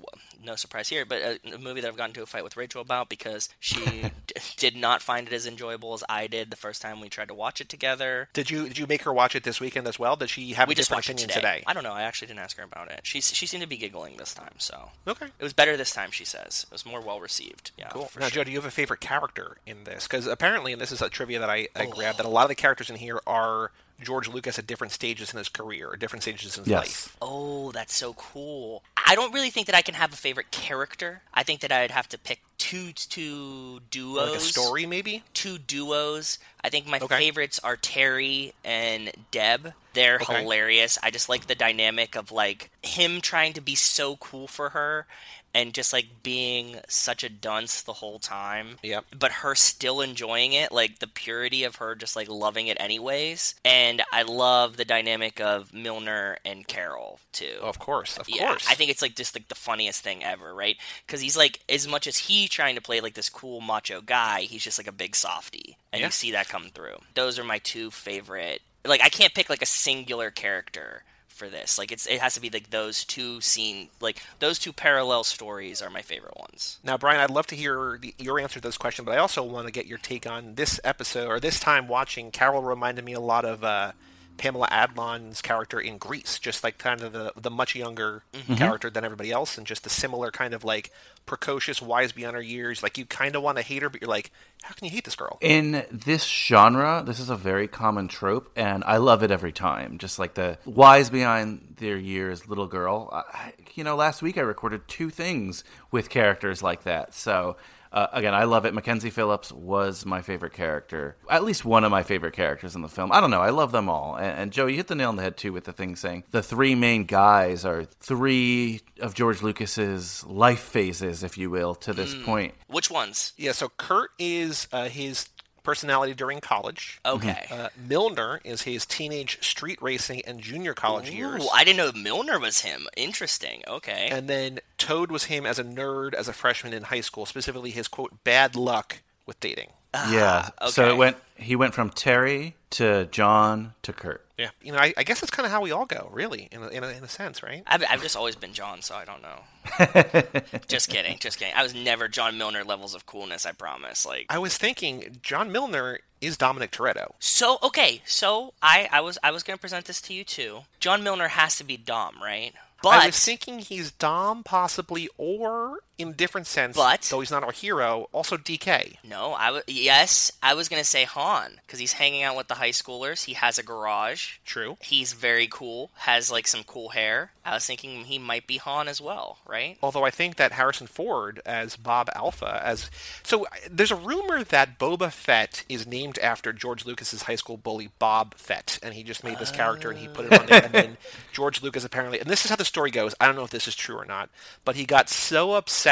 no 0.44 0.56
surprise 0.56 0.88
here, 0.88 1.04
but 1.04 1.22
a, 1.22 1.54
a 1.54 1.58
movie 1.58 1.80
that 1.80 1.88
I've 1.88 1.96
gotten 1.96 2.10
into 2.10 2.22
a 2.22 2.26
fight 2.26 2.44
with 2.44 2.56
Rachel 2.56 2.80
about 2.80 3.08
because 3.08 3.48
she 3.60 3.76
d- 4.26 4.34
did 4.56 4.76
not 4.76 5.02
find 5.02 5.26
it 5.26 5.32
as 5.32 5.46
enjoyable 5.46 5.94
as 5.94 6.04
I 6.08 6.26
did 6.26 6.50
the 6.50 6.56
first 6.56 6.82
time 6.82 7.00
we 7.00 7.08
tried 7.08 7.28
to 7.28 7.34
watch 7.34 7.60
it 7.60 7.68
together. 7.68 8.28
Did 8.32 8.50
you 8.50 8.64
did 8.68 8.78
you 8.78 8.86
make 8.86 9.02
her 9.02 9.12
watch 9.12 9.34
it 9.34 9.44
this 9.44 9.60
weekend 9.60 9.86
as 9.88 9.98
well? 9.98 10.16
Did 10.16 10.30
she 10.30 10.52
have 10.52 10.68
We 10.68 10.72
a 10.72 10.76
just 10.76 10.90
different 10.90 11.06
opinion 11.06 11.28
today. 11.28 11.40
today? 11.40 11.64
I 11.66 11.72
don't 11.72 11.84
know. 11.84 11.92
I 11.92 12.02
actually 12.02 12.28
didn't 12.28 12.40
ask 12.40 12.56
her 12.58 12.64
about 12.64 12.90
it. 12.90 13.00
She 13.04 13.20
she 13.20 13.46
seemed 13.46 13.62
to 13.62 13.68
be 13.68 13.76
giggling 13.76 14.16
this 14.16 14.34
time, 14.34 14.54
so 14.58 14.90
Okay. 15.06 15.26
it 15.26 15.42
was 15.42 15.52
better 15.52 15.76
this 15.76 15.92
time. 15.92 16.10
She 16.10 16.24
says 16.24 16.64
it 16.68 16.72
was 16.72 16.84
more 16.84 17.00
well 17.00 17.20
received. 17.20 17.70
Yeah, 17.78 17.88
Cool. 17.88 18.10
Now, 18.18 18.26
sure. 18.28 18.30
Joe, 18.30 18.44
do 18.44 18.50
you 18.50 18.58
have 18.58 18.66
a 18.66 18.70
favorite 18.70 19.00
character 19.00 19.58
in 19.66 19.84
this? 19.84 20.04
Because 20.04 20.26
apparently, 20.26 20.72
and 20.72 20.80
this 20.80 20.92
is 20.92 21.00
a 21.00 21.08
trivia 21.08 21.38
that 21.38 21.50
I, 21.50 21.68
Oh. 21.76 21.82
I 21.82 21.86
grabbed, 21.86 22.18
that 22.18 22.26
a 22.26 22.28
lot 22.28 22.42
of 22.42 22.48
the 22.48 22.54
characters 22.54 22.90
in 22.90 22.96
here 22.96 23.20
are 23.26 23.70
George 24.02 24.28
Lucas 24.28 24.58
at 24.58 24.66
different 24.66 24.92
stages 24.92 25.32
in 25.32 25.38
his 25.38 25.48
career, 25.48 25.88
or 25.90 25.96
different 25.96 26.22
stages 26.22 26.56
in 26.56 26.64
his 26.64 26.70
Yes. 26.70 26.80
life. 26.80 27.16
Oh, 27.22 27.72
that's 27.72 27.94
so 27.94 28.14
cool. 28.14 28.82
I 29.06 29.14
don't 29.14 29.32
really 29.32 29.50
think 29.50 29.66
that 29.66 29.74
I 29.76 29.82
can 29.82 29.94
have 29.94 30.12
a 30.12 30.16
favorite 30.16 30.50
character. 30.50 31.22
I 31.32 31.42
think 31.42 31.60
that 31.60 31.70
I'd 31.70 31.90
have 31.90 32.08
to 32.10 32.18
pick 32.18 32.40
two 32.58 32.92
two 32.92 33.80
duos. 33.90 34.30
Like 34.30 34.40
a 34.40 34.40
story, 34.40 34.86
maybe? 34.86 35.22
two 35.34 35.58
duos. 35.58 36.38
I 36.62 36.70
think 36.70 36.86
my 36.86 36.98
Okay. 37.00 37.18
favorites 37.18 37.58
are 37.62 37.76
Terry 37.76 38.54
and 38.64 39.12
Deb. 39.30 39.74
They're 39.92 40.18
Okay. 40.20 40.40
hilarious. 40.42 40.98
I 41.02 41.10
just 41.10 41.28
like 41.28 41.46
the 41.46 41.54
dynamic 41.54 42.16
of 42.16 42.32
like 42.32 42.70
him 42.82 43.20
trying 43.20 43.52
to 43.52 43.60
be 43.60 43.74
so 43.74 44.16
cool 44.16 44.48
for 44.48 44.70
her 44.70 45.06
and 45.54 45.72
just 45.72 45.92
like 45.92 46.06
being 46.22 46.80
such 46.88 47.22
a 47.22 47.28
dunce 47.28 47.80
the 47.82 47.92
whole 47.94 48.18
time. 48.18 48.76
Yep. 48.82 49.04
But 49.18 49.32
her 49.32 49.54
still 49.54 50.00
enjoying 50.00 50.52
it, 50.52 50.72
like 50.72 50.98
the 50.98 51.06
purity 51.06 51.62
of 51.64 51.76
her 51.76 51.94
just 51.94 52.16
like 52.16 52.28
loving 52.28 52.66
it 52.66 52.76
anyways. 52.80 53.54
And 53.64 54.02
I 54.12 54.22
love 54.22 54.76
the 54.76 54.84
dynamic 54.84 55.40
of 55.40 55.72
Milner 55.72 56.38
and 56.44 56.66
Carol 56.66 57.20
too. 57.32 57.58
Of 57.62 57.78
course, 57.78 58.18
of 58.18 58.28
Yeah, 58.28 58.48
course. 58.48 58.66
I 58.68 58.74
think 58.74 58.90
it's 58.90 59.02
like 59.02 59.14
just 59.14 59.34
like 59.34 59.48
the 59.48 59.54
funniest 59.54 60.02
thing 60.02 60.24
ever, 60.24 60.52
right? 60.54 60.76
Because 61.06 61.20
he's 61.20 61.36
like, 61.36 61.60
as 61.68 61.86
much 61.86 62.06
as 62.06 62.18
he 62.18 62.48
trying 62.48 62.74
to 62.74 62.82
play 62.82 63.00
like 63.00 63.14
this 63.14 63.28
cool 63.30 63.60
macho 63.60 64.00
guy, 64.00 64.40
he's 64.42 64.64
just 64.64 64.78
like 64.78 64.88
a 64.88 64.92
big 64.92 65.14
softy, 65.14 65.76
and 65.92 66.00
Yeah. 66.00 66.06
you 66.08 66.12
see 66.12 66.32
that 66.32 66.48
come 66.48 66.70
through. 66.74 66.96
Those 67.14 67.38
are 67.38 67.44
my 67.44 67.58
two 67.58 67.90
favorite. 67.90 68.60
Like, 68.84 69.02
I 69.02 69.08
can't 69.08 69.32
pick 69.34 69.48
like 69.48 69.62
a 69.62 69.66
singular 69.66 70.30
character 70.30 71.04
for 71.34 71.48
this. 71.48 71.78
Like, 71.78 71.92
it's 71.92 72.06
it 72.06 72.20
has 72.20 72.34
to 72.34 72.40
be 72.40 72.48
like 72.48 72.70
those 72.70 73.04
two 73.04 73.40
scene, 73.40 73.88
like 74.00 74.22
those 74.38 74.58
two 74.58 74.72
parallel 74.72 75.24
stories 75.24 75.82
are 75.82 75.90
my 75.90 76.02
favorite 76.02 76.36
ones. 76.38 76.78
Now, 76.82 76.96
Brian, 76.96 77.20
I'd 77.20 77.30
love 77.30 77.46
to 77.48 77.56
hear 77.56 77.98
the, 78.00 78.14
your 78.18 78.38
answer 78.40 78.60
to 78.60 78.68
this 78.68 78.78
question, 78.78 79.04
but 79.04 79.12
I 79.12 79.18
also 79.18 79.42
want 79.42 79.66
to 79.66 79.72
get 79.72 79.86
your 79.86 79.98
take 79.98 80.26
on 80.26 80.54
this 80.54 80.80
episode 80.84 81.28
or 81.28 81.40
this 81.40 81.60
time 81.60 81.88
watching. 81.88 82.30
Carol 82.30 82.62
reminded 82.62 83.04
me 83.04 83.12
a 83.12 83.20
lot 83.20 83.44
of 83.44 83.64
uh, 83.64 83.92
Pamela 84.36 84.68
Adlon's 84.70 85.40
character 85.40 85.80
in 85.80 85.96
Grease, 85.98 86.38
just 86.38 86.64
like 86.64 86.78
kind 86.78 87.02
of 87.02 87.12
the 87.12 87.32
the 87.36 87.50
much 87.50 87.74
younger 87.74 88.22
Mm-hmm. 88.34 88.54
character 88.56 88.90
than 88.90 89.04
everybody 89.04 89.30
else, 89.30 89.56
and 89.56 89.66
just 89.66 89.86
a 89.86 89.88
similar 89.88 90.30
kind 90.30 90.52
of 90.54 90.64
like 90.64 90.90
precocious, 91.24 91.80
wise 91.80 92.12
beyond 92.12 92.36
her 92.36 92.42
years. 92.42 92.82
Like 92.82 92.98
you 92.98 93.06
kind 93.06 93.36
of 93.36 93.42
want 93.42 93.56
to 93.58 93.62
hate 93.62 93.80
her, 93.82 93.88
but 93.88 94.00
you're 94.02 94.10
like, 94.10 94.30
how 94.62 94.74
can 94.74 94.84
you 94.86 94.90
hate 94.90 95.04
this 95.04 95.16
girl? 95.16 95.38
In 95.40 95.84
this 95.90 96.24
genre, 96.26 97.02
this 97.06 97.20
is 97.20 97.30
a 97.30 97.36
very 97.36 97.68
common 97.68 98.08
trope, 98.08 98.50
and 98.56 98.84
I 98.84 98.98
love 98.98 99.22
it 99.22 99.30
every 99.30 99.52
time. 99.52 99.98
Just 99.98 100.18
like 100.18 100.34
the 100.34 100.58
wise 100.66 101.08
beyond 101.10 101.76
their 101.78 101.96
years 101.96 102.46
little 102.48 102.66
girl. 102.66 103.08
I, 103.12 103.52
you 103.74 103.84
know, 103.84 103.96
last 103.96 104.20
week 104.20 104.36
I 104.36 104.42
recorded 104.42 104.86
two 104.88 105.08
things 105.10 105.64
with 105.90 106.10
characters 106.10 106.62
like 106.62 106.82
that. 106.82 107.14
So, 107.14 107.56
uh, 107.94 108.08
again, 108.12 108.34
I 108.34 108.44
love 108.44 108.66
it. 108.66 108.74
Mackenzie 108.74 109.10
Phillips 109.10 109.52
was 109.52 110.04
my 110.04 110.20
favorite 110.20 110.52
character, 110.52 111.16
at 111.30 111.44
least 111.44 111.64
one 111.64 111.84
of 111.84 111.92
my 111.92 112.02
favorite 112.02 112.34
characters 112.34 112.74
in 112.74 112.82
the 112.82 112.88
film. 112.88 113.12
I 113.12 113.20
don't 113.20 113.30
know, 113.30 113.40
I 113.40 113.50
love 113.50 113.70
them 113.70 113.88
all. 113.88 114.16
And, 114.16 114.38
and 114.38 114.52
Joe, 114.52 114.66
you 114.66 114.76
hit 114.76 114.88
the 114.88 114.96
nail 114.96 115.10
on 115.10 115.16
the 115.16 115.22
head 115.22 115.36
too 115.36 115.52
with 115.52 115.64
the 115.64 115.72
thing 115.72 115.94
saying 115.94 116.24
the 116.32 116.42
three 116.42 116.74
main 116.74 117.04
guys 117.04 117.64
are 117.64 117.84
three 117.84 118.80
of 119.00 119.14
George 119.14 119.42
Lucas's 119.42 120.24
life 120.26 120.60
phases, 120.60 121.22
if 121.22 121.38
you 121.38 121.50
will, 121.50 121.76
to 121.76 121.92
this 121.92 122.14
point. 122.24 122.54
Which 122.66 122.90
ones? 122.90 123.32
Yeah, 123.36 123.52
so 123.52 123.68
Kurt 123.76 124.10
is 124.18 124.66
uh, 124.72 124.88
his 124.88 125.28
personality 125.64 126.14
during 126.14 126.40
college. 126.40 127.00
Okay. 127.04 127.46
Uh, 127.50 127.68
Milner 127.76 128.40
is 128.44 128.62
his 128.62 128.86
teenage 128.86 129.42
street 129.44 129.80
racing 129.82 130.22
and 130.26 130.40
junior 130.40 130.74
college 130.74 131.10
years. 131.10 131.48
I 131.52 131.64
didn't 131.64 131.78
know 131.78 132.00
Milner 132.00 132.38
was 132.38 132.60
him. 132.60 132.86
Interesting. 132.96 133.62
Okay. 133.66 134.08
And 134.12 134.28
then 134.28 134.60
Toad 134.78 135.10
was 135.10 135.24
him 135.24 135.44
as 135.44 135.58
a 135.58 135.64
nerd 135.64 136.14
as 136.14 136.28
a 136.28 136.32
freshman 136.32 136.72
in 136.72 136.84
high 136.84 137.00
school, 137.00 137.26
specifically 137.26 137.70
his 137.70 137.88
quote 137.88 138.22
bad 138.22 138.54
luck 138.54 139.02
with 139.26 139.40
dating. 139.40 139.70
Yeah. 140.10 140.50
Ah, 140.58 140.66
so 140.66 140.84
okay. 140.84 140.92
it 140.92 140.96
went. 140.96 141.16
He 141.36 141.56
went 141.56 141.74
from 141.74 141.90
Terry 141.90 142.54
to 142.70 143.06
John 143.06 143.74
to 143.82 143.92
Curt. 143.92 144.24
Yeah, 144.36 144.50
you 144.62 144.72
know, 144.72 144.78
I, 144.78 144.92
I 144.96 145.04
guess 145.04 145.20
that's 145.20 145.30
kind 145.30 145.46
of 145.46 145.52
how 145.52 145.60
we 145.60 145.70
all 145.70 145.86
go, 145.86 146.08
really, 146.12 146.48
in 146.50 146.60
a, 146.60 146.68
in 146.68 146.82
a, 146.82 146.88
in 146.88 147.04
a 147.04 147.08
sense, 147.08 147.40
right? 147.40 147.62
I've, 147.68 147.84
I've 147.88 148.02
just 148.02 148.16
always 148.16 148.34
been 148.34 148.52
John, 148.52 148.82
so 148.82 148.96
I 148.96 149.04
don't 149.04 149.22
know. 149.22 150.60
just 150.66 150.88
kidding, 150.88 151.18
just 151.20 151.38
kidding. 151.38 151.54
I 151.54 151.62
was 151.62 151.72
never 151.72 152.08
John 152.08 152.36
Milner 152.36 152.64
levels 152.64 152.96
of 152.96 153.06
coolness. 153.06 153.46
I 153.46 153.52
promise. 153.52 154.04
Like, 154.04 154.26
I 154.28 154.38
was 154.38 154.56
thinking 154.58 155.18
John 155.22 155.52
Milner 155.52 156.00
is 156.20 156.36
Dominic 156.36 156.72
Toretto. 156.72 157.12
so 157.20 157.58
okay, 157.62 158.02
so 158.06 158.54
I, 158.60 158.88
I 158.90 159.02
was, 159.02 159.18
I 159.22 159.30
was 159.30 159.44
gonna 159.44 159.58
present 159.58 159.84
this 159.84 160.00
to 160.02 160.14
you 160.14 160.24
too. 160.24 160.60
John 160.80 161.04
Milner 161.04 161.28
has 161.28 161.56
to 161.58 161.64
be 161.64 161.76
Dom, 161.76 162.16
right? 162.20 162.52
But 162.82 163.02
I 163.02 163.06
was 163.06 163.24
thinking 163.24 163.60
he's 163.60 163.92
Dom, 163.92 164.42
possibly, 164.42 165.08
or 165.16 165.78
in 165.98 166.08
a 166.08 166.12
different 166.12 166.46
sense, 166.46 166.76
But- 166.76 167.02
though 167.02 167.20
he's 167.20 167.30
not 167.30 167.44
our 167.44 167.52
hero, 167.52 168.08
also 168.12 168.36
DK. 168.36 168.96
no, 169.04 169.32
I 169.34 169.50
was 169.50 169.62
yes, 169.66 170.32
I 170.42 170.54
was 170.54 170.68
gonna 170.68 170.84
say 170.84 171.04
Han 171.04 171.60
because 171.66 171.78
he's 171.78 171.92
hanging 171.94 172.22
out 172.22 172.36
with 172.36 172.48
the 172.48 172.54
high 172.54 172.70
schoolers. 172.70 173.24
He 173.24 173.34
has 173.34 173.58
a 173.58 173.62
garage. 173.62 174.38
True. 174.44 174.76
He's 174.80 175.12
very 175.12 175.46
cool. 175.46 175.90
Has 175.98 176.30
like 176.30 176.46
some 176.46 176.64
cool 176.64 176.90
hair. 176.90 177.30
I 177.46 177.52
was 177.54 177.66
thinking 177.66 178.06
he 178.06 178.18
might 178.18 178.46
be 178.46 178.56
Han 178.56 178.88
as 178.88 179.00
well, 179.02 179.36
right? 179.46 179.76
Although 179.82 180.04
I 180.04 180.10
think 180.10 180.36
that 180.36 180.52
Harrison 180.52 180.86
Ford 180.86 181.40
as 181.44 181.76
Bob 181.76 182.08
Alpha 182.14 182.60
as 182.64 182.90
so 183.22 183.46
there's 183.70 183.90
a 183.92 183.96
rumor 183.96 184.42
that 184.42 184.78
Boba 184.78 185.12
Fett 185.12 185.64
is 185.68 185.86
named 185.86 186.18
after 186.20 186.52
George 186.52 186.84
Lucas's 186.86 187.22
high 187.22 187.36
school 187.36 187.56
bully 187.58 187.90
Bob 187.98 188.34
Fett, 188.34 188.78
and 188.82 188.94
he 188.94 189.02
just 189.02 189.22
made 189.22 189.38
this 189.38 189.50
character 189.50 189.90
and 189.90 189.98
he 190.00 190.08
put 190.08 190.24
it 190.26 190.40
on 190.40 190.46
there. 190.46 190.64
And 190.64 190.72
then 190.72 190.96
George 191.32 191.62
Lucas 191.62 191.84
apparently, 191.84 192.18
and 192.18 192.28
this 192.28 192.44
is 192.44 192.50
how 192.50 192.56
the 192.56 192.64
story 192.64 192.90
goes. 192.90 193.14
I 193.20 193.26
don't 193.26 193.36
know 193.36 193.44
if 193.44 193.50
this 193.50 193.68
is 193.68 193.76
true 193.76 193.96
or 193.96 194.04
not, 194.06 194.30
but 194.64 194.74
he 194.76 194.84
got 194.86 195.08
so 195.10 195.52
upset 195.52 195.83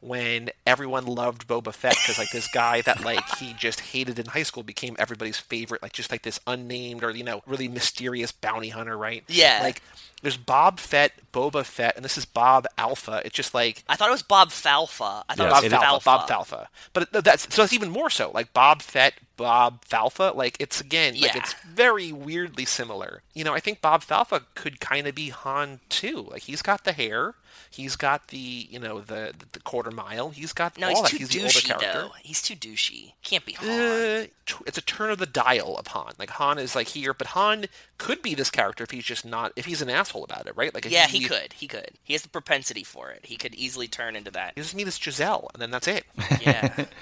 when 0.00 0.50
everyone 0.66 1.06
loved 1.06 1.46
Boba 1.46 1.72
Fett 1.74 1.96
because 2.02 2.18
like 2.18 2.30
this 2.30 2.48
guy 2.48 2.80
that 2.82 3.04
like 3.04 3.26
he 3.38 3.52
just 3.54 3.80
hated 3.80 4.18
in 4.18 4.26
high 4.26 4.42
school 4.42 4.62
became 4.62 4.96
everybody's 4.98 5.38
favorite, 5.38 5.82
like 5.82 5.92
just 5.92 6.10
like 6.10 6.22
this 6.22 6.40
unnamed 6.46 7.02
or 7.04 7.10
you 7.10 7.24
know 7.24 7.42
really 7.46 7.68
mysterious 7.68 8.32
bounty 8.32 8.68
hunter, 8.70 8.96
right? 8.96 9.24
Yeah. 9.28 9.60
like. 9.62 9.82
There's 10.22 10.36
Bob 10.36 10.78
Fett, 10.78 11.12
Boba 11.32 11.64
Fett, 11.64 11.96
and 11.96 12.04
this 12.04 12.18
is 12.18 12.26
Bob 12.26 12.66
Alpha. 12.76 13.22
It's 13.24 13.34
just 13.34 13.54
like 13.54 13.82
I 13.88 13.96
thought 13.96 14.08
it 14.08 14.12
was 14.12 14.22
Bob 14.22 14.50
Falfa. 14.50 15.24
I 15.26 15.34
thought 15.34 15.62
Yes, 15.62 15.62
it 15.64 15.70
Bob 15.70 15.94
was 15.94 16.02
Falfa, 16.02 16.26
Falfa. 16.26 16.28
Bob 16.28 16.46
Falfa. 16.46 16.66
But 16.92 17.24
that's 17.24 17.54
so 17.54 17.62
that's 17.62 17.72
even 17.72 17.88
more 17.88 18.10
so. 18.10 18.30
Like 18.34 18.52
Bob 18.52 18.82
Fett, 18.82 19.14
Bob 19.38 19.82
Falfa. 19.86 20.36
Like 20.36 20.58
it's 20.60 20.78
again, 20.78 21.14
like 21.14 21.22
Yeah. 21.34 21.38
it's 21.38 21.54
very 21.66 22.12
weirdly 22.12 22.66
similar. 22.66 23.22
You 23.32 23.44
know, 23.44 23.54
I 23.54 23.60
think 23.60 23.80
Bob 23.80 24.02
Falfa 24.04 24.44
could 24.54 24.78
kind 24.78 25.06
of 25.06 25.14
be 25.14 25.30
Han 25.30 25.80
too. 25.88 26.28
Like 26.30 26.42
he's 26.42 26.60
got 26.60 26.84
the 26.84 26.92
hair, 26.92 27.34
he's 27.70 27.96
got 27.96 28.28
the 28.28 28.36
you 28.38 28.78
know 28.78 29.00
the 29.00 29.32
the 29.52 29.60
quarter 29.60 29.90
mile, 29.90 30.30
he's 30.30 30.52
got 30.52 30.78
No, 30.78 30.88
all 30.88 30.92
he's 30.94 31.02
that. 31.02 31.08
too 31.10 31.16
he's 31.18 31.28
the 31.30 31.38
older 31.40 31.50
douchey 31.50 31.66
character. 31.66 31.92
though. 32.02 32.10
He's 32.22 32.42
too 32.42 32.54
douchey. 32.54 33.12
Can't 33.22 33.44
be 33.44 33.52
Han. 33.52 33.68
Uh, 33.68 34.26
it's 34.66 34.78
a 34.78 34.82
turn 34.82 35.10
of 35.10 35.18
the 35.18 35.26
dial 35.26 35.76
of 35.76 35.86
Han. 35.88 36.12
Like 36.18 36.30
Han 36.30 36.58
is 36.58 36.74
like 36.74 36.88
here, 36.88 37.14
but 37.14 37.28
Han 37.28 37.66
could 37.98 38.22
be 38.22 38.34
this 38.34 38.50
character 38.50 38.84
if 38.84 38.90
he's 38.90 39.04
just 39.04 39.24
not 39.24 39.52
if 39.56 39.64
he's 39.66 39.82
an 39.82 39.90
asshole 39.90 40.24
about 40.24 40.46
it, 40.46 40.56
right? 40.56 40.74
Like 40.74 40.84
yeah, 40.90 41.06
he 41.06 41.20
could. 41.24 41.52
He 41.52 41.66
could. 41.66 41.90
He 42.04 42.12
has 42.14 42.22
the 42.22 42.28
propensity 42.28 42.84
for 42.84 43.10
it. 43.10 43.26
He 43.26 43.36
could 43.36 43.54
easily 43.54 43.88
turn 43.88 44.16
into 44.16 44.30
that. 44.32 44.54
You 44.56 44.62
just 44.62 44.74
need 44.74 44.84
this 44.84 44.98
Giselle, 44.98 45.50
and 45.54 45.60
then 45.62 45.70
that's 45.70 45.88
it. 45.88 46.04
Yeah. 46.40 46.86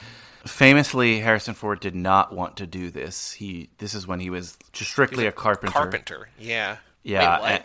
Famously, 0.47 1.21
Harrison 1.21 1.55
Ford 1.55 1.81
did 1.81 1.95
not 1.95 2.33
want 2.33 2.57
to 2.59 2.67
do 2.67 2.91
this. 2.91 3.33
He 3.33 3.69
this 3.79 3.93
is 3.95 4.07
when 4.07 4.21
he 4.21 4.31
was 4.31 4.57
just 4.73 4.91
strictly 4.91 5.27
a 5.27 5.33
carpenter. 5.33 5.73
Carpenter, 5.73 6.29
yeah. 6.39 6.77
Yeah. 7.03 7.19
Wait, 7.37 7.41
what? 7.43 7.51
and- 7.51 7.55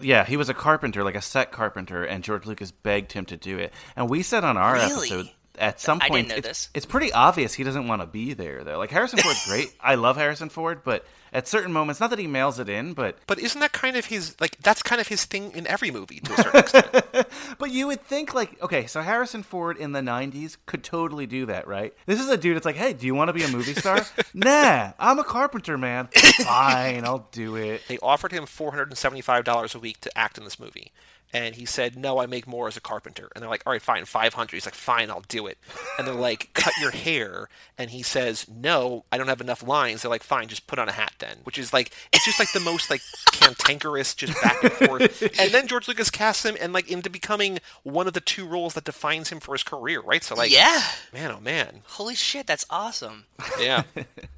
yeah, 0.00 0.24
he 0.24 0.36
was 0.36 0.48
a 0.48 0.54
carpenter, 0.54 1.02
like 1.04 1.14
a 1.14 1.22
set 1.22 1.52
carpenter, 1.52 2.04
and 2.04 2.22
George 2.22 2.46
Lucas 2.46 2.70
begged 2.70 3.12
him 3.12 3.24
to 3.26 3.36
do 3.36 3.58
it. 3.58 3.72
And 3.96 4.08
we 4.08 4.22
said 4.22 4.44
on 4.44 4.56
our 4.56 4.74
Really? 4.74 5.08
episode 5.10 5.30
at 5.58 5.80
some 5.80 5.98
I 5.98 6.08
didn't 6.08 6.10
point 6.12 6.28
know 6.28 6.34
it's, 6.36 6.48
this. 6.48 6.68
it's 6.74 6.86
pretty 6.86 7.12
obvious 7.12 7.54
he 7.54 7.64
doesn't 7.64 7.86
want 7.86 8.02
to 8.02 8.06
be 8.06 8.34
there 8.34 8.64
though. 8.64 8.78
Like 8.78 8.90
Harrison 8.90 9.18
Ford's 9.18 9.44
great. 9.48 9.72
I 9.80 9.94
love 9.96 10.16
Harrison 10.16 10.48
Ford, 10.48 10.82
but 10.84 11.04
at 11.34 11.48
certain 11.48 11.72
moments, 11.72 11.98
not 11.98 12.10
that 12.10 12.18
he 12.18 12.26
mails 12.26 12.58
it 12.58 12.68
in, 12.68 12.92
but 12.92 13.16
But 13.26 13.38
isn't 13.38 13.60
that 13.60 13.72
kind 13.72 13.96
of 13.96 14.06
his 14.06 14.36
like 14.40 14.58
that's 14.60 14.82
kind 14.82 15.00
of 15.00 15.08
his 15.08 15.24
thing 15.24 15.52
in 15.52 15.66
every 15.66 15.90
movie 15.90 16.20
to 16.20 16.32
a 16.32 16.36
certain 16.36 16.60
extent? 16.60 16.88
But 17.58 17.70
you 17.70 17.86
would 17.86 18.02
think 18.02 18.34
like, 18.34 18.60
okay, 18.62 18.86
so 18.86 19.00
Harrison 19.02 19.42
Ford 19.42 19.76
in 19.76 19.92
the 19.92 20.00
'90s 20.00 20.56
could 20.66 20.82
totally 20.82 21.26
do 21.26 21.46
that, 21.46 21.66
right? 21.66 21.94
This 22.06 22.20
is 22.20 22.28
a 22.28 22.36
dude. 22.36 22.56
It's 22.56 22.66
like, 22.66 22.76
hey, 22.76 22.92
do 22.92 23.06
you 23.06 23.14
want 23.14 23.28
to 23.28 23.32
be 23.32 23.42
a 23.44 23.48
movie 23.48 23.74
star? 23.74 24.04
nah, 24.34 24.92
I'm 24.98 25.18
a 25.18 25.24
carpenter, 25.24 25.78
man. 25.78 26.08
Fine, 26.12 27.04
I'll 27.04 27.28
do 27.32 27.56
it. 27.56 27.82
they 27.88 27.98
offered 27.98 28.32
him 28.32 28.46
four 28.46 28.70
hundred 28.70 28.88
and 28.88 28.98
seventy-five 28.98 29.44
dollars 29.44 29.74
a 29.74 29.78
week 29.78 30.00
to 30.00 30.18
act 30.18 30.38
in 30.38 30.44
this 30.44 30.58
movie, 30.58 30.92
and 31.32 31.54
he 31.54 31.64
said, 31.64 31.96
"No, 31.96 32.18
I 32.18 32.26
make 32.26 32.46
more 32.46 32.68
as 32.68 32.76
a 32.76 32.80
carpenter." 32.80 33.30
And 33.34 33.42
they're 33.42 33.50
like, 33.50 33.62
"All 33.66 33.72
right, 33.72 33.82
fine, 33.82 34.04
five 34.04 34.34
hundred. 34.34 34.56
He's 34.56 34.66
like, 34.66 34.74
"Fine, 34.74 35.10
I'll 35.10 35.24
do 35.28 35.46
it." 35.46 35.58
And 35.98 36.06
they're 36.06 36.14
like, 36.14 36.50
"Cut 36.54 36.72
your 36.80 36.90
hair," 36.90 37.48
and 37.78 37.90
he 37.90 38.02
says, 38.02 38.46
"No, 38.48 39.04
I 39.12 39.18
don't 39.18 39.28
have 39.28 39.40
enough 39.40 39.66
lines." 39.66 40.02
They're 40.02 40.10
like, 40.10 40.22
"Fine, 40.22 40.48
just 40.48 40.66
put 40.66 40.78
on 40.78 40.88
a 40.88 40.92
hat 40.92 41.12
then," 41.18 41.38
which 41.44 41.58
is 41.58 41.72
like 41.72 41.92
it's 42.12 42.24
just 42.24 42.38
like 42.38 42.52
the 42.52 42.60
most 42.60 42.90
like 42.90 43.00
cantankerous, 43.32 44.14
just 44.14 44.40
back 44.42 44.62
and 44.62 44.72
forth. 44.72 45.22
And 45.42 45.50
then 45.50 45.66
George 45.66 45.88
Lucas 45.88 46.10
casts 46.10 46.44
him 46.44 46.56
and 46.60 46.72
like 46.72 46.90
into 46.90 47.08
becoming 47.10 47.58
one 47.82 48.06
of 48.06 48.12
the 48.12 48.20
two 48.20 48.46
roles 48.46 48.74
that 48.74 48.84
defines 48.84 49.30
him 49.30 49.40
for 49.40 49.52
his 49.54 49.62
career, 49.62 50.00
right? 50.00 50.22
So 50.22 50.34
like, 50.34 50.52
yeah. 50.52 50.82
man, 51.12 51.32
oh 51.32 51.40
man, 51.40 51.82
Holy 51.88 52.14
shit, 52.14 52.46
that's 52.46 52.64
awesome. 52.70 53.24
yeah, 53.60 53.82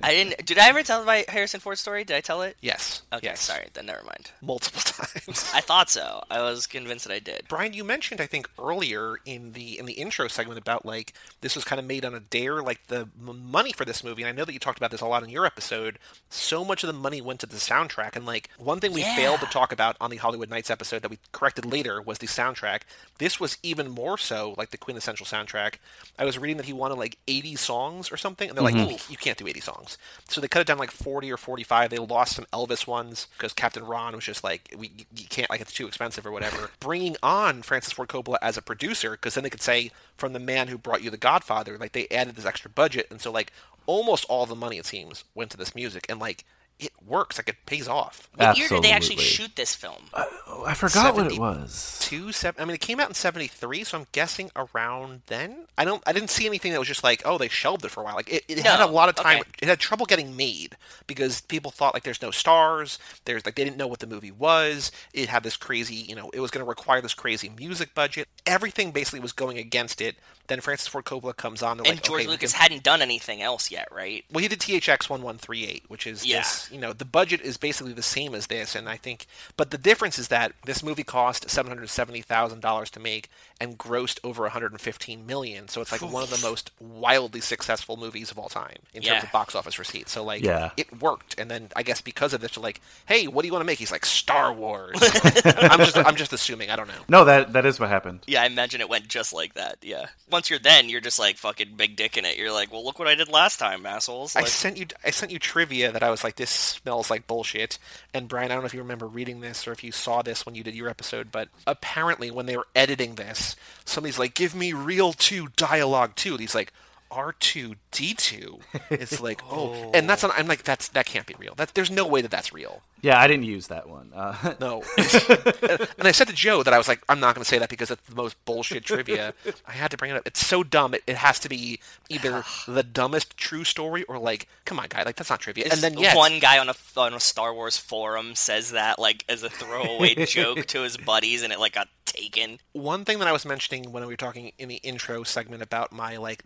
I 0.02 0.12
didn't. 0.12 0.46
Did 0.46 0.58
I 0.58 0.68
ever 0.68 0.82
tell 0.82 1.04
my 1.04 1.24
Harrison 1.28 1.60
Ford 1.60 1.78
story? 1.78 2.04
Did 2.04 2.16
I 2.16 2.20
tell 2.20 2.42
it? 2.42 2.56
yes, 2.60 3.02
Okay, 3.12 3.26
yes, 3.26 3.40
sorry. 3.40 3.66
Then 3.74 3.86
never 3.86 4.02
mind. 4.04 4.30
multiple 4.40 4.80
times. 4.84 5.50
I 5.54 5.60
thought 5.60 5.90
so. 5.90 6.22
I 6.30 6.40
was 6.42 6.66
convinced 6.84 7.06
that 7.06 7.14
I 7.14 7.18
did. 7.18 7.44
Brian, 7.48 7.72
you 7.72 7.84
mentioned 7.84 8.20
I 8.20 8.26
think 8.26 8.48
earlier 8.58 9.16
in 9.24 9.52
the 9.52 9.78
in 9.78 9.86
the 9.86 9.94
intro 9.94 10.28
segment 10.28 10.58
about 10.60 10.84
like 10.86 11.12
this 11.40 11.54
was 11.54 11.64
kind 11.64 11.80
of 11.80 11.86
made 11.86 12.04
on 12.04 12.14
a 12.14 12.20
dare, 12.20 12.62
like 12.62 12.86
the 12.88 13.08
m- 13.26 13.50
money 13.50 13.72
for 13.72 13.84
this 13.84 14.04
movie. 14.04 14.22
And 14.22 14.28
I 14.28 14.32
know 14.32 14.44
that 14.44 14.52
you 14.52 14.58
talked 14.58 14.78
about 14.78 14.90
this 14.90 15.00
a 15.00 15.06
lot 15.06 15.22
in 15.22 15.28
your 15.30 15.46
episode. 15.46 15.98
So 16.30 16.64
much 16.64 16.82
of 16.82 16.86
the 16.88 16.92
money 16.92 17.20
went 17.20 17.40
to 17.40 17.46
the 17.46 17.56
soundtrack, 17.56 18.16
and 18.16 18.26
like 18.26 18.48
one 18.58 18.80
thing 18.80 18.92
we 18.92 19.00
Yeah. 19.00 19.16
failed 19.16 19.40
to 19.40 19.46
talk 19.46 19.72
about 19.72 19.96
on 20.00 20.10
the 20.10 20.16
Hollywood 20.18 20.50
Nights 20.50 20.70
episode 20.70 21.02
that 21.02 21.10
we 21.10 21.18
corrected 21.32 21.64
later 21.64 22.00
was 22.02 22.18
the 22.18 22.26
soundtrack. 22.26 22.82
This 23.18 23.40
was 23.40 23.58
even 23.62 23.90
more 23.90 24.18
so 24.18 24.54
like 24.56 24.70
the 24.70 24.78
quintessential 24.78 25.26
soundtrack. 25.26 25.74
I 26.18 26.24
was 26.24 26.38
reading 26.38 26.56
that 26.58 26.66
he 26.66 26.72
wanted 26.72 26.94
like 26.98 27.16
80 27.26 27.56
songs 27.56 28.12
or 28.12 28.16
something, 28.16 28.48
and 28.48 28.56
they're 28.56 28.64
like, 28.64 28.74
mm-hmm. 28.74 28.90
"You- 28.90 28.98
you 29.10 29.16
can't 29.16 29.38
do 29.38 29.46
80 29.46 29.60
songs. 29.60 29.96
So 30.28 30.40
they 30.40 30.48
cut 30.48 30.60
it 30.60 30.66
down 30.66 30.78
like 30.78 30.90
40 30.90 31.30
or 31.32 31.36
45. 31.36 31.90
They 31.90 31.98
lost 31.98 32.34
some 32.36 32.46
Elvis 32.52 32.86
ones 32.86 33.26
because 33.36 33.52
Captain 33.52 33.84
Ron 33.84 34.14
was 34.14 34.24
just 34.24 34.42
like, 34.44 34.74
we 34.76 34.90
you 35.16 35.26
can't 35.28 35.48
like 35.50 35.60
it's 35.60 35.72
too 35.72 35.86
expensive 35.86 36.26
or 36.26 36.32
whatever. 36.32 36.70
Bringing 36.80 37.16
on 37.22 37.62
Francis 37.62 37.92
Ford 37.92 38.08
Coppola 38.08 38.36
as 38.42 38.56
a 38.56 38.62
producer 38.62 39.12
because 39.12 39.34
then 39.34 39.44
they 39.44 39.50
could 39.50 39.62
say 39.62 39.90
from 40.16 40.32
the 40.32 40.38
man 40.38 40.68
who 40.68 40.78
brought 40.78 41.02
you 41.02 41.10
The 41.10 41.16
Godfather, 41.16 41.78
like 41.78 41.92
they 41.92 42.08
added 42.08 42.36
this 42.36 42.46
extra 42.46 42.70
budget, 42.70 43.06
and 43.10 43.20
so 43.20 43.30
like 43.30 43.52
almost 43.86 44.24
all 44.28 44.46
the 44.46 44.54
money 44.54 44.78
it 44.78 44.86
seems 44.86 45.24
went 45.34 45.50
to 45.52 45.56
this 45.56 45.74
music, 45.74 46.06
and 46.08 46.20
like 46.20 46.44
it 46.78 46.90
works, 47.06 47.38
like 47.38 47.48
it 47.48 47.56
pays 47.66 47.86
off. 47.86 48.28
What 48.36 48.58
year 48.58 48.68
did 48.68 48.82
they 48.82 48.90
actually 48.90 49.18
shoot 49.18 49.54
this 49.56 49.74
film? 49.74 50.10
Oh, 50.12 50.64
I 50.66 50.74
forgot 50.74 51.14
what 51.14 51.30
it 51.30 51.38
was. 51.38 51.98
Two 52.00 52.32
seven. 52.32 52.60
I 52.60 52.64
mean, 52.64 52.74
it 52.74 52.80
came 52.80 53.00
out 53.00 53.08
in 53.08 53.14
'73, 53.14 53.84
so 53.84 53.98
I'm 53.98 54.06
guessing 54.12 54.50
around 54.56 55.22
then. 55.28 55.66
I 55.78 55.84
don't. 55.84 56.02
I 56.06 56.12
didn't 56.12 56.30
see 56.30 56.46
anything 56.46 56.72
that 56.72 56.78
was 56.78 56.88
just 56.88 57.04
like, 57.04 57.22
oh, 57.24 57.38
they 57.38 57.48
shelved 57.48 57.84
it 57.84 57.90
for 57.90 58.00
a 58.00 58.04
while. 58.04 58.16
Like 58.16 58.32
it, 58.32 58.44
it 58.48 58.58
had 58.60 58.80
a 58.80 58.86
lot 58.86 59.08
of 59.08 59.14
time. 59.14 59.40
okay. 59.40 59.50
It 59.62 59.68
had 59.68 59.78
trouble 59.78 60.06
getting 60.06 60.36
made 60.36 60.76
because 61.06 61.40
people 61.42 61.70
thought 61.70 61.94
like 61.94 62.02
there's 62.02 62.22
no 62.22 62.30
stars. 62.30 62.98
There's 63.24 63.46
like 63.46 63.54
they 63.54 63.64
didn't 63.64 63.76
know 63.76 63.86
what 63.86 64.00
the 64.00 64.06
movie 64.06 64.32
was. 64.32 64.90
It 65.12 65.28
had 65.28 65.42
this 65.42 65.56
crazy, 65.56 65.94
you 65.96 66.16
know, 66.16 66.30
it 66.34 66.40
was 66.40 66.50
going 66.50 66.64
to 66.64 66.68
require 66.68 67.00
this 67.00 67.14
crazy 67.14 67.48
music 67.48 67.94
budget. 67.94 68.28
Everything 68.46 68.90
basically 68.92 69.20
was 69.20 69.32
going 69.32 69.58
against 69.58 70.00
it. 70.00 70.16
Then 70.46 70.60
Francis 70.60 70.86
Ford 70.88 71.06
Coppola 71.06 71.34
comes 71.34 71.62
on. 71.62 71.78
And 71.78 71.88
like, 71.88 72.02
George 72.02 72.20
okay, 72.24 72.28
Lucas 72.30 72.52
can- 72.52 72.60
hadn't 72.60 72.82
done 72.82 73.00
anything 73.00 73.40
else 73.40 73.70
yet, 73.70 73.88
right? 73.90 74.26
well, 74.30 74.42
he 74.42 74.48
did 74.48 74.58
THX 74.60 75.08
one 75.08 75.22
one 75.22 75.38
three 75.38 75.64
eight, 75.64 75.84
which 75.88 76.06
is 76.06 76.26
Yeah. 76.26 76.40
this. 76.40 76.68
You 76.70 76.76
know, 76.78 76.92
the 76.92 77.06
budget 77.06 77.40
is 77.40 77.56
basically 77.56 77.94
the 77.94 78.02
same 78.02 78.34
as 78.34 78.48
this, 78.48 78.74
and 78.74 78.86
I 78.86 78.98
think, 78.98 79.24
but 79.56 79.70
the 79.70 79.78
difference 79.78 80.18
is 80.18 80.28
that 80.28 80.52
this 80.66 80.82
movie 80.82 81.02
cost 81.02 81.48
seven 81.48 81.70
hundred 81.70 81.88
seventy 81.88 82.20
thousand 82.20 82.60
dollars 82.60 82.90
to 82.90 83.00
make 83.00 83.30
and 83.58 83.78
grossed 83.78 84.18
over 84.22 84.42
one 84.42 84.50
hundred 84.50 84.72
and 84.72 84.80
fifteen 84.82 85.24
million. 85.24 85.66
So 85.68 85.80
it's 85.80 85.90
like 85.92 86.02
one 86.02 86.22
of 86.22 86.28
the 86.28 86.46
most 86.46 86.70
wildly 86.78 87.40
successful 87.40 87.96
movies 87.96 88.30
of 88.30 88.38
all 88.38 88.50
time 88.50 88.76
in 88.92 89.00
terms 89.00 89.24
of 89.24 89.32
box 89.32 89.54
office 89.54 89.78
receipts. 89.78 90.12
So 90.12 90.22
like, 90.22 90.42
Yeah. 90.44 90.72
it 90.76 91.00
worked, 91.00 91.36
and 91.40 91.50
then 91.50 91.70
I 91.74 91.82
guess 91.82 92.02
because 92.02 92.34
of 92.34 92.42
this, 92.42 92.50
they're 92.56 92.62
like, 92.62 92.82
hey, 93.06 93.28
what 93.28 93.40
do 93.40 93.46
you 93.48 93.52
want 93.54 93.62
to 93.62 93.66
make? 93.66 93.78
He's 93.78 93.90
like 93.92 94.04
Star 94.04 94.52
Wars. 94.52 94.98
I'm 95.46 95.78
just, 95.78 95.96
I'm 95.96 96.16
just 96.16 96.34
assuming. 96.34 96.68
I 96.68 96.76
don't 96.76 96.88
know. 96.88 96.94
No, 97.08 97.24
that 97.24 97.54
that 97.54 97.64
is 97.64 97.80
what 97.80 97.88
happened. 97.88 98.20
Yeah, 98.26 98.33
I 98.36 98.46
imagine 98.46 98.80
it 98.80 98.88
went 98.88 99.08
just 99.08 99.32
like 99.32 99.54
that. 99.54 99.78
Yeah. 99.82 100.06
Once 100.30 100.50
you're 100.50 100.58
then, 100.58 100.88
you're 100.88 101.00
just 101.00 101.18
like 101.18 101.36
fucking 101.36 101.74
big 101.76 101.96
dick 101.96 102.16
in 102.16 102.24
it. 102.24 102.36
You're 102.36 102.52
like, 102.52 102.72
well, 102.72 102.84
look 102.84 102.98
what 102.98 103.08
I 103.08 103.14
did 103.14 103.28
last 103.28 103.58
time, 103.58 103.86
assholes. 103.86 104.36
I 104.36 104.44
sent 104.44 104.76
you 104.76 104.86
I 105.04 105.10
sent 105.10 105.32
you 105.32 105.38
trivia 105.38 105.92
that 105.92 106.02
I 106.02 106.10
was 106.10 106.24
like 106.24 106.36
this 106.36 106.50
smells 106.50 107.10
like 107.10 107.26
bullshit. 107.26 107.78
And 108.12 108.28
Brian, 108.28 108.50
I 108.50 108.54
don't 108.54 108.62
know 108.62 108.66
if 108.66 108.74
you 108.74 108.80
remember 108.80 109.06
reading 109.06 109.40
this 109.40 109.66
or 109.66 109.72
if 109.72 109.84
you 109.84 109.92
saw 109.92 110.22
this 110.22 110.46
when 110.46 110.54
you 110.54 110.62
did 110.62 110.74
your 110.74 110.88
episode, 110.88 111.30
but 111.32 111.48
apparently 111.66 112.30
when 112.30 112.46
they 112.46 112.56
were 112.56 112.66
editing 112.74 113.14
this, 113.14 113.56
somebody's 113.84 114.18
like, 114.18 114.34
"Give 114.34 114.54
me 114.54 114.72
reel 114.72 115.12
two 115.12 115.48
dialogue 115.56 116.14
too." 116.16 116.32
And 116.32 116.40
he's 116.40 116.54
like, 116.54 116.72
R 117.14 117.32
two 117.32 117.76
D 117.92 118.12
two. 118.14 118.58
It's 118.90 119.20
like 119.20 119.40
oh, 119.50 119.90
and 119.94 120.08
that's 120.08 120.24
I'm 120.24 120.48
like 120.48 120.64
that's 120.64 120.88
that 120.88 121.06
can't 121.06 121.26
be 121.26 121.34
real. 121.38 121.54
That 121.54 121.74
there's 121.74 121.90
no 121.90 122.06
way 122.06 122.20
that 122.22 122.30
that's 122.30 122.52
real. 122.52 122.82
Yeah, 123.04 123.20
I 123.20 123.26
didn't 123.26 123.44
use 123.44 123.66
that 123.66 123.86
one. 123.86 124.12
Uh, 124.14 124.54
No. 124.60 124.82
and 124.96 126.08
I 126.08 126.12
said 126.12 126.28
to 126.28 126.32
Joe 126.32 126.62
that 126.62 126.72
I 126.72 126.78
was 126.78 126.88
like, 126.88 127.02
I'm 127.06 127.20
not 127.20 127.34
going 127.34 127.42
to 127.44 127.48
say 127.48 127.58
that 127.58 127.68
because 127.68 127.90
it's 127.90 128.00
the 128.08 128.14
most 128.14 128.42
bullshit 128.46 128.86
trivia. 128.86 129.34
I 129.66 129.72
had 129.72 129.90
to 129.90 129.98
bring 129.98 130.10
it 130.10 130.16
up. 130.16 130.26
It's 130.26 130.44
so 130.44 130.62
dumb. 130.62 130.94
It, 130.94 131.02
it 131.06 131.16
has 131.16 131.38
to 131.40 131.50
be 131.50 131.80
either 132.08 132.44
the 132.66 132.82
dumbest 132.82 133.36
true 133.36 133.62
story 133.62 134.04
or 134.04 134.18
like, 134.18 134.48
come 134.64 134.78
on, 134.80 134.86
guy, 134.88 135.02
like 135.02 135.16
that's 135.16 135.28
not 135.28 135.40
trivia. 135.40 135.66
And 135.70 135.80
then 135.82 135.98
yes, 135.98 136.16
one 136.16 136.38
guy 136.38 136.58
on 136.58 136.70
a 136.70 136.74
on 136.96 137.12
a 137.12 137.20
Star 137.20 137.52
Wars 137.52 137.76
forum 137.76 138.34
says 138.34 138.70
that 138.70 138.98
like 138.98 139.22
as 139.28 139.42
a 139.42 139.50
throwaway 139.50 140.14
joke 140.24 140.64
to 140.66 140.80
his 140.80 140.96
buddies, 140.96 141.42
and 141.42 141.52
it 141.52 141.60
like 141.60 141.74
got 141.74 141.88
taken. 142.06 142.58
one 142.72 143.04
thing 143.04 143.18
that 143.18 143.28
I 143.28 143.32
was 143.32 143.44
mentioning 143.44 143.92
when 143.92 144.02
we 144.04 144.12
were 144.12 144.16
talking 144.16 144.52
in 144.58 144.68
the 144.68 144.76
intro 144.76 145.24
segment 145.24 145.62
about 145.62 145.92
my 145.92 146.16
like 146.16 146.42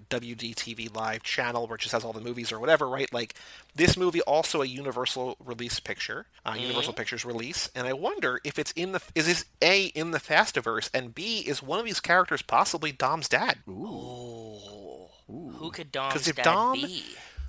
WDTV 0.64 0.94
live 0.94 1.22
channel, 1.22 1.66
where 1.66 1.76
it 1.76 1.80
just 1.80 1.92
has 1.92 2.04
all 2.04 2.12
the 2.12 2.20
movies 2.20 2.52
or 2.52 2.58
whatever, 2.60 2.88
right? 2.88 3.12
Like 3.12 3.34
this 3.74 3.96
movie 3.96 4.20
also 4.22 4.62
a 4.62 4.66
Universal 4.66 5.36
release 5.44 5.80
picture, 5.80 6.26
uh, 6.44 6.54
Universal 6.58 6.92
Pictures 6.94 7.24
release, 7.24 7.70
and 7.74 7.86
I 7.86 7.92
wonder 7.92 8.40
if 8.44 8.58
it's 8.58 8.72
in 8.72 8.92
the 8.92 9.00
is 9.14 9.26
this 9.26 9.44
a 9.62 9.86
in 9.86 10.10
the 10.10 10.18
Fastiverse 10.20 10.90
and 10.92 11.14
b 11.14 11.38
is 11.40 11.62
one 11.62 11.78
of 11.78 11.84
these 11.84 12.00
characters 12.00 12.42
possibly 12.42 12.92
Dom's 12.92 13.28
dad? 13.28 13.58
Oh, 13.68 15.10
who 15.26 15.70
could 15.70 15.92
Dom's 15.92 16.12
'Cause 16.12 16.28
if 16.28 16.36
dad 16.36 16.42
Dom- 16.44 16.80
be? 16.80 17.04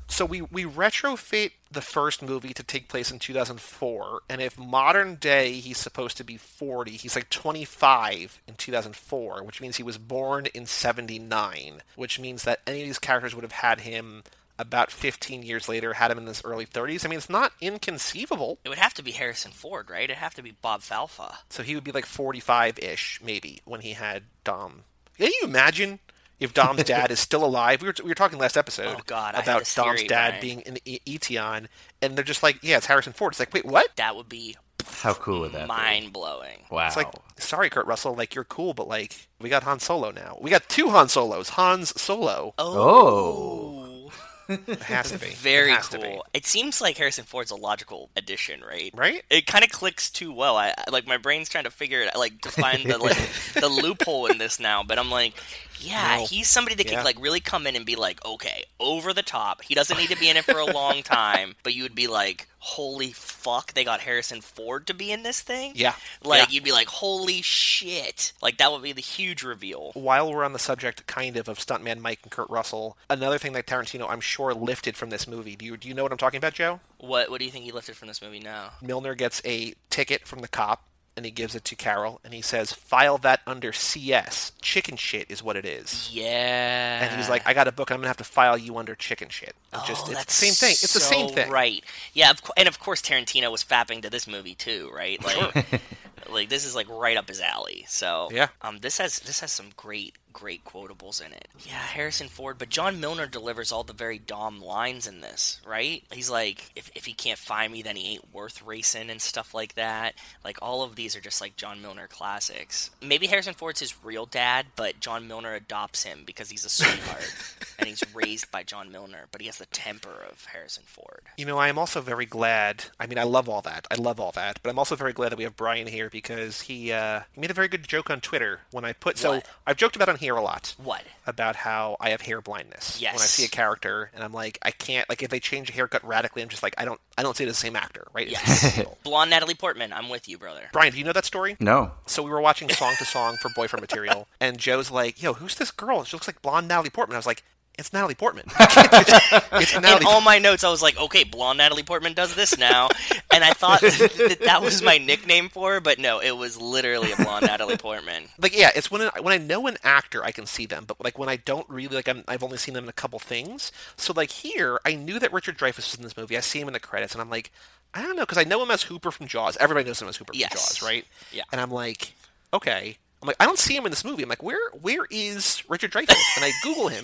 So 0.10 0.26
we 0.26 0.41
we 0.41 0.66
retrofit 0.66 1.51
the 1.72 1.82
first 1.82 2.22
movie 2.22 2.53
to 2.53 2.64
take 2.64 2.89
place 2.89 3.12
in 3.12 3.20
2004, 3.20 4.22
and 4.28 4.41
if 4.41 4.57
modern 4.57 5.16
day 5.16 5.53
he's 5.53 5.78
supposed 5.78 6.18
to 6.18 6.24
be 6.24 6.36
40, 6.36 6.91
he's 6.91 7.16
like 7.16 7.30
25 7.30 8.41
in 8.47 8.55
2004, 8.55 9.43
which 9.43 9.62
means 9.62 9.78
he 9.78 9.84
was 9.84 9.99
born 9.99 10.47
in 10.47 10.66
79, 10.66 11.84
which 11.95 12.20
means 12.20 12.43
that 12.43 12.60
any 12.66 12.82
of 12.82 12.88
these 12.88 12.99
characters 12.99 13.36
would 13.36 13.43
have 13.43 13.51
had 13.51 13.82
him 13.82 14.24
about 14.57 14.91
15 14.91 15.43
years 15.43 15.70
later, 15.70 15.93
had 15.93 16.12
him 16.12 16.18
in 16.18 16.26
his 16.26 16.43
early 16.43 16.66
30s. 16.66 17.05
I 17.05 17.07
mean, 17.07 17.18
it's 17.18 17.30
not 17.30 17.53
inconceivable. 17.62 18.60
It 18.66 18.70
would 18.70 18.78
have 18.78 18.93
to 18.95 19.03
be 19.03 19.12
Harrison 19.12 19.51
Ford, 19.51 19.89
right? 19.89 20.03
It'd 20.03 20.18
have 20.18 20.36
to 20.36 20.43
be 20.43 20.51
Bob 20.51 20.82
Falfa. 20.82 21.36
So 21.49 21.64
he 21.64 21.76
would 21.76 21.86
be 21.86 21.93
like 21.93 22.05
45-ish, 22.05 23.22
maybe, 23.24 23.62
when 23.64 23.82
he 23.82 23.93
had 23.93 24.24
Dom. 24.43 24.84
Can 25.18 25.28
you 25.28 25.41
imagine 25.43 25.99
if 26.40 26.54
Dom's 26.54 26.84
dad 26.86 27.12
is 27.12 27.20
still 27.20 27.44
alive? 27.46 27.82
We 27.82 27.88
were, 27.90 27.96
we 28.04 28.10
were 28.10 28.16
talking 28.16 28.40
last 28.40 28.58
episode 28.58 28.96
Oh, 28.98 29.02
God, 29.06 29.36
about 29.36 29.60
this 29.60 29.76
Dom's 29.76 29.98
theory, 30.00 30.08
dad 30.08 30.30
Brian. 30.30 30.42
being 30.42 30.60
in 30.62 30.74
the 30.76 30.82
E- 30.86 31.02
Eteon, 31.18 31.68
and 32.02 32.16
they're 32.16 32.24
just 32.24 32.44
like, 32.44 32.60
yeah, 32.64 32.78
it's 32.78 32.86
Harrison 32.88 33.14
Ford. 33.14 33.34
It's 33.34 33.40
like, 33.40 33.54
wait, 33.54 33.66
what? 33.66 33.96
That 33.98 34.16
would 34.16 34.30
be 34.30 34.56
how 35.02 35.14
cool 35.14 35.42
would 35.42 35.52
that 35.52 35.68
mind 35.68 36.12
blowing. 36.14 36.60
Wow. 36.72 36.88
It's 36.88 36.96
like, 36.96 37.08
sorry, 37.38 37.70
Kurt 37.70 37.86
Russell, 37.86 38.16
like 38.16 38.34
you're 38.34 38.44
cool, 38.46 38.74
but 38.74 38.88
like 38.88 39.28
we 39.40 39.50
got 39.50 39.64
Han 39.64 39.80
Solo 39.80 40.12
now. 40.12 40.38
We 40.42 40.50
got 40.50 40.68
two 40.70 40.90
Han 40.90 41.10
Solos. 41.10 41.50
Han's 41.50 42.00
Solo. 42.02 42.54
oh. 42.58 43.86
oh. 43.86 44.12
It 44.52 44.82
has 44.82 45.12
to 45.12 45.20
be. 45.20 45.28
Very 45.28 45.72
It 45.72 45.76
has 45.76 45.90
to 45.90 46.00
be. 46.00 46.06
cool. 46.06 46.26
It 46.34 46.44
seems 46.48 46.82
like 46.82 46.98
Harrison 46.98 47.24
Ford's 47.24 47.52
a 47.52 47.56
logical 47.56 48.10
addition, 48.18 48.62
right? 48.62 48.92
Right? 48.98 49.24
It 49.30 49.46
kind 49.46 49.64
of 49.64 49.70
clicks 49.70 50.10
too 50.10 50.34
well. 50.34 50.58
I 50.58 50.70
I- 50.76 50.90
like 50.90 51.06
my 51.06 51.18
brain's 51.18 51.50
trying 51.50 51.66
to 51.66 51.70
figure 51.72 52.02
it, 52.02 52.16
like 52.18 52.42
to 52.42 52.50
find 52.50 52.84
the 52.90 52.98
like 52.98 53.16
the 53.54 53.68
loophole 53.70 54.26
in 54.26 54.40
this 54.40 54.60
now. 54.60 54.82
But 54.82 54.98
I'm 54.98 55.12
like, 55.12 55.36
yeah, 55.80 56.17
No. 56.17 56.25
he's 56.25 56.49
somebody 56.49 56.75
that 56.75 56.88
Yeah. 56.89 56.97
could 56.97 57.05
like 57.05 57.19
really 57.19 57.39
come 57.39 57.65
in 57.67 57.75
and 57.75 57.86
be 57.86 57.95
like, 57.95 58.23
okay, 58.25 58.65
over 58.80 59.13
the 59.13 59.23
top. 59.23 59.61
He 59.63 59.75
doesn't 59.75 59.97
need 59.97 60.09
to 60.09 60.17
be 60.17 60.30
in 60.30 60.38
it 60.38 60.45
for 60.45 60.59
a 60.59 60.65
long 60.65 61.03
time, 61.03 61.55
but 61.63 61.73
you 61.73 61.84
would 61.84 61.95
be 61.95 62.07
like, 62.07 62.47
holy 62.61 63.11
fuck, 63.11 63.73
they 63.73 63.84
got 63.86 64.01
Harrison 64.01 64.41
Ford 64.41 64.86
to 64.88 64.93
be 64.93 65.11
in 65.11 65.23
this 65.23 65.41
thing. 65.41 65.71
Yeah. 65.75 65.93
Like 66.23 66.41
Yeah. 66.41 66.45
you'd 66.55 66.63
be 66.65 66.71
like, 66.73 66.88
holy 66.88 67.41
shit! 67.41 68.34
Like 68.41 68.57
that 68.57 68.71
would 68.71 68.84
be 68.84 68.91
the 68.91 69.01
huge 69.01 69.43
reveal. 69.43 69.91
While 69.93 70.32
we're 70.34 70.43
on 70.43 70.53
the 70.53 70.59
subject, 70.59 71.07
kind 71.07 71.38
of, 71.38 71.47
of 71.47 71.57
stuntman 71.59 71.99
Mike 71.99 72.19
and 72.23 72.32
Kurt 72.32 72.49
Russell, 72.49 72.97
another 73.09 73.38
thing 73.38 73.53
that 73.53 73.65
Tarantino, 73.65 74.09
I'm 74.09 74.19
sure, 74.21 74.53
lifted 74.53 74.97
from 74.97 75.09
this 75.09 75.27
movie. 75.27 75.55
Do 75.55 75.65
you 75.65 75.77
do 75.77 75.88
you 75.88 75.93
know 75.93 76.03
what 76.03 76.11
I'm 76.11 76.17
talking 76.17 76.38
about, 76.38 76.53
Joe? 76.53 76.80
What 76.97 77.30
What 77.30 77.39
do 77.39 77.45
you 77.45 77.51
think 77.51 77.63
he 77.65 77.71
lifted 77.71 77.95
from 77.95 78.07
this 78.09 78.21
movie 78.21 78.39
now? 78.39 78.71
Milner 78.82 79.15
gets 79.15 79.41
a 79.45 79.73
ticket 79.89 80.27
from 80.27 80.39
the 80.39 80.47
cop 80.49 80.84
and 81.20 81.26
he 81.26 81.32
gives 81.32 81.53
it 81.53 81.65
to 81.65 81.76
Carol 81.76 82.22
and 82.24 82.34
he 82.34 82.41
says, 82.41 82.72
"File 82.72 83.17
that 83.17 83.41
under 83.45 83.74
CS. 83.74 84.53
Chicken 84.61 84.95
shit 84.95 85.30
is 85.30 85.43
what 85.43 85.57
it 85.57 85.65
is." 85.65 86.09
Yeah. 86.13 87.03
And 87.03 87.17
he's 87.17 87.28
like, 87.30 87.45
"I 87.45 87.53
got 87.53 87.67
a 87.67 87.74
book. 87.74 87.89
and 87.89 87.95
I'm 87.95 87.99
gonna 87.99 88.07
have 88.07 88.15
to 88.17 88.24
file 88.24 88.57
you 88.57 88.78
under 88.78 88.95
chicken 88.95 89.28
shit." 89.28 89.53
It 89.74 89.82
just 89.86 90.07
oh, 90.07 90.11
it's 90.11 90.24
the 90.24 90.32
same 90.32 90.53
thing. 90.53 90.72
It's 90.72 90.93
the 90.93 91.01
same 91.01 91.28
thing. 91.28 91.51
right? 91.51 91.84
Yeah, 92.13 92.32
of 92.32 92.41
co- 92.41 92.53
and 92.55 92.70
of 92.70 92.80
course 92.80 93.01
Tarantino 93.01 93.51
was 93.51 93.65
fapping 93.65 94.01
to 94.03 94.09
this 94.09 94.28
movie 94.28 94.55
too, 94.55 94.89
right? 94.95 95.22
Like, 95.24 95.82
like 96.30 96.49
this 96.49 96.65
is 96.65 96.76
like 96.76 96.89
right 96.89 97.17
up 97.17 97.28
his 97.28 97.41
alley. 97.41 97.86
So 97.88 98.30
Yeah. 98.32 98.47
um, 98.61 98.80
this 98.80 98.97
has 98.97 99.20
this 99.20 99.39
has 99.41 99.51
some 99.51 99.70
great 99.76 100.15
great 100.32 100.63
quotables 100.63 101.26
in 101.26 101.34
it. 101.34 101.47
Yeah, 101.65 101.74
Harrison 101.74 102.28
Ford, 102.28 102.57
but 102.59 102.70
John 102.70 102.99
Milner 102.99 103.26
delivers 103.26 103.72
all 103.72 103.84
the 103.84 103.93
very 103.93 104.20
Dom 104.20 104.61
lines 104.61 105.07
in 105.07 105.22
this, 105.22 105.59
right? 105.65 106.03
He's 106.11 106.30
like, 106.30 106.70
if 106.76 106.89
if 106.95 107.05
he 107.05 107.13
can't 107.13 107.39
find 107.39 107.74
me, 107.74 107.82
then 107.82 107.95
he 107.95 108.13
ain't 108.13 108.34
worth 108.34 108.61
racing 108.61 109.09
and 109.09 109.22
stuff 109.22 109.53
like 109.55 109.74
that. 109.74 110.13
Like 110.43 110.57
all 110.61 110.84
of 110.84 110.95
these 110.95 111.15
are 111.15 111.20
just 111.22 111.41
like 111.41 111.55
John 111.55 111.82
Milner 111.82 112.07
classics. 112.07 112.91
Maybe 113.01 113.26
Harrison 113.28 113.53
Ford's 113.55 113.80
his 113.80 113.95
real 114.03 114.26
dad, 114.28 114.67
but 114.76 114.99
John 114.99 115.28
Milner 115.28 115.55
adopts 115.55 116.03
him 116.03 116.24
because 116.26 116.49
he's 116.51 116.63
a 116.65 116.70
sweetheart 116.70 117.34
and 117.80 117.88
he's 117.88 118.03
raised 118.13 118.51
by 118.51 118.61
John 118.63 118.91
Milner, 118.91 119.26
but 119.32 119.41
he 119.41 119.47
has 119.47 119.57
the 119.57 119.65
temper 119.67 120.24
of 120.30 120.45
Harrison 120.45 120.84
Ford. 120.86 121.22
You 121.38 121.45
know, 121.45 121.57
I 121.57 121.70
am 121.70 121.80
also 121.80 122.01
very 122.01 122.26
glad. 122.28 122.86
I 122.99 123.07
mean, 123.07 123.17
I 123.17 123.24
love 123.24 123.49
all 123.49 123.61
that. 123.63 123.88
I 123.91 123.95
love 123.95 124.20
all 124.20 124.32
that. 124.34 124.59
But 124.61 124.70
I'm 124.70 124.80
also 124.80 124.95
very 124.95 125.11
glad 125.13 125.30
that 125.32 125.38
we 125.38 125.43
have 125.43 125.55
Brian 125.57 125.88
here 125.88 126.09
because 126.12 126.62
he, 126.62 126.91
uh, 126.91 127.22
he 127.34 127.41
made 127.41 127.51
a 127.51 127.53
very 127.53 127.68
good 127.68 127.88
joke 127.88 128.10
on 128.10 128.22
Twitter 128.22 128.62
when 128.72 128.84
I 128.86 128.93
put. 128.93 129.18
So 129.18 129.32
What? 129.36 129.47
I've 129.68 129.78
joked 129.78 129.95
about 129.95 130.10
on 130.10 130.16
here 130.18 130.36
a 130.36 130.41
lot 130.41 130.76
What? 130.78 131.03
about 131.28 131.55
how 131.57 131.95
I 131.99 132.10
have 132.10 132.22
hair 132.22 132.41
blindness. 132.41 132.99
When 133.01 133.14
I 133.14 133.18
see 133.18 133.45
a 133.45 133.47
character 133.47 134.12
and 134.14 134.24
I'm 134.24 134.34
like, 134.34 134.57
I 134.62 134.72
can't. 134.72 135.07
Like, 135.10 135.22
if 135.24 135.30
they 135.30 135.39
change 135.39 135.70
a 135.70 135.74
haircut 135.74 136.03
radically, 136.03 136.41
I'm 136.41 136.49
just 136.49 136.64
like, 136.64 136.74
I 136.78 136.86
don't. 136.86 136.99
I 137.18 137.24
don't 137.24 137.36
see 137.36 137.43
it 137.43 137.47
as 137.47 137.55
the 137.55 137.60
same 137.62 137.76
actor, 137.76 138.07
right? 138.14 138.28
It's 138.32 138.47
Yes. 138.78 138.86
Blonde 139.03 139.30
Natalie 139.30 139.53
Portman, 139.55 139.91
I'm 139.91 140.07
with 140.10 140.28
you, 140.30 140.38
brother. 140.38 140.70
Brian, 140.72 140.91
do 140.93 140.97
you 140.99 141.03
know 141.03 141.12
that 141.14 141.26
story? 141.26 141.57
No. 141.60 141.91
So 142.05 142.24
we 142.24 142.30
were 142.30 142.39
watching 142.41 142.70
Song 142.70 142.93
to 142.97 143.05
Song 143.05 143.36
for 143.41 143.49
Boyfriend 143.55 143.82
Material, 143.82 144.28
and 144.39 144.57
Joe's 144.57 144.89
like, 144.89 145.22
"Yo, 145.22 145.34
who's 145.34 145.55
this 145.55 145.70
girl? 145.72 146.03
She 146.05 146.16
looks 146.16 146.28
like 146.28 146.41
blonde 146.41 146.68
Natalie 146.70 146.89
Portman." 146.89 147.16
I 147.16 147.20
was 147.20 147.26
like, 147.26 147.43
"It's 147.80 147.93
Natalie 147.93 148.15
Portman. 148.15 148.45
it's 148.59 149.75
In 149.75 149.86
all 150.05 150.21
my 150.21 150.39
notes, 150.39 150.63
I 150.63 150.69
was 150.69 150.82
like, 150.82 150.97
okay, 150.99 151.23
blonde 151.23 151.57
Natalie 151.57 151.84
Portman 151.84 152.13
does 152.13 152.36
this 152.36 152.57
now. 152.57 152.89
and 153.32 153.43
I 153.43 153.51
thought 153.53 153.82
that 153.82 154.38
that 154.45 154.61
was 154.61 154.82
my 154.82 154.97
nickname 154.97 155.49
for 155.49 155.73
her, 155.73 155.80
but 155.82 155.99
no, 155.99 156.19
it 156.19 156.36
was 156.38 156.59
literally 156.59 157.11
a 157.11 157.15
blonde 157.15 157.45
Natalie 157.47 157.77
Portman. 157.77 158.25
like 158.39 158.55
yeah, 158.57 158.69
it's 158.75 158.91
when 158.91 159.01
I, 159.01 159.19
when 159.19 159.34
I 159.34 159.38
know 159.38 159.67
an 159.67 159.77
actor, 159.84 160.23
I 160.23 160.32
can 160.32 160.45
see 160.45 160.65
them, 160.65 160.86
but 160.86 161.03
like 161.03 161.17
when 161.17 161.30
I 161.30 161.38
don't 161.38 161.67
really 161.69 161.95
like, 161.95 162.07
I'm, 162.07 162.23
I've 162.27 162.43
only 162.43 162.57
seen 162.57 162.73
them 162.73 162.84
in 162.86 162.89
a 162.89 162.93
couple 162.93 163.19
things. 163.19 163.71
So 163.97 164.13
like 164.15 164.32
here, 164.32 164.80
I 164.86 164.95
knew 164.95 165.19
that 165.19 165.34
Richard 165.34 165.57
Dreyfuss 165.57 165.77
was 165.77 165.95
in 165.95 166.03
this 166.03 166.17
movie. 166.17 166.38
I 166.38 166.41
see 166.41 166.59
him 166.59 166.67
in 166.67 166.73
the 166.73 166.80
credits, 166.80 167.13
and 167.13 167.21
I'm 167.21 167.30
like, 167.30 167.51
I 167.93 168.01
don't 168.03 168.15
know, 168.15 168.23
because 168.23 168.38
I 168.38 168.43
know 168.43 168.61
him 168.61 168.71
as 168.71 168.84
Hooper 168.84 169.11
from 169.11 169.27
Jaws. 169.27 169.57
Everybody 169.57 169.86
knows 169.88 170.01
him 170.01 170.07
as 170.07 170.17
Hooper 170.17 170.34
Yes. 170.36 170.51
from 170.51 170.59
Jaws, 170.59 170.82
right? 170.84 171.05
Yeah. 171.32 171.43
And 171.51 171.59
I'm 171.59 171.71
like, 171.71 172.13
okay. 172.53 172.97
I'm 173.21 173.27
like, 173.27 173.36
I 173.39 173.45
don't 173.45 173.59
see 173.59 173.75
him 173.75 173.86
in 173.86 173.89
this 173.91 174.05
movie. 174.05 174.23
I'm 174.23 174.30
like, 174.30 174.43
where 174.43 174.69
where 174.82 175.05
is 175.09 175.63
Richard 175.67 175.91
Dreyfuss? 175.91 176.15
And 176.38 176.45
I 176.45 176.51
Google 176.63 176.88
him, 176.88 177.03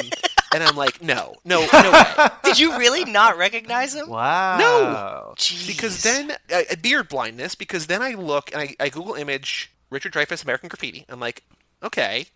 and 0.54 0.64
I'm 0.64 0.76
like, 0.76 1.02
no, 1.02 1.36
no, 1.44 1.66
no 1.72 1.92
way. 1.92 2.28
Did 2.44 2.60
you 2.60 2.78
really 2.78 3.06
not 3.06 3.38
recognize 3.38 3.96
him? 3.96 4.10
Wow. 4.10 5.34
Jeez. 5.38 5.68
because 5.68 6.04
then 6.04 6.32
uh, 6.32 6.62
uh, 6.72 6.76
beard 6.82 7.10
blindness 7.10 7.56
because 7.56 7.88
then 7.88 8.02
i 8.02 8.12
look 8.14 8.52
and 8.54 8.62
I, 8.62 8.76
I 8.80 8.90
google 8.90 9.16
image 9.16 9.72
richard 9.90 10.14
dreyfuss 10.14 10.44
american 10.44 10.70
graffiti 10.70 11.06
i'm 11.10 11.20
like 11.20 11.44
okay 11.84 12.28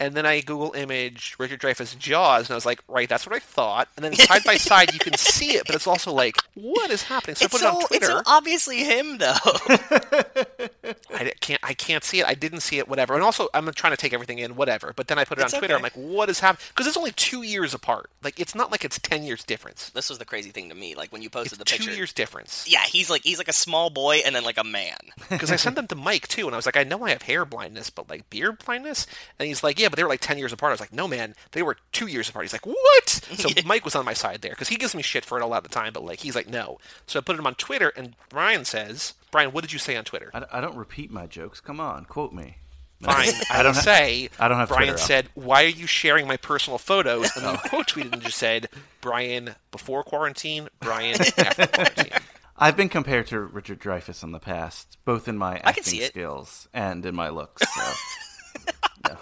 and 0.00 0.14
then 0.14 0.26
i 0.26 0.40
google 0.40 0.72
image 0.72 1.34
richard 1.38 1.60
dreyfuss 1.60 1.96
jaws 1.98 2.46
and 2.48 2.52
i 2.52 2.54
was 2.54 2.66
like 2.66 2.82
right 2.88 3.08
that's 3.08 3.26
what 3.26 3.34
i 3.34 3.38
thought 3.38 3.88
and 3.96 4.04
then 4.04 4.14
side 4.14 4.42
by 4.44 4.56
side 4.56 4.92
you 4.92 4.98
can 4.98 5.16
see 5.16 5.54
it 5.54 5.64
but 5.66 5.74
it's 5.74 5.86
also 5.86 6.12
like 6.12 6.36
what 6.54 6.90
is 6.90 7.04
happening 7.04 7.36
so 7.36 7.44
It's 7.44 7.54
i 7.54 7.58
put 7.58 7.60
so, 7.62 7.68
it 7.68 7.74
on 7.74 7.80
it's 7.80 7.88
twitter 7.88 8.06
so 8.06 8.22
obviously 8.26 8.84
him, 8.84 9.18
though. 9.18 9.34
I 11.14 11.32
can't 11.40 11.60
I 11.62 11.74
can't 11.74 12.04
see 12.04 12.20
it. 12.20 12.26
I 12.26 12.34
didn't 12.34 12.60
see 12.60 12.78
it. 12.78 12.88
Whatever. 12.88 13.14
And 13.14 13.22
also, 13.22 13.48
I'm 13.54 13.70
trying 13.72 13.92
to 13.92 13.96
take 13.96 14.12
everything 14.12 14.38
in. 14.38 14.56
Whatever. 14.56 14.92
But 14.94 15.08
then 15.08 15.18
I 15.18 15.24
put 15.24 15.38
it 15.38 15.42
It's 15.42 15.54
on 15.54 15.60
Twitter. 15.60 15.74
I'm 15.76 15.82
like, 15.82 15.94
what 15.94 16.28
is 16.28 16.40
happening? 16.40 16.66
Because 16.68 16.86
it's 16.86 16.96
only 16.96 17.12
two 17.12 17.42
years 17.42 17.74
apart. 17.74 18.10
Like 18.22 18.38
it's 18.40 18.54
not 18.54 18.70
like 18.70 18.84
it's 18.84 18.98
ten 18.98 19.22
years 19.22 19.44
difference. 19.44 19.90
this 19.90 20.08
was 20.08 20.18
the 20.18 20.24
crazy 20.24 20.50
thing 20.50 20.68
to 20.68 20.74
me. 20.74 20.94
Like 20.94 21.12
when 21.12 21.22
you 21.22 21.30
posted 21.30 21.52
It's 21.52 21.58
the 21.58 21.76
two 21.76 21.82
picture. 21.84 21.96
years 21.96 22.12
difference. 22.12 22.66
Yeah, 22.68 22.82
he's 22.84 23.08
like 23.10 23.22
he's 23.22 23.38
like 23.38 23.48
a 23.48 23.52
small 23.54 23.90
boy 23.90 24.16
and 24.24 24.34
then 24.34 24.44
like 24.44 24.58
a 24.58 24.64
man. 24.64 24.96
because 25.30 25.50
I 25.50 25.56
sent 25.56 25.76
them 25.76 25.86
to 25.88 25.94
Mike 25.94 26.28
too, 26.28 26.46
and 26.46 26.54
I 26.54 26.56
was 26.58 26.66
like, 26.66 26.76
I 26.76 26.84
know 26.84 27.04
I 27.04 27.10
have 27.10 27.22
hair 27.22 27.44
blindness, 27.44 27.90
but 27.90 28.08
like 28.10 28.28
beard 28.30 28.58
blindness, 28.64 29.06
and 29.38 29.46
he's 29.48 29.62
like, 29.62 29.78
yeah, 29.78 29.83
but 29.90 29.96
they 29.96 30.02
were 30.02 30.08
like 30.08 30.20
ten 30.20 30.38
years 30.38 30.52
apart. 30.52 30.70
I 30.70 30.74
was 30.74 30.80
like, 30.80 30.92
no, 30.92 31.08
man, 31.08 31.34
they 31.52 31.62
were 31.62 31.76
two 31.92 32.06
years 32.06 32.28
apart. 32.28 32.44
He's 32.44 32.52
like, 32.52 32.66
what? 32.66 33.20
So 33.34 33.48
Mike 33.66 33.84
was 33.84 33.94
on 33.94 34.04
my 34.04 34.12
side 34.14 34.40
there 34.42 34.52
because 34.52 34.68
he 34.68 34.76
gives 34.76 34.94
me 34.94 35.02
shit 35.02 35.24
for 35.24 35.38
it 35.38 35.42
a 35.42 35.46
lot 35.46 35.58
of 35.58 35.62
the 35.64 35.68
time, 35.68 35.92
but 35.92 36.04
like 36.04 36.20
he's 36.20 36.34
like, 36.34 36.48
no. 36.48 36.78
So 37.06 37.18
I 37.18 37.22
put 37.22 37.38
him 37.38 37.46
on 37.46 37.54
Twitter, 37.56 37.92
and 37.96 38.14
Brian 38.28 38.64
says, 38.64 39.14
Brian, 39.30 39.50
what 39.50 39.62
did 39.62 39.72
you 39.72 39.78
say 39.78 39.96
on 39.96 40.04
Twitter? 40.04 40.30
I, 40.32 40.44
I 40.52 40.60
don't 40.60 40.76
repeat 40.76 41.10
my 41.10 41.26
jokes. 41.26 41.60
Come 41.60 41.80
on, 41.80 42.04
quote 42.04 42.32
me. 42.32 42.58
Fine, 43.00 43.28
I, 43.28 43.44
I 43.50 43.62
don't 43.62 43.74
will 43.74 43.82
say. 43.82 44.30
I 44.38 44.48
don't 44.48 44.58
have 44.58 44.68
Brian 44.68 44.84
Twitter 44.84 44.94
up. 45.02 45.06
said, 45.06 45.28
"Why 45.34 45.64
are 45.64 45.68
you 45.68 45.86
sharing 45.86 46.26
my 46.26 46.36
personal 46.36 46.78
photos?" 46.78 47.34
And 47.36 47.44
then 47.44 47.56
oh. 47.56 47.68
quote 47.68 47.88
tweeted 47.88 48.12
and 48.12 48.22
just 48.22 48.38
said, 48.38 48.68
"Brian 49.00 49.56
before 49.70 50.02
quarantine, 50.04 50.68
Brian 50.80 51.20
after 51.38 51.66
quarantine." 51.66 52.10
I've 52.56 52.76
been 52.76 52.88
compared 52.88 53.26
to 53.28 53.40
Richard 53.40 53.80
Dreyfuss 53.80 54.22
in 54.22 54.30
the 54.32 54.38
past, 54.38 54.96
both 55.04 55.26
in 55.26 55.36
my 55.36 55.56
acting 55.56 55.68
I 55.68 55.72
can 55.72 55.82
see 55.84 56.00
it. 56.02 56.08
skills 56.08 56.68
and 56.72 57.04
in 57.04 57.14
my 57.14 57.28
looks. 57.28 57.62
So. 57.74 59.16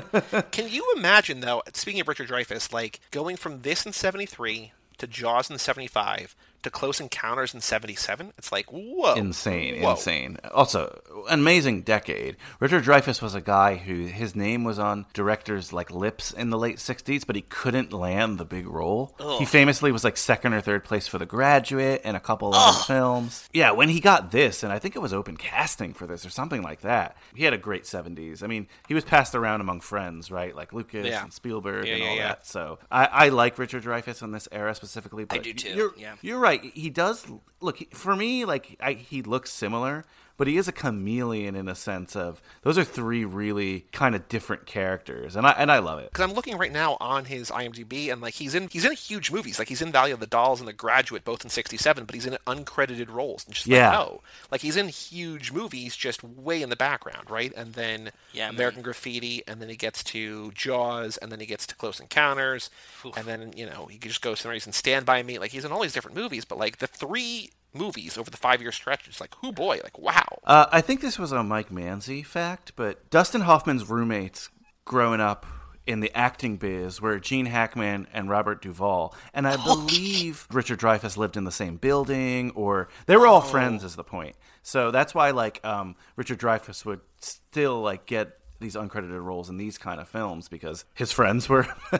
Can 0.50 0.68
you 0.68 0.94
imagine 0.96 1.40
though? 1.40 1.62
Speaking 1.72 2.00
of 2.00 2.08
Richard 2.08 2.28
Dreyfuss, 2.28 2.72
like 2.72 3.00
going 3.10 3.36
from 3.36 3.62
this 3.62 3.86
in 3.86 3.92
'73 3.92 4.72
to 4.98 5.06
Jaws 5.06 5.50
in 5.50 5.58
'75 5.58 6.34
to 6.62 6.70
Close 6.70 7.00
Encounters 7.00 7.54
in 7.54 7.60
'77, 7.60 8.32
it's 8.38 8.50
like 8.52 8.66
whoa, 8.70 9.14
insane, 9.14 9.80
Whoa. 9.82 9.92
insane. 9.92 10.38
Also, 10.52 11.00
amazing 11.28 11.82
decade. 11.82 12.36
Richard 12.60 12.84
Dreyfuss 12.84 13.22
was 13.22 13.34
a 13.34 13.40
guy 13.40 13.76
who 13.76 14.06
his 14.06 14.34
name 14.34 14.64
was 14.64 14.78
on 14.78 15.06
directors' 15.12 15.72
like 15.72 15.90
lips 15.90 16.32
in 16.32 16.50
the 16.50 16.58
late 16.58 16.78
'60s, 16.78 17.24
but 17.26 17.36
he 17.36 17.42
couldn't 17.42 17.92
land 17.92 18.38
the 18.38 18.44
big 18.44 18.66
role. 18.66 19.14
He 19.38 19.44
famously 19.44 19.92
was 19.92 20.02
like 20.04 20.16
second 20.16 20.52
or 20.52 20.60
third 20.60 20.84
place 20.84 21.06
for 21.06 21.18
The 21.18 21.26
Graduate 21.26 22.00
and 22.04 22.16
a 22.16 22.20
couple 22.20 22.52
other 22.54 22.78
films. 22.84 23.48
Yeah, 23.52 23.70
when 23.72 23.88
he 23.88 24.00
got 24.00 24.30
this, 24.32 24.62
and 24.62 24.72
I 24.72 24.78
think 24.78 24.96
it 24.96 25.00
was 25.00 25.12
open 25.14 25.36
casting 25.36 25.94
for 25.94 26.06
this 26.06 26.26
or 26.26 26.30
something 26.30 26.62
like 26.62 26.80
that. 26.80 27.16
He 27.34 27.44
had 27.44 27.52
a 27.54 27.58
great 27.58 27.84
'70s. 27.84 28.42
I 28.42 28.46
mean, 28.48 28.66
he 28.88 28.94
was 28.94 29.04
passed 29.04 29.34
around 29.34 29.60
among 29.60 29.80
friends, 29.80 30.30
right? 30.30 30.54
Like 30.56 30.72
Lucas 30.72 31.06
Yeah. 31.06 31.22
and 31.22 31.32
Spielberg 31.32 31.86
Yeah, 31.86 31.94
and 31.94 32.02
yeah, 32.02 32.10
all 32.10 32.16
that. 32.16 32.46
So 32.46 32.78
I, 32.90 33.04
I 33.06 33.28
like 33.28 33.58
Richard 33.58 33.84
Dreyfuss 33.84 34.22
in 34.22 34.32
this 34.32 34.48
era 34.50 34.74
specifically. 34.74 35.24
But 35.24 35.42
do 35.44 35.52
too, 35.54 35.68
You're, 35.74 35.92
yeah. 35.96 36.14
you're 36.20 36.38
right. 36.38 36.47
He 36.56 36.90
does 36.90 37.26
look 37.60 37.94
for 37.94 38.16
me 38.16 38.44
like 38.44 38.76
I, 38.80 38.92
he 38.94 39.22
looks 39.22 39.50
similar, 39.50 40.04
but 40.38 40.46
he 40.46 40.56
is 40.56 40.66
a 40.68 40.72
chameleon 40.72 41.54
in 41.54 41.68
a 41.68 41.74
sense 41.74 42.16
of 42.16 42.40
those 42.62 42.78
are 42.78 42.84
three 42.84 43.26
really 43.26 43.84
kind 43.92 44.14
of 44.14 44.26
different 44.28 44.64
characters, 44.64 45.36
and 45.36 45.46
I 45.46 45.50
and 45.50 45.70
I 45.70 45.80
love 45.80 45.98
it. 45.98 46.10
because 46.10 46.24
I'm 46.24 46.34
looking 46.34 46.56
right 46.56 46.72
now 46.72 46.96
on 47.00 47.26
his 47.26 47.50
IMDb, 47.50 48.10
and 48.10 48.22
like 48.22 48.34
he's 48.34 48.54
in 48.54 48.68
he's 48.68 48.86
in 48.86 48.92
huge 48.92 49.30
movies, 49.30 49.58
like 49.58 49.68
he's 49.68 49.82
in 49.82 49.92
Valley 49.92 50.12
of 50.12 50.20
the 50.20 50.26
Dolls 50.26 50.60
and 50.60 50.68
The 50.68 50.72
Graduate, 50.72 51.24
both 51.24 51.44
in 51.44 51.50
'67, 51.50 52.04
but 52.06 52.14
he's 52.14 52.24
in 52.24 52.38
uncredited 52.46 53.10
roles. 53.10 53.44
And 53.44 53.54
just 53.54 53.66
Yeah. 53.66 53.90
like, 53.90 53.98
oh, 53.98 54.22
like 54.50 54.60
he's 54.62 54.76
in 54.76 54.88
huge 54.88 55.52
movies, 55.52 55.94
just 55.96 56.24
way 56.24 56.62
in 56.62 56.70
the 56.70 56.76
background, 56.76 57.30
right? 57.30 57.52
And 57.56 57.74
then 57.74 58.12
Yeah, 58.32 58.46
man. 58.46 58.54
American 58.54 58.82
Graffiti, 58.82 59.42
and 59.46 59.60
then 59.60 59.68
he 59.68 59.76
gets 59.76 60.02
to 60.04 60.52
Jaws, 60.52 61.16
and 61.18 61.30
then 61.32 61.40
he 61.40 61.46
gets 61.46 61.66
to 61.66 61.74
Close 61.74 61.98
Encounters, 62.00 62.70
and 63.16 63.26
then 63.26 63.52
you 63.56 63.66
know 63.66 63.86
he 63.86 63.98
just 63.98 64.22
goes 64.22 64.40
through. 64.40 64.52
He's 64.54 64.66
in 64.66 64.72
Stand 64.72 65.04
by 65.04 65.22
Me, 65.22 65.38
like 65.38 65.50
he's 65.50 65.64
in 65.64 65.72
all 65.72 65.82
these 65.82 65.92
different 65.92 66.16
movies, 66.16 66.44
but 66.44 66.58
like 66.58 66.78
the 66.78 66.86
three 66.86 67.50
movies 67.74 68.18
over 68.18 68.30
the 68.30 68.36
five 68.36 68.60
year 68.60 68.72
stretch, 68.72 69.06
it's 69.08 69.20
like, 69.20 69.34
who 69.42 69.52
boy, 69.52 69.80
like 69.82 69.98
wow. 69.98 70.38
Uh, 70.44 70.66
I 70.70 70.80
think 70.80 71.00
this 71.00 71.18
was 71.18 71.32
a 71.32 71.42
Mike 71.42 71.70
Manzi 71.70 72.24
fact, 72.24 72.72
but 72.76 73.08
Dustin 73.10 73.42
Hoffman's 73.42 73.88
roommates 73.88 74.48
growing 74.84 75.20
up 75.20 75.46
in 75.86 76.00
the 76.00 76.14
acting 76.14 76.58
biz 76.58 77.00
were 77.00 77.18
Gene 77.18 77.46
Hackman 77.46 78.08
and 78.12 78.28
Robert 78.28 78.60
Duvall, 78.60 79.14
and 79.32 79.48
I 79.48 79.56
believe 79.56 80.46
Richard 80.52 80.78
Dreyfuss 80.78 81.16
lived 81.16 81.36
in 81.36 81.44
the 81.44 81.50
same 81.50 81.76
building, 81.76 82.50
or 82.50 82.88
they 83.06 83.16
were 83.16 83.26
all 83.26 83.40
friends. 83.40 83.82
Is 83.84 83.96
the 83.96 84.04
point? 84.04 84.36
So 84.62 84.90
that's 84.90 85.14
why 85.14 85.30
like 85.30 85.64
um, 85.64 85.96
Richard 86.16 86.38
Dreyfuss 86.38 86.84
would 86.84 87.00
still 87.20 87.80
like 87.80 88.04
get 88.04 88.38
these 88.60 88.74
uncredited 88.74 89.22
roles 89.22 89.48
in 89.48 89.56
these 89.56 89.78
kind 89.78 90.00
of 90.00 90.08
films 90.08 90.48
because 90.48 90.84
his 90.94 91.12
friends 91.12 91.48
were 91.48 91.66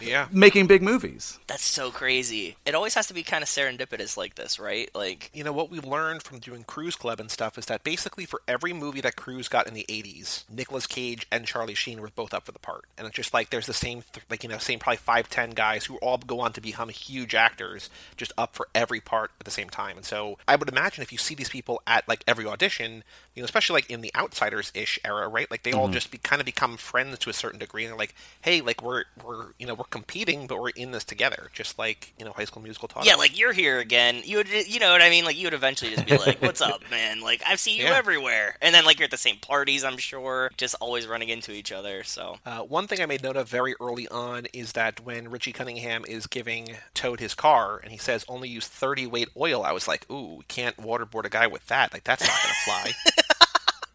Yeah. 0.00 0.28
making 0.30 0.66
big 0.66 0.82
movies. 0.82 1.38
That's 1.46 1.64
so 1.64 1.90
crazy. 1.90 2.56
It 2.66 2.74
always 2.74 2.94
has 2.94 3.06
to 3.08 3.14
be 3.14 3.22
kind 3.22 3.42
of 3.42 3.48
serendipitous 3.48 4.16
like 4.16 4.34
this, 4.34 4.58
right? 4.58 4.90
Like, 4.94 5.30
you 5.34 5.44
know 5.44 5.52
what 5.52 5.70
we've 5.70 5.84
learned 5.84 6.22
from 6.22 6.38
doing 6.38 6.64
Cruise 6.64 6.96
Club 6.96 7.20
and 7.20 7.30
stuff 7.30 7.56
is 7.58 7.66
that 7.66 7.84
basically 7.84 8.24
for 8.26 8.42
every 8.48 8.72
movie 8.72 9.00
that 9.02 9.16
Cruise 9.16 9.48
got 9.48 9.66
in 9.66 9.74
the 9.74 9.86
80s, 9.88 10.44
Nicolas 10.50 10.86
Cage 10.86 11.26
and 11.32 11.46
Charlie 11.46 11.74
Sheen 11.74 12.00
were 12.00 12.08
both 12.14 12.34
up 12.34 12.44
for 12.46 12.52
the 12.52 12.58
part. 12.58 12.84
And 12.98 13.06
it's 13.06 13.16
just 13.16 13.32
like 13.34 13.50
there's 13.50 13.66
the 13.66 13.72
same 13.74 14.02
th- 14.12 14.24
like 14.30 14.42
you 14.42 14.48
know 14.48 14.58
same 14.58 14.78
probably 14.78 14.98
5 14.98 15.28
10 15.28 15.50
guys 15.50 15.84
who 15.86 15.96
all 15.98 16.18
go 16.18 16.40
on 16.40 16.52
to 16.54 16.60
become 16.60 16.88
huge 16.88 17.34
actors 17.34 17.90
just 18.16 18.32
up 18.36 18.54
for 18.54 18.68
every 18.74 19.00
part 19.00 19.30
at 19.40 19.44
the 19.44 19.50
same 19.50 19.68
time. 19.70 19.96
And 19.96 20.04
so 20.06 20.38
I 20.46 20.56
would 20.56 20.68
imagine 20.68 21.02
if 21.02 21.12
you 21.12 21.18
see 21.18 21.34
these 21.34 21.48
people 21.48 21.82
at 21.86 22.06
like 22.08 22.24
every 22.26 22.46
audition, 22.46 23.04
you 23.34 23.42
know 23.42 23.44
especially 23.44 23.74
like 23.74 23.90
in 23.90 24.00
the 24.00 24.10
outsiders-ish 24.14 24.98
era, 25.04 25.28
right? 25.28 25.50
Like 25.50 25.62
they 25.62 25.72
all 25.74 25.88
just 25.88 26.10
be 26.10 26.18
kind 26.18 26.40
of 26.40 26.46
become 26.46 26.76
friends 26.76 27.18
to 27.18 27.30
a 27.30 27.32
certain 27.32 27.58
degree 27.58 27.84
and 27.84 27.90
they're 27.92 27.98
like, 27.98 28.14
"Hey, 28.42 28.60
like 28.60 28.82
we're 28.82 29.04
we're 29.24 29.46
you 29.58 29.66
know, 29.66 29.74
we're 29.74 29.84
competing, 29.84 30.46
but 30.46 30.60
we're 30.60 30.70
in 30.70 30.90
this 30.92 31.04
together." 31.04 31.50
Just 31.52 31.78
like, 31.78 32.12
you 32.18 32.24
know, 32.24 32.32
High 32.32 32.44
School 32.44 32.62
Musical 32.62 32.88
talk. 32.88 33.04
yeah, 33.06 33.14
like 33.14 33.38
you're 33.38 33.52
here 33.52 33.78
again. 33.78 34.22
You 34.24 34.38
would, 34.38 34.48
you 34.48 34.80
know 34.80 34.92
what 34.92 35.02
I 35.02 35.10
mean? 35.10 35.24
Like 35.24 35.36
you 35.36 35.46
would 35.46 35.54
eventually 35.54 35.90
just 35.90 36.06
be 36.06 36.16
like, 36.26 36.40
"What's 36.42 36.60
up, 36.60 36.82
man? 36.90 37.20
Like 37.20 37.42
I've 37.46 37.60
seen 37.60 37.78
you 37.78 37.84
Yeah. 37.84 37.96
everywhere." 37.96 38.56
And 38.62 38.74
then 38.74 38.84
like 38.84 38.98
you're 38.98 39.04
at 39.04 39.10
the 39.10 39.16
same 39.16 39.36
parties, 39.36 39.84
I'm 39.84 39.96
sure, 39.98 40.50
just 40.56 40.74
always 40.80 41.06
running 41.06 41.28
into 41.28 41.52
each 41.52 41.72
other. 41.72 42.04
So 42.04 42.38
Uh, 42.46 42.60
one 42.60 42.86
thing 42.86 43.00
I 43.00 43.06
made 43.06 43.22
note 43.22 43.36
of 43.36 43.48
very 43.48 43.74
early 43.80 44.08
on 44.08 44.46
is 44.52 44.72
that 44.72 45.00
when 45.00 45.28
Richie 45.30 45.52
Cunningham 45.52 46.04
is 46.08 46.26
giving 46.26 46.76
Toad 46.94 47.20
his 47.20 47.34
car 47.34 47.78
and 47.82 47.90
he 47.92 47.98
says 47.98 48.24
only 48.28 48.48
use 48.48 48.66
30 48.66 49.06
weight 49.06 49.28
oil, 49.36 49.62
I 49.64 49.72
was 49.72 49.86
like, 49.88 50.10
ooh, 50.10 50.36
we 50.38 50.44
can't 50.48 50.76
waterboard 50.76 51.24
a 51.24 51.28
guy 51.30 51.46
with 51.46 51.66
that. 51.66 51.92
Like, 51.92 52.04
that's 52.04 52.22
not 52.22 52.30
to 52.30 52.54
fly. 52.64 52.92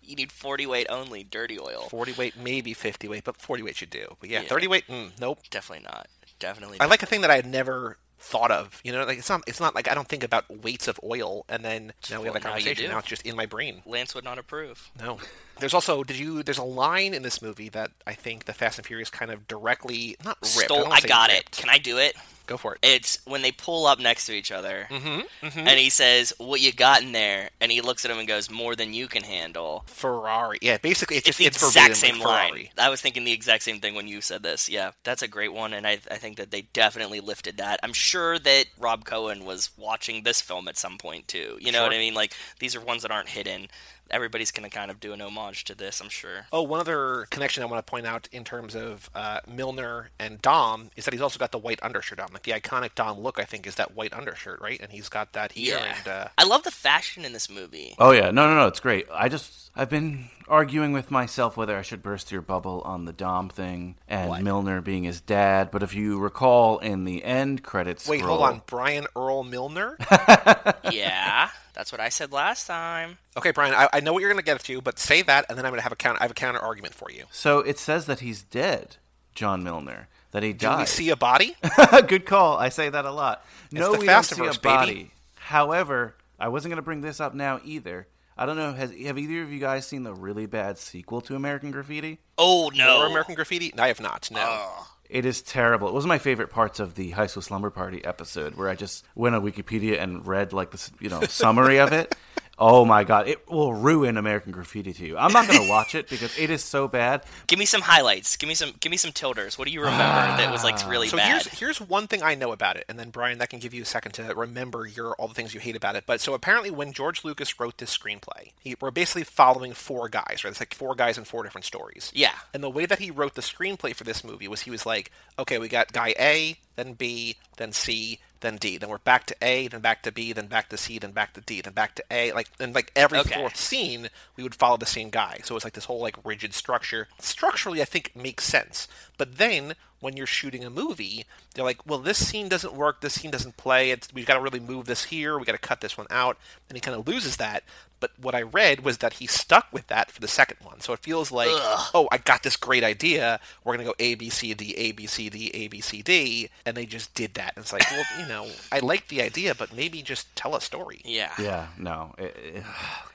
you 0.09 0.15
need 0.15 0.31
40 0.31 0.65
weight 0.65 0.87
only, 0.89 1.23
dirty 1.23 1.59
oil. 1.59 1.87
40 1.89 2.13
weight, 2.13 2.33
maybe 2.37 2.73
50 2.73 3.07
weight, 3.07 3.23
but 3.23 3.37
40 3.37 3.63
weight 3.63 3.75
should 3.77 3.89
do. 3.89 4.15
But 4.19 4.29
yeah, 4.29 4.41
Yeah. 4.41 4.47
30 4.47 4.67
weight, 4.67 4.87
mm, 4.87 5.11
nope. 5.19 5.39
Definitely 5.49 5.85
not. 5.85 6.07
Definitely. 6.39 6.77
Not. 6.79 6.85
I 6.85 6.87
like 6.89 7.03
a 7.03 7.05
thing 7.05 7.21
that 7.21 7.29
I 7.31 7.35
had 7.35 7.45
never 7.45 7.97
thought 8.21 8.51
of. 8.51 8.81
You 8.83 8.91
know, 8.91 9.05
like 9.05 9.17
it's 9.17 9.29
not 9.29 9.43
it's 9.47 9.59
not 9.59 9.75
like 9.75 9.87
I 9.89 9.93
don't 9.93 10.07
think 10.07 10.23
about 10.23 10.43
weights 10.63 10.87
of 10.89 10.99
oil 11.03 11.45
and 11.47 11.63
then 11.63 11.93
now 12.11 12.19
we 12.19 12.25
have 12.25 12.33
that 12.33 12.39
you 12.43 12.49
conversation. 12.49 12.89
Now 12.91 12.97
it's 12.99 13.07
just 13.07 13.25
in 13.25 13.35
my 13.35 13.45
brain. 13.45 13.81
Lance 13.85 14.13
would 14.13 14.23
not 14.25 14.37
approve. 14.37 14.91
No. 14.99 15.19
There's 15.59 15.73
also 15.73 16.03
did 16.03 16.17
you 16.17 16.43
there's 16.43 16.57
a 16.57 16.63
line 16.63 17.13
in 17.13 17.21
this 17.23 17.41
movie 17.41 17.69
that 17.69 17.91
I 18.05 18.13
think 18.13 18.43
the 18.45 18.53
Fast 18.53 18.77
and 18.77 18.85
Furious 18.85 19.09
kind 19.09 19.31
of 19.31 19.47
directly 19.47 20.17
not 20.23 20.37
ripped. 20.41 20.69
Stole. 20.71 20.91
I 20.91 20.99
say 20.99 21.07
got 21.07 21.29
it. 21.29 21.51
Can 21.51 21.69
I 21.69 21.77
do 21.77 21.97
it? 21.97 22.15
Go 22.49 22.57
for 22.57 22.73
it. 22.73 22.79
It's 22.81 23.19
when 23.25 23.43
they 23.43 23.51
pull 23.51 23.85
up 23.85 23.99
next 23.99 24.25
to 24.25 24.33
each 24.33 24.51
other, 24.51 24.87
Mm-hmm, 24.89 25.59
and 25.59 25.79
he 25.79 25.91
says, 25.91 26.33
"What 26.39 26.61
you 26.61 26.73
got 26.73 27.03
in 27.03 27.11
there?" 27.11 27.51
And 27.61 27.71
he 27.71 27.81
looks 27.81 28.03
at 28.05 28.11
him 28.11 28.17
and 28.17 28.27
goes, 28.27 28.49
"More 28.49 28.75
than 28.75 28.91
you 28.93 29.07
can 29.07 29.21
handle." 29.23 29.83
Ferrari. 29.85 30.57
Yeah, 30.61 30.79
basically 30.79 31.17
it's 31.17 31.27
It's 31.29 31.37
the 31.37 31.45
it's 31.45 31.61
exact 31.63 31.95
same 31.97 32.19
line. 32.19 32.49
Ferrari. 32.49 32.71
I 32.75 32.89
was 32.89 33.01
thinking 33.01 33.23
the 33.23 33.31
exact 33.33 33.61
same 33.63 33.79
thing 33.79 33.93
when 33.93 34.07
you 34.07 34.19
said 34.21 34.41
this. 34.41 34.67
Yeah, 34.67 34.91
that's 35.03 35.21
a 35.21 35.27
great 35.27 35.53
one, 35.53 35.73
and 35.73 35.85
I, 35.85 35.99
I 36.09 36.15
think 36.17 36.37
that 36.37 36.49
they 36.49 36.61
definitely 36.73 37.19
lifted 37.19 37.57
that. 37.57 37.79
I'm 37.83 37.93
sure 37.93 38.39
that 38.39 38.65
Rob 38.79 39.05
Cohen 39.05 39.45
was 39.45 39.69
watching 39.77 40.23
this 40.23 40.41
film 40.41 40.67
at 40.67 40.75
some 40.77 40.97
point 40.97 41.27
too. 41.27 41.57
You 41.61 41.71
know 41.71 41.79
Sure. 41.79 41.87
what 41.87 41.93
I 41.95 41.99
mean? 41.99 42.15
Like 42.15 42.33
these 42.59 42.75
are 42.75 42.81
ones 42.81 43.03
that 43.03 43.11
aren't 43.11 43.29
hidden. 43.29 43.67
Everybody's 44.11 44.51
gonna 44.51 44.69
kind 44.69 44.91
of 44.91 44.99
do 44.99 45.13
an 45.13 45.21
homage 45.21 45.63
to 45.65 45.75
this. 45.75 46.01
I'm 46.01 46.09
sure. 46.09 46.45
Oh, 46.51 46.63
one 46.63 46.79
other 46.79 47.27
connection 47.29 47.63
I 47.63 47.65
want 47.67 47.85
to 47.85 47.89
point 47.89 48.05
out 48.05 48.27
in 48.31 48.43
terms 48.43 48.75
of 48.75 49.09
uh, 49.15 49.39
Milner 49.47 50.09
and 50.19 50.41
Dom 50.41 50.89
is 50.95 51.05
that 51.05 51.13
he's 51.13 51.21
also 51.21 51.39
got 51.39 51.51
the 51.51 51.57
white 51.57 51.79
undershirt 51.83 52.19
on. 52.19 52.29
Like 52.33 52.43
the 52.43 52.51
iconic 52.51 52.95
Dom 52.95 53.19
look, 53.19 53.39
I 53.39 53.43
think, 53.45 53.67
is 53.67 53.75
that 53.75 53.95
white 53.95 54.13
undershirt, 54.13 54.61
right? 54.61 54.79
And 54.81 54.91
he's 54.91 55.09
got 55.09 55.33
that 55.33 55.51
here. 55.53 55.77
Yeah, 55.77 55.95
And 55.97 56.07
uh, 56.07 56.27
I 56.37 56.43
love 56.45 56.63
the 56.63 56.71
fashion 56.71 57.25
in 57.25 57.33
this 57.33 57.49
movie. 57.49 57.95
Oh 57.99 58.11
yeah, 58.11 58.31
no, 58.31 58.47
no, 58.47 58.55
no, 58.55 58.67
it's 58.67 58.79
great. 58.79 59.07
I 59.13 59.29
just 59.29 59.71
I've 59.75 59.89
been 59.89 60.29
arguing 60.49 60.91
with 60.91 61.11
myself 61.11 61.55
whether 61.55 61.77
I 61.77 61.81
should 61.81 62.01
burst 62.01 62.31
your 62.31 62.41
bubble 62.41 62.81
on 62.85 63.05
the 63.05 63.13
Dom 63.13 63.49
thing 63.49 63.95
and 64.07 64.29
What? 64.29 64.41
Milner 64.41 64.81
being 64.81 65.03
his 65.03 65.21
dad. 65.21 65.71
But 65.71 65.83
if 65.83 65.93
you 65.93 66.19
recall 66.19 66.79
in 66.79 67.05
the 67.05 67.23
end 67.23 67.63
credits, 67.63 68.07
wait, 68.07 68.21
hold 68.21 68.41
on, 68.41 68.61
Brian 68.65 69.07
Earl 69.15 69.43
Milner. 69.43 69.97
yeah, 70.91 71.49
that's 71.73 71.91
what 71.91 72.01
I 72.01 72.09
said 72.09 72.31
last 72.31 72.67
time. 72.67 73.17
okay, 73.37 73.51
Brian, 73.51 73.73
I, 73.73 73.87
I 73.93 73.99
know 73.99 74.13
what 74.13 74.19
you're 74.19 74.31
going 74.31 74.41
to 74.41 74.45
get 74.45 74.59
to, 74.63 74.81
but 74.81 74.99
say 74.99 75.21
that, 75.21 75.45
and 75.49 75.57
then 75.57 75.65
I'm 75.65 75.71
going 75.71 75.79
to 75.79 75.83
have 75.83 75.91
a 75.91 75.95
counter. 75.97 76.19
I 76.19 76.23
have 76.25 76.31
a 76.31 76.35
counter 76.35 76.59
argument 76.59 76.93
for 76.93 77.09
you. 77.11 77.25
So 77.31 77.59
it 77.59 77.79
says 77.79 78.05
that 78.07 78.19
he's 78.19 78.43
dead, 78.43 78.97
John 79.35 79.63
Milner. 79.63 80.07
That 80.31 80.43
he 80.43 80.53
Do 80.53 80.77
we 80.77 80.85
see 80.85 81.09
a 81.09 81.15
body? 81.15 81.55
Good 82.07 82.27
call. 82.27 82.57
I 82.57 82.69
say 82.69 82.89
that 82.89 83.05
a 83.05 83.11
lot. 83.11 83.43
No, 83.71 83.93
the 83.93 83.99
we 83.99 84.05
don't 84.05 84.23
see 84.23 84.35
Fastiverse, 84.35 84.57
a 84.57 84.59
baby. 84.59 84.75
body. 84.75 85.11
However, 85.37 86.13
I 86.39 86.49
wasn't 86.49 86.71
going 86.71 86.77
to 86.77 86.83
bring 86.83 87.01
this 87.01 87.19
up 87.19 87.33
now 87.33 87.59
either. 87.65 88.07
I 88.39 88.45
don't 88.45 88.55
know. 88.55 88.71
Has 88.71 88.95
have 88.95 89.17
either 89.17 89.43
of 89.43 89.51
you 89.51 89.59
guys 89.59 89.85
seen 89.85 90.03
the 90.03 90.13
really 90.13 90.45
bad 90.45 90.77
sequel 90.77 91.19
to 91.21 91.35
American 91.35 91.71
Graffiti? 91.71 92.19
Oh 92.37 92.71
no, 92.73 93.01
Or 93.01 93.07
American 93.07 93.35
Graffiti? 93.35 93.77
I 93.77 93.89
have 93.89 93.99
not. 93.99 94.31
No. 94.31 94.71
It 95.09 95.25
is 95.25 95.41
terrible. 95.41 95.89
It 95.89 95.93
was 95.93 96.05
my 96.05 96.19
favorite 96.19 96.49
parts 96.49 96.79
of 96.79 96.95
the 96.95 97.09
High 97.09 97.27
School 97.27 97.41
Slumber 97.41 97.69
Party 97.69 98.05
episode, 98.05 98.55
where 98.55 98.69
I 98.69 98.75
just 98.75 99.05
went 99.13 99.35
on 99.35 99.43
Wikipedia 99.43 99.99
and 99.99 100.25
read 100.25 100.53
like 100.53 100.71
this, 100.71 100.89
you 101.01 101.09
know, 101.09 101.19
summary 101.23 101.79
of 101.79 101.91
it. 101.91 102.15
Oh 102.61 102.83
my 102.83 103.05
god, 103.05 103.29
it 103.29 103.49
will 103.49 103.73
ruin 103.73 104.17
American 104.17 104.51
Graffiti 104.51 104.91
to 104.91 105.05
you. 105.07 105.17
I'm 105.17 105.31
not 105.31 105.47
going 105.47 105.61
to 105.61 105.69
watch 105.69 105.95
it 105.95 106.09
because 106.09 106.37
it 106.37 106.49
is 106.49 106.61
so 106.61 106.89
bad. 106.89 107.23
Give 107.47 107.57
me 107.57 107.63
some 107.65 107.79
highlights. 107.81 108.35
Give 108.35 108.49
me 108.49 108.53
some. 108.55 108.73
Give 108.81 108.89
me 108.91 108.97
some 108.97 109.13
tilters. 109.13 109.57
What 109.57 109.65
do 109.67 109.73
you 109.73 109.79
remember 109.79 110.03
that 110.03 110.51
was 110.51 110.63
like 110.65 110.75
really 110.89 111.07
So 111.07 111.15
bad? 111.17 111.29
here's 111.29 111.47
here's 111.59 111.81
one 111.81 112.07
thing 112.07 112.21
I 112.21 112.35
know 112.35 112.51
about 112.51 112.75
it, 112.75 112.83
and 112.89 112.99
then 112.99 113.11
Brian, 113.11 113.37
that 113.39 113.49
can 113.49 113.59
give 113.59 113.73
you 113.73 113.83
a 113.83 113.85
second 113.85 114.11
to 114.15 114.35
remember 114.35 114.85
your 114.85 115.13
all 115.13 115.29
the 115.29 115.33
things 115.33 115.53
you 115.53 115.61
hate 115.61 115.77
about 115.77 115.95
it. 115.95 116.03
But 116.05 116.19
so 116.19 116.33
apparently, 116.33 116.69
when 116.69 116.91
George 116.91 117.23
Lucas 117.23 117.59
wrote 117.61 117.77
this 117.77 117.97
screenplay, 117.97 118.51
he, 118.59 118.75
we're 118.81 118.91
basically 118.91 119.23
following 119.23 119.71
four 119.73 120.09
guys, 120.09 120.41
right? 120.43 120.51
It's 120.51 120.59
like 120.59 120.73
four 120.75 120.95
guys 120.95 121.17
in 121.17 121.23
four 121.23 121.43
different 121.43 121.63
stories. 121.65 122.11
Yeah. 122.13 122.33
And 122.53 122.61
the 122.61 122.69
way 122.69 122.85
that 122.85 122.99
he 122.99 123.09
wrote 123.09 123.35
the 123.35 123.41
screenplay 123.41 123.95
for 123.95 124.03
this 124.03 124.23
movie 124.23 124.49
was 124.49 124.61
he 124.63 124.71
was 124.71 124.85
like, 124.85 125.11
okay, 125.37 125.59
we 125.59 125.69
got 125.69 125.93
guy 125.93 126.13
A, 126.19 126.57
then 126.75 126.93
B, 126.93 127.37
then 127.57 127.71
C, 127.71 128.19
then 128.41 128.57
D. 128.57 128.77
Then 128.77 128.89
we're 128.89 128.97
back 128.99 129.25
to 129.27 129.35
A, 129.41 129.67
then 129.67 129.81
back 129.81 130.03
to 130.03 130.11
B, 130.11 130.33
then 130.33 130.47
back 130.47 130.69
to 130.69 130.77
C, 130.77 130.99
then 130.99 131.11
back 131.11 131.33
to 131.33 131.41
D, 131.41 131.61
then 131.61 131.73
back 131.73 131.95
to 131.95 132.03
A. 132.11 132.31
Like 132.31 132.49
and 132.59 132.73
like 132.73 132.91
every 132.95 133.19
Okay. 133.19 133.35
fourth 133.35 133.55
scene, 133.55 134.09
we 134.35 134.43
would 134.43 134.55
follow 134.55 134.77
the 134.77 134.85
same 134.85 135.09
guy. 135.09 135.39
So 135.43 135.53
it 135.53 135.57
was 135.57 135.63
like 135.63 135.73
this 135.73 135.85
whole 135.85 136.01
like 136.01 136.15
rigid 136.23 136.53
structure. 136.53 137.07
Structurally, 137.19 137.81
I 137.81 137.85
think 137.85 138.15
makes 138.15 138.45
sense. 138.45 138.87
But 139.17 139.37
then 139.37 139.75
when 139.99 140.15
you're 140.15 140.25
shooting 140.25 140.63
a 140.63 140.69
movie, 140.69 141.25
they're 141.53 141.65
like, 141.65 141.85
well, 141.85 141.99
this 141.99 142.25
scene 142.25 142.47
doesn't 142.49 142.73
work, 142.73 143.01
this 143.01 143.13
scene 143.19 143.31
doesn't 143.31 143.57
play, 143.57 143.91
it's, 143.91 144.13
we've 144.13 144.25
got 144.25 144.35
to 144.35 144.41
really 144.41 144.59
move 144.59 144.85
this 144.85 145.05
here, 145.05 145.37
we 145.37 145.45
got 145.45 145.51
to 145.53 145.57
cut 145.57 145.81
this 145.81 145.97
one 145.97 146.07
out, 146.09 146.37
and 146.69 146.77
he 146.77 146.79
kind 146.81 146.97
of 146.97 147.07
loses 147.07 147.37
that. 147.37 147.63
But 148.01 148.11
what 148.17 148.33
I 148.33 148.43
read 148.43 148.85
was 148.85 148.99
that 148.99 149.13
he 149.15 149.27
stuck 149.27 149.67
with 149.73 149.87
that 149.87 150.09
for 150.09 150.21
the 150.21 150.27
second 150.29 150.55
one. 150.63 150.79
So 150.79 150.93
it 150.93 150.99
feels 150.99 151.33
like, 151.33 151.49
oh, 151.51 152.07
I 152.13 152.17
got 152.17 152.43
this 152.43 152.55
great 152.55 152.81
idea. 152.81 153.41
We're 153.65 153.73
going 153.75 153.85
to 153.85 153.91
go 153.91 153.95
A, 153.99 154.15
B, 154.15 154.29
C, 154.29 154.53
D, 154.53 154.73
A, 154.77 154.93
B, 154.93 155.05
C, 155.05 155.27
D, 155.29 155.51
A, 155.53 155.67
B, 155.67 155.81
C, 155.81 156.01
D. 156.01 156.49
And 156.65 156.77
they 156.77 156.85
just 156.85 157.13
did 157.13 157.33
that. 157.33 157.51
And 157.57 157.63
it's 157.63 157.73
like, 157.73 157.83
well, 157.91 158.05
you 158.17 158.25
know, 158.25 158.47
I 158.71 158.79
like 158.79 159.09
the 159.09 159.21
idea, 159.21 159.53
but 159.53 159.75
maybe 159.75 160.01
just 160.01 160.33
tell 160.37 160.55
a 160.55 160.61
story. 160.61 161.01
Yeah. 161.03 161.33
Yeah, 161.37 161.67
no. 161.77 162.15
it- 162.17 162.37
it- 162.41 162.63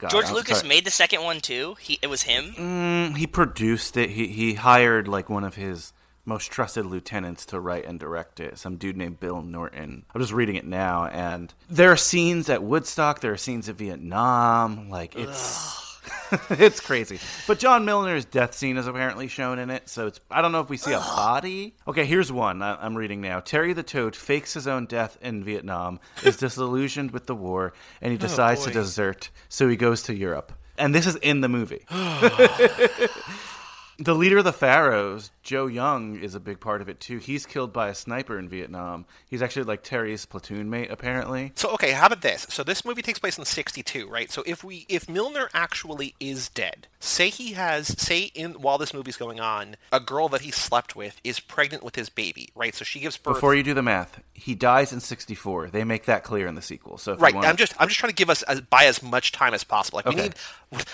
God, 0.00 0.10
George 0.10 0.26
I'm 0.26 0.34
Lucas 0.34 0.58
sorry. 0.58 0.68
made 0.68 0.84
the 0.84 0.90
second 0.90 1.22
one 1.22 1.40
too. 1.40 1.76
He 1.80 1.98
it 2.02 2.08
was 2.08 2.24
him. 2.24 2.52
Mm, 2.52 3.16
he 3.16 3.26
produced 3.26 3.96
it. 3.96 4.10
He 4.10 4.26
he 4.28 4.52
hired 4.54 5.08
like 5.08 5.30
one 5.30 5.44
of 5.44 5.54
his 5.54 5.94
most 6.24 6.50
trusted 6.50 6.86
lieutenants 6.86 7.46
to 7.46 7.60
write 7.60 7.84
and 7.84 7.98
direct 7.98 8.40
it. 8.40 8.58
Some 8.58 8.76
dude 8.76 8.96
named 8.96 9.20
Bill 9.20 9.42
Norton. 9.42 10.04
I'm 10.14 10.20
just 10.20 10.32
reading 10.32 10.56
it 10.56 10.66
now, 10.66 11.06
and 11.06 11.52
there 11.68 11.92
are 11.92 11.96
scenes 11.96 12.48
at 12.48 12.62
Woodstock. 12.62 13.20
There 13.20 13.32
are 13.32 13.36
scenes 13.36 13.68
at 13.68 13.76
Vietnam. 13.76 14.88
Like 14.90 15.16
it's. 15.16 15.82
it's 16.50 16.80
crazy, 16.80 17.18
but 17.46 17.58
John 17.58 17.86
Milner's 17.86 18.26
death 18.26 18.54
scene 18.54 18.76
is 18.76 18.86
apparently 18.86 19.26
shown 19.26 19.58
in 19.58 19.70
it. 19.70 19.88
So 19.88 20.06
it's 20.06 20.20
I 20.30 20.42
don't 20.42 20.52
know 20.52 20.60
if 20.60 20.68
we 20.68 20.76
see 20.76 20.92
a 20.92 20.98
body. 20.98 21.74
Okay, 21.88 22.04
here's 22.04 22.30
one 22.30 22.60
I- 22.60 22.76
I'm 22.76 22.96
reading 22.96 23.22
now. 23.22 23.40
Terry 23.40 23.72
the 23.72 23.82
Toad 23.82 24.14
fakes 24.14 24.52
his 24.52 24.66
own 24.66 24.84
death 24.84 25.16
in 25.22 25.44
Vietnam, 25.44 26.00
is 26.22 26.36
disillusioned 26.36 27.10
with 27.12 27.26
the 27.26 27.34
war, 27.34 27.72
and 28.02 28.12
he 28.12 28.18
decides 28.18 28.64
to 28.64 28.70
desert. 28.70 29.30
So 29.48 29.66
he 29.68 29.76
goes 29.76 30.02
to 30.04 30.14
Europe, 30.14 30.52
and 30.76 30.94
this 30.94 31.06
is 31.06 31.16
in 31.16 31.40
the 31.40 31.48
movie. 31.48 31.86
The 33.98 34.14
leader 34.14 34.38
of 34.38 34.44
the 34.44 34.52
Pharaohs, 34.52 35.30
Joe 35.44 35.66
Young, 35.66 36.18
is 36.18 36.34
a 36.34 36.40
big 36.40 36.58
part 36.58 36.80
of 36.82 36.88
it 36.88 36.98
too. 36.98 37.18
He's 37.18 37.46
killed 37.46 37.72
by 37.72 37.88
a 37.88 37.94
sniper 37.94 38.38
in 38.38 38.48
Vietnam. 38.48 39.04
He's 39.28 39.40
actually 39.40 39.64
like 39.64 39.84
Terry's 39.84 40.26
platoon 40.26 40.68
mate, 40.68 40.90
apparently. 40.90 41.52
So 41.54 41.70
okay, 41.74 41.92
how 41.92 42.06
about 42.06 42.20
this? 42.22 42.44
So 42.50 42.64
this 42.64 42.84
movie 42.84 43.02
takes 43.02 43.20
place 43.20 43.38
in 43.38 43.44
'62, 43.44 44.08
right? 44.08 44.30
So 44.32 44.42
if 44.46 44.64
we 44.64 44.84
if 44.88 45.08
Milner 45.08 45.48
actually 45.54 46.14
is 46.18 46.48
dead, 46.48 46.88
say 46.98 47.28
he 47.28 47.52
has 47.52 47.86
say 48.00 48.32
in 48.34 48.54
while 48.54 48.78
this 48.78 48.92
movie's 48.92 49.16
going 49.16 49.38
on, 49.38 49.76
a 49.92 50.00
girl 50.00 50.28
that 50.30 50.40
he 50.40 50.50
slept 50.50 50.96
with 50.96 51.20
is 51.22 51.38
pregnant 51.38 51.84
with 51.84 51.94
his 51.94 52.08
baby, 52.08 52.48
right? 52.56 52.74
So 52.74 52.84
she 52.84 52.98
gives 52.98 53.16
birth. 53.16 53.34
Before 53.36 53.54
you 53.54 53.62
do 53.62 53.74
the 53.74 53.82
math, 53.82 54.20
he 54.32 54.56
dies 54.56 54.92
in 54.92 54.98
'64. 54.98 55.68
They 55.70 55.84
make 55.84 56.06
that 56.06 56.24
clear 56.24 56.48
in 56.48 56.56
the 56.56 56.62
sequel. 56.62 56.98
So 56.98 57.14
Right, 57.14 57.32
want- 57.32 57.46
I'm 57.46 57.56
just 57.56 57.74
I'm 57.78 57.86
just 57.86 58.00
trying 58.00 58.10
to 58.10 58.16
give 58.16 58.28
us 58.30 58.42
as, 58.42 58.60
buy 58.60 58.86
as 58.86 59.04
much 59.04 59.30
time 59.30 59.54
as 59.54 59.62
possible. 59.62 59.98
Like 59.98 60.06
we 60.06 60.14
Okay. 60.14 60.22
need, 60.22 60.34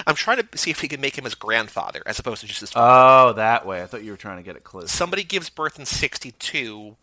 I'm 0.06 0.14
trying 0.16 0.42
to 0.46 0.58
see 0.58 0.70
if 0.70 0.82
we 0.82 0.88
can 0.88 1.00
make 1.00 1.16
him 1.16 1.24
his 1.24 1.34
grandfather 1.34 2.02
as 2.04 2.18
opposed 2.18 2.42
to 2.42 2.46
just 2.46 2.60
his 2.60 2.70
father. 2.72 2.89
Oh, 2.90 3.32
that 3.34 3.66
way. 3.66 3.82
I 3.82 3.86
thought 3.86 4.02
you 4.02 4.10
were 4.10 4.16
trying 4.16 4.38
to 4.38 4.42
get 4.42 4.56
it 4.56 4.64
close. 4.64 4.90
Somebody 4.90 5.22
gives 5.24 5.48
birth 5.50 5.78
in 5.78 5.86
'62. 5.86 6.96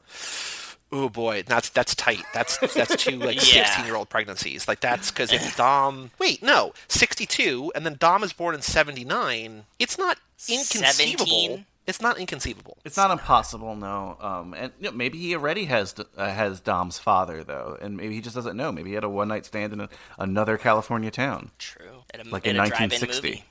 Oh 0.92 1.10
boy, 1.10 1.44
that's 1.46 1.70
that's 1.70 1.94
tight. 1.96 2.24
That's 2.34 2.58
that's 2.74 2.96
two 2.96 3.18
like 3.20 3.36
Yeah. 3.36 3.66
16 3.66 3.86
year 3.86 3.96
old 3.96 4.10
pregnancies. 4.10 4.68
Like 4.68 4.80
that's 4.80 5.12
because 5.12 5.34
if 5.34 5.58
Dom 5.58 6.12
wait 6.20 6.42
no 6.42 6.74
62 6.88 7.74
and 7.76 7.86
then 7.86 7.98
Dom 8.00 8.24
is 8.24 8.32
born 8.34 8.56
in 8.56 8.62
79. 8.62 9.66
It's 9.80 9.98
not 9.98 10.18
inconceivable. 10.48 11.26
17? 11.26 11.66
It's 11.88 12.02
not 12.02 12.20
inconceivable. 12.20 12.78
It's 12.84 12.98
not 12.98 13.12
impossible, 13.12 13.78
no. 13.78 14.18
Um, 14.20 14.54
and 14.54 14.74
you 14.78 14.90
know, 14.90 14.92
maybe 14.92 15.18
he 15.18 15.34
already 15.36 15.66
has 15.66 15.96
uh, 16.18 16.30
has 16.30 16.60
Dom's 16.60 17.00
father 17.00 17.46
though, 17.46 17.78
and 17.80 17.96
maybe 17.96 18.14
he 18.14 18.20
just 18.20 18.36
doesn't 18.36 18.58
know. 18.58 18.74
Maybe 18.74 18.90
he 18.90 18.96
had 18.96 19.06
a 19.06 19.10
one 19.10 19.30
night 19.30 19.46
stand 19.46 19.72
in 19.72 19.80
a, 19.80 19.90
another 20.20 20.58
California 20.58 21.10
town, 21.12 21.52
True. 21.58 22.04
A, 22.14 22.24
like 22.30 22.46
in 22.46 22.58
drive-in 22.58 22.90
1960. 22.90 23.44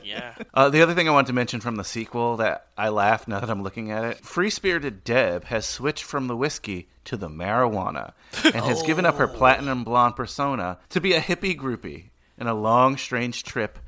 yeah. 0.04 0.34
Uh, 0.54 0.70
the 0.70 0.80
other 0.80 0.94
thing 0.94 1.06
I 1.06 1.12
wanted 1.12 1.26
to 1.26 1.32
mention 1.34 1.60
from 1.60 1.76
the 1.76 1.84
sequel 1.84 2.38
that 2.38 2.68
I 2.78 2.88
laughed 2.88 3.28
now 3.28 3.40
that 3.40 3.50
I'm 3.50 3.62
looking 3.62 3.90
at 3.90 4.04
it 4.04 4.24
Free 4.24 4.50
Spirited 4.50 5.04
Deb 5.04 5.44
has 5.44 5.66
switched 5.66 6.04
from 6.04 6.28
the 6.28 6.36
whiskey 6.36 6.88
to 7.04 7.18
the 7.18 7.28
marijuana 7.28 8.12
and 8.44 8.64
has 8.64 8.82
given 8.82 9.04
up 9.04 9.16
her 9.16 9.28
platinum 9.28 9.84
blonde 9.84 10.16
persona 10.16 10.78
to 10.88 11.00
be 11.00 11.12
a 11.12 11.20
hippie 11.20 11.58
groupie 11.58 12.04
in 12.38 12.46
a 12.46 12.54
long, 12.54 12.96
strange 12.96 13.42
trip 13.42 13.78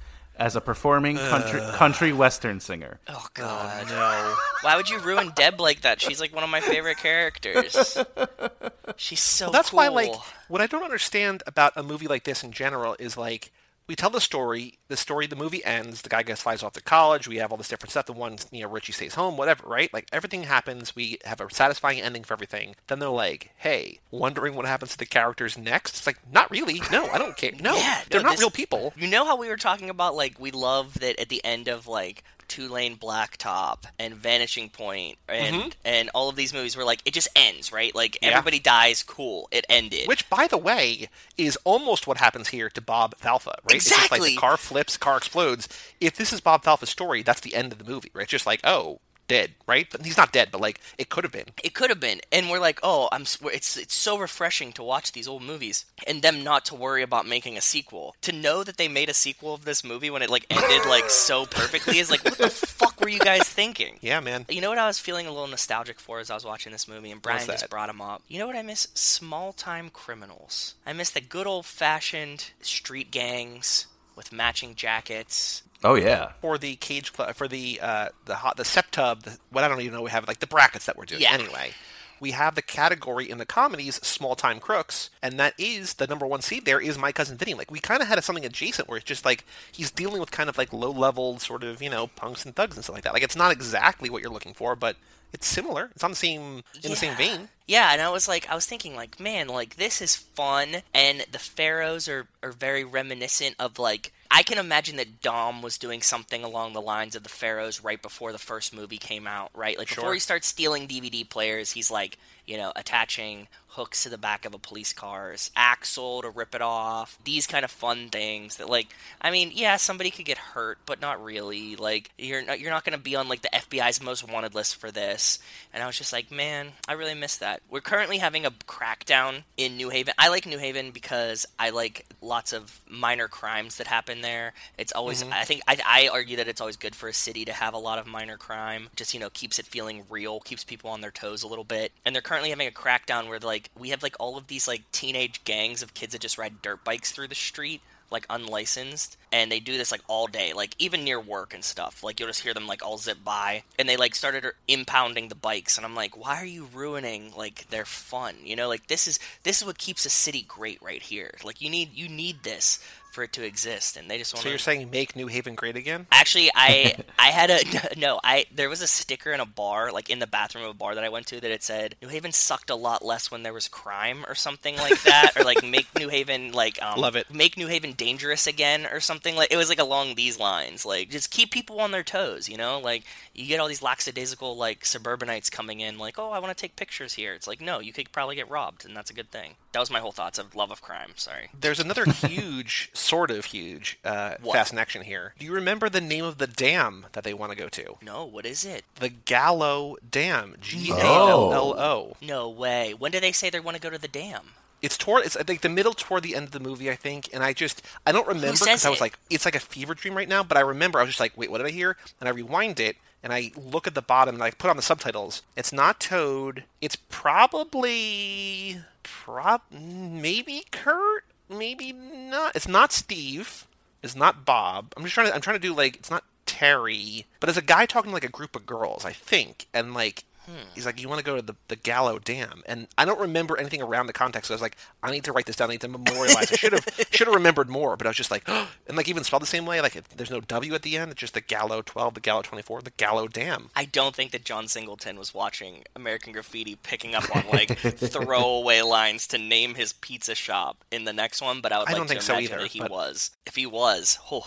as 0.41 0.57
a 0.57 0.61
performing 0.61 1.19
country, 1.19 1.61
country 1.75 2.13
western 2.13 2.59
singer. 2.59 2.99
Oh 3.07 3.27
God. 3.35 3.87
Oh, 3.89 3.91
no. 3.91 4.35
Why 4.63 4.77
would 4.77 4.89
you 4.89 4.99
ruin 4.99 5.33
Deb 5.37 5.61
like 5.61 5.83
that? 5.83 6.01
She's 6.01 6.19
like 6.21 6.35
one 6.35 6.43
of 6.43 6.51
my 6.51 6.61
favorite 6.61 6.97
characters. 6.97 7.99
She's 8.97 9.21
so. 9.21 9.47
Well, 9.47 9.53
that's 9.53 9.73
why, 9.73 9.89
like, 9.89 10.13
what 10.49 10.61
I 10.61 10.67
don't 10.67 10.83
understand 10.83 11.43
about 11.47 11.75
a 11.77 11.83
movie 11.83 12.09
like 12.09 12.25
this 12.25 12.43
in 12.43 12.53
general 12.53 12.97
is 12.99 13.17
like 13.17 13.53
we 13.91 13.97
tell 13.97 14.09
the 14.09 14.21
story, 14.21 14.79
the 14.87 14.97
story, 14.97 15.27
the 15.27 15.35
movie 15.35 15.65
ends, 15.65 16.03
the 16.03 16.09
guy 16.09 16.23
gets 16.23 16.43
flies 16.43 16.63
off 16.63 16.75
to 16.75 16.81
college, 16.81 17.27
we 17.27 17.39
have 17.39 17.51
all 17.51 17.59
this 17.59 17.67
different 17.67 17.91
stuff. 17.91 18.07
The 18.07 18.13
one, 18.13 18.37
you 18.53 18.63
know, 18.63 18.69
Richie 18.71 18.93
stays 18.93 19.17
home, 19.17 19.37
whatever, 19.37 19.67
right? 19.67 19.93
Like 19.93 20.07
everything 20.13 20.45
happens, 20.45 20.95
we 20.95 21.19
have 21.25 21.41
a 21.41 21.53
satisfying 21.53 22.01
ending 22.01 22.23
for 22.23 22.35
everything. 22.35 22.77
Then 22.87 23.01
they're 23.01 23.09
like, 23.09 23.51
"Hey, 23.57 23.99
wondering 24.13 24.55
what 24.55 24.65
happens 24.67 24.93
to 24.93 24.99
the 24.99 25.07
characters 25.07 25.59
next?" 25.59 25.97
It's 25.97 26.07
like, 26.07 26.19
not 26.33 26.53
really. 26.53 26.81
No, 26.93 27.07
I 27.09 27.19
don't 27.19 27.37
care. 27.37 27.51
No, 27.61 27.75
Yeah, 27.77 28.03
they're 28.09 28.21
no, 28.21 28.27
not 28.29 28.31
this- 28.35 28.41
real 28.41 28.51
people. 28.53 28.93
You 28.97 29.09
know 29.09 29.25
how 29.25 29.37
we 29.37 29.49
were 29.49 29.57
talking 29.57 29.91
about 29.91 30.15
like 30.15 30.39
we 30.39 30.53
love 30.53 31.01
that 31.01 31.19
at 31.21 31.29
the 31.29 31.45
end 31.45 31.67
of 31.67 31.89
like 31.89 32.23
Two 32.51 32.69
Lane 32.69 32.97
Blacktop 32.97 33.85
and 33.99 34.13
Vanishing 34.15 34.69
Point 34.69 35.17
and 35.29 35.75
and 35.85 36.11
all 36.15 36.29
of 36.29 36.35
these 36.37 36.53
movies 36.53 36.77
were 36.77 36.85
like 36.85 37.01
it 37.05 37.15
just 37.15 37.29
ends 37.37 37.73
right 37.73 37.95
like 37.95 38.13
Mm-hmm. 38.13 38.25
Yeah. 38.25 38.31
everybody 38.39 38.59
dies 38.59 39.03
cool 39.03 39.49
it 39.53 39.65
ended 39.69 40.09
Which, 40.09 40.29
by 40.29 40.47
the 40.49 40.59
way, 40.59 41.09
is 41.39 41.57
almost 41.65 42.07
what 42.09 42.19
happens 42.19 42.49
here 42.49 42.69
to 42.71 42.81
Bob 42.81 43.15
Falfa, 43.17 43.55
right? 43.65 43.77
It's 43.77 43.89
just 43.89 44.11
like 44.11 44.19
Exactly. 44.19 44.35
the 44.35 44.41
car 44.41 44.57
flips, 44.57 44.97
car 44.97 45.17
explodes. 45.17 45.69
If 46.01 46.17
this 46.17 46.33
is 46.33 46.41
Bob 46.41 46.65
Falfa's 46.65 46.91
story, 46.91 47.23
that's 47.23 47.41
the 47.41 47.55
end 47.55 47.73
of 47.73 47.79
the 47.79 47.85
movie, 47.91 48.11
right? 48.13 48.23
It's 48.25 48.31
just 48.33 48.47
like, 48.47 48.61
oh, 48.65 48.99
dead, 49.31 49.51
right? 49.67 49.87
But 49.91 50.05
he's 50.05 50.17
not 50.17 50.33
dead, 50.33 50.49
but 50.53 50.61
like 50.61 50.81
it 50.99 51.09
could 51.09 51.25
have 51.25 51.33
been. 51.33 51.47
it 51.65 51.73
could 51.75 51.91
have 51.91 52.01
been 52.01 52.21
and 52.33 52.51
we're 52.51 52.59
like 52.69 52.79
oh 52.83 53.09
i'm 53.13 53.23
it's 53.59 53.77
it's 53.77 53.95
so 53.95 54.19
refreshing 54.19 54.73
to 54.73 54.83
watch 54.83 55.13
these 55.13 55.29
old 55.33 55.43
movies 55.43 55.85
and 56.07 56.23
them 56.23 56.43
not 56.45 56.65
to 56.67 56.75
worry 56.75 57.03
about 57.03 57.27
making 57.27 57.57
a 57.57 57.61
sequel 57.61 58.15
to 58.21 58.33
know 58.33 58.63
that 58.65 58.77
they 58.77 58.89
made 58.89 59.09
a 59.09 59.15
sequel 59.15 59.55
of 59.55 59.65
this 59.65 59.83
movie 59.85 60.11
when 60.11 60.23
it 60.23 60.31
like 60.31 60.47
ended 60.51 60.85
like 60.89 61.09
so 61.09 61.47
perfectly 61.47 61.99
is 61.99 62.11
like 62.11 62.25
what 62.25 62.37
the 62.39 62.51
fuck 62.51 63.01
were 63.01 63.09
you 63.09 63.19
guys 63.21 63.49
thinking 63.49 63.99
Yeah, 64.11 64.21
man. 64.21 64.47
You 64.49 64.61
know 64.61 64.71
what 64.71 64.79
I 64.79 64.87
was 64.87 64.99
feeling 64.99 65.27
a 65.27 65.33
little 65.33 65.47
nostalgic 65.57 65.99
for 66.01 66.19
as 66.21 66.31
I 66.31 66.35
was 66.35 66.45
watching 66.45 66.73
this 66.73 66.89
movie, 66.89 67.11
and 67.11 67.23
Brian 67.23 67.47
just 67.47 67.71
brought 67.71 67.89
him 67.89 68.01
up. 68.01 68.23
You 68.29 68.39
know 68.39 68.47
what 68.47 68.57
I 68.57 68.63
miss? 68.63 68.89
Small 68.95 69.53
time 69.53 69.91
criminals. 69.91 70.75
I 70.87 70.93
miss 70.93 71.11
the 71.11 71.21
good 71.21 71.47
old 71.47 71.67
fashioned 71.67 72.51
street 72.63 73.11
gangs 73.11 73.87
with 74.17 74.33
matching 74.33 74.75
jackets. 74.75 75.63
Oh, 75.83 75.95
yeah. 75.95 76.33
For 76.41 76.59
the 76.59 76.77
cage 76.77 77.13
club, 77.13 77.35
for 77.35 77.49
the 77.49 77.81
uh, 77.81 78.09
the 78.27 78.37
hot 78.37 78.57
the 78.57 78.65
septub, 78.65 79.23
the, 79.23 79.39
what 79.51 79.65
I 79.65 79.69
don't 79.69 79.81
even 79.81 79.95
know, 79.95 80.03
we 80.03 80.11
have 80.11 80.29
like 80.29 80.41
the 80.41 80.47
brackets 80.47 80.87
that 80.87 80.97
we're 80.97 81.07
doing. 81.07 81.23
Yeah. 81.23 81.33
Anyway, 81.33 81.73
we 82.21 82.33
have 82.33 82.55
the 82.55 82.63
category 82.63 83.29
in 83.31 83.39
the 83.39 83.47
comedies, 83.47 83.97
small 83.97 84.37
time 84.37 84.61
crooks, 84.61 85.09
and 85.23 85.41
that 85.41 85.55
is 85.59 85.95
the 85.95 86.07
number 86.07 86.27
one 86.27 86.43
seed. 86.43 86.67
There 86.67 86.81
is 86.81 86.99
my 86.99 87.13
cousin 87.13 87.39
Vinny. 87.39 87.55
Like 87.55 87.71
we 87.71 87.81
kind 87.81 88.03
of 88.03 88.09
had 88.09 88.23
something 88.23 88.45
adjacent 88.45 88.89
where 88.89 88.99
it's 88.99 89.07
just 89.07 89.25
like 89.25 89.45
he's 89.73 89.91
dealing 89.91 90.21
with 90.21 90.31
kind 90.31 90.51
of 90.51 90.59
like 90.59 90.73
low 90.73 90.91
level 90.91 91.39
sort 91.39 91.65
of 91.65 91.83
you 91.83 91.89
know 91.89 92.09
punks 92.09 92.45
and 92.45 92.55
thugs 92.55 92.77
and 92.77 92.85
stuff 92.85 92.95
like 92.95 93.05
that. 93.05 93.15
Like 93.15 93.23
it's 93.23 93.37
not 93.37 93.51
exactly 93.53 94.11
what 94.11 94.21
you're 94.23 94.31
looking 94.31 94.55
for, 94.55 94.77
but 94.77 94.97
it's 95.33 95.47
similar. 95.47 95.91
It's 95.95 96.05
on 96.05 96.11
the 96.11 96.17
same 96.17 96.63
in 96.83 96.91
the 96.91 96.97
same 96.97 97.17
vein. 97.17 97.49
Yeah, 97.67 97.93
and 97.93 98.03
I 98.03 98.11
was 98.11 98.29
like, 98.29 98.49
I 98.51 98.55
was 98.55 98.67
thinking, 98.67 98.97
like, 98.97 99.21
man, 99.21 99.49
like 99.49 99.77
this 99.77 100.03
is 100.03 100.17
fun, 100.17 100.83
and 100.93 101.25
the 101.33 101.39
pharaohs 101.39 102.09
are 102.09 102.27
are 102.43 102.53
very 102.53 102.85
reminiscent 102.85 103.57
of 103.59 103.79
like. 103.79 104.13
I 104.31 104.45
can 104.45 104.59
imagine 104.59 104.97
that 104.97 105.21
Dom 105.21 105.61
was 105.61 105.77
doing 105.77 106.03
something 106.03 106.45
along 106.45 106.73
the 106.73 106.81
lines 106.81 107.17
of 107.17 107.25
the 107.25 107.29
Pharaohs 107.29 107.83
right 107.83 108.01
before 108.01 108.31
the 108.31 108.39
first 108.39 108.73
movie 108.73 108.97
came 108.97 109.27
out, 109.27 109.51
right? 109.55 109.77
Like 109.77 109.89
before 109.89 110.15
he 110.15 110.21
starts 110.21 110.47
stealing 110.47 110.87
DVD 110.87 111.29
players, 111.29 111.73
he's 111.73 111.91
like, 111.91 112.17
you 112.51 112.57
know, 112.57 112.73
attaching 112.75 113.47
hooks 113.75 114.03
to 114.03 114.09
the 114.09 114.19
back 114.19 114.45
of 114.45 114.53
a 114.53 114.59
police 114.59 114.93
car's 114.93 115.53
axle 115.55 116.23
to 116.23 116.31
rip 116.31 116.55
it 116.55 116.61
off. 116.61 117.17
These 117.23 117.47
kind 117.47 117.65
of 117.65 117.71
fun 117.71 118.09
things 118.09 118.57
that, 118.57 118.69
like, 118.69 118.89
I 119.21 119.31
mean, 119.31 119.53
yeah, 119.55 119.77
somebody 119.77 120.11
could 120.11 120.25
get 120.25 120.39
hurt, 120.39 120.79
but 120.87 121.01
not 121.01 121.23
really. 121.23 121.77
Like, 121.77 122.11
you're 122.19 122.43
not 122.43 122.59
you're 122.59 122.73
not 122.73 122.85
going 122.85 122.99
to 122.99 123.03
be 123.03 123.15
on 123.15 123.29
like 123.29 123.43
the 123.43 123.51
FBI's 123.51 124.03
most 124.03 124.29
wanted 124.29 124.55
list 124.55 124.77
for 124.77 124.91
this. 124.91 125.39
And 125.73 125.83
I 125.83 125.87
was 125.87 125.97
just 125.97 126.13
like, 126.13 126.33
man, 126.33 126.73
I 126.89 126.95
really 126.95 127.15
miss 127.15 127.37
that. 127.39 127.63
We're 127.71 127.81
currently 127.81 128.19
having 128.19 128.45
a 128.45 128.51
crackdown 128.51 129.45
in 129.57 129.77
New 129.77 129.91
Haven. 129.91 130.15
I 130.19 130.29
like 130.29 130.47
New 130.47 130.59
Haven 130.59 130.91
because 130.91 131.47
I 131.59 131.71
like 131.71 132.07
lots 132.21 132.53
of 132.53 132.81
minor 132.89 133.29
crimes 133.29 133.77
that 133.77 133.87
happen 133.87 134.21
there. 134.21 134.53
It's 134.77 134.93
always, 134.93 135.23
mm-hmm. 135.23 135.33
I 135.33 135.45
think, 135.45 135.63
I, 135.69 135.79
I 135.87 136.09
argue 136.09 136.39
that 136.39 136.49
it's 136.49 136.61
always 136.61 136.77
good 136.77 136.97
for 136.97 137.09
a 137.09 137.15
city 137.15 137.45
to 137.45 137.53
have 137.53 137.75
a 137.75 137.79
lot 137.79 138.01
of 138.01 138.09
minor 138.09 138.37
crime. 138.37 138.89
Just, 138.97 139.15
you 139.15 139.21
know, 139.21 139.31
keeps 139.31 139.61
it 139.61 139.67
feeling 139.67 140.03
real, 140.11 140.41
keeps 140.41 140.65
people 140.65 140.91
on 140.91 141.01
their 141.01 141.13
toes 141.13 141.45
a 141.45 141.47
little 141.47 141.65
bit. 141.65 141.93
And 142.05 142.15
they're 142.15 142.23
currently 142.23 142.40
having 142.49 142.67
a 142.67 142.71
crackdown 142.71 143.29
where, 143.29 143.39
like, 143.39 143.69
we 143.79 143.91
have, 143.91 144.03
like, 144.03 144.17
all 144.19 144.39
of 144.39 144.47
these, 144.47 144.67
like, 144.67 144.91
teenage 144.93 145.45
gangs 145.45 145.83
of 145.83 145.93
kids 145.93 146.13
that 146.13 146.23
just 146.23 146.39
ride 146.39 146.63
dirt 146.63 146.83
bikes 146.83 147.13
through 147.13 147.29
the 147.29 147.35
street 147.35 147.83
like 148.11 148.27
unlicensed 148.29 149.17
and 149.33 149.51
they 149.51 149.61
do 149.61 149.77
this 149.77 149.93
like 149.93 150.03
all 150.09 150.27
day 150.27 150.53
like 150.53 150.75
even 150.79 151.05
near 151.05 151.21
work 151.21 151.55
and 151.55 151.65
stuff. 151.65 152.03
Like 152.03 152.19
you'll 152.19 152.29
just 152.29 152.43
hear 152.43 152.55
them 152.55 152.67
like 152.67 152.85
all 152.85 152.99
zip 152.99 153.19
by 153.25 153.63
and 153.79 153.89
they 153.89 153.97
like 153.97 154.15
started 154.15 154.45
impounding 154.69 155.29
the 155.29 155.35
bikes 155.35 155.77
and 155.77 155.87
i'm 155.87 155.95
like 155.95 156.17
why 156.17 156.37
are 156.37 156.47
you 156.47 156.69
ruining 156.73 157.33
like 157.37 157.69
their 157.71 157.85
fun? 157.85 158.35
You 158.45 158.57
know 158.57 158.69
like 158.69 158.89
this 158.89 159.07
is 159.07 159.19
this 159.45 159.61
is 159.61 159.67
what 159.67 159.79
keeps 159.79 160.05
a 160.05 160.11
city 160.11 160.45
great 160.49 160.83
right 160.83 161.03
here. 161.03 161.35
Like 161.45 161.61
you 161.61 161.71
need 161.71 161.95
you 161.95 162.09
need 162.09 162.43
this 162.43 162.81
for 163.13 163.23
it 163.23 163.33
to 163.35 163.45
exist, 163.45 163.97
and 163.97 164.11
they 164.11 164.19
just 164.19 164.33
want 164.35 164.43
So 164.43 164.49
you're 164.49 164.59
to. 164.59 164.65
saying 164.65 164.91
make 164.91 165.15
New 165.17 165.27
Haven 165.27 165.55
great 165.55 165.77
again? 165.77 166.07
Actually, 166.13 166.51
I 166.55 166.95
I 167.19 167.29
had 167.29 167.51
a 167.51 167.61
no. 167.99 168.21
I 168.25 168.47
there 168.55 168.69
was 168.69 168.81
a 168.83 168.87
sticker 168.87 169.33
in 169.33 169.41
a 169.41 169.47
bar, 169.47 169.93
like 169.93 170.09
in 170.11 170.19
the 170.19 170.27
bathroom 170.27 170.65
of 170.65 170.71
a 170.71 170.75
bar 170.75 170.95
that 170.95 171.05
I 171.05 171.09
went 171.09 171.27
to, 171.29 171.41
that 171.41 171.51
it 171.51 171.63
said 171.63 171.97
New 172.03 172.09
Haven 172.09 172.33
sucked 172.33 172.71
a 172.71 172.75
lot 172.75 173.05
less 173.05 173.31
when 173.31 173.43
there 173.43 173.53
was 173.53 173.69
crime 173.69 174.25
or 174.29 174.35
something 174.35 174.77
like 174.77 175.03
that, 175.05 175.33
or 175.37 175.45
like 175.45 175.63
make 175.65 175.87
New 175.99 176.09
Haven 176.09 176.53
like 176.53 176.81
um, 176.83 176.99
Love 177.01 177.17
it. 177.17 177.33
make 177.33 177.57
New 177.57 177.67
Haven 177.67 177.93
dangerous 177.93 178.47
again 178.47 178.87
or 178.87 179.01
something 179.01 179.37
like. 179.37 179.53
It 179.53 179.57
was 179.57 179.69
like 179.69 179.79
along 179.81 180.15
these 180.15 180.39
lines, 180.39 180.85
like 180.87 181.11
just 181.11 181.31
keep 181.31 181.51
people 181.51 181.81
on 181.81 181.91
their 181.91 182.03
toes, 182.05 182.49
you 182.49 182.57
know. 182.57 182.79
Like 182.81 183.05
you 183.35 183.47
get 183.47 183.61
all 183.61 183.69
these 183.69 183.83
lackadaisical 183.83 184.57
like 184.57 184.85
suburbanites 184.85 185.51
coming 185.51 185.81
in, 185.81 185.99
like 185.99 186.19
oh 186.19 186.31
I 186.31 186.39
want 186.39 186.57
to 186.57 186.61
take 186.61 186.77
pictures 186.77 187.15
here. 187.15 187.35
It's 187.35 187.47
like 187.47 187.61
no, 187.61 187.81
you 187.81 187.93
could 187.93 188.13
probably 188.13 188.37
get 188.37 188.51
robbed, 188.51 188.85
and 188.85 188.97
that's 188.97 189.11
a 189.11 189.15
good 189.15 189.31
thing. 189.31 189.55
That 189.73 189.81
was 189.81 189.91
my 189.91 190.01
whole 190.01 190.11
thoughts 190.13 190.39
of 190.39 190.57
love 190.57 190.73
of 190.73 190.83
crime. 190.83 191.11
Sorry. 191.17 191.49
There's 191.59 191.79
another 191.79 192.05
huge, 192.05 192.91
sort 193.01 193.31
of 193.31 193.47
huge, 193.47 193.99
uh, 194.05 194.35
What? 194.43 194.55
fast 194.55 194.75
action 194.75 195.03
here. 195.03 195.35
Do 195.39 195.45
you 195.47 195.53
remember 195.53 195.89
the 195.89 196.01
name 196.01 196.25
of 196.25 196.39
the 196.39 196.47
dam 196.47 197.07
that 197.13 197.25
they 197.25 197.35
want 197.35 197.53
to 197.53 197.59
go 197.59 197.69
to? 197.69 197.97
No, 198.03 198.25
what 198.25 198.47
is 198.47 198.65
it? 198.65 198.85
The 198.97 199.09
Gallo 199.09 199.97
Dam. 200.09 200.57
G 200.61 200.91
A 200.91 200.97
L 200.97 201.53
L 201.53 201.79
O. 201.81 202.17
No 202.21 202.49
way. 202.49 202.95
When 202.95 203.11
do 203.13 203.21
they 203.21 203.33
say 203.33 203.51
they 203.51 203.61
want 203.61 203.77
to 203.77 203.81
go 203.83 203.91
to 203.91 203.99
the 203.99 204.09
dam? 204.09 204.51
It's 204.83 204.97
toward. 204.97 205.27
It's 205.27 205.37
I 205.37 205.43
think 205.43 205.61
the 205.61 205.69
middle 205.69 205.93
toward 205.93 206.23
the 206.23 206.35
end 206.35 206.47
of 206.47 206.53
the 206.53 206.61
movie. 206.61 206.91
I 206.91 206.97
think, 206.97 207.29
and 207.35 207.43
I 207.43 207.53
just 207.53 207.83
I 208.07 208.13
don't 208.13 208.27
remember 208.27 208.53
because 208.53 208.87
I 208.87 208.91
was 208.91 209.01
like, 209.01 209.19
it's 209.29 209.45
like 209.45 209.55
a 209.55 209.61
fever 209.61 209.95
dream 209.95 210.17
right 210.17 210.29
now. 210.29 210.43
But 210.43 210.57
I 210.57 210.61
remember 210.61 210.99
I 210.99 211.03
was 211.03 211.11
just 211.11 211.21
like, 211.21 211.37
wait, 211.37 211.51
what 211.51 211.59
did 211.59 211.67
I 211.67 211.71
hear? 211.71 211.97
And 212.19 212.29
I 212.29 212.33
rewind 212.33 212.81
it 212.81 212.97
and 213.23 213.33
I 213.33 213.53
look 213.57 213.87
at 213.87 213.95
the 213.95 214.01
bottom 214.01 214.35
and 214.37 214.43
I 214.43 214.51
put 214.51 214.71
on 214.71 214.77
the 214.77 214.83
subtitles. 214.83 215.43
It's 215.57 215.73
not 215.73 216.01
Toad. 216.01 216.65
It's 216.81 216.97
probably 216.97 218.81
prob 219.03 219.61
maybe 219.71 220.65
Kurt. 220.71 221.25
Maybe 221.51 221.93
not. 221.93 222.55
It's 222.55 222.69
not 222.69 222.93
Steve. 222.93 223.67
It's 224.03 224.17
not 224.17 224.45
Bob. 224.45 224.95
I'm 224.97 225.03
just 225.03 225.15
trying 225.15 225.27
to. 225.27 225.35
I'm 225.35 225.41
trying 225.41 225.57
to 225.57 225.61
do 225.61 225.75
like 225.75 225.97
it's 225.97 226.11
not 226.11 226.25
Terry, 226.47 227.27
but 227.41 227.49
it's 227.49 227.59
a 227.59 227.63
guy 227.63 227.87
talking 227.87 228.11
to 228.11 228.15
like 228.15 228.25
a 228.25 228.29
group 228.29 228.55
of 228.55 228.67
girls, 228.67 229.05
I 229.05 229.13
think, 229.13 229.67
and 229.75 229.93
like. 229.93 230.25
Hmm. 230.47 230.53
He's 230.75 230.87
like, 230.87 231.01
you 231.01 231.09
want 231.09 231.19
to 231.19 231.25
go 231.25 231.37
to 231.37 231.43
the, 231.43 231.55
the 231.69 231.77
Gallo 231.77 232.19
Dam, 232.19 232.63
and 232.67 232.89
I 232.97 233.05
don't 233.05 233.21
remember 233.21 233.59
anything 233.59 233.83
around 233.83 234.07
the 234.07 234.13
context. 234.13 234.49
So 234.49 234.55
I 234.55 234.57
was 234.57 234.63
like, 234.63 234.77
I 235.03 235.11
need 235.11 235.25
to 235.25 235.33
write 235.33 235.47
this 235.47 235.57
down. 235.57 235.69
I 235.69 235.75
need 235.75 235.81
to 235.83 235.89
memorialize. 235.89 236.51
I 236.51 236.57
should 236.57 236.73
have 236.73 236.87
should 237.11 237.27
have 237.27 237.35
remembered 237.35 237.69
more, 237.69 237.97
but 237.97 238.07
I 238.07 238.11
was 238.11 238.17
just 238.17 238.31
like, 238.31 238.49
and 238.89 238.97
like 238.97 239.09
even 239.09 239.23
spelled 239.25 239.43
the 239.43 239.47
same 239.47 239.67
way. 239.67 239.81
Like 239.81 239.97
it, 239.97 240.07
there's 240.17 240.31
no 240.31 240.41
W 240.41 240.75
at 240.75 240.83
the 240.83 240.97
end. 240.97 241.11
It's 241.13 241.21
just 241.21 241.35
the 241.35 241.41
Gallo 241.41 241.83
12, 241.83 242.15
the 242.15 242.21
Gallo 242.21 242.43
24, 242.43 242.83
the 242.83 242.91
Gallo 242.97 243.29
Dam. 243.29 243.71
I 243.77 243.85
don't 243.85 244.15
think 244.15 244.31
that 244.33 244.45
John 244.45 244.67
Singleton 244.67 245.19
was 245.19 245.35
watching 245.35 245.85
American 245.95 246.33
Graffiti, 246.33 246.77
picking 246.77 247.15
up 247.15 247.25
on 247.37 247.45
like 247.53 247.79
throwaway 247.79 248.81
lines 248.83 249.27
to 249.29 249.39
name 249.39 249.75
his 249.75 249.93
pizza 249.93 250.35
shop 250.35 250.85
in 250.91 251.05
the 251.05 251.13
next 251.13 251.43
one. 251.43 251.61
But 251.61 251.73
I 251.73 251.79
would 251.79 251.89
I 251.89 251.93
like 251.93 251.97
don't 251.99 252.07
to 252.07 252.13
think 252.15 252.23
so 252.23 252.33
imagine 252.35 252.53
either, 252.53 252.63
that 252.63 252.71
he 252.73 252.81
but- 252.81 252.91
was. 252.91 253.31
If 253.47 253.57
he 253.57 253.67
was, 253.67 254.19
oh, 254.31 254.47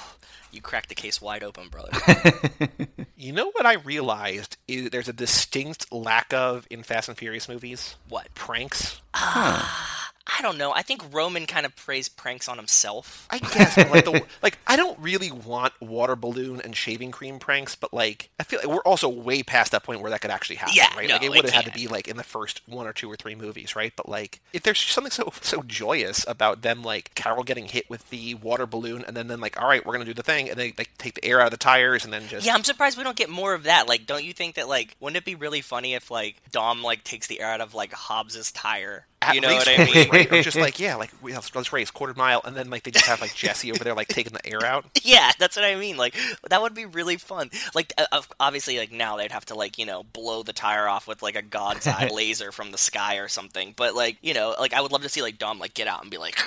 you 0.54 0.62
cracked 0.62 0.90
the 0.90 0.96
case 0.96 1.22
wide 1.22 1.44
open, 1.44 1.70
brother. 1.70 1.92
You 3.16 3.32
know 3.32 3.52
what 3.52 3.66
I 3.66 3.76
realized 3.76 4.58
is 4.68 4.90
there's 4.90 5.08
a 5.08 5.14
distinct 5.14 5.90
lack 5.94 6.34
of 6.34 6.68
in 6.70 6.84
Fast 6.84 7.08
and 7.08 7.18
Furious 7.18 7.48
movies. 7.48 7.96
what? 8.10 8.28
Pranks. 8.36 9.00
Ah. 9.14 10.03
I 10.26 10.42
don't 10.42 10.58
know. 10.58 10.72
I 10.72 10.84
think 10.84 11.04
Roman 11.12 11.46
kind 11.46 11.66
of 11.66 11.76
prays 11.76 12.08
pranks 12.08 12.48
on 12.48 12.58
himself. 12.58 13.28
I 13.30 13.40
guess 13.40 13.78
like 13.78 14.06
the 14.06 14.24
like 14.42 14.58
I 14.66 14.78
don't 14.78 14.98
really 15.00 15.32
want 15.32 15.74
water 15.82 16.16
balloon 16.16 16.62
and 16.62 16.76
shaving 16.76 17.12
cream 17.12 17.40
pranks, 17.40 17.76
but 17.76 17.94
like 17.94 18.30
I 18.40 18.44
feel 18.44 18.60
like 18.60 18.70
we're 18.70 18.82
also 18.84 19.10
way 19.10 19.44
past 19.44 19.74
that 19.74 19.84
point 19.84 20.00
where 20.02 20.10
that 20.12 20.22
could 20.22 20.32
actually 20.32 20.56
happen, 20.58 20.76
Yeah, 20.78 20.96
right? 20.96 21.10
no, 21.10 21.16
like 21.16 21.24
it 21.24 21.26
it 21.26 21.30
would 21.30 21.46
have 21.46 21.54
had 21.54 21.66
to 21.66 21.72
be 21.72 21.88
like 21.88 22.08
in 22.08 22.16
the 22.16 22.24
first 22.24 22.62
one 22.68 22.88
or 22.88 22.94
two 22.94 23.12
or 23.12 23.18
three 23.18 23.36
movies, 23.36 23.76
right? 23.76 23.92
But 23.96 24.08
like 24.08 24.40
if 24.54 24.64
there's 24.64 24.80
something 24.80 25.12
so 25.12 25.34
so 25.42 25.62
joyous 25.64 26.26
about 26.28 26.62
them 26.62 26.84
like 26.84 27.14
Carol 27.16 27.44
getting 27.44 27.66
hit 27.66 27.90
with 27.90 28.10
the 28.10 28.36
water 28.36 28.66
balloon 28.66 29.04
and 29.06 29.18
then 29.18 29.28
then 29.28 29.42
like 29.42 29.62
all 29.62 29.68
right, 29.68 29.86
we're 29.86 29.94
gonna 29.94 30.06
do 30.06 30.14
the 30.14 30.24
thing 30.24 30.50
and 30.50 30.58
they 30.58 30.74
like 30.78 30.92
take 30.98 31.16
the 31.16 31.26
air 31.26 31.42
out 31.42 31.48
of 31.48 31.52
the 31.52 31.58
tires 31.58 32.06
and 32.06 32.14
then 32.14 32.28
just 32.30 32.46
Yeah, 32.46 32.54
I'm 32.54 32.64
surprised 32.64 32.98
we 32.98 33.04
don't 33.04 33.18
get 33.18 33.30
more 33.30 33.54
of 33.54 33.64
that. 33.64 33.90
Like, 33.90 34.06
don't 34.06 34.24
you 34.24 34.32
think 34.32 34.56
that 34.56 34.70
like 34.70 34.96
wouldn't 35.02 35.18
it 35.18 35.26
be 35.26 35.36
really 35.36 35.62
funny 35.62 35.96
if 35.96 36.10
like 36.10 36.38
Dom 36.54 36.82
like 36.82 37.04
takes 37.04 37.28
the 37.28 37.42
air 37.42 37.50
out 37.50 37.60
of 37.62 37.74
like 37.74 37.92
Hobbs's 37.92 38.54
tire? 38.54 39.06
At 39.30 39.36
you 39.36 39.42
know 39.42 39.48
race 39.50 39.66
what 39.66 39.80
I 39.80 39.86
mean? 39.86 40.10
right? 40.10 40.32
Or 40.34 40.42
just 40.42 40.58
like 40.58 40.80
yeah, 40.80 40.96
like 40.96 41.12
we- 41.22 41.34
let's, 41.34 41.54
let's 41.56 41.72
race 41.74 41.92
quarter 41.92 42.14
mile 42.16 42.42
and 42.46 42.56
then 42.56 42.70
like 42.70 42.84
they 42.84 42.92
just 42.92 43.06
have 43.06 43.22
like 43.22 43.34
Jesse 43.36 43.72
over 43.72 43.84
there 43.84 43.94
like 43.94 44.08
taking 44.08 44.34
the 44.34 44.46
air 44.46 44.64
out. 44.66 44.86
Yeah, 45.04 45.32
that's 45.38 45.56
what 45.58 45.66
I 45.66 45.76
mean. 45.76 45.98
Like 45.98 46.16
that 46.50 46.62
would 46.62 46.74
be 46.74 46.86
really 46.86 47.18
fun. 47.18 47.52
Like 47.76 47.94
uh, 47.98 48.22
obviously, 48.40 48.78
like 48.78 48.92
now 48.92 49.18
they'd 49.18 49.32
have 49.32 49.46
to 49.48 49.56
like 49.56 49.78
you 49.78 49.86
know 49.86 50.04
blow 50.04 50.44
the 50.44 50.54
tire 50.54 50.88
off 50.88 51.08
with 51.08 51.22
like 51.22 51.36
a 51.36 51.42
god's 51.42 51.86
eye 51.88 52.10
laser 52.14 52.52
from 52.52 52.72
the 52.72 52.78
sky 52.78 53.18
or 53.18 53.28
something. 53.28 53.74
But 53.76 53.96
like 53.96 54.18
you 54.22 54.34
know, 54.34 54.56
like 54.60 54.74
I 54.74 54.82
would 54.82 54.92
love 54.92 55.02
to 55.04 55.10
see 55.10 55.22
like 55.22 55.38
Dom 55.38 55.60
like 55.60 55.74
get 55.74 55.88
out 55.88 56.02
and 56.02 56.10
be 56.10 56.18
like 56.18 56.38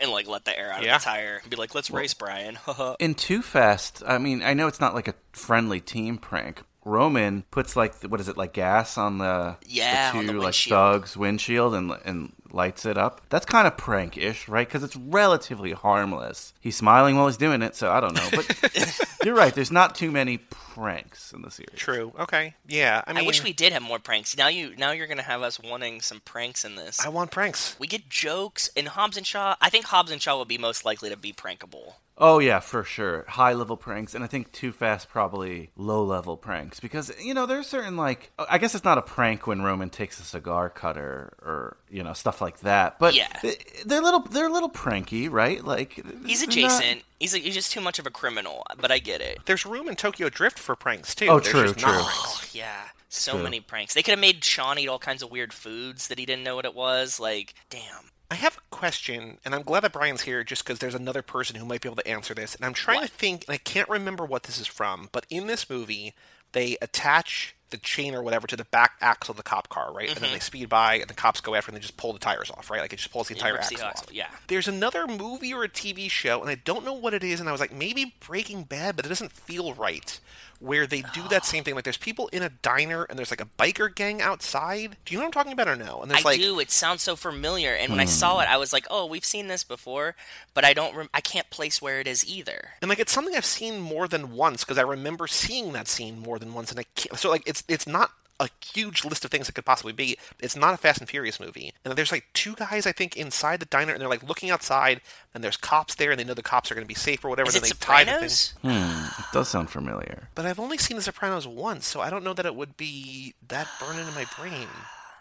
and 0.00 0.10
like 0.10 0.26
let 0.26 0.44
the 0.46 0.58
air 0.58 0.72
out 0.72 0.82
Yeah. 0.82 0.96
of 0.96 1.02
the 1.02 1.04
tire 1.06 1.38
and 1.42 1.50
be 1.50 1.56
like, 1.56 1.74
let's 1.74 1.90
race, 1.90 2.14
Brian. 2.14 2.58
In 2.98 3.14
Too 3.14 3.42
Fast, 3.42 4.02
I 4.06 4.18
mean, 4.18 4.42
I 4.42 4.54
know 4.54 4.66
it's 4.68 4.80
not 4.80 4.94
like 4.94 5.08
a 5.08 5.14
friendly 5.32 5.80
team 5.80 6.16
prank. 6.18 6.62
Roman 6.84 7.42
puts 7.50 7.76
like 7.76 7.94
what 8.04 8.20
is 8.20 8.28
it 8.28 8.36
like 8.36 8.52
gas 8.52 8.96
on 8.96 9.18
the 9.18 9.56
Yeah, 9.66 10.12
the 10.12 10.18
on 10.18 10.26
two 10.26 10.32
the 10.34 10.38
like 10.40 10.54
thugs 10.54 11.16
windshield 11.16 11.74
and 11.74 11.92
and 12.04 12.32
lights 12.50 12.86
it 12.86 12.96
up. 12.96 13.20
That's 13.28 13.44
kind 13.44 13.66
of 13.66 13.76
prank-ish, 13.76 14.48
right? 14.48 14.66
Because 14.66 14.82
it's 14.82 14.96
relatively 14.96 15.72
harmless. 15.72 16.54
He's 16.60 16.76
smiling 16.76 17.16
while 17.16 17.26
he's 17.26 17.36
doing 17.36 17.60
it, 17.62 17.76
so 17.76 17.90
I 17.92 18.00
don't 18.00 18.14
know. 18.14 18.28
But 18.30 19.18
you're 19.24 19.34
right. 19.34 19.54
There's 19.54 19.70
not 19.70 19.94
too 19.94 20.10
many 20.10 20.38
pranks 20.38 21.32
in 21.32 21.42
the 21.42 21.50
series. 21.50 21.78
True. 21.78 22.12
Okay. 22.18 22.54
Yeah. 22.66 23.02
I 23.06 23.12
mean, 23.12 23.24
I 23.24 23.26
wish 23.26 23.42
we 23.44 23.52
did 23.52 23.72
have 23.72 23.82
more 23.82 23.98
pranks. 23.98 24.36
Now 24.36 24.48
you 24.48 24.74
now 24.76 24.92
you're 24.92 25.06
gonna 25.06 25.22
have 25.22 25.42
us 25.42 25.60
wanting 25.60 26.00
some 26.00 26.20
pranks 26.20 26.64
in 26.64 26.76
this. 26.76 27.04
I 27.04 27.08
want 27.10 27.30
pranks. 27.30 27.76
we 27.78 27.86
get 27.86 28.08
jokes 28.08 28.68
in 28.74 28.86
Hobbs 28.86 29.16
and 29.16 29.26
Shaw. 29.26 29.56
I 29.60 29.68
think 29.70 29.86
Hobbs 29.86 30.10
and 30.10 30.22
Shaw 30.22 30.36
will 30.36 30.44
be 30.44 30.58
most 30.58 30.84
likely 30.84 31.10
to 31.10 31.16
be 31.16 31.32
prankable. 31.32 31.94
Oh 32.20 32.40
yeah, 32.40 32.58
for 32.58 32.82
sure. 32.82 33.24
High 33.28 33.52
level 33.52 33.76
pranks, 33.76 34.14
and 34.14 34.24
I 34.24 34.26
think 34.26 34.50
Too 34.50 34.72
Fast 34.72 35.08
probably 35.08 35.70
low 35.76 36.02
level 36.04 36.36
pranks 36.36 36.80
because 36.80 37.12
you 37.22 37.32
know 37.32 37.46
there's 37.46 37.66
certain 37.68 37.96
like 37.96 38.32
I 38.38 38.58
guess 38.58 38.74
it's 38.74 38.84
not 38.84 38.98
a 38.98 39.02
prank 39.02 39.46
when 39.46 39.62
Roman 39.62 39.88
takes 39.88 40.18
a 40.18 40.24
cigar 40.24 40.68
cutter 40.68 41.34
or 41.42 41.76
you 41.88 42.02
know 42.02 42.12
stuff 42.14 42.40
like 42.40 42.58
that, 42.60 42.98
but 42.98 43.14
Yeah. 43.14 43.28
they- 43.42 43.58
they're 43.86 44.02
little 44.02 44.20
they're 44.20 44.48
a 44.48 44.52
little 44.52 44.68
pranky, 44.70 45.28
right? 45.30 45.64
Like 45.64 45.92
He's 46.26 46.40
they're 46.40 46.48
not- 46.62 46.80
adjacent. 46.80 47.02
He's 47.20 47.34
a, 47.34 47.38
he's 47.38 47.54
just 47.54 47.72
too 47.72 47.80
much 47.80 47.98
of 47.98 48.06
a 48.06 48.10
criminal, 48.10 48.64
but 48.80 48.90
I 48.92 48.98
get 48.98 49.20
it. 49.20 49.38
There's 49.46 49.64
room 49.66 49.88
in 49.88 49.94
Tokyo 49.96 50.28
Drift 50.28 50.58
for 50.58 50.74
pranks 50.76 51.14
too. 51.14 51.26
Oh, 51.28 51.38
There's 51.40 51.72
true, 51.72 51.72
true. 51.74 51.90
Oh 51.94 52.42
yeah, 52.52 52.82
so 53.08 53.32
True. 53.34 53.42
many 53.44 53.60
pranks. 53.60 53.94
They 53.94 54.02
could 54.02 54.12
have 54.12 54.20
made 54.20 54.42
Sean 54.44 54.78
eat 54.78 54.88
all 54.88 54.98
kinds 54.98 55.22
of 55.22 55.30
weird 55.30 55.52
foods 55.52 56.08
that 56.08 56.18
he 56.18 56.26
didn't 56.26 56.42
know 56.44 56.56
what 56.56 56.64
it 56.64 56.74
was. 56.74 57.18
Like, 57.20 57.54
damn. 57.70 58.10
I 58.30 58.34
have 58.34 58.58
a 58.58 58.60
question, 58.74 59.38
and 59.44 59.54
I'm 59.54 59.62
glad 59.62 59.80
that 59.80 59.92
Brian's 59.92 60.22
here 60.22 60.44
just 60.44 60.62
because 60.64 60.80
there's 60.80 60.94
another 60.94 61.22
person 61.22 61.56
who 61.56 61.64
might 61.64 61.80
be 61.80 61.88
able 61.88 61.96
to 61.96 62.08
answer 62.08 62.34
this. 62.34 62.54
And 62.54 62.64
I'm 62.64 62.74
trying 62.74 63.00
What? 63.00 63.08
to 63.08 63.14
think, 63.14 63.44
and 63.48 63.54
I 63.54 63.58
can't 63.58 63.88
remember 63.88 64.24
what 64.24 64.42
this 64.42 64.58
is 64.60 64.66
from, 64.66 65.08
but 65.12 65.24
in 65.30 65.46
this 65.46 65.70
movie, 65.70 66.14
they 66.52 66.76
attach 66.82 67.54
the 67.70 67.76
chain 67.78 68.14
or 68.14 68.22
whatever 68.22 68.46
to 68.46 68.56
the 68.56 68.64
back 68.64 68.92
axle 69.02 69.32
of 69.32 69.36
the 69.36 69.42
cop 69.42 69.68
car, 69.70 69.92
right? 69.92 70.08
And 70.08 70.16
Mm-hmm. 70.16 70.24
then 70.24 70.32
they 70.34 70.38
speed 70.40 70.68
by, 70.68 70.94
and 70.96 71.08
the 71.08 71.14
cops 71.14 71.40
go 71.40 71.54
after, 71.54 71.70
and 71.70 71.76
they 71.76 71.80
just 71.80 71.96
pull 71.96 72.12
the 72.12 72.18
tires 72.18 72.50
off, 72.50 72.70
right? 72.70 72.80
Like 72.80 72.92
it 72.92 72.96
just 72.96 73.10
pulls 73.12 73.28
the 73.28 73.34
entire 73.34 73.54
the 73.54 73.60
axle 73.60 73.82
axle, 73.82 74.06
off. 74.08 74.12
yeah. 74.14 74.28
There's 74.46 74.68
another 74.68 75.06
movie 75.06 75.52
or 75.54 75.64
a 75.64 75.68
TV 75.68 76.10
show, 76.10 76.40
and 76.40 76.50
I 76.50 76.54
don't 76.54 76.84
know 76.84 76.94
what 76.94 77.14
it 77.14 77.24
is, 77.24 77.40
and 77.40 77.48
I 77.48 77.52
was 77.52 77.60
like, 77.62 77.72
maybe 77.72 78.14
Breaking 78.26 78.62
Bad, 78.64 78.96
but 78.96 79.04
it 79.06 79.08
doesn't 79.08 79.32
feel 79.32 79.72
right. 79.74 80.18
Where 80.60 80.86
they 80.86 81.02
do 81.14 81.22
that 81.30 81.44
same 81.44 81.62
thing, 81.62 81.74
like 81.76 81.84
there's 81.84 81.96
people 81.96 82.28
in 82.32 82.42
a 82.42 82.48
diner 82.48 83.04
and 83.04 83.16
there's 83.16 83.30
like 83.30 83.40
a 83.40 83.46
biker 83.58 83.94
gang 83.94 84.20
outside. 84.20 84.96
Do 85.04 85.14
you 85.14 85.18
know 85.18 85.22
what 85.22 85.26
I'm 85.26 85.32
talking 85.32 85.52
about 85.52 85.68
or 85.68 85.76
no? 85.76 86.00
And 86.02 86.10
there's 86.10 86.24
I 86.24 86.28
like 86.30 86.40
do. 86.40 86.58
It 86.58 86.70
sounds 86.70 87.02
so 87.02 87.14
familiar, 87.14 87.74
and 87.74 87.90
when 87.92 88.00
I 88.00 88.06
saw 88.06 88.36
hmm. 88.36 88.42
it, 88.42 88.48
I 88.48 88.56
was 88.56 88.72
like, 88.72 88.86
"Oh, 88.90 89.06
we've 89.06 89.24
seen 89.24 89.46
this 89.46 89.62
before," 89.62 90.16
but 90.54 90.64
I 90.64 90.72
don't. 90.72 90.96
Rem- 90.96 91.10
I 91.14 91.20
can't 91.20 91.48
place 91.50 91.80
where 91.80 92.00
it 92.00 92.08
is 92.08 92.26
either. 92.26 92.70
And 92.82 92.88
like 92.88 92.98
it's 92.98 93.12
something 93.12 93.36
I've 93.36 93.44
seen 93.44 93.78
more 93.78 94.08
than 94.08 94.32
once 94.32 94.64
because 94.64 94.78
I 94.78 94.82
remember 94.82 95.28
seeing 95.28 95.72
that 95.74 95.86
scene 95.86 96.18
more 96.18 96.38
than 96.38 96.54
once, 96.54 96.70
and 96.70 96.80
I 96.80 96.84
can't. 96.96 97.18
So 97.18 97.30
like 97.30 97.44
it's 97.46 97.62
it's 97.68 97.86
not 97.86 98.10
a 98.40 98.48
huge 98.64 99.04
list 99.04 99.24
of 99.24 99.30
things 99.30 99.48
it 99.48 99.54
could 99.54 99.64
possibly 99.64 99.92
be. 99.92 100.16
It's 100.40 100.56
not 100.56 100.74
a 100.74 100.76
Fast 100.76 101.00
and 101.00 101.08
Furious 101.08 101.40
movie, 101.40 101.72
and 101.84 101.94
there's 101.94 102.12
like 102.12 102.26
two 102.34 102.54
guys 102.54 102.86
I 102.86 102.92
think 102.92 103.16
inside 103.16 103.60
the 103.60 103.66
diner, 103.66 103.92
and 103.92 104.00
they're 104.00 104.08
like 104.08 104.22
looking 104.22 104.50
outside, 104.50 105.00
and 105.34 105.42
there's 105.42 105.56
cops 105.56 105.94
there, 105.96 106.10
and 106.10 106.20
they 106.20 106.24
know 106.24 106.34
the 106.34 106.42
cops 106.42 106.70
are 106.70 106.74
going 106.74 106.84
to 106.84 106.88
be 106.88 106.94
safe 106.94 107.24
or 107.24 107.28
whatever. 107.28 107.48
Is 107.48 107.54
then 107.54 107.64
it 107.64 107.78
they 107.78 107.84
tie 107.84 108.04
the 108.04 108.10
thing. 108.12 108.28
Sopranos? 108.28 108.54
Hmm, 108.62 109.20
it 109.20 109.26
does 109.32 109.48
sound 109.48 109.70
familiar. 109.70 110.28
But 110.34 110.46
I've 110.46 110.60
only 110.60 110.78
seen 110.78 110.96
The 110.96 111.02
Sopranos 111.02 111.46
once, 111.46 111.86
so 111.86 112.00
I 112.00 112.10
don't 112.10 112.24
know 112.24 112.34
that 112.34 112.46
it 112.46 112.54
would 112.54 112.76
be 112.76 113.34
that 113.48 113.68
burned 113.80 113.98
into 113.98 114.12
my 114.12 114.26
brain. 114.38 114.68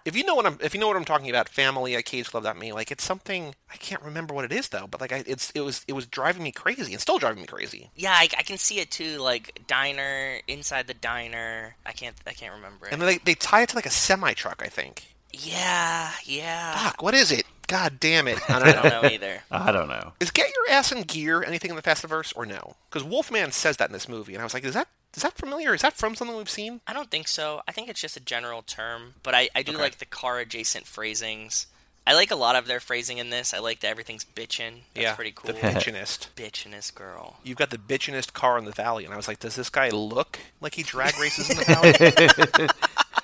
If 0.07 0.15
you 0.15 0.23
know 0.23 0.35
what 0.35 0.45
I'm, 0.45 0.57
if 0.61 0.73
you 0.73 0.79
know 0.79 0.88
what 0.88 0.95
I'm 0.95 1.03
talking 1.03 1.29
about, 1.29 1.49
family 1.49 1.93
at 1.95 2.05
cageclub.me, 2.05 2.71
like 2.71 2.91
it's 2.91 3.03
something 3.03 3.53
I 3.71 3.75
can't 3.75 4.01
remember 4.01 4.34
what 4.34 4.45
it 4.45 4.53
is 4.53 4.69
though. 4.69 4.88
But 4.89 5.01
like 5.01 5.11
I, 5.11 5.23
it's 5.27 5.51
it 5.51 5.59
was 5.59 5.84
it 5.85 5.91
was 5.93 6.05
driving 6.05 6.43
me 6.43 6.53
crazy 6.53 6.93
and 6.93 7.01
still 7.01 7.17
driving 7.17 7.41
me 7.41 7.47
crazy. 7.47 7.91
Yeah, 7.93 8.13
I, 8.13 8.29
I 8.38 8.43
can 8.43 8.57
see 8.57 8.79
it 8.79 8.89
too. 8.89 9.17
Like 9.17 9.59
diner 9.67 10.39
inside 10.47 10.88
the 10.88 10.93
diner. 10.93 11.75
I 11.85 11.91
can't. 11.91 12.15
I 12.25 12.31
can't 12.31 12.53
remember 12.55 12.88
it. 12.88 12.93
And 12.93 13.01
then 13.01 13.07
they 13.07 13.17
they 13.17 13.35
tie 13.35 13.63
it 13.63 13.69
to 13.69 13.75
like 13.75 13.85
a 13.85 13.89
semi 13.91 14.34
truck, 14.34 14.61
I 14.65 14.69
think. 14.69 15.03
yeah, 15.34 16.11
yeah. 16.23 16.77
Fuck, 16.77 17.01
what 17.01 17.13
is 17.13 17.31
it? 17.31 17.43
God 17.67 17.99
damn 17.99 18.29
it! 18.29 18.39
I 18.49 18.55
I 18.55 18.59
don't 18.59 18.75
know. 18.84 18.89
don't 18.89 19.01
know 19.03 19.09
either. 19.09 19.41
I 19.51 19.71
don't 19.73 19.89
know. 19.89 20.13
is 20.21 20.31
get 20.31 20.47
your 20.55 20.73
ass 20.73 20.93
in 20.93 21.01
gear 21.01 21.43
anything 21.43 21.69
in 21.69 21.75
the 21.75 21.81
Fastiverse 21.81 22.31
or 22.34 22.45
no? 22.45 22.77
Because 22.89 23.03
Wolfman 23.03 23.51
says 23.51 23.75
that 23.75 23.89
in 23.89 23.93
this 23.93 24.07
movie, 24.07 24.34
and 24.35 24.41
I 24.41 24.45
was 24.45 24.53
like, 24.53 24.63
is 24.63 24.73
that 24.73 24.88
is 25.15 25.23
that 25.23 25.34
familiar? 25.38 25.73
Is 25.73 25.81
that 25.81 25.93
from 25.93 26.15
something 26.15 26.35
we've 26.38 26.49
seen? 26.49 26.81
I 26.88 26.93
don't 26.93 27.09
think 27.09 27.27
so. 27.27 27.61
I 27.67 27.71
think 27.71 27.89
it's 27.89 28.01
just 28.01 28.17
a 28.17 28.19
general 28.21 28.61
term, 28.61 29.15
but 29.23 29.34
I, 29.34 29.49
I 29.55 29.63
do 29.63 29.73
Okay. 29.73 29.81
like 29.81 29.97
the 29.97 30.05
car 30.05 30.39
adjacent 30.39 30.85
phrasings. 30.85 31.67
I 32.05 32.13
like 32.13 32.31
a 32.31 32.35
lot 32.38 32.55
of 32.55 32.67
their 32.67 32.79
phrasing 32.79 33.17
in 33.17 33.31
this. 33.31 33.53
I 33.53 33.59
like 33.59 33.81
that 33.81 33.89
everything's 33.89 34.23
bitchin'. 34.23 34.84
That's 34.93 35.03
yeah, 35.03 35.15
pretty 35.15 35.34
cool. 35.35 35.53
The 35.53 35.59
bitchinest. 35.59 36.27
Bitchinest 36.38 36.95
girl. 36.95 37.38
You've 37.43 37.57
got 37.57 37.69
the 37.69 37.77
bitchinest 37.77 38.31
car 38.34 38.57
in 38.57 38.63
the 38.65 38.71
valley, 38.71 39.03
and 39.03 39.13
I 39.13 39.17
was 39.17 39.27
like, 39.27 39.39
does 39.39 39.55
this 39.57 39.69
guy 39.69 39.89
look 39.89 40.39
like 40.61 40.75
he 40.75 40.84
drag 40.84 41.17
races 41.19 41.49
in 41.49 41.57
the 41.57 42.69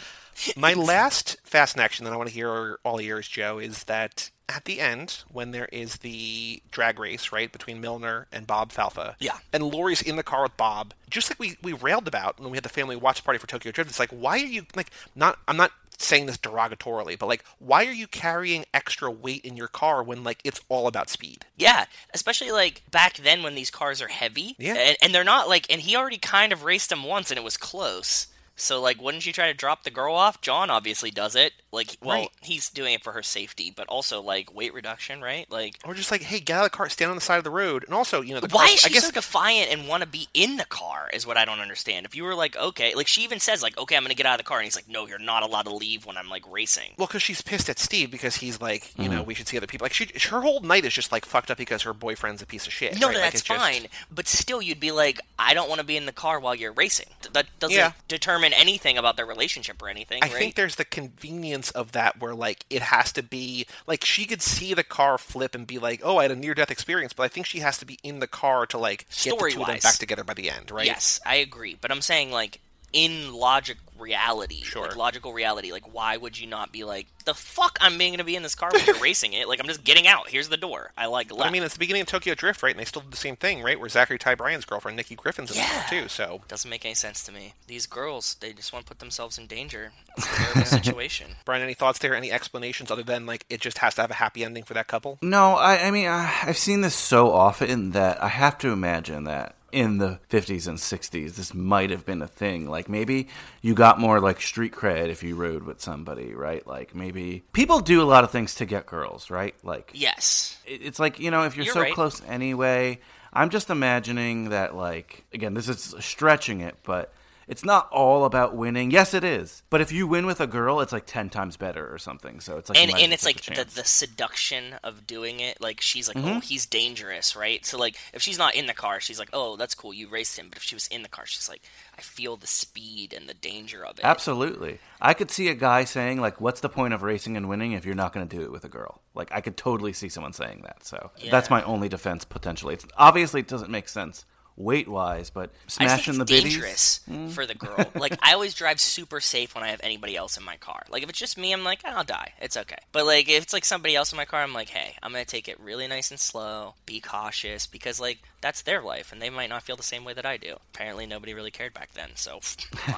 My 0.56 0.72
last 0.72 1.36
fast 1.44 1.78
action 1.78 2.04
that 2.04 2.12
I 2.12 2.16
want 2.16 2.28
to 2.30 2.34
hear 2.34 2.78
all 2.84 3.00
ears, 3.00 3.28
Joe, 3.28 3.58
is 3.58 3.84
that 3.84 4.30
at 4.50 4.64
the 4.64 4.80
end, 4.80 5.22
when 5.30 5.52
there 5.52 5.66
is 5.66 5.98
the 5.98 6.60
drag 6.72 6.98
race, 6.98 7.30
right, 7.30 7.50
between 7.52 7.80
Milner 7.80 8.26
and 8.32 8.46
Bob 8.46 8.72
Falfa. 8.72 9.14
Yeah. 9.20 9.38
And 9.52 9.62
Laurie's 9.62 10.02
in 10.02 10.16
the 10.16 10.24
car 10.24 10.42
with 10.42 10.56
Bob, 10.56 10.92
just 11.08 11.30
like 11.30 11.38
we, 11.38 11.56
we 11.62 11.72
railed 11.72 12.08
about 12.08 12.40
when 12.40 12.50
we 12.50 12.56
had 12.56 12.64
the 12.64 12.68
family 12.68 12.96
watch 12.96 13.22
party 13.22 13.38
for 13.38 13.46
Tokyo 13.46 13.70
Drift. 13.70 13.88
It's 13.88 14.00
like, 14.00 14.10
why 14.10 14.34
are 14.34 14.46
you, 14.46 14.66
like, 14.74 14.90
not, 15.14 15.38
I'm 15.46 15.56
not 15.56 15.70
saying 15.98 16.26
this 16.26 16.36
derogatorily, 16.36 17.16
but 17.18 17.26
like, 17.26 17.44
why 17.60 17.86
are 17.86 17.92
you 17.92 18.08
carrying 18.08 18.64
extra 18.74 19.10
weight 19.10 19.44
in 19.44 19.56
your 19.56 19.68
car 19.68 20.02
when, 20.02 20.24
like, 20.24 20.40
it's 20.42 20.60
all 20.68 20.88
about 20.88 21.08
speed? 21.08 21.44
Yeah, 21.56 21.84
especially 22.12 22.50
like 22.50 22.82
back 22.90 23.18
then 23.18 23.42
when 23.44 23.54
these 23.54 23.70
cars 23.70 24.02
are 24.02 24.08
heavy. 24.08 24.56
Yeah. 24.58 24.74
And, 24.74 24.96
and 25.00 25.14
they're 25.14 25.22
not 25.22 25.48
like, 25.48 25.70
and 25.70 25.80
he 25.80 25.94
already 25.94 26.18
kind 26.18 26.52
of 26.52 26.64
raced 26.64 26.90
them 26.90 27.04
once 27.04 27.30
and 27.30 27.38
it 27.38 27.44
was 27.44 27.56
close. 27.56 28.26
So 28.60 28.80
like, 28.80 29.00
wouldn't 29.00 29.26
you 29.26 29.32
try 29.32 29.46
to 29.48 29.54
drop 29.54 29.84
the 29.84 29.90
girl 29.90 30.14
off? 30.14 30.40
John 30.40 30.70
obviously 30.70 31.10
does 31.10 31.34
it. 31.34 31.52
Like, 31.72 31.96
well, 32.02 32.16
Right. 32.22 32.30
he's 32.40 32.68
doing 32.68 32.94
it 32.94 33.02
for 33.04 33.12
her 33.12 33.22
safety, 33.22 33.72
but 33.74 33.86
also 33.86 34.20
like 34.20 34.52
weight 34.54 34.74
reduction, 34.74 35.20
right? 35.22 35.48
Like, 35.50 35.76
Or 35.84 35.94
just 35.94 36.10
like, 36.10 36.22
hey, 36.22 36.40
get 36.40 36.56
out 36.56 36.64
of 36.66 36.72
the 36.72 36.76
car, 36.76 36.88
stand 36.88 37.10
on 37.10 37.16
the 37.16 37.20
side 37.20 37.38
of 37.38 37.44
the 37.44 37.50
road. 37.50 37.84
And 37.84 37.94
also, 37.94 38.20
you 38.22 38.34
know, 38.34 38.40
the 38.40 38.48
why 38.48 38.66
car, 38.66 38.74
is 38.74 38.84
I 38.84 38.88
she 38.88 38.94
guess, 38.94 39.04
so 39.06 39.12
defiant 39.12 39.70
and 39.70 39.86
want 39.88 40.02
to 40.02 40.08
be 40.08 40.28
in 40.34 40.56
the 40.56 40.64
car? 40.64 41.08
Is 41.12 41.26
what 41.26 41.36
I 41.36 41.44
don't 41.44 41.60
understand. 41.60 42.06
If 42.06 42.14
you 42.16 42.24
were 42.24 42.34
like, 42.34 42.56
okay, 42.56 42.94
like 42.94 43.06
she 43.06 43.22
even 43.22 43.38
says 43.40 43.62
like, 43.62 43.78
okay, 43.78 43.96
I'm 43.96 44.02
gonna 44.02 44.14
get 44.14 44.26
out 44.26 44.34
of 44.34 44.44
the 44.44 44.48
car, 44.48 44.58
and 44.58 44.64
he's 44.64 44.74
like, 44.76 44.88
no, 44.88 45.06
you're 45.06 45.18
not 45.20 45.42
allowed 45.44 45.62
to 45.66 45.74
leave 45.74 46.04
when 46.06 46.16
I'm 46.16 46.28
like 46.28 46.42
racing. 46.50 46.90
Well, 46.98 47.06
because 47.06 47.22
she's 47.22 47.40
pissed 47.40 47.68
at 47.70 47.78
Steve 47.78 48.10
because 48.10 48.36
he's 48.36 48.60
like, 48.60 48.92
you 48.98 49.04
Mm-hmm. 49.04 49.12
know, 49.14 49.22
we 49.22 49.34
should 49.34 49.46
see 49.48 49.56
other 49.56 49.66
people. 49.68 49.84
Like, 49.84 49.92
she, 49.94 50.06
her 50.28 50.40
whole 50.40 50.60
night 50.60 50.84
is 50.84 50.92
just 50.92 51.12
like 51.12 51.24
fucked 51.24 51.50
up 51.52 51.58
because 51.58 51.82
her 51.82 51.94
boyfriend's 51.94 52.42
a 52.42 52.46
piece 52.46 52.66
of 52.66 52.72
shit. 52.72 52.98
No, 53.00 53.06
right? 53.08 53.14
Like, 53.14 53.22
that's 53.24 53.34
it's 53.36 53.44
just- 53.44 53.60
fine. 53.60 53.86
But 54.10 54.26
still, 54.28 54.60
you'd 54.60 54.80
be 54.80 54.90
like, 54.90 55.20
I 55.38 55.54
don't 55.54 55.68
want 55.68 55.80
to 55.80 55.86
be 55.86 55.96
in 55.96 56.06
the 56.06 56.12
car 56.12 56.40
while 56.40 56.54
you're 56.54 56.72
racing. 56.72 57.06
That 57.32 57.46
doesn't 57.60 57.76
Yeah. 57.76 57.92
determine 58.08 58.49
anything 58.52 58.98
about 58.98 59.16
their 59.16 59.26
relationship 59.26 59.82
or 59.82 59.88
anything, 59.88 60.22
I 60.22 60.26
right? 60.26 60.36
think 60.36 60.54
there's 60.54 60.76
the 60.76 60.84
convenience 60.84 61.70
of 61.70 61.92
that 61.92 62.20
where 62.20 62.34
like 62.34 62.64
it 62.70 62.82
has 62.82 63.12
to 63.12 63.22
be 63.22 63.66
like 63.86 64.04
she 64.04 64.24
could 64.24 64.42
see 64.42 64.74
the 64.74 64.84
car 64.84 65.18
flip 65.18 65.54
and 65.54 65.66
be 65.66 65.78
like, 65.78 66.00
oh, 66.04 66.18
I 66.18 66.22
had 66.22 66.30
a 66.30 66.36
near 66.36 66.54
death 66.54 66.70
experience, 66.70 67.12
but 67.12 67.24
I 67.24 67.28
think 67.28 67.46
she 67.46 67.60
has 67.60 67.78
to 67.78 67.84
be 67.84 67.98
in 68.02 68.20
the 68.20 68.26
car 68.26 68.66
to 68.66 68.78
like 68.78 69.06
get 69.22 69.38
the 69.38 69.50
two 69.50 69.60
of 69.60 69.66
them 69.66 69.78
back 69.82 69.96
together 69.96 70.24
by 70.24 70.34
the 70.34 70.50
end, 70.50 70.70
right? 70.70 70.86
Yes, 70.86 71.20
I 71.24 71.36
agree. 71.36 71.76
But 71.80 71.90
I'm 71.90 72.02
saying, 72.02 72.30
like, 72.30 72.60
in 72.92 73.32
logic 73.32 73.78
reality, 74.00 74.62
Sure. 74.62 74.82
like 74.88 74.96
logical 74.96 75.32
reality, 75.32 75.72
like, 75.72 75.92
why 75.94 76.16
would 76.16 76.38
you 76.38 76.46
not 76.46 76.72
be 76.72 76.84
like, 76.84 77.06
the 77.26 77.34
fuck, 77.34 77.78
I'm 77.80 77.98
being 77.98 78.12
gonna 78.14 78.24
be 78.24 78.34
in 78.36 78.42
this 78.42 78.54
car 78.54 78.70
when 78.72 78.84
you're 78.86 78.96
racing 79.00 79.32
it? 79.34 79.46
Like, 79.48 79.60
I'm 79.60 79.66
just 79.66 79.84
getting 79.84 80.06
out. 80.06 80.28
Here's 80.30 80.48
the 80.48 80.56
door. 80.56 80.92
I 80.96 81.06
like 81.06 81.30
left. 81.30 81.48
I 81.48 81.50
mean, 81.52 81.62
it's 81.62 81.74
the 81.74 81.78
beginning 81.78 82.02
of 82.02 82.08
Tokyo 82.08 82.34
Drift, 82.34 82.62
right? 82.62 82.70
And 82.72 82.80
they 82.80 82.84
still 82.84 83.02
did 83.02 83.12
the 83.12 83.16
same 83.16 83.36
thing, 83.36 83.62
right? 83.62 83.78
Where 83.78 83.88
Zachary 83.88 84.18
Ty 84.18 84.34
Bryan's 84.36 84.64
girlfriend, 84.64 84.96
Nikki 84.96 85.14
Griffin's 85.14 85.50
in 85.50 85.58
the 85.58 85.62
car 85.62 85.84
too. 85.88 86.08
So, 86.08 86.40
doesn't 86.48 86.68
make 86.70 86.84
any 86.84 86.94
sense 86.94 87.22
to 87.24 87.32
me. 87.32 87.54
These 87.66 87.86
girls, 87.86 88.36
they 88.40 88.52
just 88.52 88.72
want 88.72 88.86
to 88.86 88.88
put 88.88 88.98
themselves 88.98 89.38
in 89.38 89.46
danger. 89.46 89.92
It's 90.16 90.26
a 90.26 90.36
terrible 90.36 90.64
situation. 90.66 91.26
Brian, 91.44 91.62
any 91.62 91.72
thoughts 91.72 92.00
there? 92.00 92.14
Any 92.16 92.32
explanations 92.32 92.90
other 92.90 93.04
than 93.04 93.26
like 93.26 93.46
it 93.48 93.60
just 93.60 93.78
has 93.78 93.94
to 93.94 94.00
have 94.00 94.10
a 94.10 94.14
happy 94.14 94.44
ending 94.44 94.64
for 94.64 94.74
that 94.74 94.88
couple? 94.88 95.18
No, 95.22 95.54
I, 95.54 95.86
I 95.86 95.90
mean, 95.92 96.08
I, 96.08 96.34
I've 96.42 96.58
seen 96.58 96.80
this 96.80 96.94
so 96.96 97.30
often 97.32 97.92
that 97.92 98.20
I 98.22 98.26
have 98.28 98.58
to 98.58 98.70
imagine 98.70 99.24
that 99.24 99.54
in 99.72 99.98
the 99.98 100.18
50s 100.30 100.66
and 100.68 100.78
60s, 100.78 101.34
this 101.36 101.54
might 101.54 101.90
have 101.90 102.04
been 102.04 102.22
a 102.22 102.26
thing. 102.26 102.68
Like, 102.68 102.88
maybe 102.88 103.28
you 103.62 103.74
got 103.74 103.98
more, 103.98 104.20
like, 104.20 104.40
street 104.40 104.72
cred 104.72 105.08
if 105.08 105.22
you 105.22 105.34
rode 105.36 105.62
with 105.64 105.80
somebody, 105.80 106.34
right? 106.34 106.66
Like, 106.66 106.94
maybe 106.94 107.42
people 107.52 107.80
do 107.80 108.02
a 108.02 108.04
lot 108.04 108.24
of 108.24 108.30
things 108.30 108.54
to 108.56 108.64
get 108.66 108.86
girls, 108.86 109.30
right? 109.30 109.54
Like, 109.62 109.90
Yes. 109.94 110.58
it's 110.66 110.98
like, 110.98 111.18
you 111.20 111.30
know, 111.30 111.44
if 111.44 111.56
you're, 111.56 111.64
You're 111.66 111.74
so 111.74 111.80
right. 111.82 111.94
close 111.94 112.20
anyway, 112.28 112.98
I'm 113.32 113.50
just 113.50 113.70
imagining 113.70 114.48
that, 114.50 114.74
like, 114.74 115.24
again, 115.32 115.54
this 115.54 115.68
is 115.68 115.94
stretching 116.00 116.60
it, 116.60 116.76
but. 116.84 117.12
It's 117.50 117.64
not 117.64 117.88
all 117.90 118.24
about 118.24 118.54
winning. 118.56 118.90
Yes, 118.92 119.12
it 119.12 119.24
is. 119.24 119.62
But 119.70 119.80
if 119.80 119.90
you 119.92 120.06
win 120.06 120.24
with 120.24 120.40
a 120.40 120.46
girl, 120.46 120.80
it's 120.80 120.92
like 120.92 121.04
ten 121.06 121.28
times 121.28 121.56
better 121.58 121.92
or 121.92 121.98
something. 121.98 122.40
So 122.40 122.56
it's 122.56 122.70
like, 122.70 122.78
and 122.78 122.90
and 122.96 123.12
it's 123.12 123.24
like 123.26 123.42
the, 123.42 123.64
the 123.64 123.84
seduction 123.84 124.74
of 124.84 125.06
doing 125.06 125.40
it 125.40 125.60
like 125.60 125.80
she's 125.80 126.06
like 126.08 126.16
Mm-hmm. 126.16 126.28
oh 126.36 126.40
he's 126.40 126.66
dangerous 126.66 127.34
right 127.34 127.64
so 127.64 127.78
like 127.78 127.96
if 128.12 128.20
she's 128.20 128.36
not 128.38 128.54
in 128.54 128.66
the 128.66 128.74
car 128.74 129.00
she's 129.00 129.18
like 129.18 129.30
oh 129.32 129.56
that's 129.56 129.74
cool 129.74 129.94
you 129.94 130.06
raced 130.08 130.38
him 130.38 130.48
but 130.48 130.58
if 130.58 130.62
she 130.62 130.74
was 130.74 130.86
in 130.88 131.02
the 131.02 131.08
car 131.08 131.24
she's 131.24 131.48
like 131.48 131.62
i 131.96 132.00
feel 132.02 132.36
the 132.36 132.46
speed 132.46 133.14
and 133.14 133.26
the 133.28 133.34
danger 133.34 133.84
of 133.84 133.98
it 133.98 134.04
Absolutely. 134.04 134.78
I 135.00 135.14
could 135.14 135.30
see 135.30 135.48
a 135.48 135.54
guy 135.54 135.84
saying 135.84 136.20
like 136.20 136.40
what's 136.40 136.60
the 136.60 136.68
point 136.68 136.92
of 136.94 137.02
racing 137.02 137.36
and 137.36 137.48
winning 137.48 137.72
if 137.72 137.84
you're 137.86 137.94
not 137.94 138.12
going 138.12 138.28
to 138.28 138.36
do 138.36 138.42
it 138.42 138.52
with 138.52 138.64
a 138.64 138.68
girl? 138.68 139.00
Like 139.14 139.32
I 139.32 139.40
could 139.40 139.56
totally 139.56 139.92
see 139.94 140.08
someone 140.10 140.32
saying 140.34 140.62
that. 140.64 140.84
So 140.84 141.10
Yeah. 141.16 141.30
that's 141.30 141.48
my 141.50 141.62
only 141.62 141.88
defense 141.88 142.24
potentially. 142.24 142.74
It's 142.74 142.86
obviously 142.96 143.40
it 143.40 143.48
doesn't 143.48 143.70
make 143.70 143.88
sense 143.88 144.24
weight-wise, 144.62 145.30
but 145.30 145.50
I 145.50 145.64
just 145.64 145.76
smashing 145.76 146.14
think 146.14 146.28
the 146.28 146.34
it's 146.34 146.42
biddies. 146.42 146.52
dangerous 146.54 147.00
Mm. 147.10 147.30
for 147.32 147.46
the 147.46 147.54
girl. 147.54 147.86
Like 147.94 148.18
I 148.22 148.34
always 148.34 148.54
drive 148.54 148.80
super 148.80 149.20
safe 149.20 149.54
when 149.54 149.64
I 149.64 149.68
have 149.68 149.80
anybody 149.82 150.16
else 150.16 150.36
in 150.36 150.44
my 150.44 150.56
car. 150.56 150.82
Like 150.90 151.02
if 151.02 151.08
it's 151.10 151.18
just 151.18 151.36
me, 151.38 151.52
I'm 151.52 151.64
like, 151.64 151.84
"Eh, 151.84 151.90
I'll 151.94 152.04
die. 152.04 152.32
It's 152.40 152.56
okay. 152.56 152.76
But 152.92 153.06
like 153.06 153.28
if 153.28 153.42
it's 153.42 153.52
like 153.52 153.64
somebody 153.64 153.96
else 153.96 154.12
in 154.12 154.16
my 154.16 154.24
car, 154.24 154.42
I'm 154.42 154.52
like, 154.54 154.68
hey, 154.68 154.94
I'm 155.02 155.12
gonna 155.12 155.24
take 155.24 155.48
it 155.48 155.58
really 155.60 155.86
nice 155.88 156.10
and 156.10 156.20
slow. 156.20 156.74
Be 156.86 157.00
cautious 157.00 157.66
because 157.66 157.98
like 158.00 158.18
that's 158.42 158.62
their 158.62 158.80
life, 158.80 159.12
and 159.12 159.20
they 159.20 159.28
might 159.28 159.50
not 159.50 159.62
feel 159.62 159.76
the 159.76 159.82
same 159.82 160.02
way 160.04 160.14
that 160.14 160.24
I 160.24 160.38
do. 160.38 160.56
Apparently, 160.74 161.04
nobody 161.06 161.34
really 161.34 161.50
cared 161.50 161.74
back 161.74 161.92
then. 161.92 162.10
So. 162.14 162.40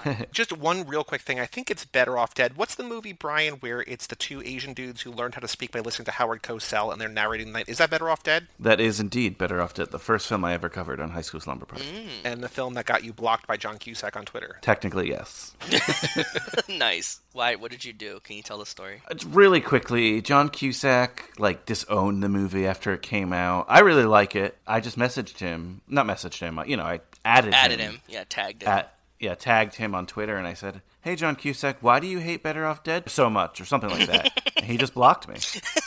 Just 0.33 0.57
one 0.57 0.87
real 0.87 1.03
quick 1.05 1.23
thing. 1.23 1.41
I 1.41 1.47
think 1.47 1.71
it's 1.71 1.85
Better 1.85 2.17
Off 2.17 2.35
Dead. 2.35 2.57
What's 2.57 2.75
the 2.77 2.85
movie, 2.85 3.13
Brian, 3.13 3.55
where 3.55 3.81
it's 3.83 4.07
the 4.07 4.15
two 4.17 4.41
Asian 4.43 4.73
dudes 4.73 5.03
who 5.03 5.11
learned 5.11 5.35
how 5.35 5.41
to 5.41 5.49
speak 5.49 5.73
by 5.73 5.81
listening 5.81 6.07
to 6.07 6.13
Howard 6.13 6.43
Cosell 6.43 6.93
and 6.93 7.01
they're 7.01 7.09
narrating 7.09 7.49
the 7.49 7.53
night? 7.55 7.69
Is 7.69 7.79
that 7.79 7.91
Better 7.91 8.09
Off 8.09 8.23
Dead? 8.23 8.47
That 8.59 8.81
is 8.81 9.01
indeed 9.01 9.37
better 9.37 9.61
off 9.61 9.75
dead. 9.75 9.91
The 9.91 9.99
first 9.99 10.29
film 10.29 10.45
I 10.45 10.53
ever 10.55 10.69
covered 10.69 11.01
on 11.01 11.11
High 11.11 11.21
School 11.23 11.41
Slumber 11.53 11.67
Party. 11.67 11.85
Mm. 11.85 12.07
And 12.33 12.43
the 12.43 12.49
film 12.49 12.73
that 12.75 12.87
got 12.87 13.05
you 13.05 13.13
blocked 13.13 13.47
by 13.47 13.59
John 13.59 13.77
Cusack 13.77 14.17
on 14.17 14.25
Twitter. 14.25 14.57
Technically, 14.63 15.11
yes. 15.11 15.55
nice. 16.69 17.21
Why? 17.33 17.57
What 17.57 17.71
did 17.71 17.85
you 17.85 17.93
do? 17.93 18.21
Can 18.25 18.37
you 18.37 18.43
tell 18.43 18.57
the 18.57 18.65
story? 18.65 19.03
It's 19.11 19.25
really 19.25 19.61
quickly, 19.61 20.23
John 20.23 20.49
Cusack 20.49 21.31
like 21.39 21.67
disowned 21.67 22.23
the 22.23 22.31
movie 22.31 22.67
after 22.67 22.93
it 22.95 23.03
came 23.03 23.35
out. 23.35 23.67
I 23.69 23.81
really 23.81 24.05
like 24.07 24.35
it. 24.35 24.57
I 24.67 24.81
just 24.81 24.99
messaged 24.99 25.39
him, 25.41 25.83
not 25.87 26.07
messaged 26.07 26.39
him. 26.41 26.59
You 26.67 26.79
know, 26.79 26.85
I 26.85 27.01
added 27.25 27.53
Added 27.53 27.81
him. 27.81 28.01
Yeah, 28.09 28.25
tagged 28.29 28.63
him. 28.63 28.69
at 28.71 28.95
yeah 29.21 29.35
tagged 29.35 29.75
him 29.77 29.95
on 29.95 30.07
Twitter 30.07 30.37
and 30.37 30.47
I 30.47 30.55
said, 30.55 30.81
"Hey 31.03 31.17
John 31.17 31.37
Cusack, 31.37 31.77
why 31.81 32.01
do 32.01 32.07
you 32.07 32.19
hate 32.19 32.43
Better 32.43 32.65
Off 32.65 32.83
Dead 32.83 33.09
so 33.11 33.29
much?" 33.29 33.61
or 33.61 33.65
something 33.67 33.91
like 33.91 34.09
that. 34.09 34.31
and 34.57 34.65
he 34.71 34.77
just 34.79 34.95
blocked 34.95 35.29
me. 35.29 35.37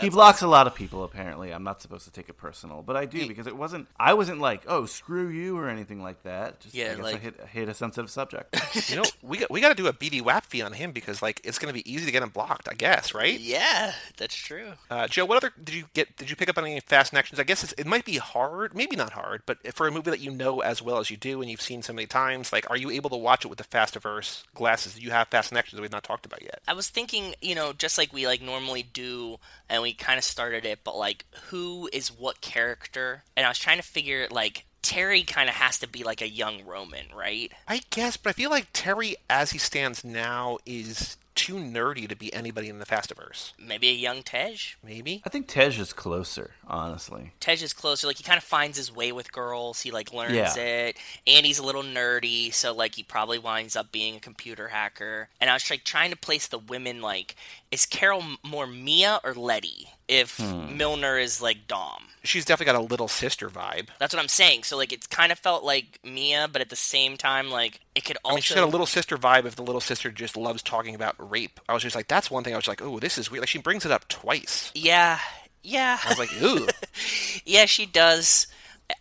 he 0.00 0.10
blocks 0.10 0.42
a 0.42 0.48
lot 0.48 0.66
of 0.66 0.74
people 0.74 1.04
apparently. 1.04 1.52
I'm 1.52 1.62
not 1.62 1.80
supposed 1.80 2.04
to 2.04 2.10
take 2.10 2.28
it 2.28 2.36
personal, 2.36 2.82
but 2.82 2.96
I 2.96 3.04
do 3.04 3.28
because 3.28 3.46
it 3.46 3.56
wasn't. 3.56 3.86
I 3.98 4.14
wasn't 4.14 4.40
like, 4.40 4.62
"Oh, 4.66 4.86
screw 4.86 5.28
you" 5.28 5.56
or 5.56 5.68
anything 5.68 6.02
like 6.02 6.22
that. 6.24 6.60
Just, 6.60 6.74
Yeah, 6.74 6.92
I 6.92 6.94
guess 6.96 7.04
like- 7.04 7.14
I 7.14 7.18
hit, 7.18 7.40
hit 7.52 7.68
a 7.68 7.74
sensitive 7.74 8.10
subject. 8.10 8.56
You 8.88 8.96
know, 8.96 9.04
we 9.22 9.38
got, 9.38 9.50
we 9.50 9.60
got 9.60 9.68
to 9.68 9.74
do 9.74 9.86
a 9.86 9.92
BD 9.92 10.20
WAP 10.20 10.46
fee 10.46 10.60
on 10.62 10.72
him 10.72 10.90
because 10.92 11.22
like 11.22 11.40
it's 11.44 11.58
going 11.58 11.72
to 11.72 11.74
be 11.74 11.90
easy 11.90 12.04
to 12.06 12.12
get 12.12 12.22
him 12.22 12.28
blocked, 12.30 12.68
I 12.68 12.74
guess, 12.74 13.14
right? 13.14 13.38
yeah, 13.38 13.92
that's 14.16 14.34
true. 14.34 14.72
Uh, 14.90 15.06
Joe, 15.06 15.24
what 15.24 15.36
other 15.36 15.52
did 15.62 15.74
you 15.74 15.84
get? 15.94 16.16
Did 16.16 16.28
you 16.28 16.36
pick 16.36 16.48
up 16.48 16.58
on 16.58 16.64
any 16.64 16.80
fast 16.80 17.10
connections? 17.10 17.38
I 17.38 17.44
guess 17.44 17.62
it's, 17.62 17.72
it 17.74 17.86
might 17.86 18.04
be 18.04 18.16
hard, 18.16 18.74
maybe 18.74 18.96
not 18.96 19.12
hard, 19.12 19.42
but 19.46 19.58
for 19.74 19.86
a 19.86 19.92
movie 19.92 20.10
that 20.10 20.20
you 20.20 20.30
know 20.32 20.60
as 20.60 20.82
well 20.82 20.98
as 20.98 21.10
you 21.10 21.16
do 21.16 21.40
and 21.40 21.50
you've 21.50 21.60
seen 21.62 21.82
so 21.82 21.92
many 21.92 22.06
times, 22.06 22.52
like, 22.52 22.68
are 22.68 22.76
you 22.76 22.90
able 22.90 23.10
to 23.10 23.16
watch 23.16 23.44
it 23.44 23.48
with 23.48 23.58
the 23.58 23.64
Fastiverse 23.64 24.42
glasses? 24.54 24.94
Do 24.94 25.02
you 25.02 25.10
have 25.10 25.28
fast 25.28 25.48
connections 25.50 25.76
that 25.76 25.82
we've 25.82 25.92
not 25.92 26.02
talked 26.04 26.26
about 26.26 26.42
yet? 26.42 26.60
I 26.66 26.72
was 26.74 26.88
thinking, 26.88 27.34
you 27.40 27.54
know, 27.54 27.72
just 27.72 27.96
like 27.96 28.12
we 28.12 28.26
like 28.26 28.42
normally 28.42 28.82
do, 28.82 29.38
and 29.68 29.83
we 29.84 29.92
kind 29.92 30.18
of 30.18 30.24
started 30.24 30.64
it, 30.64 30.80
but 30.82 30.96
like, 30.96 31.24
who 31.50 31.88
is 31.92 32.08
what 32.08 32.40
character? 32.40 33.22
And 33.36 33.46
I 33.46 33.48
was 33.48 33.58
trying 33.58 33.76
to 33.76 33.84
figure, 33.84 34.26
like, 34.30 34.64
Terry 34.82 35.22
kind 35.22 35.48
of 35.48 35.54
has 35.54 35.78
to 35.78 35.88
be 35.88 36.04
like 36.04 36.20
a 36.20 36.28
young 36.28 36.64
Roman, 36.64 37.06
right? 37.14 37.52
I 37.68 37.82
guess, 37.90 38.16
but 38.16 38.30
I 38.30 38.32
feel 38.32 38.50
like 38.50 38.66
Terry, 38.72 39.16
as 39.30 39.52
he 39.52 39.58
stands 39.58 40.04
now, 40.04 40.58
is 40.66 41.16
too 41.34 41.54
nerdy 41.54 42.08
to 42.08 42.16
be 42.16 42.32
anybody 42.32 42.68
in 42.68 42.78
the 42.78 42.86
Fastiverse. 42.86 43.52
Maybe 43.58 43.88
a 43.88 43.92
young 43.92 44.22
Tej. 44.22 44.56
Maybe. 44.84 45.22
I 45.24 45.28
think 45.28 45.48
Tej 45.48 45.78
is 45.80 45.92
closer, 45.92 46.52
honestly. 46.66 47.32
Tej 47.40 47.54
is 47.62 47.72
closer. 47.72 48.06
Like 48.06 48.16
he 48.16 48.22
kind 48.24 48.38
of 48.38 48.44
finds 48.44 48.76
his 48.76 48.94
way 48.94 49.12
with 49.12 49.32
girls. 49.32 49.80
He 49.82 49.90
like 49.90 50.12
learns 50.12 50.34
Yeah. 50.34 50.54
it, 50.56 50.96
and 51.26 51.44
he's 51.44 51.58
a 51.58 51.64
little 51.64 51.82
nerdy. 51.82 52.52
So 52.52 52.72
like 52.74 52.94
he 52.94 53.02
probably 53.02 53.38
winds 53.38 53.76
up 53.76 53.90
being 53.92 54.16
a 54.16 54.20
computer 54.20 54.68
hacker. 54.68 55.28
And 55.40 55.50
I 55.50 55.54
was 55.54 55.68
like 55.70 55.84
trying 55.84 56.10
to 56.10 56.16
place 56.16 56.46
the 56.46 56.58
women. 56.58 57.00
Like, 57.02 57.34
is 57.70 57.86
Carol 57.86 58.22
more 58.42 58.66
Mia 58.66 59.20
or 59.24 59.34
Letty? 59.34 59.88
If 60.08 60.36
Hmm. 60.38 60.76
Milner 60.76 61.18
is 61.18 61.40
like 61.40 61.66
Dom. 61.66 62.04
She's 62.22 62.44
definitely 62.46 62.72
got 62.72 62.80
a 62.80 62.84
little 62.86 63.08
sister 63.08 63.50
vibe. 63.50 63.88
That's 63.98 64.14
what 64.14 64.20
I'm 64.22 64.28
saying. 64.28 64.62
So 64.62 64.76
like 64.78 64.92
it's 64.92 65.06
kind 65.06 65.30
of 65.30 65.38
felt 65.38 65.62
like 65.64 65.98
Mia, 66.04 66.48
but 66.50 66.62
at 66.62 66.70
the 66.70 66.76
same 66.76 67.16
time, 67.16 67.50
like 67.50 67.80
it 67.94 68.04
could 68.04 68.16
I 68.18 68.20
also. 68.28 68.34
mean, 68.36 68.42
she's 68.42 68.54
got 68.54 68.64
a 68.64 68.70
little 68.70 68.86
sister 68.86 69.16
vibe 69.18 69.44
if 69.44 69.56
the 69.56 69.62
little 69.62 69.80
sister 69.80 70.10
just 70.10 70.36
loves 70.36 70.62
talking 70.62 70.94
about 70.94 71.14
rape. 71.18 71.60
I 71.68 71.74
was 71.74 71.82
just 71.82 71.94
like, 71.96 72.08
that's 72.08 72.30
one 72.30 72.42
thing 72.44 72.54
I 72.54 72.56
was 72.56 72.68
like, 72.68 72.80
oh, 72.82 72.98
this 72.98 73.18
is 73.18 73.30
weird. 73.30 73.42
Like, 73.42 73.48
she 73.50 73.58
brings 73.58 73.84
it 73.84 73.92
up 73.92 74.08
twice. 74.08 74.70
Yeah, 74.74 75.18
yeah, 75.62 75.98
I 76.04 76.08
was 76.08 76.18
like, 76.18 76.42
ooh. 76.42 76.66
yeah. 77.44 77.66
She 77.66 77.86
does. 77.86 78.46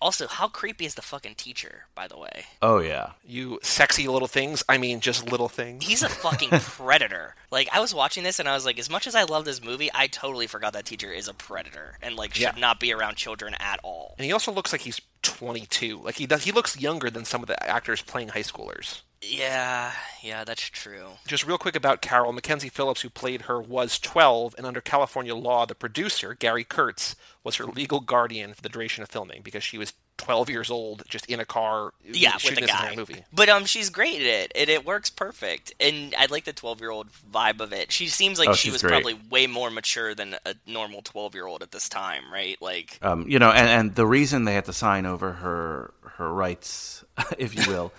Also, 0.01 0.27
how 0.27 0.47
creepy 0.47 0.85
is 0.85 0.95
the 0.95 1.01
fucking 1.01 1.35
teacher, 1.35 1.85
by 1.95 2.07
the 2.07 2.17
way? 2.17 2.45
Oh 2.61 2.79
yeah. 2.79 3.11
You 3.25 3.59
sexy 3.63 4.07
little 4.07 4.27
things. 4.27 4.63
I 4.69 4.77
mean, 4.77 4.99
just 5.01 5.29
little 5.29 5.49
things. 5.49 5.85
He's 5.85 6.03
a 6.03 6.09
fucking 6.09 6.49
predator. 6.51 7.35
Like 7.51 7.67
I 7.73 7.79
was 7.79 7.93
watching 7.93 8.23
this 8.23 8.39
and 8.39 8.47
I 8.47 8.53
was 8.53 8.65
like, 8.65 8.79
as 8.79 8.89
much 8.89 9.07
as 9.07 9.15
I 9.15 9.23
love 9.23 9.45
this 9.45 9.63
movie, 9.63 9.89
I 9.93 10.07
totally 10.07 10.47
forgot 10.47 10.73
that 10.73 10.85
teacher 10.85 11.11
is 11.11 11.27
a 11.27 11.33
predator 11.33 11.97
and 12.01 12.15
like 12.15 12.33
should 12.33 12.43
Yeah. 12.43 12.53
not 12.57 12.79
be 12.79 12.93
around 12.93 13.15
children 13.15 13.55
at 13.59 13.79
all. 13.83 14.15
And 14.17 14.25
he 14.25 14.31
also 14.31 14.51
looks 14.51 14.71
like 14.71 14.81
he's 14.81 15.01
22. 15.21 15.99
Like 16.03 16.15
he 16.15 16.25
does. 16.27 16.43
He 16.43 16.51
looks 16.51 16.79
younger 16.79 17.09
than 17.09 17.25
some 17.25 17.41
of 17.41 17.47
the 17.47 17.61
actors 17.69 18.01
playing 18.01 18.29
high 18.29 18.41
schoolers. 18.41 19.01
Yeah, 19.25 19.91
yeah, 20.21 20.43
that's 20.43 20.61
true. 20.69 21.07
Just 21.27 21.45
real 21.45 21.57
quick 21.57 21.75
about 21.75 22.01
Carol, 22.01 22.33
Mackenzie 22.33 22.69
Phillips, 22.69 23.01
who 23.01 23.09
played 23.09 23.43
her, 23.43 23.61
was 23.61 23.99
12, 23.99 24.55
and 24.57 24.67
under 24.67 24.81
California 24.81 25.35
law, 25.35 25.65
the 25.65 25.75
producer, 25.75 26.33
Gary 26.35 26.63
Kurtz, 26.63 27.15
was 27.43 27.55
her 27.55 27.65
legal 27.65 27.99
guardian 27.99 28.53
for 28.53 28.61
the 28.61 28.69
duration 28.69 29.03
of 29.03 29.09
filming 29.09 29.41
because 29.41 29.63
she 29.63 29.77
was 29.77 29.93
12 30.17 30.49
years 30.49 30.69
old, 30.69 31.03
just 31.09 31.25
in 31.27 31.39
a 31.39 31.45
car, 31.45 31.91
Yeah, 32.05 32.33
with 32.35 32.41
shooting 32.43 32.55
the 32.61 32.67
this 32.67 32.71
guy. 32.75 32.95
movie. 32.95 33.23
But 33.33 33.49
um, 33.49 33.65
she's 33.65 33.89
great 33.89 34.21
at 34.21 34.27
it, 34.27 34.51
and 34.55 34.69
it 34.69 34.85
works 34.85 35.09
perfect. 35.09 35.73
And 35.79 36.13
I 36.17 36.27
like 36.27 36.43
the 36.45 36.53
twelve-year-old 36.53 37.07
vibe 37.33 37.59
of 37.61 37.73
it. 37.73 37.91
She 37.91 38.07
seems 38.07 38.37
like 38.39 38.49
Oh, 38.49 38.53
she 38.53 38.69
was 38.71 38.81
great. 38.81 38.91
probably 38.91 39.19
way 39.29 39.47
more 39.47 39.71
mature 39.71 40.13
than 40.13 40.35
a 40.45 40.53
normal 40.67 41.01
twelve-year-old 41.01 41.63
at 41.63 41.71
this 41.71 41.89
time, 41.89 42.31
right? 42.31 42.61
Like, 42.61 42.99
Um, 43.01 43.27
you 43.27 43.39
know, 43.39 43.49
and, 43.49 43.67
and 43.67 43.95
the 43.95 44.05
reason 44.05 44.45
they 44.45 44.53
had 44.53 44.65
to 44.65 44.73
sign 44.73 45.05
over 45.05 45.31
her 45.33 45.93
her 46.17 46.31
rights, 46.31 47.03
if 47.39 47.55
you 47.55 47.63
will, 47.73 47.91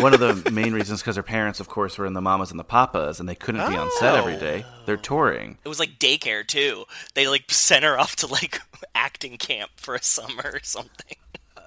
one 0.00 0.14
of 0.14 0.20
the 0.20 0.50
main 0.50 0.72
reasons 0.72 1.00
because 1.00 1.16
her 1.16 1.22
parents, 1.22 1.60
of 1.60 1.68
course, 1.68 1.98
were 1.98 2.06
in 2.06 2.12
the 2.12 2.20
Mamas 2.20 2.50
and 2.50 2.58
the 2.60 2.64
Papas, 2.64 3.20
and 3.20 3.28
they 3.28 3.34
couldn't 3.34 3.68
be 3.70 3.76
on 3.76 3.90
set 3.98 4.14
every 4.14 4.36
day. 4.36 4.64
Oh. 4.66 4.82
They're 4.86 4.96
touring. 4.96 5.58
it 5.64 5.68
was 5.68 5.78
like 5.78 5.98
daycare 5.98 6.46
too. 6.46 6.84
They 7.14 7.28
like 7.28 7.44
sent 7.50 7.84
her 7.84 7.98
off 7.98 8.16
to 8.16 8.26
like 8.26 8.60
acting 8.94 9.36
camp 9.38 9.70
for 9.76 9.94
a 9.94 10.02
summer 10.02 10.42
or 10.52 10.60
something. 10.62 11.16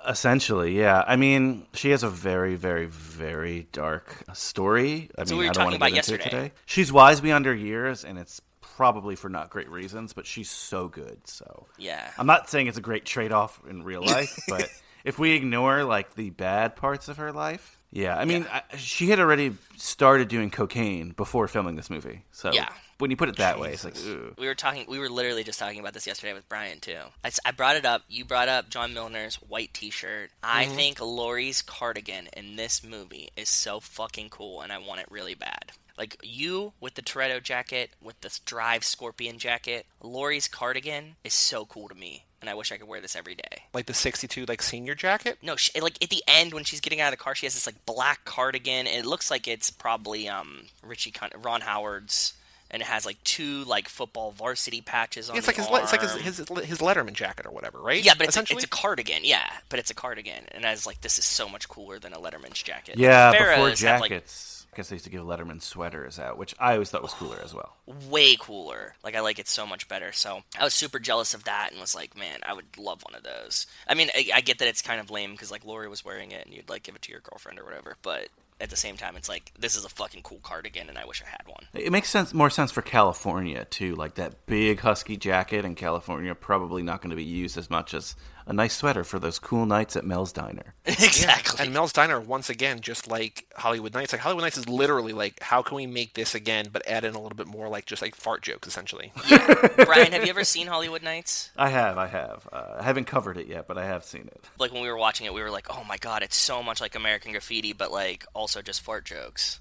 Essentially, 0.07 0.77
yeah. 0.77 1.03
I 1.07 1.15
mean, 1.15 1.65
she 1.73 1.89
has 1.89 2.03
a 2.03 2.09
very, 2.09 2.55
very, 2.55 2.85
very 2.85 3.67
dark 3.71 4.23
story. 4.33 5.09
I 5.17 5.25
So 5.25 5.31
mean, 5.33 5.39
we 5.39 5.45
were 5.45 5.49
I 5.49 5.53
don't 5.53 5.53
talking 5.53 5.63
want 5.65 5.71
to 5.71 5.77
about 5.77 5.89
get 5.95 6.07
into 6.09 6.13
it 6.13 6.17
yesterday. 6.25 6.43
today. 6.49 6.55
She's 6.67 6.91
wise 6.93 7.21
beyond 7.21 7.45
her 7.47 7.55
years, 7.55 8.05
and 8.05 8.19
it's 8.19 8.39
probably 8.61 9.15
for 9.15 9.29
not 9.29 9.49
great 9.49 9.69
reasons, 9.69 10.13
but 10.13 10.27
she's 10.27 10.49
so 10.51 10.87
good. 10.89 11.25
So 11.25 11.65
Yeah. 11.79 12.07
I'm 12.19 12.27
not 12.27 12.49
saying 12.49 12.67
it's 12.67 12.77
a 12.77 12.81
great 12.81 13.05
trade 13.05 13.31
off 13.31 13.59
in 13.67 13.83
real 13.83 14.03
life, 14.05 14.37
but 14.47 14.69
if 15.03 15.17
we 15.17 15.31
ignore 15.31 15.83
like 15.83 16.13
the 16.13 16.29
bad 16.29 16.75
parts 16.75 17.07
of 17.07 17.17
her 17.17 17.31
life, 17.31 17.74
yeah. 17.95 18.15
I 18.17 18.25
mean, 18.25 18.45
I, 18.51 18.61
she 18.77 19.09
had 19.09 19.19
already 19.19 19.55
started 19.77 20.27
doing 20.27 20.51
cocaine 20.51 21.11
before 21.11 21.47
filming 21.47 21.75
this 21.75 21.89
movie. 21.89 22.23
So 22.31 22.51
Yeah. 22.53 22.69
when 22.99 23.09
you 23.11 23.17
put 23.17 23.29
it 23.29 23.37
that 23.37 23.59
way, 23.59 23.73
it's 23.73 23.83
like, 23.83 23.97
ooh. 24.05 24.35
We 24.37 24.45
were 24.47 24.55
talking. 24.55 24.85
We 24.87 24.99
were 24.99 25.09
literally 25.09 25.43
just 25.43 25.57
talking 25.59 25.79
about 25.79 25.93
this 25.93 26.05
yesterday 26.05 26.33
with 26.33 26.47
Brian 26.47 26.79
too. 26.79 26.97
I 27.23 27.51
brought 27.51 27.75
it 27.77 27.85
up. 27.85 28.03
You 28.07 28.25
brought 28.25 28.47
up 28.49 28.69
John 28.69 28.93
Milner's 28.93 29.35
white 29.35 29.73
T-shirt. 29.73 30.29
I 30.43 30.65
Mm-hmm. 30.65 30.75
think 30.75 31.01
Laurie's 31.01 31.61
cardigan 31.61 32.27
in 32.37 32.55
this 32.57 32.83
movie 32.83 33.29
is 33.35 33.49
so 33.49 33.79
fucking 33.79 34.29
cool, 34.29 34.61
and 34.61 34.71
I 34.71 34.77
want 34.77 34.99
it 35.01 35.07
really 35.09 35.33
bad. 35.35 35.71
Like 35.97 36.17
you 36.23 36.73
with 36.81 36.95
the 36.95 37.01
Toretto 37.01 37.41
jacket, 37.41 37.91
with 38.01 38.19
the 38.21 38.37
Drive 38.45 38.83
Scorpion 38.83 39.39
jacket. 39.39 39.85
Laurie's 40.03 40.47
cardigan 40.49 41.15
is 41.23 41.33
so 41.33 41.65
cool 41.65 41.87
to 41.87 41.95
me, 41.95 42.25
and 42.45 42.49
I 42.51 42.53
wish 42.53 42.71
I 42.71 42.77
could 42.77 42.87
wear 42.87 43.01
this 43.01 43.15
every 43.15 43.33
day. 43.33 43.63
Like 43.73 43.87
the 43.87 43.93
62, 43.93 44.45
like 44.45 44.61
senior 44.61 44.93
jacket. 44.93 45.39
No, 45.41 45.55
she, 45.55 45.79
like 45.79 46.01
at 46.03 46.09
the 46.09 46.23
end 46.27 46.53
when 46.53 46.63
she's 46.63 46.79
getting 46.79 47.01
out 47.01 47.11
of 47.11 47.17
the 47.17 47.23
car, 47.23 47.33
she 47.33 47.47
has 47.47 47.55
this 47.55 47.65
like 47.65 47.85
black 47.87 48.23
cardigan. 48.23 48.85
And 48.85 48.95
it 49.03 49.05
looks 49.05 49.31
like 49.31 49.47
it's 49.47 49.71
probably 49.71 50.29
um 50.29 50.65
Richie 50.83 51.09
Con- 51.11 51.31
Ron 51.41 51.61
Howard's, 51.61 52.33
and 52.69 52.83
it 52.83 52.85
has 52.85 53.03
like 53.05 53.23
two 53.23 53.63
like 53.63 53.89
football 53.89 54.31
varsity 54.31 54.81
patches 54.81 55.29
on 55.29 55.37
It's 55.37 55.47
the 55.47 55.49
like 55.49 55.57
his, 55.57 55.69
le- 55.69 55.81
it's 55.81 55.91
like 55.91 56.01
his, 56.01 56.13
his 56.13 56.37
his 56.37 56.79
Letterman 56.79 57.13
jacket 57.13 57.47
or 57.47 57.51
whatever, 57.51 57.79
right? 57.79 58.03
yeah, 58.03 58.13
but 58.17 58.27
it's 58.27 58.37
a, 58.37 58.41
it's 58.41 58.63
a 58.63 58.67
cardigan. 58.67 59.21
Yeah, 59.23 59.47
but 59.69 59.79
it's 59.79 59.89
a 59.89 59.95
cardigan, 59.95 60.43
and 60.51 60.65
I 60.65 60.71
was 60.71 60.85
like, 60.85 61.01
this 61.01 61.17
is 61.17 61.25
so 61.25 61.49
much 61.49 61.67
cooler 61.67 61.97
than 61.97 62.13
a 62.13 62.17
Letterman's 62.17 62.61
jacket. 62.61 62.97
Yeah, 62.97 63.33
Farrah's 63.33 63.79
before 63.79 63.89
have, 63.89 64.01
like, 64.01 64.11
jackets. 64.11 64.54
I 64.75 64.77
guess 64.77 64.89
they 64.89 64.95
used 64.95 65.05
to 65.05 65.11
give 65.11 65.21
Letterman 65.21 65.61
sweaters 65.61 66.19
out, 66.19 66.37
which 66.37 66.53
I 66.59 66.73
always 66.73 66.89
thought 66.89 67.01
was 67.01 67.13
cooler 67.13 67.39
as 67.41 67.53
well. 67.53 67.77
way 68.09 68.35
cooler. 68.35 68.95
Like 69.05 69.15
I 69.15 69.21
like 69.21 69.39
it 69.39 69.47
so 69.47 69.65
much 69.65 69.87
better. 69.87 70.11
So 70.11 70.41
I 70.59 70.65
was 70.65 70.73
super 70.73 70.99
jealous 70.99 71.33
of 71.33 71.45
that 71.45 71.69
and 71.71 71.79
was 71.79 71.95
like, 71.95 72.17
man, 72.17 72.39
I 72.45 72.51
would 72.53 72.77
love 72.77 73.01
one 73.03 73.15
of 73.15 73.23
those. 73.23 73.67
I 73.87 73.93
mean, 73.93 74.09
I, 74.13 74.27
I 74.35 74.41
get 74.41 74.59
that 74.59 74.67
it's 74.67 74.81
kind 74.81 74.99
of 74.99 75.09
lame 75.09 75.31
because 75.31 75.49
like 75.49 75.63
Laurie 75.63 75.87
was 75.87 76.03
wearing 76.03 76.31
it 76.31 76.45
and 76.45 76.53
you'd 76.53 76.69
like 76.69 76.83
give 76.83 76.95
it 76.95 77.01
to 77.03 77.11
your 77.11 77.21
girlfriend 77.21 77.57
or 77.57 77.63
whatever, 77.63 77.95
but 78.01 78.27
at 78.59 78.69
the 78.69 78.75
same 78.75 78.97
time, 78.97 79.15
it's 79.15 79.29
like 79.29 79.53
this 79.57 79.77
is 79.77 79.85
a 79.85 79.89
fucking 79.89 80.23
cool 80.23 80.39
cardigan 80.43 80.89
and 80.89 80.97
I 80.97 81.05
wish 81.05 81.21
I 81.21 81.29
had 81.29 81.47
one. 81.47 81.67
It 81.73 81.93
makes 81.93 82.09
sense, 82.09 82.33
more 82.33 82.49
sense 82.49 82.71
for 82.71 82.81
California 82.81 83.63
too. 83.63 83.95
Like 83.95 84.15
that 84.15 84.45
big 84.45 84.81
husky 84.81 85.15
jacket 85.15 85.63
in 85.63 85.75
California, 85.75 86.35
probably 86.35 86.83
not 86.83 87.01
going 87.01 87.11
to 87.11 87.15
be 87.15 87.23
used 87.23 87.57
as 87.57 87.69
much 87.69 87.93
as 87.93 88.17
a 88.47 88.53
nice 88.53 88.75
sweater 88.75 89.03
for 89.03 89.19
those 89.19 89.39
cool 89.39 89.65
nights 89.65 89.95
at 89.95 90.05
Mel's 90.05 90.31
Diner. 90.31 90.75
exactly. 90.85 91.63
And 91.63 91.73
Mel's 91.73 91.91
Diner, 91.91 92.19
once 92.19 92.49
again, 92.49 92.79
just 92.79 93.07
like 93.07 93.45
Hollywood 93.55 93.93
Nights. 93.93 94.13
Like 94.13 94.21
Hollywood 94.21 94.43
Nights 94.43 94.57
is 94.57 94.69
literally 94.69 95.13
like, 95.13 95.41
how 95.41 95.61
can 95.61 95.75
we 95.75 95.87
make 95.87 96.13
this 96.13 96.35
again, 96.35 96.67
but 96.71 96.87
add 96.87 97.03
in 97.05 97.15
a 97.15 97.21
little 97.21 97.35
bit 97.35 97.47
more, 97.47 97.69
like 97.69 97.85
just 97.85 98.01
like 98.01 98.13
fart 98.13 98.43
jokes, 98.43 98.67
essentially. 98.67 99.11
Brian, 99.85 100.11
have 100.11 100.23
you 100.23 100.29
ever 100.29 100.43
seen 100.43 100.67
Hollywood 100.67 101.01
Nights? 101.01 101.49
I 101.57 101.69
have, 101.69 101.97
I 101.97 102.07
have. 102.07 102.47
Uh, 102.51 102.75
I 102.79 102.83
haven't 102.83 103.05
covered 103.05 103.37
it 103.37 103.47
yet, 103.47 103.67
but 103.67 103.77
I 103.77 103.85
have 103.85 104.03
seen 104.03 104.27
it. 104.27 104.45
Like 104.59 104.71
when 104.71 104.83
we 104.83 104.89
were 104.89 104.97
watching 104.97 105.25
it, 105.25 105.33
we 105.33 105.41
were 105.41 105.51
like, 105.51 105.67
"Oh 105.69 105.83
my 105.87 105.97
god, 105.97 106.21
it's 106.21 106.37
so 106.37 106.61
much 106.61 106.81
like 106.81 106.95
American 106.95 107.31
Graffiti, 107.31 107.73
but 107.73 107.91
like 107.91 108.25
also 108.33 108.61
just 108.61 108.81
fart 108.81 109.05
jokes." 109.05 109.59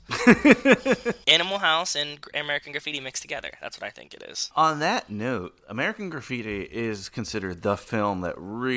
Animal 1.26 1.58
House 1.58 1.96
and 1.96 2.18
American 2.34 2.72
Graffiti 2.72 3.00
mixed 3.00 3.22
together. 3.22 3.50
That's 3.60 3.80
what 3.80 3.86
I 3.86 3.90
think 3.90 4.14
it 4.14 4.22
is. 4.28 4.50
On 4.54 4.80
that 4.80 5.10
note, 5.10 5.56
American 5.68 6.10
Graffiti 6.10 6.62
is 6.62 7.08
considered 7.08 7.62
the 7.62 7.76
film 7.76 8.20
that 8.22 8.34
really 8.36 8.73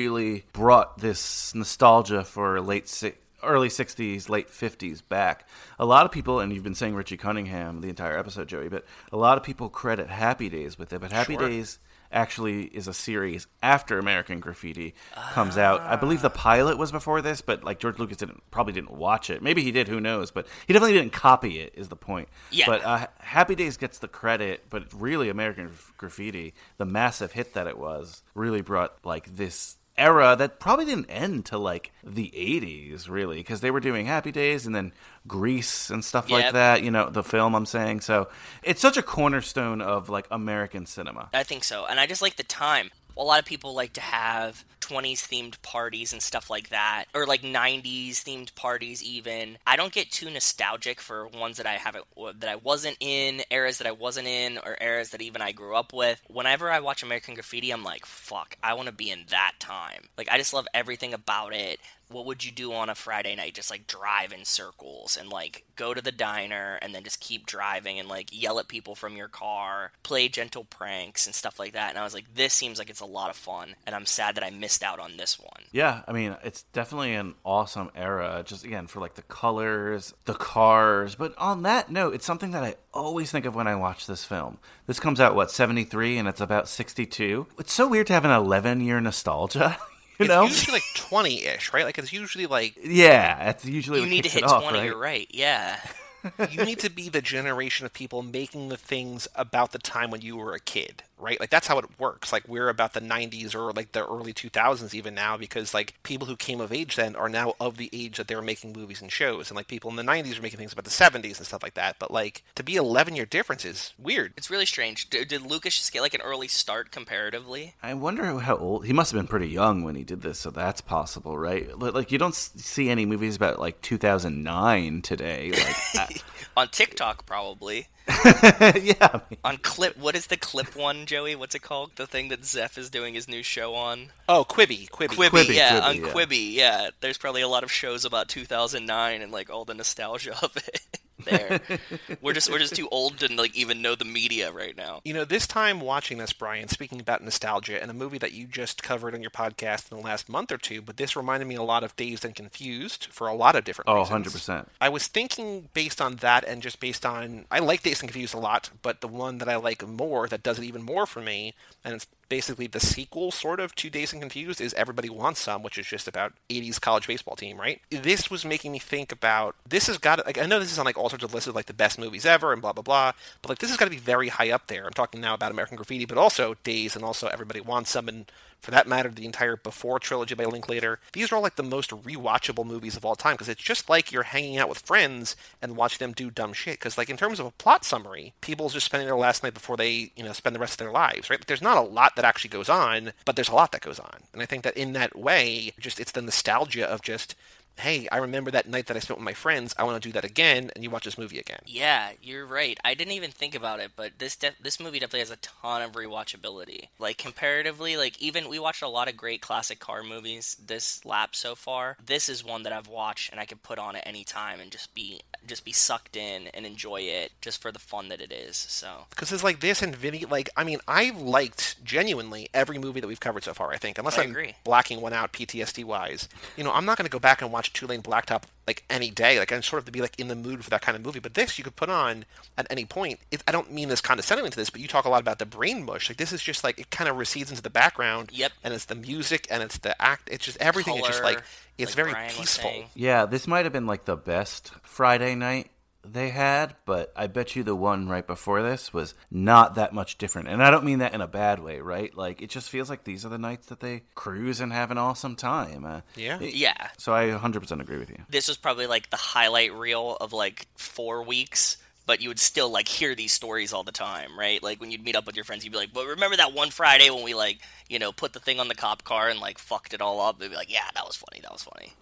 brought 0.52 0.98
this 0.98 1.54
nostalgia 1.54 2.24
for 2.24 2.60
late 2.60 2.88
si- 2.88 3.14
early 3.42 3.68
60s, 3.68 4.28
late 4.28 4.48
50s 4.48 5.02
back. 5.08 5.46
A 5.78 5.86
lot 5.86 6.06
of 6.06 6.12
people, 6.12 6.40
and 6.40 6.52
you've 6.52 6.64
been 6.64 6.74
saying 6.74 6.94
Richie 6.94 7.16
Cunningham 7.16 7.80
the 7.80 7.88
entire 7.88 8.18
episode, 8.18 8.48
Joey, 8.48 8.68
but 8.68 8.84
a 9.12 9.16
lot 9.16 9.38
of 9.38 9.44
people 9.44 9.68
credit 9.68 10.08
Happy 10.08 10.48
Days 10.48 10.78
with 10.78 10.92
it. 10.92 11.00
But 11.00 11.12
Happy 11.12 11.34
Sure. 11.34 11.48
Days 11.48 11.78
actually 12.10 12.64
is 12.64 12.88
a 12.88 12.94
series 12.94 13.46
after 13.62 13.98
American 13.98 14.40
Graffiti 14.40 14.94
comes 15.32 15.58
out. 15.58 15.82
I 15.82 15.96
believe 15.96 16.22
the 16.22 16.30
pilot 16.30 16.78
was 16.78 16.90
before 16.90 17.20
this, 17.20 17.42
but 17.42 17.64
like 17.64 17.78
George 17.80 17.98
Lucas 17.98 18.16
didn't 18.16 18.42
probably 18.50 18.72
didn't 18.72 18.92
watch 18.92 19.30
it. 19.30 19.42
Maybe 19.42 19.62
he 19.62 19.72
did, 19.72 19.88
who 19.88 20.00
knows? 20.00 20.30
But 20.30 20.46
he 20.66 20.72
definitely 20.72 20.96
didn't 20.96 21.12
copy 21.12 21.60
it. 21.60 21.74
Is 21.76 21.88
the 21.88 21.96
point? 21.96 22.28
Yeah. 22.50 22.66
But 22.66 22.84
uh, 22.84 23.06
Happy 23.18 23.54
Days 23.54 23.76
gets 23.76 23.98
the 23.98 24.08
credit, 24.08 24.64
but 24.70 24.84
really 24.94 25.28
American 25.28 25.70
Graffiti, 25.98 26.54
the 26.78 26.86
massive 26.86 27.32
hit 27.32 27.54
that 27.54 27.66
it 27.66 27.76
was, 27.78 28.22
really 28.34 28.62
brought 28.62 28.94
like 29.04 29.36
this 29.36 29.76
era 29.98 30.36
that 30.36 30.60
probably 30.60 30.84
didn't 30.84 31.10
end 31.10 31.44
till 31.46 31.60
like 31.60 31.92
the 32.04 32.30
80s 32.34 33.08
really 33.08 33.36
because 33.36 33.60
they 33.60 33.70
were 33.70 33.80
doing 33.80 34.06
happy 34.06 34.30
days 34.32 34.66
and 34.66 34.74
then 34.74 34.92
grease 35.26 35.90
and 35.90 36.04
stuff 36.04 36.30
like 36.30 36.52
that 36.52 36.82
you 36.82 36.90
know 36.90 37.10
the 37.10 37.22
film 37.22 37.54
i'm 37.54 37.66
saying 37.66 38.00
so 38.00 38.28
it's 38.62 38.80
such 38.80 38.96
a 38.96 39.02
cornerstone 39.02 39.82
of 39.82 40.08
like 40.08 40.26
american 40.30 40.86
cinema 40.86 41.28
I 41.34 41.42
think 41.42 41.64
so. 41.64 41.86
And 41.86 42.00
I 42.00 42.06
just 42.06 42.22
like 42.22 42.36
the 42.36 42.42
time. 42.42 42.90
A 43.18 43.24
lot 43.24 43.40
of 43.40 43.44
people 43.44 43.74
like 43.74 43.94
to 43.94 44.00
have 44.00 44.64
20s 44.80 45.26
themed 45.26 45.60
parties 45.62 46.12
and 46.12 46.22
stuff 46.22 46.48
like 46.48 46.70
that, 46.70 47.06
or 47.14 47.26
like 47.26 47.42
90s 47.42 48.22
themed 48.22 48.54
parties 48.54 49.02
even. 49.02 49.58
I 49.66 49.76
don't 49.76 49.92
get 49.92 50.10
too 50.10 50.30
nostalgic 50.30 51.00
for 51.00 51.26
ones 51.26 51.56
that 51.56 51.66
I 51.66 51.72
haven't 51.74 52.04
that 52.38 52.48
I 52.48 52.56
wasn't 52.56 52.96
in, 53.00 53.42
eras 53.50 53.78
that 53.78 53.86
I 53.86 53.92
wasn't 53.92 54.28
in, 54.28 54.58
or 54.58 54.76
eras 54.80 55.10
that 55.10 55.22
even 55.22 55.42
I 55.42 55.52
grew 55.52 55.74
up 55.74 55.92
with. 55.92 56.22
Whenever 56.28 56.70
I 56.70 56.80
watch 56.80 57.02
American 57.02 57.34
Graffiti, 57.34 57.70
I'm 57.70 57.84
like, 57.84 58.06
fuck, 58.06 58.56
I 58.62 58.74
want 58.74 58.86
to 58.86 58.94
be 58.94 59.10
in 59.10 59.24
that 59.30 59.52
time. 59.58 60.08
Like 60.16 60.28
I 60.30 60.38
just 60.38 60.54
love 60.54 60.68
everything 60.72 61.12
about 61.12 61.52
it. 61.54 61.80
What 62.08 62.26
would 62.26 62.44
you 62.44 62.52
do 62.52 62.72
on 62.72 62.88
a 62.88 62.94
Friday 62.94 63.34
night? 63.36 63.54
Just 63.54 63.70
like 63.70 63.86
drive 63.86 64.32
in 64.32 64.44
circles 64.44 65.16
and 65.16 65.28
like 65.30 65.64
go 65.76 65.94
to 65.94 66.00
the 66.00 66.12
diner 66.12 66.78
and 66.82 66.94
then 66.94 67.04
just 67.04 67.20
keep 67.20 67.46
driving 67.46 67.98
and 67.98 68.08
like 68.08 68.28
yell 68.32 68.58
at 68.58 68.68
people 68.68 68.94
from 68.94 69.16
your 69.16 69.28
car, 69.28 69.92
play 70.02 70.28
gentle 70.28 70.64
pranks 70.64 71.26
and 71.26 71.34
stuff 71.34 71.58
like 71.58 71.72
that. 71.74 71.90
And 71.90 71.98
I 71.98 72.04
was 72.04 72.14
like, 72.14 72.34
this 72.34 72.52
seems 72.54 72.78
like 72.78 72.90
it's 72.90 73.00
a 73.00 73.06
lot 73.06 73.30
of 73.30 73.36
fun. 73.36 73.74
And 73.86 73.94
I'm 73.94 74.06
sad 74.06 74.34
that 74.34 74.44
I 74.44 74.50
missed 74.50 74.82
out 74.82 74.98
on 74.98 75.16
this 75.16 75.38
one. 75.38 75.62
yeah 75.72 76.02
i 76.08 76.12
mean 76.12 76.36
it's 76.42 76.62
definitely 76.72 77.14
an 77.14 77.34
awesome 77.44 77.90
era 77.94 78.42
just 78.46 78.64
again 78.64 78.86
for 78.86 79.00
like 79.00 79.14
the 79.14 79.22
colors 79.22 80.14
the 80.24 80.34
cars 80.34 81.14
but 81.14 81.36
on 81.36 81.62
that 81.62 81.90
note 81.90 82.14
it's 82.14 82.24
something 82.26 82.52
that 82.52 82.62
i 82.64 82.74
always 82.94 83.30
think 83.30 83.44
of 83.44 83.54
when 83.54 83.66
i 83.68 83.74
watch 83.74 84.06
this 84.06 84.24
film 84.24 84.58
this 84.86 84.98
comes 85.00 85.20
out 85.20 85.34
what 85.34 85.50
73 85.50 86.16
and 86.18 86.28
it's 86.28 86.40
about 86.40 86.68
62 86.68 87.46
it's 87.58 87.72
so 87.72 87.86
weird 87.88 88.06
to 88.06 88.12
have 88.12 88.24
an 88.24 88.30
11 88.30 88.80
year 88.80 89.00
nostalgia 89.00 89.76
you 90.18 90.24
It's 90.24 90.28
know 90.28 90.44
usually 90.44 90.74
like 90.76 90.82
20 90.94 91.44
ish, 91.44 91.72
right? 91.72 91.84
Like 91.84 91.98
it's 91.98 92.12
usually 92.12 92.46
like 92.46 92.76
yeah 92.82 93.50
it's 93.50 93.64
usually 93.64 94.00
You 94.00 94.06
need 94.06 94.24
to 94.24 94.28
hit 94.30 94.42
off, 94.44 94.62
20, 94.62 94.78
right? 94.78 94.84
you're 94.86 94.98
right. 94.98 95.26
Yeah. 95.30 95.80
you 96.50 96.64
need 96.64 96.80
to 96.80 96.90
be 96.90 97.08
the 97.08 97.22
generation 97.22 97.86
of 97.86 97.92
people 97.92 98.22
making 98.22 98.68
the 98.68 98.76
things 98.76 99.28
about 99.34 99.72
the 99.72 99.78
time 99.78 100.10
when 100.10 100.20
you 100.20 100.36
were 100.36 100.52
a 100.54 100.60
kid. 100.60 101.02
Right? 101.20 101.38
Like 101.40 101.50
that's 101.50 101.66
how 101.66 101.78
it 101.78 101.86
works. 101.98 102.32
Like 102.32 102.46
we're 102.48 102.68
about 102.68 102.92
the 102.94 103.00
90s 103.00 103.54
or 103.54 103.72
like 103.72 103.92
the 103.92 104.06
early 104.06 104.32
2000s 104.32 104.94
even 104.94 105.14
now 105.14 105.36
because 105.36 105.74
like 105.74 105.94
people 106.02 106.26
who 106.26 106.36
came 106.36 106.60
of 106.60 106.72
age 106.72 106.96
then 106.96 107.16
are 107.16 107.28
now 107.28 107.54
of 107.60 107.76
the 107.76 107.90
age 107.92 108.16
that 108.16 108.28
they 108.28 108.34
were 108.36 108.42
making 108.42 108.72
movies 108.72 109.00
and 109.02 109.10
shows, 109.12 109.50
and 109.50 109.56
like 109.56 109.68
people 109.68 109.90
in 109.90 109.96
the 109.96 110.02
90s 110.02 110.38
are 110.38 110.42
making 110.42 110.58
things 110.58 110.72
about 110.72 110.84
the 110.84 110.90
70s 110.90 111.38
and 111.38 111.46
stuff 111.46 111.62
like 111.62 111.74
that. 111.74 111.96
But 111.98 112.10
like 112.10 112.42
to 112.54 112.62
be 112.62 112.76
11 112.76 113.14
year 113.16 113.26
difference 113.26 113.64
is 113.64 113.92
weird. 113.98 114.32
It's 114.36 114.50
really 114.50 114.66
strange. 114.66 115.08
Did, 115.10 115.28
did 115.28 115.42
Lucas 115.42 115.76
just 115.78 115.92
get 115.92 116.02
like 116.02 116.14
an 116.14 116.22
early 116.22 116.48
start 116.48 116.90
comparatively? 116.90 117.74
I 117.82 117.94
wonder 117.94 118.38
how 118.40 118.56
old 118.56 118.84
he 118.86 118.92
must 118.92 119.12
have 119.12 119.18
been. 119.18 119.28
Pretty 119.28 119.48
young 119.48 119.82
when 119.84 119.94
he 119.94 120.04
did 120.04 120.22
this, 120.22 120.38
so 120.38 120.50
that's 120.50 120.80
possible, 120.80 121.36
right? 121.36 121.78
Li- 121.78 121.90
Like 121.90 122.10
you 122.10 122.16
don't 122.18 122.34
see 122.34 122.88
any 122.88 123.04
movies 123.04 123.36
about 123.36 123.58
like 123.58 123.82
2009 123.82 125.02
today. 125.02 125.52
Like, 125.94 126.22
On 126.56 126.68
TikTok, 126.68 127.26
probably. 127.26 127.88
I- 128.10 128.80
yeah, 128.82 129.20
On 129.44 129.58
Clip, 129.58 129.96
what 129.98 130.16
is 130.16 130.26
the 130.28 130.36
Clip 130.36 130.74
one, 130.74 131.04
Joey? 131.06 131.36
What's 131.36 131.54
it 131.54 131.62
called? 131.62 131.92
The 131.96 132.06
thing 132.06 132.28
that 132.28 132.44
Zeph 132.44 132.78
is 132.78 132.88
doing 132.90 133.14
his 133.14 133.28
new 133.28 133.42
show 133.42 133.74
on? 133.74 134.08
Oh, 134.28 134.44
Quibi, 134.48 134.88
Quibi. 134.88 135.08
Quibi, 135.08 135.28
Quibi, 135.28 135.54
yeah, 135.54 135.80
Quibi, 135.80 135.84
on 135.88 135.96
yeah. 135.96 136.12
Quibi, 136.12 136.52
yeah. 136.54 136.90
There's 137.00 137.18
probably 137.18 137.42
a 137.42 137.48
lot 137.48 137.64
of 137.64 137.70
shows 137.72 138.04
about 138.04 138.28
2009 138.28 139.20
and 139.22 139.30
like 139.32 139.50
all 139.50 139.64
the 139.64 139.74
nostalgia 139.74 140.36
of 140.42 140.56
it. 140.56 140.98
there, 141.24 141.60
we're 142.20 142.32
just 142.32 142.50
we're 142.50 142.58
just 142.58 142.74
too 142.74 142.88
old 142.90 143.18
to 143.18 143.32
like 143.32 143.56
even 143.56 143.82
know 143.82 143.94
the 143.94 144.04
media 144.04 144.50
right 144.52 144.76
now. 144.76 145.00
You 145.04 145.14
know, 145.14 145.24
this 145.24 145.46
time 145.46 145.80
watching 145.80 146.18
this, 146.18 146.32
Brian, 146.32 146.68
speaking 146.68 147.00
about 147.00 147.22
nostalgia 147.22 147.80
and 147.80 147.90
a 147.90 147.94
movie 147.94 148.18
that 148.18 148.32
you 148.32 148.46
just 148.46 148.82
covered 148.82 149.14
on 149.14 149.22
your 149.22 149.30
podcast 149.30 149.90
in 149.90 149.98
the 149.98 150.04
last 150.04 150.28
month 150.28 150.52
or 150.52 150.58
two, 150.58 150.82
but 150.82 150.96
this 150.96 151.16
reminded 151.16 151.46
me 151.46 151.54
a 151.54 151.62
lot 151.62 151.84
of 151.84 151.96
Dazed 151.96 152.24
and 152.24 152.34
Confused 152.34 153.08
for 153.10 153.26
a 153.26 153.34
lot 153.34 153.56
of 153.56 153.64
different 153.64 153.88
oh, 153.88 153.98
reasons. 154.00 154.34
100%. 154.34 154.66
I 154.80 154.88
was 154.88 155.06
thinking 155.06 155.68
based 155.74 156.00
on 156.00 156.16
that 156.16 156.44
and 156.44 156.62
just 156.62 156.80
based 156.80 157.04
on 157.04 157.46
I 157.50 157.58
like 157.58 157.82
Dazed 157.82 158.02
and 158.02 158.10
Confused 158.10 158.34
a 158.34 158.38
lot, 158.38 158.70
but 158.82 159.00
the 159.00 159.08
one 159.08 159.38
that 159.38 159.48
I 159.48 159.56
like 159.56 159.86
more 159.86 160.28
that 160.28 160.42
does 160.42 160.58
it 160.58 160.64
even 160.64 160.82
more 160.82 161.06
for 161.06 161.20
me, 161.20 161.54
and 161.84 161.94
it's 161.94 162.06
basically 162.28 162.66
the 162.66 162.80
sequel 162.80 163.30
sort 163.30 163.60
of 163.60 163.74
to 163.76 163.90
Dazed 163.90 164.12
and 164.12 164.22
Confused 164.22 164.60
is 164.60 164.74
Everybody 164.74 165.08
Wants 165.08 165.40
Some, 165.40 165.62
which 165.62 165.78
is 165.78 165.86
just 165.86 166.08
about 166.08 166.32
80s 166.50 166.80
college 166.80 167.06
baseball 167.06 167.36
team, 167.36 167.58
right? 167.58 167.80
This 167.90 168.30
was 168.30 168.44
making 168.44 168.72
me 168.72 168.78
think 168.78 169.12
about 169.12 169.54
this 169.68 169.86
has 169.86 169.98
got 169.98 170.24
like 170.26 170.38
I 170.38 170.46
know 170.46 170.58
this 170.58 170.72
is 170.72 170.78
on 170.78 170.84
like 170.84 170.98
all 170.98 171.08
sorts 171.08 171.24
of 171.24 171.34
lists 171.34 171.48
of 171.48 171.54
like 171.54 171.66
the 171.66 171.74
best 171.74 171.98
movies 171.98 172.26
ever 172.26 172.52
and 172.52 172.62
blah 172.62 172.72
blah 172.72 172.82
blah, 172.82 173.12
but 173.42 173.48
like 173.48 173.58
this 173.58 173.70
has 173.70 173.76
got 173.76 173.86
to 173.86 173.90
be 173.90 173.96
very 173.96 174.28
high 174.28 174.50
up 174.50 174.66
there. 174.66 174.84
I'm 174.84 174.92
talking 174.92 175.20
now 175.20 175.34
about 175.34 175.50
American 175.50 175.76
Graffiti, 175.76 176.04
but 176.04 176.18
also 176.18 176.56
Dazed 176.64 176.96
and 176.96 177.04
also 177.04 177.28
Everybody 177.28 177.60
Wants 177.60 177.90
Some 177.90 178.08
and 178.08 178.30
for 178.60 178.70
that 178.70 178.88
matter, 178.88 179.08
the 179.08 179.24
entire 179.24 179.56
Before 179.56 179.98
trilogy 179.98 180.34
by 180.34 180.44
Linklater. 180.44 180.98
These 181.12 181.30
are 181.30 181.36
all 181.36 181.42
like 181.42 181.56
the 181.56 181.62
most 181.62 181.90
rewatchable 181.90 182.66
movies 182.66 182.96
of 182.96 183.04
all 183.04 183.16
time 183.16 183.34
because 183.34 183.48
it's 183.48 183.62
just 183.62 183.88
like 183.88 184.12
you're 184.12 184.24
hanging 184.24 184.58
out 184.58 184.68
with 184.68 184.78
friends 184.78 185.36
and 185.62 185.76
watching 185.76 185.98
them 185.98 186.12
do 186.12 186.30
dumb 186.30 186.52
shit. 186.52 186.78
Because 186.78 186.98
like 186.98 187.10
in 187.10 187.16
terms 187.16 187.40
of 187.40 187.46
a 187.46 187.50
plot 187.52 187.84
summary, 187.84 188.34
people's 188.40 188.72
just 188.74 188.86
spending 188.86 189.06
their 189.06 189.16
last 189.16 189.42
night 189.42 189.54
before 189.54 189.76
they 189.76 190.12
you 190.16 190.24
know 190.24 190.32
spend 190.32 190.54
the 190.54 190.60
rest 190.60 190.74
of 190.74 190.78
their 190.78 190.92
lives, 190.92 191.30
right? 191.30 191.44
There's 191.46 191.62
not 191.62 191.78
a 191.78 191.82
lot 191.82 192.16
that 192.16 192.24
actually 192.24 192.50
goes 192.50 192.68
on, 192.68 193.12
but 193.24 193.36
there's 193.36 193.48
a 193.48 193.54
lot 193.54 193.72
that 193.72 193.80
goes 193.80 193.98
on, 193.98 194.20
and 194.32 194.42
I 194.42 194.46
think 194.46 194.64
that 194.64 194.76
in 194.76 194.92
that 194.94 195.16
way, 195.16 195.72
just 195.78 196.00
it's 196.00 196.12
the 196.12 196.22
nostalgia 196.22 196.86
of 196.88 197.02
just. 197.02 197.34
Hey, 197.78 198.08
I 198.10 198.18
remember 198.18 198.50
that 198.50 198.68
night 198.68 198.86
that 198.86 198.96
I 198.96 199.00
spent 199.00 199.18
with 199.18 199.24
my 199.24 199.34
friends. 199.34 199.74
I 199.78 199.84
want 199.84 200.02
to 200.02 200.08
do 200.08 200.12
that 200.12 200.24
again, 200.24 200.70
and 200.74 200.82
you 200.82 200.90
watch 200.90 201.04
this 201.04 201.18
movie 201.18 201.38
again. 201.38 201.60
Yeah, 201.66 202.10
you're 202.20 202.46
right. 202.46 202.78
I 202.84 202.94
didn't 202.94 203.12
even 203.12 203.30
think 203.30 203.54
about 203.54 203.80
it, 203.80 203.92
but 203.96 204.18
this 204.18 204.36
def- 204.36 204.58
this 204.60 204.80
movie 204.80 204.98
definitely 204.98 205.20
has 205.20 205.30
a 205.30 205.36
ton 205.36 205.82
of 205.82 205.92
rewatchability. 205.92 206.88
Like 206.98 207.18
comparatively, 207.18 207.96
like 207.96 208.20
even 208.20 208.48
we 208.48 208.58
watched 208.58 208.82
a 208.82 208.88
lot 208.88 209.08
of 209.08 209.16
great 209.16 209.40
classic 209.40 209.78
car 209.78 210.02
movies 210.02 210.56
this 210.64 211.04
lap 211.04 211.34
so 211.36 211.54
far. 211.54 211.96
This 212.04 212.28
is 212.28 212.44
one 212.44 212.62
that 212.64 212.72
I've 212.72 212.88
watched 212.88 213.30
and 213.30 213.40
I 213.40 213.44
could 213.46 213.62
put 213.62 213.78
on 213.78 213.96
at 213.96 214.06
any 214.06 214.24
time 214.24 214.60
and 214.60 214.70
just 214.70 214.94
be 214.94 215.20
just 215.46 215.64
be 215.64 215.72
sucked 215.72 216.16
in 216.16 216.48
and 216.48 216.66
enjoy 216.66 217.00
it 217.02 217.32
just 217.40 217.62
for 217.62 217.72
the 217.72 217.78
fun 217.78 218.08
that 218.08 218.20
it 218.20 218.32
is. 218.32 218.56
So 218.56 219.06
because 219.10 219.32
it's 219.32 219.44
like 219.44 219.60
this 219.60 219.82
and 219.82 219.94
Vinny. 219.94 220.24
Like, 220.24 220.50
I 220.56 220.64
mean, 220.64 220.80
I 220.88 221.10
liked 221.10 221.82
genuinely 221.84 222.48
every 222.52 222.78
movie 222.78 223.00
that 223.00 223.06
we've 223.06 223.20
covered 223.20 223.44
so 223.44 223.54
far. 223.54 223.70
I 223.72 223.76
think, 223.76 223.98
unless 223.98 224.18
I 224.18 224.22
I'm 224.24 224.30
agree. 224.30 224.54
blacking 224.64 225.00
one 225.00 225.12
out 225.12 225.32
PTSD 225.32 225.84
wise, 225.84 226.28
you 226.56 226.64
know, 226.64 226.72
I'm 226.72 226.84
not 226.84 226.98
going 226.98 227.06
to 227.06 227.10
go 227.10 227.18
back 227.18 227.40
and 227.42 227.52
watch 227.52 227.67
Two 227.72 227.86
Lane 227.86 228.02
Blacktop 228.02 228.44
like 228.66 228.84
any 228.90 229.10
day. 229.10 229.38
Like, 229.38 229.52
I'm 229.52 229.62
sort 229.62 229.80
of 229.80 229.86
to 229.86 229.92
be 229.92 230.00
like 230.00 230.18
in 230.18 230.28
the 230.28 230.34
mood 230.34 230.62
for 230.62 230.70
that 230.70 230.82
kind 230.82 230.96
of 230.96 231.04
movie. 231.04 231.20
But 231.20 231.34
this, 231.34 231.58
you 231.58 231.64
could 231.64 231.76
put 231.76 231.88
on 231.88 232.24
at 232.56 232.66
any 232.70 232.84
point. 232.84 233.20
It, 233.30 233.42
I 233.48 233.52
don't 233.52 233.72
mean 233.72 233.88
this 233.88 234.00
condescendingly 234.00 234.50
to 234.50 234.56
this, 234.56 234.70
but 234.70 234.80
you 234.80 234.88
talk 234.88 235.04
a 235.04 235.08
lot 235.08 235.20
about 235.20 235.38
the 235.38 235.46
brain 235.46 235.84
mush. 235.84 236.10
Like, 236.10 236.18
this 236.18 236.32
is 236.32 236.42
just 236.42 236.62
like 236.62 236.78
it 236.78 236.90
kind 236.90 237.08
of 237.08 237.16
recedes 237.16 237.50
into 237.50 237.62
the 237.62 237.70
background. 237.70 238.30
Yep. 238.32 238.52
And 238.62 238.74
it's 238.74 238.84
the 238.84 238.94
music 238.94 239.46
and 239.50 239.62
it's 239.62 239.78
the 239.78 240.00
act. 240.00 240.28
It's 240.30 240.44
just 240.44 240.58
everything. 240.58 240.96
is 240.96 241.06
just 241.06 241.22
like 241.22 241.42
it's 241.78 241.92
like 241.92 241.96
very 241.96 242.12
Brian 242.12 242.30
peaceful. 242.30 242.84
Yeah, 242.94 243.26
this 243.26 243.46
might 243.46 243.64
have 243.64 243.72
been 243.72 243.86
like 243.86 244.04
the 244.04 244.16
best 244.16 244.72
Friday 244.82 245.34
night 245.34 245.70
they 246.12 246.30
had, 246.30 246.74
but 246.84 247.12
I 247.16 247.26
bet 247.26 247.54
you 247.56 247.62
the 247.62 247.74
one 247.74 248.08
right 248.08 248.26
before 248.26 248.62
this 248.62 248.92
was 248.92 249.14
not 249.30 249.74
that 249.76 249.92
much 249.92 250.18
different. 250.18 250.48
And 250.48 250.62
I 250.62 250.70
don't 250.70 250.84
mean 250.84 250.98
that 251.00 251.14
in 251.14 251.20
a 251.20 251.26
bad 251.26 251.58
way, 251.60 251.80
right? 251.80 252.14
Like 252.16 252.42
it 252.42 252.50
just 252.50 252.68
feels 252.70 252.88
like 252.90 253.04
these 253.04 253.24
are 253.24 253.28
the 253.28 253.38
nights 253.38 253.66
that 253.68 253.80
they 253.80 254.02
cruise 254.14 254.60
and 254.60 254.72
have 254.72 254.90
an 254.90 254.98
awesome 254.98 255.36
time. 255.36 255.84
Uh, 255.84 256.00
Yeah. 256.16 256.38
it- 256.40 256.54
yeah, 256.54 256.88
So 256.98 257.12
I 257.14 257.26
100% 257.28 257.80
agree 257.80 257.98
with 257.98 258.10
you. 258.10 258.18
this 258.28 258.48
was 258.48 258.56
probably 258.56 258.86
like 258.86 259.10
the 259.10 259.16
highlight 259.16 259.72
reel 259.74 260.16
of 260.20 260.32
like 260.32 260.66
four 260.76 261.22
weeks 261.22 261.76
but 262.06 262.22
you 262.22 262.28
would 262.30 262.40
still 262.40 262.70
like 262.70 262.88
hear 262.88 263.14
these 263.14 263.32
stories 263.32 263.74
all 263.74 263.84
the 263.84 263.92
time 263.92 264.38
right 264.38 264.62
like 264.62 264.80
when 264.80 264.90
you'd 264.90 265.04
meet 265.04 265.14
up 265.14 265.26
with 265.26 265.36
your 265.36 265.44
friends 265.44 265.62
you'd 265.62 265.72
be 265.72 265.76
like 265.76 265.90
well 265.94 266.06
remember 266.06 266.36
that 266.38 266.54
one 266.54 266.70
friday 266.70 267.10
when 267.10 267.22
we 267.22 267.34
like 267.34 267.58
you 267.90 267.98
know 267.98 268.12
put 268.12 268.32
the 268.32 268.40
thing 268.40 268.58
on 268.60 268.66
the 268.68 268.74
cop 268.74 269.04
car 269.04 269.28
and 269.28 269.40
like 269.40 269.58
fucked 269.58 269.92
it 269.92 270.00
all 270.00 270.18
up 270.18 270.38
they'd 270.38 270.48
be 270.48 270.56
like 270.56 270.72
yeah 270.72 270.88
that 270.94 271.04
was 271.06 271.16
funny 271.16 271.42
that 271.42 271.52
was 271.52 271.62
funny 271.64 271.92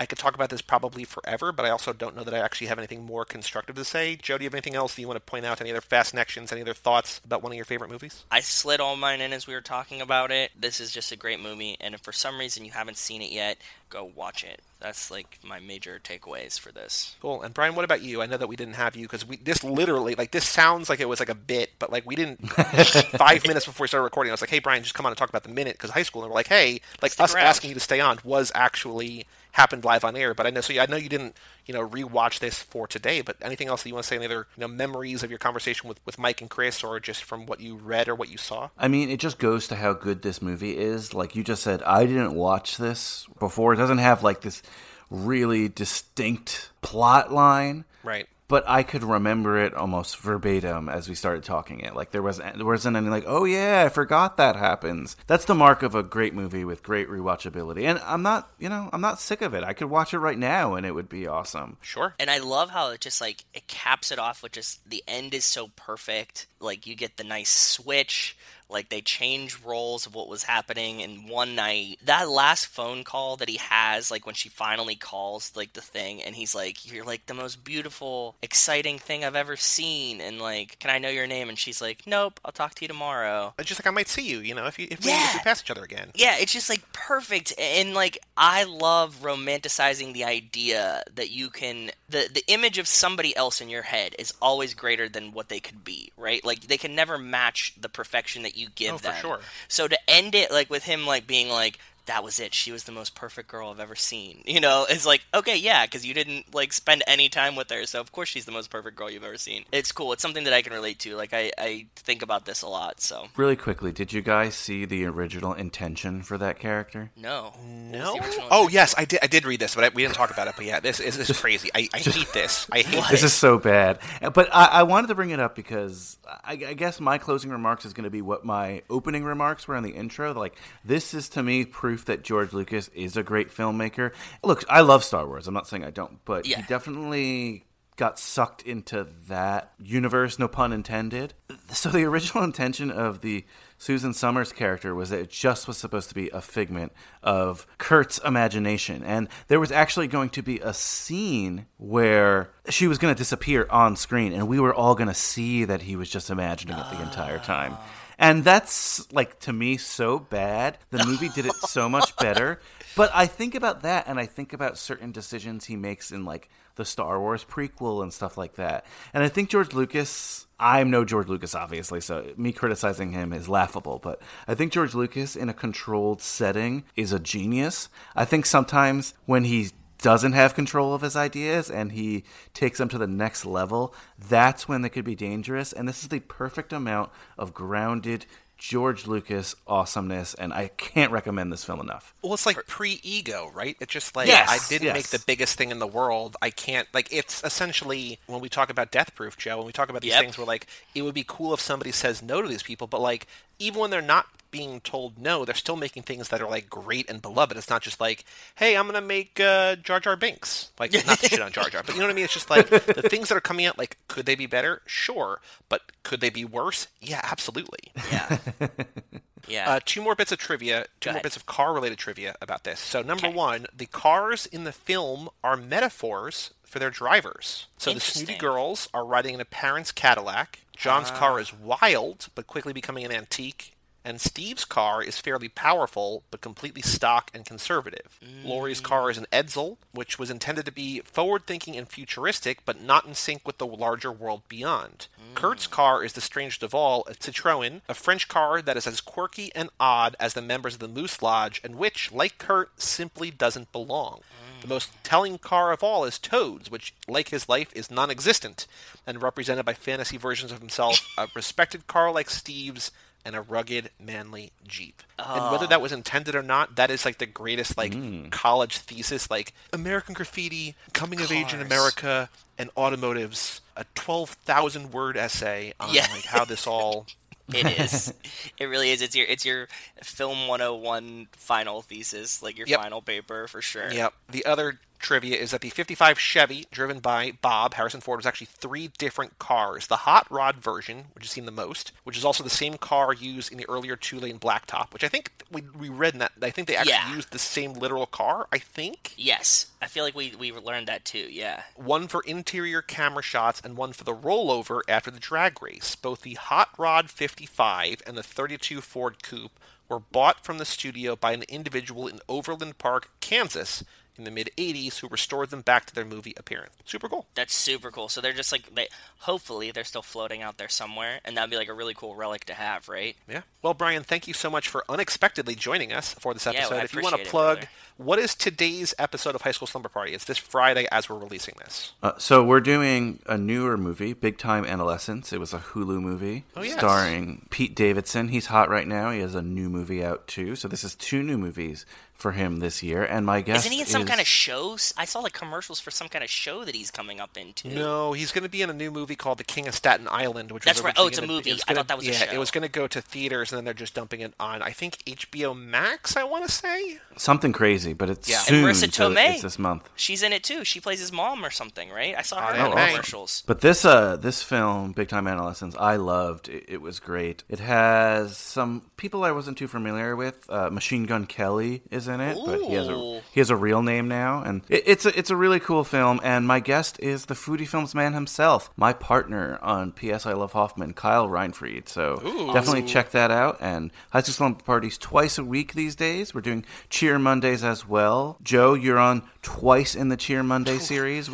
I 0.01 0.07
could 0.07 0.17
talk 0.17 0.33
about 0.33 0.49
this 0.49 0.63
probably 0.63 1.03
forever, 1.03 1.51
but 1.51 1.63
I 1.63 1.69
also 1.69 1.93
don't 1.93 2.15
know 2.15 2.23
that 2.23 2.33
I 2.33 2.39
actually 2.39 2.65
have 2.67 2.79
anything 2.79 3.05
more 3.05 3.23
constructive 3.23 3.75
to 3.75 3.85
say. 3.85 4.15
Joe, 4.15 4.39
do 4.39 4.43
you 4.43 4.47
have 4.47 4.55
anything 4.55 4.73
else 4.73 4.95
that 4.95 5.01
you 5.01 5.07
want 5.07 5.17
to 5.17 5.31
point 5.31 5.45
out? 5.45 5.61
Any 5.61 5.69
other 5.69 5.79
fast 5.79 6.09
connections? 6.09 6.51
Any 6.51 6.61
other 6.61 6.73
thoughts 6.73 7.21
about 7.23 7.43
one 7.43 7.51
of 7.51 7.55
your 7.55 7.65
favorite 7.65 7.91
movies? 7.91 8.25
i 8.31 8.39
slid 8.39 8.79
all 8.79 8.95
mine 8.95 9.21
in 9.21 9.31
as 9.31 9.45
we 9.45 9.53
were 9.53 9.61
talking 9.61 10.01
about 10.01 10.31
it 10.31 10.51
this 10.59 10.79
is 10.79 10.91
just 10.91 11.11
a 11.11 11.15
great 11.15 11.39
movie 11.39 11.77
and 11.79 11.93
if 11.93 12.01
for 12.01 12.11
some 12.11 12.39
reason 12.39 12.65
you 12.65 12.71
haven't 12.71 12.97
seen 12.97 13.21
it 13.21 13.31
yet 13.31 13.57
go 13.89 14.09
watch 14.15 14.43
it 14.43 14.61
that's 14.79 15.11
like 15.11 15.37
my 15.43 15.59
major 15.59 15.99
takeaways 16.03 16.59
for 16.59 16.71
this 16.71 17.15
Cool. 17.21 17.43
And 17.43 17.53
Brian, 17.53 17.75
what 17.75 17.85
about 17.85 18.01
you? 18.01 18.21
I 18.21 18.25
know 18.25 18.37
that 18.37 18.47
we 18.47 18.55
didn't 18.55 18.73
have 18.73 18.95
you 18.95 19.03
because 19.03 19.27
we 19.27 19.37
this 19.37 19.63
literally 19.63 20.15
like 20.15 20.31
this 20.31 20.47
sounds 20.47 20.89
like 20.89 20.99
it 20.99 21.07
was 21.07 21.19
like 21.19 21.29
a 21.29 21.35
bit, 21.35 21.71
but 21.77 21.91
like 21.91 22.05
we 22.05 22.15
didn't. 22.15 22.37
five 22.47 23.45
minutes 23.45 23.65
before 23.65 23.83
we 23.83 23.87
started 23.87 24.03
recording, 24.03 24.31
I 24.31 24.33
was 24.33 24.41
like, 24.41 24.49
"Hey, 24.49 24.57
Brian, 24.59 24.81
just 24.81 24.95
come 24.95 25.05
on 25.05 25.11
and 25.11 25.17
talk 25.17 25.29
about 25.29 25.43
the 25.43 25.49
minute." 25.49 25.73
Because 25.73 25.91
high 25.91 26.01
school, 26.03 26.23
and 26.23 26.31
we're 26.31 26.35
like, 26.35 26.47
"Hey, 26.47 26.81
like 27.01 27.11
Stick 27.11 27.23
us 27.25 27.35
around. 27.35 27.45
asking 27.45 27.69
you 27.69 27.73
to 27.75 27.79
stay 27.79 27.99
on 27.99 28.17
was 28.23 28.51
actually 28.55 29.27
happened 29.51 29.85
live 29.85 30.03
on 30.03 30.15
air." 30.15 30.33
But 30.33 30.47
I 30.47 30.49
know, 30.49 30.61
so 30.61 30.73
I 30.79 30.85
know 30.85 30.97
you 30.97 31.09
didn't, 31.09 31.35
you 31.65 31.73
know, 31.73 31.87
rewatch 31.87 32.39
this 32.39 32.59
for 32.59 32.87
today. 32.87 33.21
But 33.21 33.37
anything 33.41 33.67
else 33.67 33.83
that 33.83 33.89
you 33.89 33.95
want 33.95 34.05
to 34.05 34.07
say? 34.07 34.15
Any 34.15 34.25
other 34.25 34.47
you 34.55 34.61
know 34.61 34.67
memories 34.67 35.23
of 35.23 35.29
your 35.29 35.39
conversation 35.39 35.87
with 35.87 35.99
with 36.05 36.19
Mike 36.19 36.41
and 36.41 36.49
Chris, 36.49 36.83
or 36.83 36.99
just 36.99 37.23
from 37.23 37.45
what 37.45 37.59
you 37.59 37.75
read 37.75 38.07
or 38.07 38.15
what 38.15 38.29
you 38.29 38.37
saw? 38.37 38.69
I 38.77 38.87
mean, 38.87 39.09
it 39.09 39.19
just 39.19 39.39
goes 39.39 39.67
to 39.69 39.75
how 39.75 39.93
good 39.93 40.21
this 40.21 40.41
movie 40.41 40.77
is. 40.77 41.13
Like 41.13 41.35
you 41.35 41.43
just 41.43 41.63
said, 41.63 41.81
I 41.83 42.05
didn't 42.05 42.35
watch 42.35 42.77
this 42.77 43.27
before. 43.39 43.73
It 43.73 43.77
doesn't 43.77 43.99
have 43.99 44.23
like 44.23 44.41
this 44.41 44.61
really 45.09 45.67
distinct 45.67 46.71
plot 46.81 47.31
line. 47.31 47.85
Right. 48.03 48.27
But 48.51 48.65
I 48.67 48.83
could 48.83 49.05
remember 49.05 49.57
it 49.57 49.73
almost 49.73 50.17
verbatim 50.17 50.89
as 50.89 51.07
we 51.07 51.15
started 51.15 51.45
talking 51.45 51.79
it. 51.79 51.95
Like 51.95 52.11
there 52.11 52.21
was 52.21 52.37
there 52.37 52.65
wasn't 52.65 52.97
any 52.97 53.07
like, 53.07 53.23
oh 53.25 53.45
yeah, 53.45 53.83
I 53.85 53.89
forgot 53.89 54.35
that 54.35 54.57
happens. 54.57 55.15
That's 55.25 55.45
the 55.45 55.55
mark 55.55 55.83
of 55.83 55.95
a 55.95 56.03
great 56.03 56.33
movie 56.33 56.65
with 56.65 56.83
great 56.83 57.07
rewatchability. 57.07 57.83
And 57.83 57.99
I'm 57.99 58.23
not, 58.23 58.51
you 58.59 58.67
know, 58.67 58.89
I'm 58.91 58.99
not 58.99 59.21
sick 59.21 59.41
of 59.41 59.53
it. 59.53 59.63
I 59.63 59.71
could 59.71 59.89
watch 59.89 60.13
it 60.13 60.19
right 60.19 60.37
now 60.37 60.73
and 60.73 60.85
it 60.85 60.91
would 60.91 61.07
be 61.07 61.27
awesome. 61.27 61.77
Sure. 61.81 62.13
And 62.19 62.29
I 62.29 62.39
love 62.39 62.71
how 62.71 62.89
it 62.89 62.99
just 62.99 63.21
like 63.21 63.45
it 63.53 63.67
caps 63.67 64.11
it 64.11 64.19
off 64.19 64.43
with 64.43 64.51
just 64.51 64.89
the 64.89 65.01
end 65.07 65.33
is 65.33 65.45
so 65.45 65.69
perfect. 65.77 66.47
Like 66.59 66.85
you 66.85 66.93
get 66.93 67.15
the 67.15 67.23
nice 67.23 67.49
switch, 67.49 68.35
like 68.71 68.89
they 68.89 69.01
change 69.01 69.59
roles 69.63 70.05
of 70.05 70.15
what 70.15 70.29
was 70.29 70.43
happening 70.43 70.99
in 70.99 71.27
one 71.27 71.55
night. 71.55 71.99
That 72.03 72.29
last 72.29 72.67
phone 72.67 73.03
call 73.03 73.37
that 73.37 73.49
he 73.49 73.57
has, 73.57 74.09
like 74.09 74.25
when 74.25 74.35
she 74.35 74.49
finally 74.49 74.95
calls 74.95 75.51
like 75.55 75.73
the 75.73 75.81
thing 75.81 76.21
and 76.21 76.35
he's 76.35 76.55
like, 76.55 76.91
You're 76.91 77.05
like 77.05 77.25
the 77.25 77.33
most 77.33 77.63
beautiful, 77.63 78.35
exciting 78.41 78.99
thing 78.99 79.23
I've 79.23 79.35
ever 79.35 79.55
seen 79.55 80.21
and 80.21 80.39
like, 80.39 80.79
Can 80.79 80.89
I 80.89 80.99
know 80.99 81.09
your 81.09 81.27
name? 81.27 81.49
And 81.49 81.57
she's 81.57 81.81
like, 81.81 82.03
Nope, 82.05 82.39
I'll 82.45 82.51
talk 82.51 82.75
to 82.75 82.81
you 82.83 82.87
tomorrow. 82.87 83.53
It's 83.59 83.67
just 83.67 83.81
like 83.81 83.87
I 83.87 83.95
might 83.95 84.07
see 84.07 84.27
you, 84.27 84.39
you 84.39 84.55
know, 84.55 84.65
if 84.65 84.79
you 84.79 84.87
if, 84.89 85.03
we, 85.03 85.11
if 85.11 85.33
we 85.33 85.39
pass 85.39 85.61
each 85.61 85.71
other 85.71 85.83
again. 85.83 86.11
Yeah, 86.15 86.37
it's 86.39 86.53
just 86.53 86.69
like 86.69 86.91
perfect, 86.93 87.53
and 87.57 87.93
like 87.93 88.17
I 88.37 88.63
love 88.63 89.21
romanticizing 89.21 90.13
the 90.13 90.23
idea 90.23 91.03
that 91.15 91.31
you 91.31 91.49
can 91.49 91.91
the 92.09 92.29
the 92.31 92.43
image 92.47 92.77
of 92.77 92.87
somebody 92.87 93.35
else 93.35 93.61
in 93.61 93.69
your 93.69 93.83
head 93.83 94.15
is 94.19 94.33
always 94.41 94.73
greater 94.73 95.09
than 95.09 95.33
what 95.33 95.49
they 95.49 95.59
could 95.59 95.83
be, 95.83 96.11
right? 96.17 96.43
Like 96.43 96.61
they 96.61 96.77
can 96.77 96.95
never 96.95 97.17
match 97.17 97.73
the 97.79 97.89
perfection 97.89 98.43
that 98.43 98.57
you 98.57 98.60
give 98.75 98.93
Oh, 98.93 98.97
for 98.97 99.03
them. 99.03 99.15
sure. 99.21 99.39
So 99.67 99.87
to 99.87 99.97
end 100.09 100.35
it 100.35 100.51
like 100.51 100.69
with 100.69 100.83
him 100.83 101.05
like 101.05 101.27
being 101.27 101.49
like 101.49 101.79
that 102.05 102.23
was 102.23 102.39
it. 102.39 102.53
She 102.53 102.71
was 102.71 102.83
the 102.85 102.91
most 102.91 103.15
perfect 103.15 103.47
girl 103.49 103.69
I've 103.69 103.79
ever 103.79 103.95
seen. 103.95 104.43
You 104.51 104.59
know, 104.59 104.85
it's 104.89 105.05
like, 105.05 105.21
okay, 105.33 105.55
yeah, 105.55 105.85
because 105.85 106.05
you 106.05 106.13
didn't 106.13 106.53
like 106.53 106.73
spend 106.73 107.03
any 107.07 107.29
time 107.29 107.55
with 107.55 107.69
her, 107.71 107.85
so 107.85 108.01
of 108.01 108.11
course 108.11 108.27
she's 108.27 108.43
the 108.45 108.51
most 108.51 108.69
perfect 108.69 108.97
girl 108.97 109.09
you've 109.09 109.23
ever 109.23 109.37
seen. 109.37 109.63
It's 109.71 109.91
cool. 109.93 110.11
It's 110.11 110.21
something 110.21 110.43
that 110.43 110.53
I 110.53 110.61
can 110.61 110.73
relate 110.73 110.99
to. 110.99 111.15
Like 111.15 111.33
I, 111.33 111.51
I 111.57 111.85
think 111.95 112.21
about 112.21 112.45
this 112.45 112.61
a 112.63 112.67
lot. 112.67 112.99
So 112.99 113.27
Really 113.37 113.55
quickly, 113.55 113.91
did 113.93 114.11
you 114.11 114.21
guys 114.21 114.55
see 114.55 114.83
the 114.85 115.05
original 115.05 115.53
intention 115.53 116.21
for 116.21 116.37
that 116.37 116.59
character? 116.59 117.11
no, 117.15 117.53
No. 117.59 118.13
What 118.13 118.21
was 118.25 118.35
the 118.35 118.41
original 118.41 118.47
Oh 118.51 118.67
yes, 118.67 118.93
I 118.97 119.05
did. 119.05 119.19
I 119.23 119.27
did 119.27 119.45
read 119.45 119.59
this, 119.61 119.73
but 119.73 119.85
I, 119.85 119.89
we 119.89 120.01
didn't 120.01 120.15
talk 120.15 120.31
about 120.31 120.47
it. 120.47 120.55
But 120.57 120.65
yeah, 120.65 120.79
this 120.81 120.99
is 120.99 121.17
this 121.17 121.29
is 121.29 121.39
crazy. 121.39 121.69
I, 121.73 121.87
I 121.93 121.99
hate 121.99 122.33
this. 122.33 122.67
I 122.71 122.79
hate 122.81 123.03
This 123.09 123.21
this. 123.21 123.23
is 123.23 123.33
so 123.33 123.57
bad. 123.57 123.99
But 124.21 124.49
I, 124.53 124.65
I 124.65 124.83
wanted 124.83 125.07
to 125.07 125.15
bring 125.15 125.29
it 125.29 125.39
up 125.39 125.55
because 125.55 126.17
I, 126.43 126.53
I 126.53 126.73
guess 126.73 126.99
my 126.99 127.17
closing 127.17 127.51
remarks 127.51 127.85
is 127.85 127.93
going 127.93 128.03
to 128.03 128.09
be 128.09 128.21
what 128.21 128.43
my 128.43 128.81
opening 128.89 129.23
remarks 129.23 129.67
were 129.67 129.77
in 129.77 129.83
the 129.83 129.91
intro. 129.91 130.33
Like, 130.33 130.55
this 130.83 131.13
is 131.13 131.29
to 131.29 131.43
me 131.43 131.63
proof 131.91 132.05
that 132.05 132.23
George 132.23 132.53
Lucas 132.53 132.87
is 132.95 133.17
a 133.17 133.23
great 133.23 133.49
filmmaker. 133.49 134.13
Look, 134.45 134.63
I 134.69 134.79
love 134.79 135.03
Star 135.03 135.27
Wars. 135.27 135.45
I'm 135.47 135.53
not 135.53 135.67
saying 135.67 135.83
I 135.83 135.89
don't, 135.91 136.23
but 136.23 136.45
Yeah. 136.47 136.57
he 136.57 136.63
definitely 136.63 137.65
got 137.97 138.17
sucked 138.17 138.61
into 138.63 139.05
that 139.27 139.73
universe, 139.77 140.39
no 140.39 140.47
pun 140.47 140.71
intended. 140.71 141.33
So 141.71 141.89
the 141.89 142.03
original 142.05 142.43
intention 142.45 142.89
of 142.89 143.19
the 143.19 143.43
Susan 143.77 144.13
Somers 144.13 144.53
character 144.53 144.95
was 144.95 145.09
that 145.09 145.19
it 145.19 145.29
just 145.29 145.67
was 145.67 145.77
supposed 145.77 146.07
to 146.09 146.15
be 146.15 146.29
a 146.29 146.39
figment 146.41 146.93
of 147.23 147.67
Curt's 147.77 148.17
imagination. 148.19 149.03
And 149.03 149.27
there 149.49 149.59
was 149.59 149.71
actually 149.71 150.07
going 150.07 150.29
to 150.31 150.41
be 150.41 150.59
a 150.59 150.73
scene 150.73 151.65
where 151.77 152.49
she 152.69 152.87
was 152.87 152.97
going 152.97 153.13
to 153.13 153.17
disappear 153.17 153.67
on 153.69 153.95
screen 153.97 154.31
and 154.31 154.47
we 154.47 154.59
were 154.61 154.73
all 154.73 154.95
going 154.95 155.09
to 155.09 155.13
see 155.13 155.65
that 155.65 155.81
he 155.81 155.95
was 155.97 156.09
just 156.09 156.29
imagining 156.29 156.77
it 156.77 156.85
the 156.91 157.01
entire 157.01 157.39
time. 157.39 157.73
Ah. 157.75 157.87
And 158.21 158.43
that's 158.43 159.11
like 159.11 159.39
to 159.41 159.51
me 159.51 159.77
so 159.77 160.19
bad. 160.19 160.77
The 160.91 161.03
movie 161.03 161.29
did 161.29 161.47
it 161.47 161.55
so 161.55 161.89
much 161.89 162.15
better. 162.17 162.59
But 162.95 163.09
I 163.15 163.25
think 163.25 163.55
about 163.55 163.81
that 163.81 164.07
and 164.07 164.19
I 164.19 164.27
think 164.27 164.53
about 164.53 164.77
certain 164.77 165.11
decisions 165.11 165.65
he 165.65 165.75
makes 165.75 166.11
in 166.11 166.23
like 166.23 166.49
the 166.75 166.85
Star 166.85 167.19
Wars 167.19 167.43
prequel 167.43 168.03
and 168.03 168.13
stuff 168.13 168.37
like 168.37 168.55
that. 168.55 168.85
And 169.13 169.23
I 169.23 169.27
think 169.27 169.49
George 169.49 169.73
Lucas, 169.73 170.45
I'm 170.59 170.91
no 170.91 171.03
George 171.03 171.27
Lucas 171.27 171.55
obviously, 171.55 171.99
so 171.99 172.31
me 172.37 172.51
criticizing 172.51 173.11
him 173.11 173.33
is 173.33 173.49
laughable, 173.49 173.97
but 173.97 174.21
I 174.47 174.53
think 174.53 174.71
George 174.71 174.93
Lucas 174.93 175.35
in 175.35 175.49
a 175.49 175.53
controlled 175.53 176.21
setting 176.21 176.83
is 176.95 177.11
a 177.11 177.19
genius. 177.19 177.89
I 178.15 178.25
think 178.25 178.45
sometimes 178.45 179.15
when 179.25 179.45
he 179.45 179.71
doesn't 180.01 180.33
have 180.33 180.53
control 180.55 180.93
of 180.93 181.01
his 181.01 181.15
ideas 181.15 181.69
and 181.69 181.91
he 181.91 182.23
takes 182.53 182.77
them 182.77 182.89
to 182.89 182.97
the 182.97 183.07
next 183.07 183.45
level, 183.45 183.93
that's 184.17 184.67
when 184.67 184.81
they 184.81 184.89
could 184.89 185.05
be 185.05 185.15
dangerous. 185.15 185.71
And 185.73 185.87
this 185.87 186.01
is 186.03 186.09
the 186.09 186.19
perfect 186.19 186.73
amount 186.73 187.11
of 187.37 187.53
grounded 187.53 188.25
George 188.57 189.07
Lucas 189.07 189.55
awesomeness, 189.65 190.35
and 190.35 190.53
I 190.53 190.67
can't 190.67 191.11
recommend 191.11 191.51
this 191.51 191.63
film 191.63 191.79
enough. 191.79 192.13
Well, 192.21 192.35
it's 192.35 192.45
like 192.45 192.67
pre-ego, 192.67 193.49
right? 193.55 193.75
It's 193.79 193.91
just 193.91 194.15
like 194.15 194.27
Yes, 194.27 194.47
I 194.47 194.59
didn't 194.69 194.85
yes. 194.85 194.93
make 194.93 195.07
the 195.07 195.23
biggest 195.25 195.57
thing 195.57 195.71
in 195.71 195.79
the 195.79 195.87
world. 195.87 196.37
I 196.43 196.51
can't 196.51 196.87
like 196.93 197.11
it's 197.11 197.43
essentially 197.43 198.19
when 198.27 198.39
we 198.39 198.49
talk 198.49 198.69
about 198.69 198.91
Death 198.91 199.15
Proof, 199.15 199.35
Joe. 199.35 199.57
When 199.57 199.65
we 199.65 199.71
talk 199.71 199.89
about 199.89 200.03
these 200.03 200.11
Yep. 200.11 200.21
things, 200.21 200.37
we're 200.37 200.45
like, 200.45 200.67
it 200.93 201.01
would 201.01 201.15
be 201.15 201.25
cool 201.27 201.55
if 201.55 201.59
somebody 201.59 201.91
says 201.91 202.21
no 202.21 202.39
to 202.43 202.47
these 202.47 202.61
people, 202.61 202.85
but 202.85 203.01
like 203.01 203.25
even 203.57 203.81
when 203.81 203.89
they're 203.89 203.99
not 203.99 204.27
being 204.51 204.81
told 204.81 205.17
no, 205.17 205.45
they're 205.45 205.55
still 205.55 205.75
making 205.77 206.03
things 206.03 206.29
that 206.29 206.41
are 206.41 206.49
like 206.49 206.69
great 206.69 207.09
and 207.09 207.21
beloved. 207.21 207.57
It's 207.57 207.69
not 207.69 207.81
just 207.81 207.99
like, 208.01 208.25
hey, 208.55 208.75
I'm 208.77 208.85
gonna 208.85 209.01
make 209.01 209.39
uh, 209.39 209.77
Jar 209.77 209.99
Jar 209.99 210.15
Binks, 210.15 210.71
like 210.79 210.93
not 211.05 211.19
to 211.19 211.29
shit 211.29 211.41
on 211.41 211.51
Jar 211.51 211.69
Jar, 211.69 211.81
but 211.85 211.95
you 211.95 212.01
know 212.01 212.07
what 212.07 212.11
I 212.11 212.15
mean? 212.15 212.25
It's 212.25 212.33
just 212.33 212.49
like 212.49 212.67
the 212.69 213.01
things 213.09 213.29
that 213.29 213.37
are 213.37 213.41
coming 213.41 213.65
out. 213.65 213.77
Like, 213.77 213.97
could 214.07 214.25
they 214.25 214.35
be 214.35 214.45
better? 214.45 214.81
Sure, 214.85 215.39
but 215.69 215.81
could 216.03 216.19
they 216.21 216.29
be 216.29 216.45
worse? 216.45 216.87
Yeah, 217.01 217.21
absolutely. 217.23 217.79
Yeah. 218.11 218.37
yeah. 219.47 219.69
Uh, 219.71 219.79
two 219.83 220.01
more 220.01 220.15
bits 220.15 220.31
of 220.31 220.37
trivia, 220.37 220.85
two 220.99 221.07
Go 221.07 221.11
more 221.11 221.15
ahead. 221.17 221.23
bits 221.23 221.35
of 221.35 221.45
car 221.45 221.73
related 221.73 221.97
trivia 221.97 222.35
about 222.41 222.63
this. 222.63 222.79
So, 222.79 223.01
number 223.01 223.27
Okay. 223.27 223.35
one, 223.35 223.67
the 223.75 223.85
cars 223.87 224.45
in 224.45 224.63
the 224.63 224.71
film 224.71 225.29
are 225.43 225.57
metaphors 225.57 226.51
for 226.63 226.79
their 226.79 226.89
drivers. 226.89 227.67
So, 227.77 227.93
the 227.93 227.99
snooty 227.99 228.37
girls 228.37 228.87
are 228.93 229.05
riding 229.05 229.33
in 229.33 229.41
a 229.41 229.45
parent's 229.45 229.91
Cadillac. 229.91 230.59
John's 230.77 231.11
Ah. 231.11 231.17
car 231.17 231.39
is 231.39 231.53
wild, 231.53 232.29
but 232.33 232.47
quickly 232.47 232.73
becoming 232.73 233.05
an 233.05 233.11
antique. 233.11 233.73
And 234.03 234.19
Steve's 234.19 234.65
car 234.65 235.03
is 235.03 235.19
fairly 235.19 235.47
powerful, 235.47 236.23
but 236.31 236.41
completely 236.41 236.81
stock 236.81 237.29
and 237.35 237.45
conservative. 237.45 238.19
Laurie's 238.43 238.81
mm. 238.81 238.85
car 238.85 239.11
is 239.11 239.17
an 239.17 239.27
Edsel, 239.31 239.77
which 239.91 240.17
was 240.17 240.31
intended 240.31 240.65
to 240.65 240.71
be 240.71 241.01
forward 241.01 241.45
thinking 241.45 241.77
and 241.77 241.87
futuristic, 241.87 242.65
but 242.65 242.81
not 242.81 243.05
in 243.05 243.13
sync 243.13 243.45
with 243.45 243.59
the 243.59 243.67
larger 243.67 244.11
world 244.11 244.41
beyond. 244.49 245.07
Mm. 245.19 245.35
Curt's 245.35 245.67
car 245.67 246.03
is 246.03 246.13
the 246.13 246.21
strangest 246.21 246.63
of 246.63 246.73
all, 246.73 247.03
a 247.07 247.13
Citroën, 247.13 247.81
a 247.87 247.93
French 247.93 248.27
car 248.27 248.59
that 248.61 248.75
is 248.75 248.87
as 248.87 249.01
quirky 249.01 249.51
and 249.53 249.69
odd 249.79 250.15
as 250.19 250.33
the 250.33 250.41
members 250.41 250.73
of 250.73 250.79
the 250.79 250.87
Moose 250.87 251.21
Lodge, 251.21 251.61
and 251.63 251.75
which, 251.75 252.11
like 252.11 252.39
Curt, 252.39 252.81
simply 252.81 253.29
doesn't 253.29 253.71
belong. 253.71 254.21
The 254.61 254.67
mm. 254.67 254.71
most 254.71 254.89
telling 255.03 255.37
car 255.37 255.71
of 255.71 255.83
all 255.83 256.05
is 256.05 256.17
Toad's, 256.17 256.71
which, 256.71 256.95
like 257.07 257.29
his 257.29 257.47
life, 257.47 257.71
is 257.75 257.91
non 257.91 258.09
existent 258.09 258.65
and 259.05 259.21
represented 259.21 259.65
by 259.65 259.75
fantasy 259.75 260.17
versions 260.17 260.51
of 260.51 260.59
himself, 260.59 261.05
a 261.19 261.27
respected 261.35 261.85
car 261.85 262.11
like 262.11 262.31
Steve's, 262.31 262.91
and 263.25 263.35
a 263.35 263.41
rugged, 263.41 263.89
manly 263.99 264.51
Jeep. 264.67 265.03
And 265.19 265.51
whether 265.51 265.65
ah. 265.65 265.69
that 265.69 265.81
was 265.81 265.91
intended 265.91 266.35
or 266.35 266.41
not, 266.41 266.75
that 266.75 266.89
is 266.89 267.05
like 267.05 267.17
the 267.17 267.25
greatest 267.25 267.77
like 267.77 267.93
hmm. 267.93 268.29
college 268.29 268.77
thesis, 268.77 269.29
like 269.29 269.53
American 269.71 270.13
graffiti, 270.13 270.75
coming 270.93 271.21
of 271.21 271.31
age 271.31 271.53
in 271.53 271.61
America, 271.61 272.29
and 272.57 272.69
automotives. 272.75 273.61
A 273.77 273.85
twelve 273.95 274.31
thousand 274.31 274.91
word 274.91 275.17
essay 275.17 275.73
on 275.79 275.93
Yeah. 275.93 276.07
like 276.11 276.25
how 276.25 276.45
this 276.45 276.67
all. 276.67 277.07
It 277.53 277.79
is. 277.79 278.13
it 278.57 278.65
really 278.65 278.91
is. 278.91 279.01
It's 279.01 279.13
your 279.13 279.27
it's 279.27 279.43
your 279.43 279.67
film 280.01 280.47
101 280.47 281.27
final 281.33 281.81
thesis, 281.81 282.41
like 282.41 282.57
your 282.57 282.65
Yep. 282.65 282.79
final 282.79 283.01
paper 283.01 283.47
for 283.47 283.61
sure. 283.61 283.91
Yep. 283.91 284.13
The 284.29 284.45
other 284.45 284.79
trivia 285.01 285.37
is 285.37 285.51
that 285.51 285.61
the 285.61 285.69
55 285.69 286.19
Chevy, 286.19 286.65
driven 286.71 286.99
by 286.99 287.31
Bob 287.41 287.73
Harrison 287.73 288.01
Ford, 288.01 288.17
was 288.19 288.25
actually 288.25 288.47
three 288.47 288.89
different 288.97 289.39
cars. 289.39 289.87
The 289.87 289.97
hot 289.97 290.27
rod 290.31 290.55
version, 290.57 291.05
which 291.13 291.25
is 291.25 291.31
seen 291.31 291.45
the 291.45 291.51
most, 291.51 291.91
which 292.03 292.17
is 292.17 292.23
also 292.25 292.43
the 292.43 292.49
same 292.49 292.75
car 292.77 293.13
used 293.13 293.51
in 293.51 293.57
the 293.57 293.67
earlier 293.69 293.95
two-lane 293.95 294.39
blacktop, 294.39 294.93
which 294.93 295.03
I 295.03 295.07
think 295.07 295.31
we, 295.51 295.63
we 295.77 295.89
read 295.89 296.13
in 296.13 296.19
that. 296.19 296.31
I 296.41 296.49
think 296.51 296.67
they 296.67 296.75
actually 296.75 296.91
Yeah. 296.93 297.15
used 297.15 297.31
the 297.31 297.39
same 297.39 297.73
literal 297.73 298.05
car. 298.05 298.47
I 298.51 298.57
think 298.59 299.13
Yes, 299.17 299.67
I 299.81 299.87
feel 299.87 300.03
like 300.03 300.15
we 300.15 300.33
we 300.37 300.51
learned 300.51 300.87
that 300.87 301.05
too. 301.05 301.27
Yeah. 301.29 301.63
one 301.75 302.07
for 302.07 302.21
interior 302.23 302.81
camera 302.81 303.23
shots 303.23 303.61
and 303.63 303.75
one 303.77 303.93
for 303.93 304.03
the 304.03 304.15
rollover 304.15 304.81
after 304.87 305.11
the 305.11 305.19
drag 305.19 305.61
race. 305.61 305.95
Both 305.95 306.21
the 306.21 306.35
Hot 306.35 306.69
Rod 306.77 307.09
55 307.09 308.01
and 308.05 308.17
the 308.17 308.23
32 308.23 308.81
Ford 308.81 309.23
Coupe 309.23 309.59
were 309.89 309.99
bought 309.99 310.45
from 310.45 310.57
the 310.57 310.65
studio 310.65 311.15
by 311.17 311.33
an 311.33 311.43
individual 311.49 312.07
in 312.07 312.19
Overland 312.29 312.77
Park, 312.77 313.09
Kansas, 313.19 313.83
in 314.21 314.25
the 314.25 314.31
mid 314.31 314.49
80s 314.57 314.99
who 314.99 315.07
restored 315.07 315.49
them 315.49 315.61
back 315.61 315.85
to 315.87 315.95
their 315.95 316.05
movie 316.05 316.33
appearance. 316.37 316.73
Super 316.85 317.09
cool. 317.09 317.25
That's 317.35 317.53
super 317.55 317.89
cool. 317.91 318.07
So 318.09 318.21
they're 318.21 318.33
just 318.33 318.51
like 318.51 318.73
they 318.75 318.87
hopefully 319.19 319.71
they're 319.71 319.83
still 319.83 320.01
floating 320.01 320.41
out 320.41 320.57
there 320.57 320.69
somewhere 320.69 321.19
and 321.25 321.35
that'd 321.37 321.49
be 321.49 321.57
like 321.57 321.69
a 321.69 321.73
really 321.73 321.93
cool 321.93 322.15
relic 322.15 322.45
to 322.45 322.53
have, 322.53 322.87
right? 322.87 323.15
Yeah. 323.27 323.41
Well, 323.61 323.73
Brian, 323.73 324.03
thank 324.03 324.27
you 324.27 324.33
so 324.33 324.49
much 324.49 324.67
for 324.67 324.83
unexpectedly 324.89 325.55
joining 325.55 325.91
us 325.93 326.13
for 326.15 326.33
this 326.33 326.45
Yeah, 326.45 326.51
well, 326.69 326.73
episode. 326.79 326.83
If 326.83 326.93
you 326.95 327.01
want 327.01 327.15
to 327.15 327.21
appreciate 327.21 327.27
it, 327.27 327.31
plug, 327.31 327.67
what 327.97 328.19
is 328.19 328.33
today's 328.33 328.93
episode 328.97 329.35
of 329.35 329.41
High 329.41 329.51
School 329.51 329.67
Slumber 329.67 329.89
Party? 329.89 330.13
It's 330.13 330.25
this 330.25 330.37
Friday 330.39 330.87
as 330.91 331.07
we're 331.09 331.19
releasing 331.19 331.53
this. 331.59 331.93
Uh, 332.01 332.13
so 332.17 332.43
we're 332.43 332.59
doing 332.61 333.21
a 333.27 333.37
newer 333.37 333.77
movie, 333.77 334.13
Big 334.13 334.37
Time 334.39 334.65
Adolescence. 334.65 335.31
It 335.31 335.39
was 335.39 335.53
a 335.53 335.59
Hulu 335.59 336.01
movie 336.01 336.45
Oh, 336.55 336.63
yes. 336.63 336.77
starring 336.77 337.45
Pete 337.51 337.75
Davidson. 337.75 338.29
He's 338.29 338.47
hot 338.47 338.69
right 338.69 338.87
now. 338.87 339.11
He 339.11 339.19
has 339.19 339.35
a 339.35 339.41
new 339.43 339.69
movie 339.69 340.03
out 340.03 340.27
too. 340.27 340.55
So 340.55 340.67
this 340.67 340.83
is 340.83 340.95
two 340.95 341.21
new 341.21 341.37
movies 341.37 341.85
for 342.21 342.31
him 342.33 342.59
this 342.59 342.81
year. 342.81 343.03
And 343.03 343.25
my 343.25 343.41
guess 343.41 343.61
Isn't 343.65 343.71
he 343.73 343.81
in 343.81 343.85
some 343.87 344.03
is- 344.03 344.07
kind 344.07 344.21
of 344.21 344.27
shows? 344.27 344.93
I 344.97 345.05
saw 345.05 345.19
like 345.19 345.33
commercials 345.33 345.79
for 345.79 345.91
some 345.91 346.07
kind 346.07 346.23
of 346.23 346.29
show 346.29 346.63
that 346.63 346.75
he's 346.75 346.91
coming 346.91 347.19
up 347.19 347.35
into. 347.37 347.67
No, 347.69 348.13
he's 348.13 348.31
going 348.31 348.43
to 348.43 348.49
be 348.49 348.61
in 348.61 348.69
a 348.69 348.73
new 348.73 348.91
movie 348.91 349.15
called 349.15 349.37
The 349.39 349.43
King 349.43 349.67
of 349.67 349.75
Staten 349.75 350.07
Island, 350.09 350.51
which 350.51 350.63
That's 350.63 350.79
was 350.79 350.85
right. 350.85 350.93
Oh, 350.97 351.07
it's 351.07 351.17
a 351.17 351.25
movie. 351.27 351.51
it 351.51 351.61
I 351.67 351.73
gonna- 351.73 351.79
thought 351.79 351.87
that 351.89 351.97
was 351.97 352.07
a 352.07 352.11
yeah, 352.11 352.17
show. 352.27 352.31
it 352.33 352.37
was 352.37 352.51
going 352.51 352.61
to 352.63 352.69
go 352.69 352.87
to 352.87 353.01
theaters, 353.01 353.51
and 353.51 353.57
then 353.57 353.65
they're 353.65 353.73
just 353.73 353.93
dumping 353.95 354.21
it 354.21 354.33
on. 354.39 354.61
I 354.61 354.71
think 354.71 354.97
HBO 355.05 355.53
Max. 355.57 356.15
I 356.15 356.23
want 356.23 356.45
to 356.45 356.51
say. 356.51 356.99
something 357.17 357.51
crazy, 357.51 357.93
but 357.93 358.09
it's 358.09 358.29
Yeah. 358.29 358.37
And 358.37 358.45
soon. 358.45 358.65
And 358.65 358.75
Marisa 358.75 358.93
so 358.93 359.09
Tomei. 359.11 359.33
it's 359.33 359.41
this 359.41 359.59
month. 359.59 359.89
She's 359.95 360.23
in 360.23 360.31
it 360.33 360.43
too. 360.43 360.63
She 360.63 360.79
plays 360.79 360.99
his 360.99 361.11
mom 361.11 361.43
or 361.43 361.49
something, 361.49 361.89
right? 361.89 362.15
I 362.17 362.21
saw 362.21 362.39
her 362.41 362.53
Oh, 362.53 362.65
in 362.65 362.71
yeah, 362.77 362.85
the 362.85 362.91
commercials. 362.91 363.43
But 363.45 363.61
this 363.61 363.83
uh 363.85 364.15
this 364.15 364.41
film, 364.43 364.91
Big 364.93 365.09
Time 365.09 365.27
Adolescence, 365.27 365.75
I 365.79 365.95
loved. 365.97 366.47
It, 366.49 366.65
it 366.67 366.81
was 366.81 366.99
great. 366.99 367.43
It 367.49 367.59
has 367.59 368.37
some 368.37 368.83
people 368.97 369.23
I 369.23 369.31
wasn't 369.31 369.57
too 369.57 369.67
familiar 369.67 370.15
with. 370.15 370.49
Uh, 370.49 370.69
Machine 370.69 371.05
Gun 371.05 371.25
Kelly 371.25 371.81
is 371.91 372.07
in 372.11 372.21
it, 372.21 372.37
but 372.45 372.61
he 372.61 372.73
has 372.73 372.87
a 372.87 373.21
he 373.31 373.39
has 373.39 373.49
a 373.49 373.55
real 373.55 373.81
name 373.81 374.07
now, 374.07 374.43
and 374.43 374.61
it, 374.69 374.83
it's 374.85 375.05
a 375.05 375.17
it's 375.17 375.29
a 375.29 375.35
really 375.35 375.59
cool 375.59 375.83
film. 375.83 376.19
And 376.23 376.45
my 376.45 376.59
guest 376.59 376.99
is 376.99 377.25
the 377.25 377.33
Foodie 377.33 377.67
Films 377.67 377.95
man 377.95 378.13
himself, 378.13 378.69
my 378.75 378.93
partner 378.93 379.57
on 379.61 379.91
P.S. 379.91 380.25
I 380.25 380.33
Love 380.33 380.53
Hoffman, 380.53 380.93
Kyle 380.93 381.27
Reinfried. 381.27 381.87
So 381.87 382.17
definitely 382.53 382.83
check 382.83 383.11
that 383.11 383.31
out. 383.31 383.57
And 383.61 383.91
High 384.11 384.21
School 384.21 384.33
Slumber 384.33 384.63
parties 384.63 384.97
twice 384.97 385.37
a 385.37 385.43
week 385.43 385.73
these 385.73 385.95
days. 385.95 386.33
We're 386.33 386.41
doing 386.41 386.65
Cheer 386.89 387.17
Mondays 387.17 387.63
as 387.63 387.87
well. 387.87 388.37
Joe, 388.43 388.73
you're 388.73 388.99
on 388.99 389.23
twice 389.41 389.95
in 389.95 390.09
the 390.09 390.17
Cheer 390.17 390.43
Monday 390.43 390.77
series. 390.77 391.29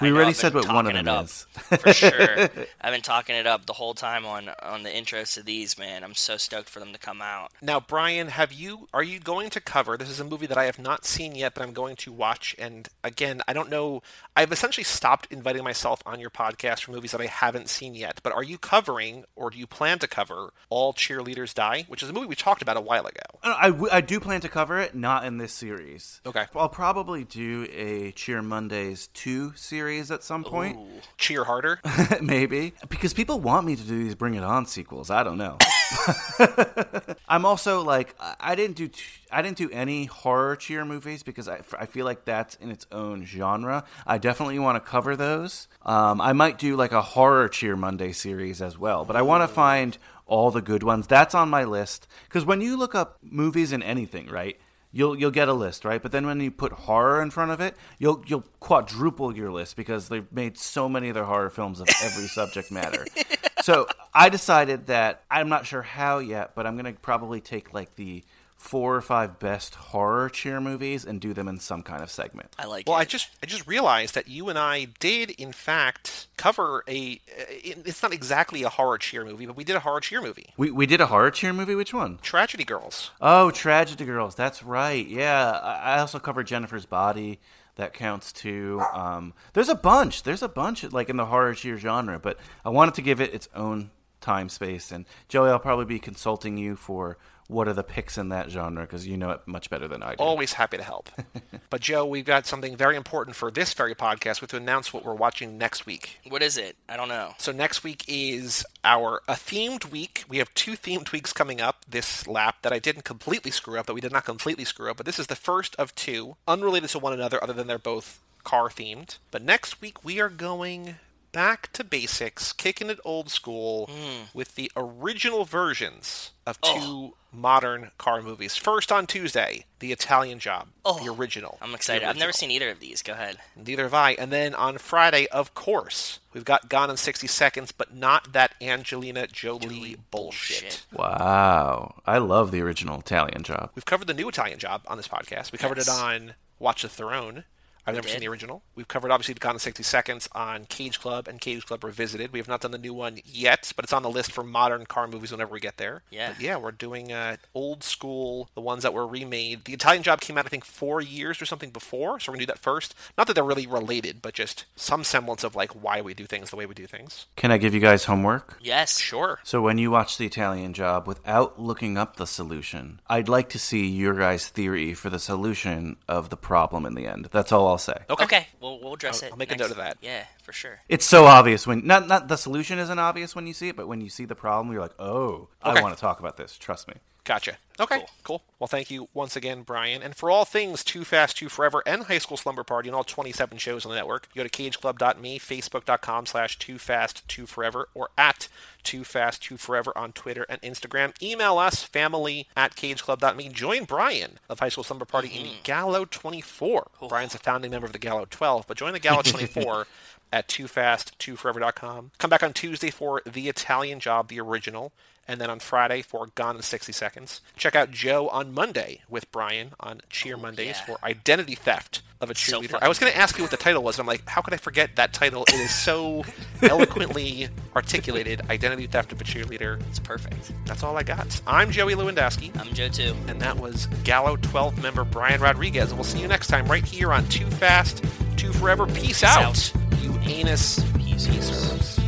We 0.00 0.10
know, 0.10 0.16
already 0.16 0.32
said 0.32 0.54
what 0.54 0.66
one 0.68 0.86
of 0.86 0.92
them 0.94 1.06
it 1.06 1.10
up. 1.10 1.24
is. 1.24 1.46
for 1.54 1.92
sure. 1.92 2.48
I've 2.80 2.92
been 2.92 3.02
talking 3.02 3.34
it 3.36 3.46
up 3.46 3.66
the 3.66 3.72
whole 3.72 3.94
time 3.94 4.26
on 4.26 4.50
on 4.62 4.82
the 4.82 4.90
intros 4.90 5.34
to 5.34 5.42
these, 5.42 5.78
man. 5.78 6.04
I'm 6.04 6.14
so 6.14 6.36
stoked 6.36 6.68
for 6.68 6.80
them 6.80 6.92
to 6.92 6.98
come 6.98 7.22
out. 7.22 7.52
Now, 7.62 7.80
Brian, 7.80 8.28
have 8.28 8.52
you 8.52 8.88
are 8.92 9.02
you 9.02 9.20
going 9.20 9.50
to 9.50 9.60
cover? 9.60 9.96
This 9.96 10.08
is 10.10 10.20
a 10.20 10.24
movie 10.24 10.46
that 10.46 10.58
I 10.58 10.64
have 10.64 10.78
not 10.78 11.04
seen 11.04 11.34
yet, 11.34 11.54
but 11.54 11.62
I'm 11.62 11.72
going 11.72 11.96
to 11.96 12.12
watch. 12.12 12.54
And 12.58 12.88
again, 13.04 13.42
I 13.46 13.52
don't 13.52 13.70
know. 13.70 14.02
I've 14.36 14.52
essentially 14.52 14.84
stopped 14.84 15.28
inviting 15.30 15.62
myself 15.64 16.02
on 16.06 16.18
your 16.20 16.30
podcast 16.30 16.80
for 16.84 16.92
movies 16.92 17.12
that 17.12 17.20
I 17.20 17.26
haven't 17.26 17.68
seen 17.68 17.94
yet. 17.94 18.20
But 18.22 18.32
are 18.32 18.42
you 18.42 18.58
covering, 18.58 19.24
or 19.36 19.50
do 19.50 19.58
you 19.58 19.66
plan 19.66 19.98
to 20.00 20.08
cover 20.08 20.52
All 20.70 20.92
Cheerleaders 20.92 21.54
Die, 21.54 21.84
which 21.88 22.02
is 22.02 22.08
a 22.08 22.12
movie 22.12 22.26
we 22.26 22.34
talked 22.34 22.62
about 22.62 22.76
a 22.76 22.80
while 22.80 23.06
ago? 23.06 23.20
I, 23.42 23.68
w- 23.68 23.90
I 23.92 24.00
do 24.00 24.18
plan 24.20 24.40
to 24.42 24.48
cover 24.48 24.78
it, 24.80 24.94
not 24.94 25.24
in 25.24 25.38
this 25.38 25.52
series. 25.52 26.20
Okay. 26.24 26.46
I'll 26.54 26.68
probably 26.68 27.24
do 27.24 27.51
a 27.72 28.12
Cheer 28.12 28.42
Mondays 28.42 29.08
2 29.14 29.52
series 29.56 30.10
at 30.10 30.22
some 30.22 30.42
point. 30.44 30.76
Ooh. 30.78 30.86
Cheer 31.18 31.44
harder. 31.44 31.78
Maybe. 32.22 32.72
Because 32.88 33.12
people 33.14 33.40
want 33.40 33.66
me 33.66 33.76
to 33.76 33.82
do 33.82 34.02
these 34.04 34.14
Bring 34.14 34.34
It 34.34 34.42
On 34.44 34.66
sequels. 34.66 35.10
I 35.10 35.22
don't 35.22 35.38
know. 35.38 35.58
I'm 37.28 37.44
also 37.44 37.82
like 37.82 38.14
I- 38.40 38.54
didn't 38.54 38.76
do 38.76 38.88
t- 38.88 39.02
I 39.30 39.42
didn't 39.42 39.56
do 39.56 39.70
any 39.70 40.04
horror 40.04 40.56
cheer 40.56 40.84
movies 40.84 41.22
because 41.22 41.48
I, 41.48 41.60
I 41.78 41.86
feel 41.86 42.04
like 42.04 42.24
that's 42.24 42.54
in 42.56 42.70
its 42.70 42.86
own 42.92 43.24
genre. 43.24 43.84
I 44.06 44.18
definitely 44.18 44.58
want 44.58 44.76
to 44.76 44.80
cover 44.90 45.16
those. 45.16 45.68
Um, 45.82 46.20
I 46.20 46.32
might 46.32 46.58
do 46.58 46.76
like 46.76 46.92
a 46.92 47.02
horror 47.02 47.48
cheer 47.48 47.76
Monday 47.76 48.12
series 48.12 48.60
as 48.60 48.78
well, 48.78 49.04
but 49.04 49.16
I 49.16 49.22
want 49.22 49.42
to 49.42 49.48
find 49.48 49.96
all 50.26 50.50
the 50.50 50.62
good 50.62 50.82
ones. 50.82 51.06
That's 51.06 51.34
on 51.34 51.48
my 51.50 51.64
list 51.64 52.06
because 52.28 52.44
when 52.44 52.60
you 52.60 52.76
look 52.76 52.94
up 52.94 53.18
movies 53.22 53.72
in 53.72 53.82
anything, 53.82 54.28
right? 54.28 54.58
You'll 54.92 55.18
you'll 55.18 55.30
get 55.30 55.48
a 55.48 55.54
list, 55.54 55.84
right? 55.84 56.02
But 56.02 56.12
then 56.12 56.26
when 56.26 56.40
you 56.40 56.50
put 56.50 56.72
horror 56.72 57.22
in 57.22 57.30
front 57.30 57.50
of 57.50 57.60
it, 57.60 57.76
you'll 57.98 58.22
you'll 58.26 58.44
quadruple 58.60 59.34
your 59.34 59.50
list 59.50 59.74
because 59.74 60.08
they've 60.08 60.30
made 60.30 60.58
so 60.58 60.88
many 60.88 61.10
other 61.10 61.24
horror 61.24 61.50
films 61.50 61.80
of 61.80 61.88
every 62.02 62.26
subject 62.26 62.70
matter. 62.70 63.06
So 63.62 63.86
I 64.12 64.28
decided 64.28 64.88
that 64.88 65.22
I'm 65.30 65.48
not 65.48 65.66
sure 65.66 65.82
how 65.82 66.18
yet, 66.18 66.56
but 66.56 66.66
I'm 66.66 66.74
gonna 66.74 66.94
probably 66.94 67.40
take 67.40 67.72
like 67.72 67.94
the 67.94 68.24
four 68.62 68.94
or 68.94 69.00
five 69.00 69.38
best 69.40 69.74
horror 69.74 70.28
cheer 70.30 70.60
movies 70.60 71.04
and 71.04 71.20
do 71.20 71.34
them 71.34 71.48
in 71.48 71.58
some 71.58 71.82
kind 71.82 72.00
of 72.02 72.10
segment. 72.10 72.54
I 72.58 72.66
like 72.66 72.88
Well, 72.88 72.96
it. 72.96 73.00
I 73.00 73.04
just 73.04 73.28
I 73.42 73.46
just 73.46 73.66
realized 73.66 74.14
that 74.14 74.28
you 74.28 74.48
and 74.48 74.58
I 74.58 74.84
did 75.00 75.30
in 75.32 75.52
fact 75.52 76.28
cover 76.36 76.84
a. 76.88 77.20
It's 77.26 78.02
not 78.02 78.12
exactly 78.12 78.62
a 78.62 78.68
horror 78.68 78.98
cheer 78.98 79.24
movie, 79.24 79.46
but 79.46 79.56
we 79.56 79.64
did 79.64 79.74
a 79.76 79.80
horror 79.80 80.00
cheer 80.00 80.22
movie, 80.22 80.54
We 80.56 80.70
we 80.70 80.86
did 80.86 81.00
a 81.00 81.06
horror 81.06 81.30
cheer 81.32 81.52
movie. 81.52 81.74
Which 81.74 81.92
one? 81.92 82.18
Tragedy 82.22 82.64
Girls. 82.64 83.10
Oh, 83.20 83.50
Tragedy 83.50 84.04
Girls. 84.04 84.34
That's 84.36 84.62
right. 84.62 85.06
Yeah, 85.06 85.50
I 85.50 85.96
I 85.96 85.98
also 85.98 86.18
covered 86.20 86.46
Jennifer's 86.46 86.86
Body. 86.86 87.40
That 87.76 87.94
counts 87.94 88.32
too. 88.32 88.80
Um, 88.94 89.32
there's 89.54 89.70
a 89.70 89.74
bunch. 89.74 90.22
There's 90.22 90.42
a 90.42 90.48
bunch 90.48 90.84
like 90.92 91.08
in 91.08 91.16
the 91.16 91.24
horror 91.26 91.54
cheer 91.54 91.78
genre, 91.78 92.18
but 92.18 92.38
I 92.64 92.68
wanted 92.68 92.94
to 92.94 93.02
give 93.02 93.20
it 93.20 93.34
its 93.34 93.48
own 93.54 93.90
time 94.20 94.48
space. 94.50 94.92
And 94.92 95.04
Joey, 95.28 95.48
I'll 95.50 95.58
probably 95.58 95.86
be 95.86 95.98
consulting 95.98 96.56
you 96.58 96.76
for 96.76 97.16
what 97.52 97.68
are 97.68 97.72
the 97.72 97.82
picks 97.82 98.18
in 98.18 98.30
that 98.30 98.50
genre 98.50 98.82
because 98.82 99.06
you 99.06 99.16
know 99.16 99.30
it 99.30 99.40
much 99.46 99.70
better 99.70 99.86
than 99.86 100.02
I 100.02 100.14
do. 100.14 100.22
Always 100.22 100.54
happy 100.54 100.76
to 100.78 100.82
help. 100.82 101.10
but 101.70 101.80
Joe, 101.80 102.04
we've 102.04 102.24
got 102.24 102.46
something 102.46 102.76
very 102.76 102.96
important 102.96 103.36
for 103.36 103.50
this 103.50 103.72
very 103.74 103.94
podcast. 103.94 104.40
We 104.40 104.46
have 104.46 104.50
to 104.50 104.56
announce 104.56 104.92
what 104.92 105.04
we're 105.04 105.14
watching 105.14 105.58
next 105.58 105.86
week. 105.86 106.20
what 106.28 106.42
is 106.42 106.56
it? 106.56 106.76
I 106.88 106.96
don't 106.96 107.08
know. 107.08 107.34
So 107.38 107.52
next 107.52 107.84
week 107.84 108.04
is 108.08 108.64
our 108.84 109.22
a 109.28 109.34
themed 109.34 109.90
week. 109.90 110.24
We 110.28 110.38
have 110.38 110.52
two 110.54 110.72
themed 110.72 111.12
weeks 111.12 111.32
coming 111.32 111.60
up 111.60 111.84
this 111.88 112.26
lap 112.26 112.56
that 112.62 112.72
I 112.72 112.78
didn't 112.78 113.04
completely 113.04 113.50
screw 113.50 113.78
up, 113.78 113.86
that 113.86 113.94
we 113.94 114.00
did 114.00 114.12
not 114.12 114.24
completely 114.24 114.64
screw 114.64 114.90
up, 114.90 114.96
but 114.96 115.06
this 115.06 115.18
is 115.18 115.26
the 115.26 115.36
first 115.36 115.76
of 115.76 115.94
two, 115.94 116.36
unrelated 116.48 116.90
to 116.90 116.98
one 116.98 117.12
another 117.12 117.42
other 117.42 117.52
than 117.52 117.66
they're 117.66 117.78
both 117.78 118.20
car 118.44 118.68
themed. 118.68 119.18
But 119.30 119.42
next 119.42 119.80
week 119.80 120.04
we 120.04 120.20
are 120.20 120.28
going 120.28 120.96
back 121.32 121.72
to 121.72 121.82
basics, 121.84 122.52
kicking 122.52 122.90
it 122.90 123.00
old 123.04 123.30
school 123.30 123.88
hmm. 123.90 124.24
with 124.34 124.54
the 124.54 124.70
original 124.76 125.44
versions 125.44 126.30
of 126.46 126.58
oh. 126.62 126.74
two 126.74 127.14
modern 127.32 127.90
car 127.98 128.20
movies. 128.20 128.56
First 128.56 128.92
on 128.92 129.06
Tuesday, 129.06 129.64
The 129.78 129.92
Italian 129.92 130.38
Job, 130.38 130.68
oh. 130.84 131.02
the 131.02 131.10
original. 131.10 131.58
I'm 131.62 131.70
The 131.70 131.76
excited. 131.76 132.06
I've 132.06 132.18
never 132.18 132.32
seen 132.32 132.50
either 132.50 132.68
of 132.70 132.80
these. 132.80 133.02
Go 133.02 133.14
ahead. 133.14 133.38
Neither 133.56 133.84
have 133.84 133.94
I. 133.94 134.12
And 134.12 134.30
then 134.30 134.54
on 134.54 134.78
Friday, 134.78 135.26
of 135.28 135.54
course, 135.54 136.20
we've 136.34 136.44
got 136.44 136.68
Gone 136.68 136.90
in 136.90 136.96
60 136.96 137.26
Seconds, 137.26 137.72
but 137.72 137.94
not 137.94 138.32
that 138.34 138.54
Angelina 138.60 139.26
Jolie, 139.26 139.96
bullshit. 140.10 140.62
bullshit. 140.62 140.82
Wow, 140.92 141.94
I 142.06 142.18
love 142.18 142.50
the 142.50 142.60
original 142.60 143.00
Italian 143.00 143.42
Job. 143.42 143.70
We've 143.74 143.86
covered 143.86 144.08
the 144.08 144.14
new 144.14 144.28
Italian 144.28 144.58
job 144.58 144.82
on 144.86 144.98
this 144.98 145.08
podcast. 145.08 145.52
We 145.52 145.58
covered 145.58 145.78
Yes. 145.78 145.88
it 145.88 145.92
on 145.92 146.34
Watch 146.58 146.82
the 146.82 146.88
Throne. 146.88 147.44
I've 147.86 147.94
never 147.94 148.06
did. 148.06 148.12
seen 148.12 148.20
the 148.20 148.28
original. 148.28 148.62
We've 148.74 148.86
covered 148.88 149.10
obviously 149.10 149.34
Gone 149.34 149.54
in 149.54 149.58
60 149.58 149.82
Seconds 149.82 150.28
on 150.32 150.66
Cage 150.66 151.00
Club 151.00 151.26
and 151.26 151.40
Cage 151.40 151.66
Club 151.66 151.82
Revisited. 151.82 152.32
We 152.32 152.38
have 152.38 152.48
not 152.48 152.60
done 152.60 152.70
the 152.70 152.78
new 152.78 152.94
one 152.94 153.18
yet, 153.24 153.72
but 153.74 153.84
it's 153.84 153.92
on 153.92 154.02
the 154.02 154.10
list 154.10 154.30
for 154.30 154.44
modern 154.44 154.86
car 154.86 155.08
movies 155.08 155.32
whenever 155.32 155.52
we 155.52 155.60
get 155.60 155.78
there. 155.78 156.02
Yeah. 156.10 156.28
But 156.28 156.40
yeah, 156.40 156.56
we're 156.56 156.70
doing 156.70 157.12
uh, 157.12 157.38
old 157.54 157.82
school, 157.82 158.48
the 158.54 158.60
ones 158.60 158.84
that 158.84 158.94
were 158.94 159.06
remade. 159.06 159.64
The 159.64 159.72
Italian 159.72 160.04
Job 160.04 160.20
came 160.20 160.38
out, 160.38 160.46
I 160.46 160.48
think, 160.48 160.64
four 160.64 161.00
years 161.00 161.42
or 161.42 161.46
something 161.46 161.70
before, 161.70 162.20
so 162.20 162.30
we're 162.30 162.36
going 162.36 162.40
to 162.40 162.46
do 162.46 162.52
that 162.52 162.58
first. 162.60 162.94
Not 163.18 163.26
that 163.26 163.34
they're 163.34 163.42
really 163.42 163.66
related, 163.66 164.22
but 164.22 164.34
just 164.34 164.64
some 164.76 165.02
semblance 165.02 165.42
of 165.42 165.56
like 165.56 165.72
why 165.72 166.00
we 166.00 166.14
do 166.14 166.26
things 166.26 166.50
the 166.50 166.56
way 166.56 166.66
we 166.66 166.74
do 166.74 166.86
things. 166.86 167.26
Can 167.34 167.50
I 167.50 167.58
give 167.58 167.74
you 167.74 167.80
guys 167.80 168.04
homework? 168.04 168.58
Yes. 168.62 168.98
Sure. 168.98 169.40
So 169.42 169.60
when 169.60 169.78
you 169.78 169.90
watch 169.90 170.18
the 170.18 170.26
Italian 170.26 170.72
Job 170.72 171.08
without 171.08 171.60
looking 171.60 171.98
up 171.98 172.16
the 172.16 172.26
solution, 172.26 173.00
I'd 173.08 173.28
like 173.28 173.48
to 173.50 173.58
see 173.58 173.88
your 173.88 174.14
guys' 174.14 174.48
theory 174.48 174.94
for 174.94 175.10
the 175.10 175.18
solution 175.18 175.96
of 176.08 176.30
the 176.30 176.36
problem 176.36 176.86
in 176.86 176.94
the 176.94 177.06
end. 177.06 177.28
That's 177.32 177.50
all 177.50 177.71
I'll 177.72 177.78
say. 177.78 177.96
Okay. 178.08 178.24
Okay. 178.24 178.46
We'll 178.60 178.78
we'll 178.80 178.94
address 178.94 179.22
I'll- 179.22 179.28
it. 179.28 179.32
I'll 179.32 179.38
make 179.38 179.50
a 179.52 179.56
note 179.56 179.70
of 179.70 179.76
that. 179.78 179.98
Yeah, 180.00 180.24
for 180.42 180.52
sure. 180.52 180.80
It's 180.88 181.04
so 181.06 181.24
obvious 181.26 181.66
when 181.66 181.86
not 181.86 182.06
not 182.06 182.28
the 182.28 182.36
solution 182.36 182.78
isn't 182.78 182.98
obvious 182.98 183.34
when 183.34 183.46
you 183.46 183.52
see 183.54 183.68
it, 183.68 183.76
but 183.76 183.88
when 183.88 184.00
you 184.00 184.08
see 184.08 184.24
the 184.24 184.34
problem, 184.36 184.72
you're 184.72 184.80
like, 184.82 184.94
oh, 184.98 185.48
Okay. 185.64 185.78
I 185.78 185.82
want 185.82 185.94
to 185.94 186.00
talk 186.00 186.20
about 186.20 186.36
this. 186.36 186.56
Trust 186.56 186.88
me. 186.88 186.94
Gotcha. 187.24 187.58
Okay, 187.80 187.98
Cool. 187.98 188.10
cool. 188.24 188.42
Well, 188.58 188.66
thank 188.68 188.90
you 188.90 189.08
once 189.14 189.34
again, 189.34 189.62
Brian. 189.62 190.02
And 190.02 190.14
for 190.14 190.30
all 190.30 190.44
things 190.44 190.84
Too 190.84 191.04
Fast, 191.04 191.38
Too 191.38 191.48
Forever, 191.48 191.82
and 191.86 192.04
High 192.04 192.18
School 192.18 192.36
Slumber 192.36 192.64
Party, 192.64 192.88
and 192.88 192.94
all 192.96 193.04
27 193.04 193.58
shows 193.58 193.84
on 193.86 193.90
the 193.90 193.96
network, 193.96 194.28
go 194.34 194.42
to 194.42 194.48
cageclub.me, 194.48 195.38
facebook.com 195.38 196.26
slash 196.26 196.58
Too 196.58 196.78
Fast, 196.78 197.26
Too 197.28 197.46
Forever, 197.46 197.88
or 197.94 198.10
at 198.18 198.48
Too 198.82 199.04
Fast, 199.04 199.42
Too 199.42 199.56
Forever 199.56 199.92
on 199.96 200.12
Twitter 200.12 200.44
and 200.48 200.60
Instagram. 200.62 201.12
Email 201.22 201.58
us, 201.58 201.82
family 201.82 202.46
at 202.56 202.76
cageclub.me. 202.76 203.48
Join 203.48 203.84
Brian 203.84 204.38
of 204.50 204.58
High 204.60 204.68
School 204.68 204.84
Slumber 204.84 205.04
Party 205.06 205.28
in 205.28 205.44
the 205.44 205.52
Gallo 205.62 206.04
24. 206.04 206.88
Brian's 207.08 207.34
a 207.34 207.38
founding 207.38 207.70
member 207.70 207.86
of 207.86 207.92
the 207.92 207.98
Gallo 207.98 208.26
12, 208.28 208.66
but 208.66 208.76
join 208.76 208.92
the 208.92 208.98
Gallo 209.00 209.22
24 209.22 209.86
at 210.32 210.48
toofast2forever.com. 210.48 212.12
Come 212.18 212.30
back 212.30 212.42
on 212.42 212.52
Tuesday 212.52 212.90
for 212.90 213.22
The 213.30 213.48
Italian 213.48 214.00
Job, 214.00 214.28
the 214.28 214.40
original, 214.40 214.92
and 215.28 215.40
then 215.40 215.50
on 215.50 215.60
Friday 215.60 216.02
for 216.02 216.26
Gone 216.34 216.56
in 216.56 216.62
60 216.62 216.92
Seconds. 216.92 217.40
Check 217.56 217.76
out 217.76 217.90
Joe 217.90 218.28
on 218.28 218.52
Monday 218.52 219.02
with 219.08 219.30
Brian 219.30 219.72
on 219.78 220.00
Cheer 220.10 220.36
Mondays 220.36 220.76
yeah. 220.78 220.84
for 220.84 221.04
Identity 221.04 221.54
Theft 221.54 222.02
of 222.20 222.30
a 222.30 222.34
So 222.34 222.60
Cheerleader. 222.60 222.78
I 222.80 222.88
was 222.88 222.98
going 222.98 223.12
to 223.12 223.18
ask 223.18 223.36
you 223.36 223.44
what 223.44 223.50
the 223.50 223.56
title 223.56 223.82
was, 223.82 223.98
and 223.98 224.04
I'm 224.04 224.06
like, 224.06 224.28
how 224.28 224.42
could 224.42 224.54
I 224.54 224.56
forget 224.56 224.96
that 224.96 225.12
title? 225.12 225.44
It 225.44 225.54
is 225.54 225.74
so 225.74 226.24
eloquently 226.62 227.48
articulated 227.74 228.42
Identity 228.48 228.86
Theft 228.86 229.12
of 229.12 229.20
a 229.20 229.24
Cheerleader. 229.24 229.80
It's 229.88 229.98
perfect. 229.98 230.52
That's 230.66 230.82
all 230.82 230.96
I 230.96 231.02
got. 231.02 231.40
I'm 231.46 231.70
Joey 231.70 231.94
Lewandowski. 231.94 232.56
I'm 232.58 232.72
Joe 232.74 232.88
too. 232.88 233.14
And 233.28 233.40
that 233.40 233.58
was 233.58 233.86
Gallo 234.04 234.36
12 234.36 234.82
member 234.82 235.04
Brian 235.04 235.40
Rodriguez. 235.40 235.90
And 235.90 235.94
we'll 235.98 236.04
see 236.04 236.20
you 236.20 236.28
next 236.28 236.48
time 236.48 236.66
right 236.66 236.84
here 236.84 237.12
on 237.12 237.26
Too 237.28 237.46
Fast, 237.46 238.04
Too 238.36 238.52
Forever. 238.52 238.86
Peace, 238.86 239.22
out, 239.22 239.42
out. 239.42 239.91
You 240.02 240.18
anus 240.26 240.80
peacers. 240.94 242.01